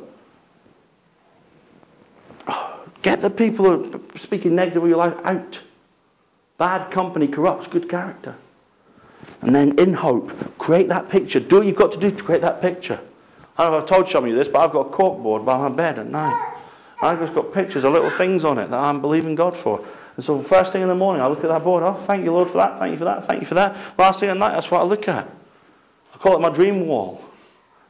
Oh, 2.49 2.87
get 3.03 3.21
the 3.21 3.29
people 3.29 3.67
who 3.67 3.93
are 3.93 4.01
speaking 4.23 4.55
negative 4.55 4.83
of 4.83 4.89
your 4.89 4.97
life 4.97 5.13
out. 5.27 5.57
Bad 6.61 6.93
company 6.93 7.27
corrupts 7.27 7.67
good 7.73 7.89
character. 7.89 8.37
And 9.41 9.55
then 9.55 9.79
in 9.79 9.95
hope, 9.95 10.29
create 10.59 10.91
that 10.91 11.09
picture. 11.09 11.41
Do 11.41 11.57
what 11.57 11.67
you've 11.67 11.79
got 11.79 11.91
to 11.93 11.99
do 11.99 12.15
to 12.15 12.23
create 12.23 12.43
that 12.43 12.61
picture. 12.61 13.01
I 13.57 13.63
don't 13.63 13.73
know 13.73 13.79
if 13.79 13.85
I've 13.85 13.89
told 13.89 14.09
some 14.13 14.25
of 14.25 14.31
you 14.31 14.37
this, 14.37 14.49
but 14.53 14.59
I've 14.59 14.73
got 14.73 14.93
a 14.93 14.97
corkboard 14.97 15.47
by 15.47 15.57
my 15.57 15.75
bed 15.75 15.99
at 15.99 16.11
night. 16.11 16.59
I've 17.03 17.19
just 17.19 17.35
got 17.35 17.55
pictures 17.55 17.83
of 17.83 17.95
little 17.95 18.13
things 18.19 18.45
on 18.45 18.59
it 18.59 18.69
that 18.69 18.77
I'm 18.77 19.01
believing 19.01 19.35
God 19.35 19.55
for. 19.65 19.81
And 20.17 20.25
so 20.27 20.45
first 20.51 20.71
thing 20.73 20.83
in 20.83 20.89
the 20.89 20.95
morning, 20.95 21.23
I 21.23 21.29
look 21.29 21.43
at 21.43 21.49
that 21.49 21.65
board. 21.65 21.83
Oh, 21.83 22.05
thank 22.07 22.25
you, 22.25 22.33
Lord, 22.33 22.49
for 22.53 22.59
that. 22.59 22.79
Thank 22.79 22.93
you 22.93 22.99
for 22.99 23.07
that. 23.07 23.27
Thank 23.27 23.41
you 23.41 23.49
for 23.49 23.55
that. 23.55 23.99
Last 23.99 24.21
thing 24.21 24.29
at 24.29 24.37
night, 24.37 24.53
that's 24.53 24.71
what 24.71 24.83
I 24.83 24.85
look 24.85 25.09
at. 25.09 25.33
I 26.15 26.19
call 26.19 26.37
it 26.37 26.41
my 26.41 26.55
dream 26.55 26.87
wall. 26.87 27.23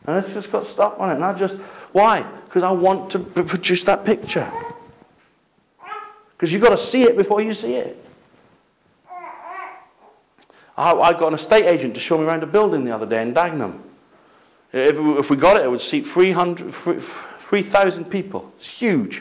And 0.06 0.24
it's 0.24 0.32
just 0.32 0.52
got 0.52 0.72
stuff 0.74 0.94
on 1.00 1.10
it. 1.10 1.14
And 1.16 1.24
I 1.24 1.36
just, 1.36 1.54
why? 1.90 2.22
Because 2.46 2.62
I 2.62 2.70
want 2.70 3.10
to 3.12 3.18
produce 3.18 3.82
that 3.86 4.04
picture. 4.04 4.48
Because 6.32 6.52
you've 6.52 6.62
got 6.62 6.76
to 6.76 6.90
see 6.92 7.02
it 7.02 7.16
before 7.16 7.42
you 7.42 7.54
see 7.54 7.74
it. 7.74 7.96
I, 10.80 10.92
I 10.92 11.12
got 11.12 11.34
an 11.34 11.38
estate 11.38 11.66
agent 11.66 11.94
to 11.94 12.00
show 12.00 12.16
me 12.16 12.24
around 12.24 12.42
a 12.42 12.46
building 12.46 12.86
the 12.86 12.94
other 12.94 13.04
day 13.04 13.20
in 13.20 13.34
Dagenham. 13.34 13.80
If, 14.72 14.96
if 15.24 15.30
we 15.30 15.36
got 15.36 15.56
it, 15.58 15.64
it 15.64 15.68
would 15.68 15.80
seat 15.90 16.04
3,000 16.14 18.04
people. 18.06 18.50
It's 18.58 18.68
huge. 18.78 19.20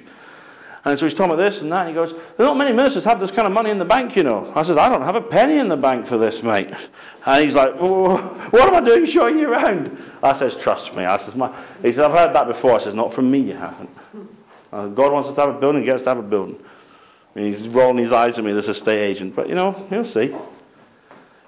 And 0.86 0.98
so 0.98 1.06
he's 1.06 1.18
talking 1.18 1.34
about 1.34 1.50
this 1.50 1.60
and 1.60 1.70
that, 1.74 1.88
and 1.88 1.90
he 1.90 1.94
goes, 1.94 2.12
There's 2.38 2.48
not 2.48 2.56
many 2.56 2.72
ministers 2.72 3.04
have 3.04 3.20
this 3.20 3.32
kind 3.36 3.46
of 3.46 3.52
money 3.52 3.70
in 3.70 3.78
the 3.78 3.86
bank, 3.86 4.16
you 4.16 4.24
know. 4.24 4.54
I 4.56 4.64
said, 4.64 4.78
I 4.78 4.88
don't 4.88 5.02
have 5.02 5.16
a 5.16 5.22
penny 5.22 5.60
in 5.60 5.68
the 5.68 5.76
bank 5.76 6.08
for 6.08 6.18
this, 6.18 6.36
mate. 6.42 6.68
And 7.26 7.46
he's 7.46 7.54
like, 7.54 7.76
What 7.76 8.70
am 8.70 8.76
I 8.76 8.86
doing 8.86 9.12
showing 9.14 9.38
you 9.38 9.52
around? 9.52 9.98
I 10.24 10.40
says, 10.40 10.54
Trust 10.64 10.96
me. 10.96 11.04
I 11.04 11.18
says, 11.26 11.36
My... 11.36 11.52
He 11.82 11.92
says, 11.92 12.00
I've 12.06 12.12
heard 12.12 12.34
that 12.34 12.48
before. 12.48 12.80
I 12.80 12.84
says, 12.86 12.96
Not 12.96 13.14
from 13.14 13.30
me, 13.30 13.42
you 13.42 13.56
haven't. 13.56 13.90
Uh, 14.72 14.86
God 14.86 15.12
wants 15.12 15.28
us 15.28 15.34
to 15.34 15.42
have 15.42 15.56
a 15.56 15.60
building, 15.60 15.82
he 15.82 15.90
gets 15.90 16.04
to 16.04 16.10
have 16.10 16.20
a 16.20 16.22
building. 16.22 16.60
Mean, 17.34 17.56
he's 17.56 17.74
rolling 17.74 18.04
his 18.04 18.14
eyes 18.14 18.34
at 18.38 18.44
me, 18.44 18.54
this 18.54 18.66
estate 18.66 19.02
agent. 19.02 19.36
But, 19.36 19.50
you 19.50 19.56
know, 19.56 19.88
he'll 19.90 20.06
see. 20.14 20.30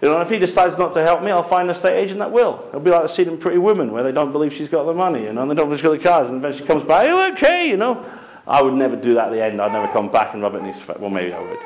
You 0.02 0.10
know, 0.10 0.20
if 0.22 0.30
he 0.30 0.40
decides 0.40 0.74
not 0.80 0.96
to 0.96 1.04
help 1.04 1.22
me, 1.22 1.30
I'll 1.30 1.48
find 1.48 1.70
an 1.70 1.76
estate 1.76 1.96
agent 1.96 2.18
that 2.20 2.32
will. 2.32 2.66
It'll 2.70 2.80
be 2.82 2.90
like 2.90 3.04
the 3.04 3.16
scene 3.16 3.30
in 3.30 3.38
Pretty 3.40 3.60
Woman 3.60 3.92
where 3.92 4.04
they 4.04 4.12
don't 4.12 4.32
believe 4.32 4.52
she's 4.58 4.70
got 4.70 4.86
the 4.86 4.94
money, 4.94 5.24
you 5.24 5.34
know, 5.34 5.44
and 5.44 5.52
they 5.52 5.56
don't 5.56 5.70
believe 5.70 5.80
she's 5.80 5.88
got 5.88 5.98
the 5.98 6.04
cars, 6.04 6.28
and 6.28 6.44
then 6.44 6.58
she 6.58 6.66
comes 6.66 6.84
by, 6.88 7.08
oh, 7.08 7.34
okay, 7.38 7.68
you 7.68 7.78
know. 7.78 8.04
I 8.48 8.62
would 8.64 8.74
never 8.74 8.96
do 8.96 9.14
that 9.14 9.28
at 9.28 9.32
the 9.32 9.44
end. 9.44 9.62
I'd 9.62 9.72
never 9.72 9.94
come 9.94 10.12
back 10.12 10.34
and 10.34 10.42
rub 10.42 10.56
it 10.56 10.60
in 10.60 10.74
his 10.74 10.78
face. 10.88 10.98
Well, 11.00 11.12
maybe 11.12 11.32
I 11.32 11.40
would. 11.40 11.60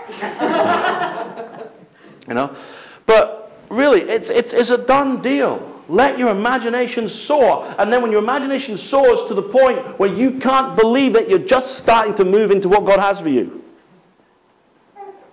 you 2.28 2.34
know? 2.34 2.54
But 3.08 3.52
really, 3.72 4.02
it's, 4.02 4.28
it's, 4.28 4.50
it's 4.52 4.70
a 4.70 4.86
done 4.86 5.22
deal. 5.22 5.84
Let 5.88 6.18
your 6.18 6.30
imagination 6.30 7.10
soar. 7.28 7.74
And 7.80 7.94
then 7.94 8.02
when 8.02 8.12
your 8.12 8.22
imagination 8.22 8.78
soars 8.90 9.30
to 9.30 9.36
the 9.36 9.44
point 9.44 9.98
where 9.98 10.14
you 10.14 10.40
can't 10.42 10.78
believe 10.78 11.16
it, 11.16 11.30
you're 11.30 11.48
just 11.48 11.82
starting 11.84 12.18
to 12.18 12.26
move 12.26 12.52
into 12.52 12.68
what 12.68 12.86
God 12.86 13.00
has 13.00 13.18
for 13.24 13.30
you. 13.30 13.62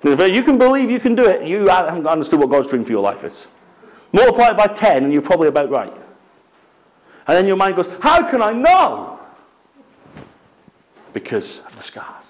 You 0.05 0.43
can 0.45 0.59
believe 0.59 0.91
you 0.91 1.01
can 1.01 1.15
do 1.15 1.24
it, 1.27 1.47
you 1.47 1.69
haven't 1.69 2.07
understood 2.07 2.41
what 2.41 2.51
God's 2.51 2.70
dream 2.70 2.85
for 2.85 2.91
your 2.91 3.03
life 3.03 3.24
is. 3.24 3.33
Multiply 4.12 4.51
it 4.51 4.57
by 4.57 4.66
10 4.79 5.05
and 5.05 5.12
you're 5.12 5.23
probably 5.23 5.49
about 5.49 5.70
right. 5.70 5.93
And 7.27 7.37
then 7.37 7.47
your 7.47 7.57
mind 7.57 7.77
goes, 7.77 7.87
How 8.01 8.29
can 8.31 8.43
I 8.43 8.53
know? 8.53 9.20
because 11.15 11.45
of 11.66 11.77
the 11.77 11.83
scars. 11.89 12.24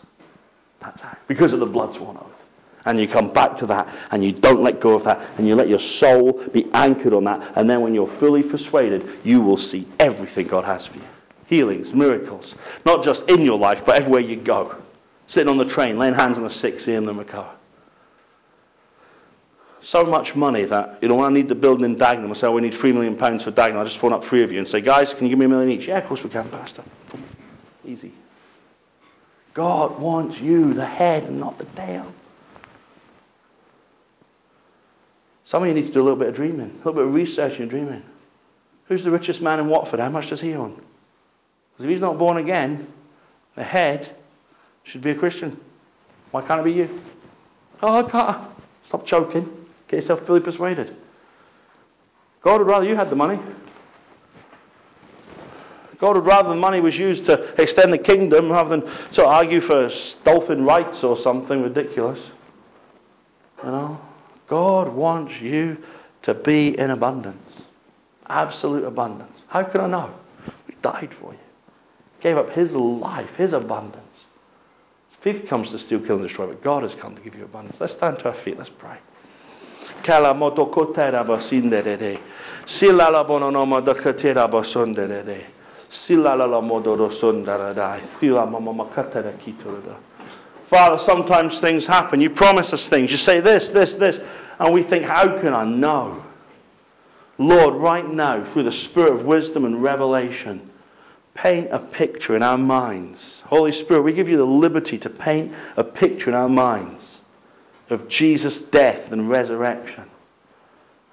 That's 0.81 1.01
how. 1.01 1.17
Because 1.29 1.53
of 1.53 1.61
the 1.61 1.67
blood 1.67 1.95
sworn 1.97 2.17
oath. 2.17 2.27
And 2.85 2.99
you 2.99 3.07
come 3.07 3.33
back 3.33 3.59
to 3.59 3.67
that 3.67 3.87
and 4.11 4.25
you 4.25 4.33
don't 4.33 4.63
let 4.65 4.81
go 4.81 4.99
of 4.99 5.05
that 5.05 5.39
and 5.39 5.47
you 5.47 5.55
let 5.55 5.69
your 5.69 5.79
soul 6.01 6.45
be 6.53 6.65
anchored 6.75 7.13
on 7.13 7.23
that. 7.25 7.57
And 7.57 7.71
then 7.71 7.81
when 7.81 7.95
you're 7.95 8.13
fully 8.19 8.43
persuaded, 8.43 9.05
you 9.25 9.41
will 9.41 9.57
see 9.57 9.87
everything 10.01 10.49
God 10.49 10.65
has 10.65 10.85
for 10.89 10.97
you 10.97 11.05
healings, 11.53 11.89
miracles. 11.93 12.55
Not 12.87 13.05
just 13.05 13.21
in 13.29 13.43
your 13.43 13.59
life, 13.59 13.79
but 13.85 13.97
everywhere 13.97 14.21
you 14.23 14.43
go. 14.43 14.75
sitting 15.29 15.49
on 15.49 15.59
the 15.59 15.73
train, 15.75 15.99
laying 15.99 16.15
hands 16.15 16.39
on 16.39 16.45
the 16.45 16.55
sick, 16.63 16.75
seeing 16.85 17.05
them 17.05 17.19
recover. 17.19 17.51
So 19.91 20.05
much 20.05 20.35
money 20.37 20.65
that, 20.65 20.99
you 21.03 21.09
know, 21.09 21.17
when 21.17 21.31
I 21.31 21.35
need 21.35 21.49
the 21.49 21.57
building 21.57 21.85
in 21.85 21.97
Dagenham, 21.97 22.31
I 22.31 22.41
say, 22.41 22.47
oh, 22.47 22.53
we 22.53 22.63
need 22.63 22.79
three 22.81 22.93
million 22.93 23.17
pounds 23.17 23.43
for 23.43 23.51
Dagenham. 23.51 23.79
I'll 23.79 23.89
just 23.89 24.01
phone 24.01 24.13
up 24.13 24.23
three 24.29 24.45
of 24.45 24.53
you 24.53 24.61
and 24.61 24.69
say, 24.69 24.81
guys, 24.81 25.09
can 25.17 25.27
you 25.27 25.31
give 25.31 25.39
me 25.39 25.47
a 25.47 25.49
million 25.49 25.71
each? 25.71 25.89
Yeah, 25.89 25.99
of 25.99 26.09
course 26.09 26.21
we 26.23 26.31
can, 26.31 26.49
Pastor. 26.51 26.85
Easy. 27.85 28.13
God 29.55 30.01
wants 30.01 30.37
you, 30.41 30.73
the 30.73 30.87
head, 30.87 31.25
and 31.25 31.41
not 31.41 31.59
the 31.59 31.65
tail. 31.77 32.13
Some 35.51 35.63
of 35.63 35.69
you 35.69 35.75
need 35.75 35.89
to 35.89 35.93
do 35.93 36.01
a 36.01 36.05
little 36.05 36.19
bit 36.19 36.29
of 36.29 36.37
dreaming, 36.37 36.71
a 36.71 36.77
little 36.79 36.95
bit 36.95 37.07
of 37.07 37.13
research 37.13 37.59
and 37.59 37.69
dreaming. 37.69 38.03
Who's 38.87 39.05
the 39.05 39.11
richest 39.11 39.41
man 39.43 39.59
in 39.59 39.69
Watford? 39.69 40.01
How 40.01 40.09
much 40.09 40.31
does 40.31 40.41
he 40.41 40.55
own? 40.55 40.75
Because 41.73 41.85
if 41.85 41.91
he's 41.91 42.01
not 42.01 42.19
born 42.19 42.39
again, 42.39 42.87
the 43.57 43.65
head 43.65 44.17
should 44.85 45.03
be 45.03 45.11
a 45.11 45.15
Christian. 45.15 45.59
Why 46.31 46.47
can't 46.47 46.61
it 46.61 46.65
be 46.65 46.73
you? 46.73 47.01
Oh, 47.83 48.07
I 48.07 48.11
can't. 48.11 48.51
Stop 48.89 49.07
choking. 49.07 49.49
Get 49.93 50.01
yourself 50.01 50.21
fully 50.27 50.41
persuaded. 50.41 50.97
God 52.43 52.59
would 52.59 52.67
rather 52.67 52.87
you 52.87 52.97
had 52.97 53.11
the 53.11 53.15
money. 53.15 53.39
God 56.01 56.17
would 56.17 56.25
rather 56.25 56.49
the 56.49 56.55
money 56.55 56.81
was 56.81 56.95
used 56.95 57.27
to 57.27 57.55
extend 57.63 57.93
the 57.93 57.99
kingdom 57.99 58.51
rather 58.51 58.71
than 58.71 58.81
to 59.15 59.23
argue 59.23 59.61
for 59.61 59.91
dolphin 60.25 60.65
rights 60.65 60.97
or 61.03 61.19
something 61.23 61.61
ridiculous. 61.61 62.19
You 63.63 63.71
know? 63.71 64.01
God 64.49 64.93
wants 64.95 65.35
you 65.43 65.77
to 66.23 66.35
be 66.35 66.75
in 66.77 66.91
abundance. 66.91 67.53
Absolute 68.27 68.85
abundance. 68.85 69.39
How 69.49 69.63
can 69.65 69.83
I 69.83 69.89
know? 69.89 70.15
He 70.67 70.75
died 70.83 71.11
for 71.21 71.35
you. 71.35 71.39
Gave 72.23 72.39
up 72.39 72.49
his 72.51 72.71
life, 72.73 73.29
his 73.37 73.53
abundance. 73.53 74.07
Thief 75.23 75.49
comes 75.51 75.69
to 75.71 75.79
steal, 75.87 76.01
kill, 76.01 76.17
and 76.17 76.27
destroy, 76.27 76.47
but 76.47 76.65
God 76.65 76.83
has 76.83 76.93
come 77.01 77.15
to 77.15 77.21
give 77.21 77.35
you 77.35 77.45
abundance. 77.45 77.77
Let's 77.79 77.93
stand 77.99 78.19
to 78.21 78.31
our 78.31 78.43
feet. 78.43 78.59
Let's 78.59 78.71
pray. 78.79 78.99
Kala 80.05 80.35
motokotera 80.35 81.25
basinderere. 81.25 82.19
Silala 82.79 83.25
bononoma 83.25 83.81
dakatera 83.81 84.49
basonderere. 84.49 85.47
Silala 86.07 86.61
modoro 86.61 87.11
sondaradai. 87.21 88.19
Sila 88.19 88.47
mama 88.47 88.73
makatera 88.73 89.33
kiturada. 89.39 89.97
Father, 90.71 91.03
sometimes 91.07 91.53
things 91.61 91.87
happen. 91.87 92.21
You 92.21 92.31
promise 92.31 92.73
us 92.73 92.81
things. 92.89 93.11
You 93.11 93.19
say 93.19 93.41
this, 93.41 93.63
this, 93.75 93.91
this. 94.01 94.15
And 94.59 94.73
we 94.73 94.85
think, 94.89 95.05
how 95.05 95.39
can 95.41 95.53
I 95.53 95.65
know? 95.65 96.25
Lord, 97.39 97.75
right 97.83 98.09
now, 98.09 98.51
through 98.53 98.65
the 98.65 98.89
spirit 98.91 99.21
of 99.21 99.27
wisdom 99.27 99.65
and 99.65 99.83
revelation, 99.83 100.71
paint 101.35 101.69
a 101.73 101.79
picture 101.79 102.37
in 102.37 102.43
our 102.43 102.57
minds. 102.57 103.19
Holy 103.45 103.73
Spirit, 103.85 104.03
we 104.03 104.15
give 104.15 104.29
you 104.29 104.39
the 104.39 104.45
liberty 104.45 104.99
to 104.99 105.11
paint 105.11 105.53
a 105.77 105.85
picture 105.85 106.29
in 106.29 106.35
our 106.35 106.49
minds 106.49 107.03
of 107.93 108.09
Jesus' 108.09 108.55
death 108.73 109.13
and 109.13 109.29
resurrection, 109.29 110.05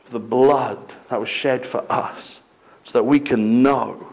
of 0.06 0.14
the 0.14 0.20
blood 0.20 0.80
that 1.10 1.20
was 1.20 1.30
shed 1.42 1.62
for 1.72 1.90
us, 1.92 2.22
so 2.86 2.92
that 2.94 3.04
we 3.04 3.20
can 3.20 3.62
know, 3.62 4.08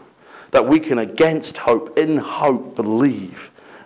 that 0.53 0.67
we 0.67 0.79
can, 0.79 0.99
against 0.99 1.55
hope, 1.57 1.97
in 1.97 2.17
hope, 2.17 2.75
believe, 2.75 3.37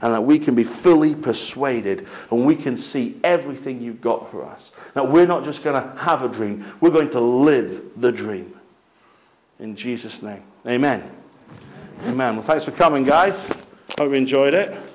and 0.02 0.14
that 0.14 0.22
we 0.22 0.44
can 0.44 0.56
be 0.56 0.66
fully 0.82 1.14
persuaded 1.16 2.08
and 2.32 2.46
we 2.46 2.56
can 2.56 2.78
see 2.92 3.20
everything 3.24 3.82
you've 3.82 4.02
got 4.02 4.32
for 4.32 4.44
us. 4.44 4.62
Now, 4.96 5.10
we're 5.10 5.28
not 5.28 5.44
just 5.44 5.64
going 5.64 5.82
to 5.82 5.96
have 6.00 6.24
a 6.24 6.28
dream, 6.28 6.74
we're 6.82 6.90
going 6.90 7.12
to 7.12 7.22
live 7.22 7.84
the 8.02 8.12
dream. 8.12 8.56
In 9.60 9.78
Jesus' 9.78 10.16
name. 10.24 10.42
Amen. 10.68 11.12
Amen. 12.02 12.38
Well, 12.38 12.46
thanks 12.48 12.66
for 12.66 12.72
coming, 12.72 13.06
guys. 13.06 13.34
Hope 13.98 14.10
you 14.10 14.14
enjoyed 14.14 14.56
it. 14.56 14.91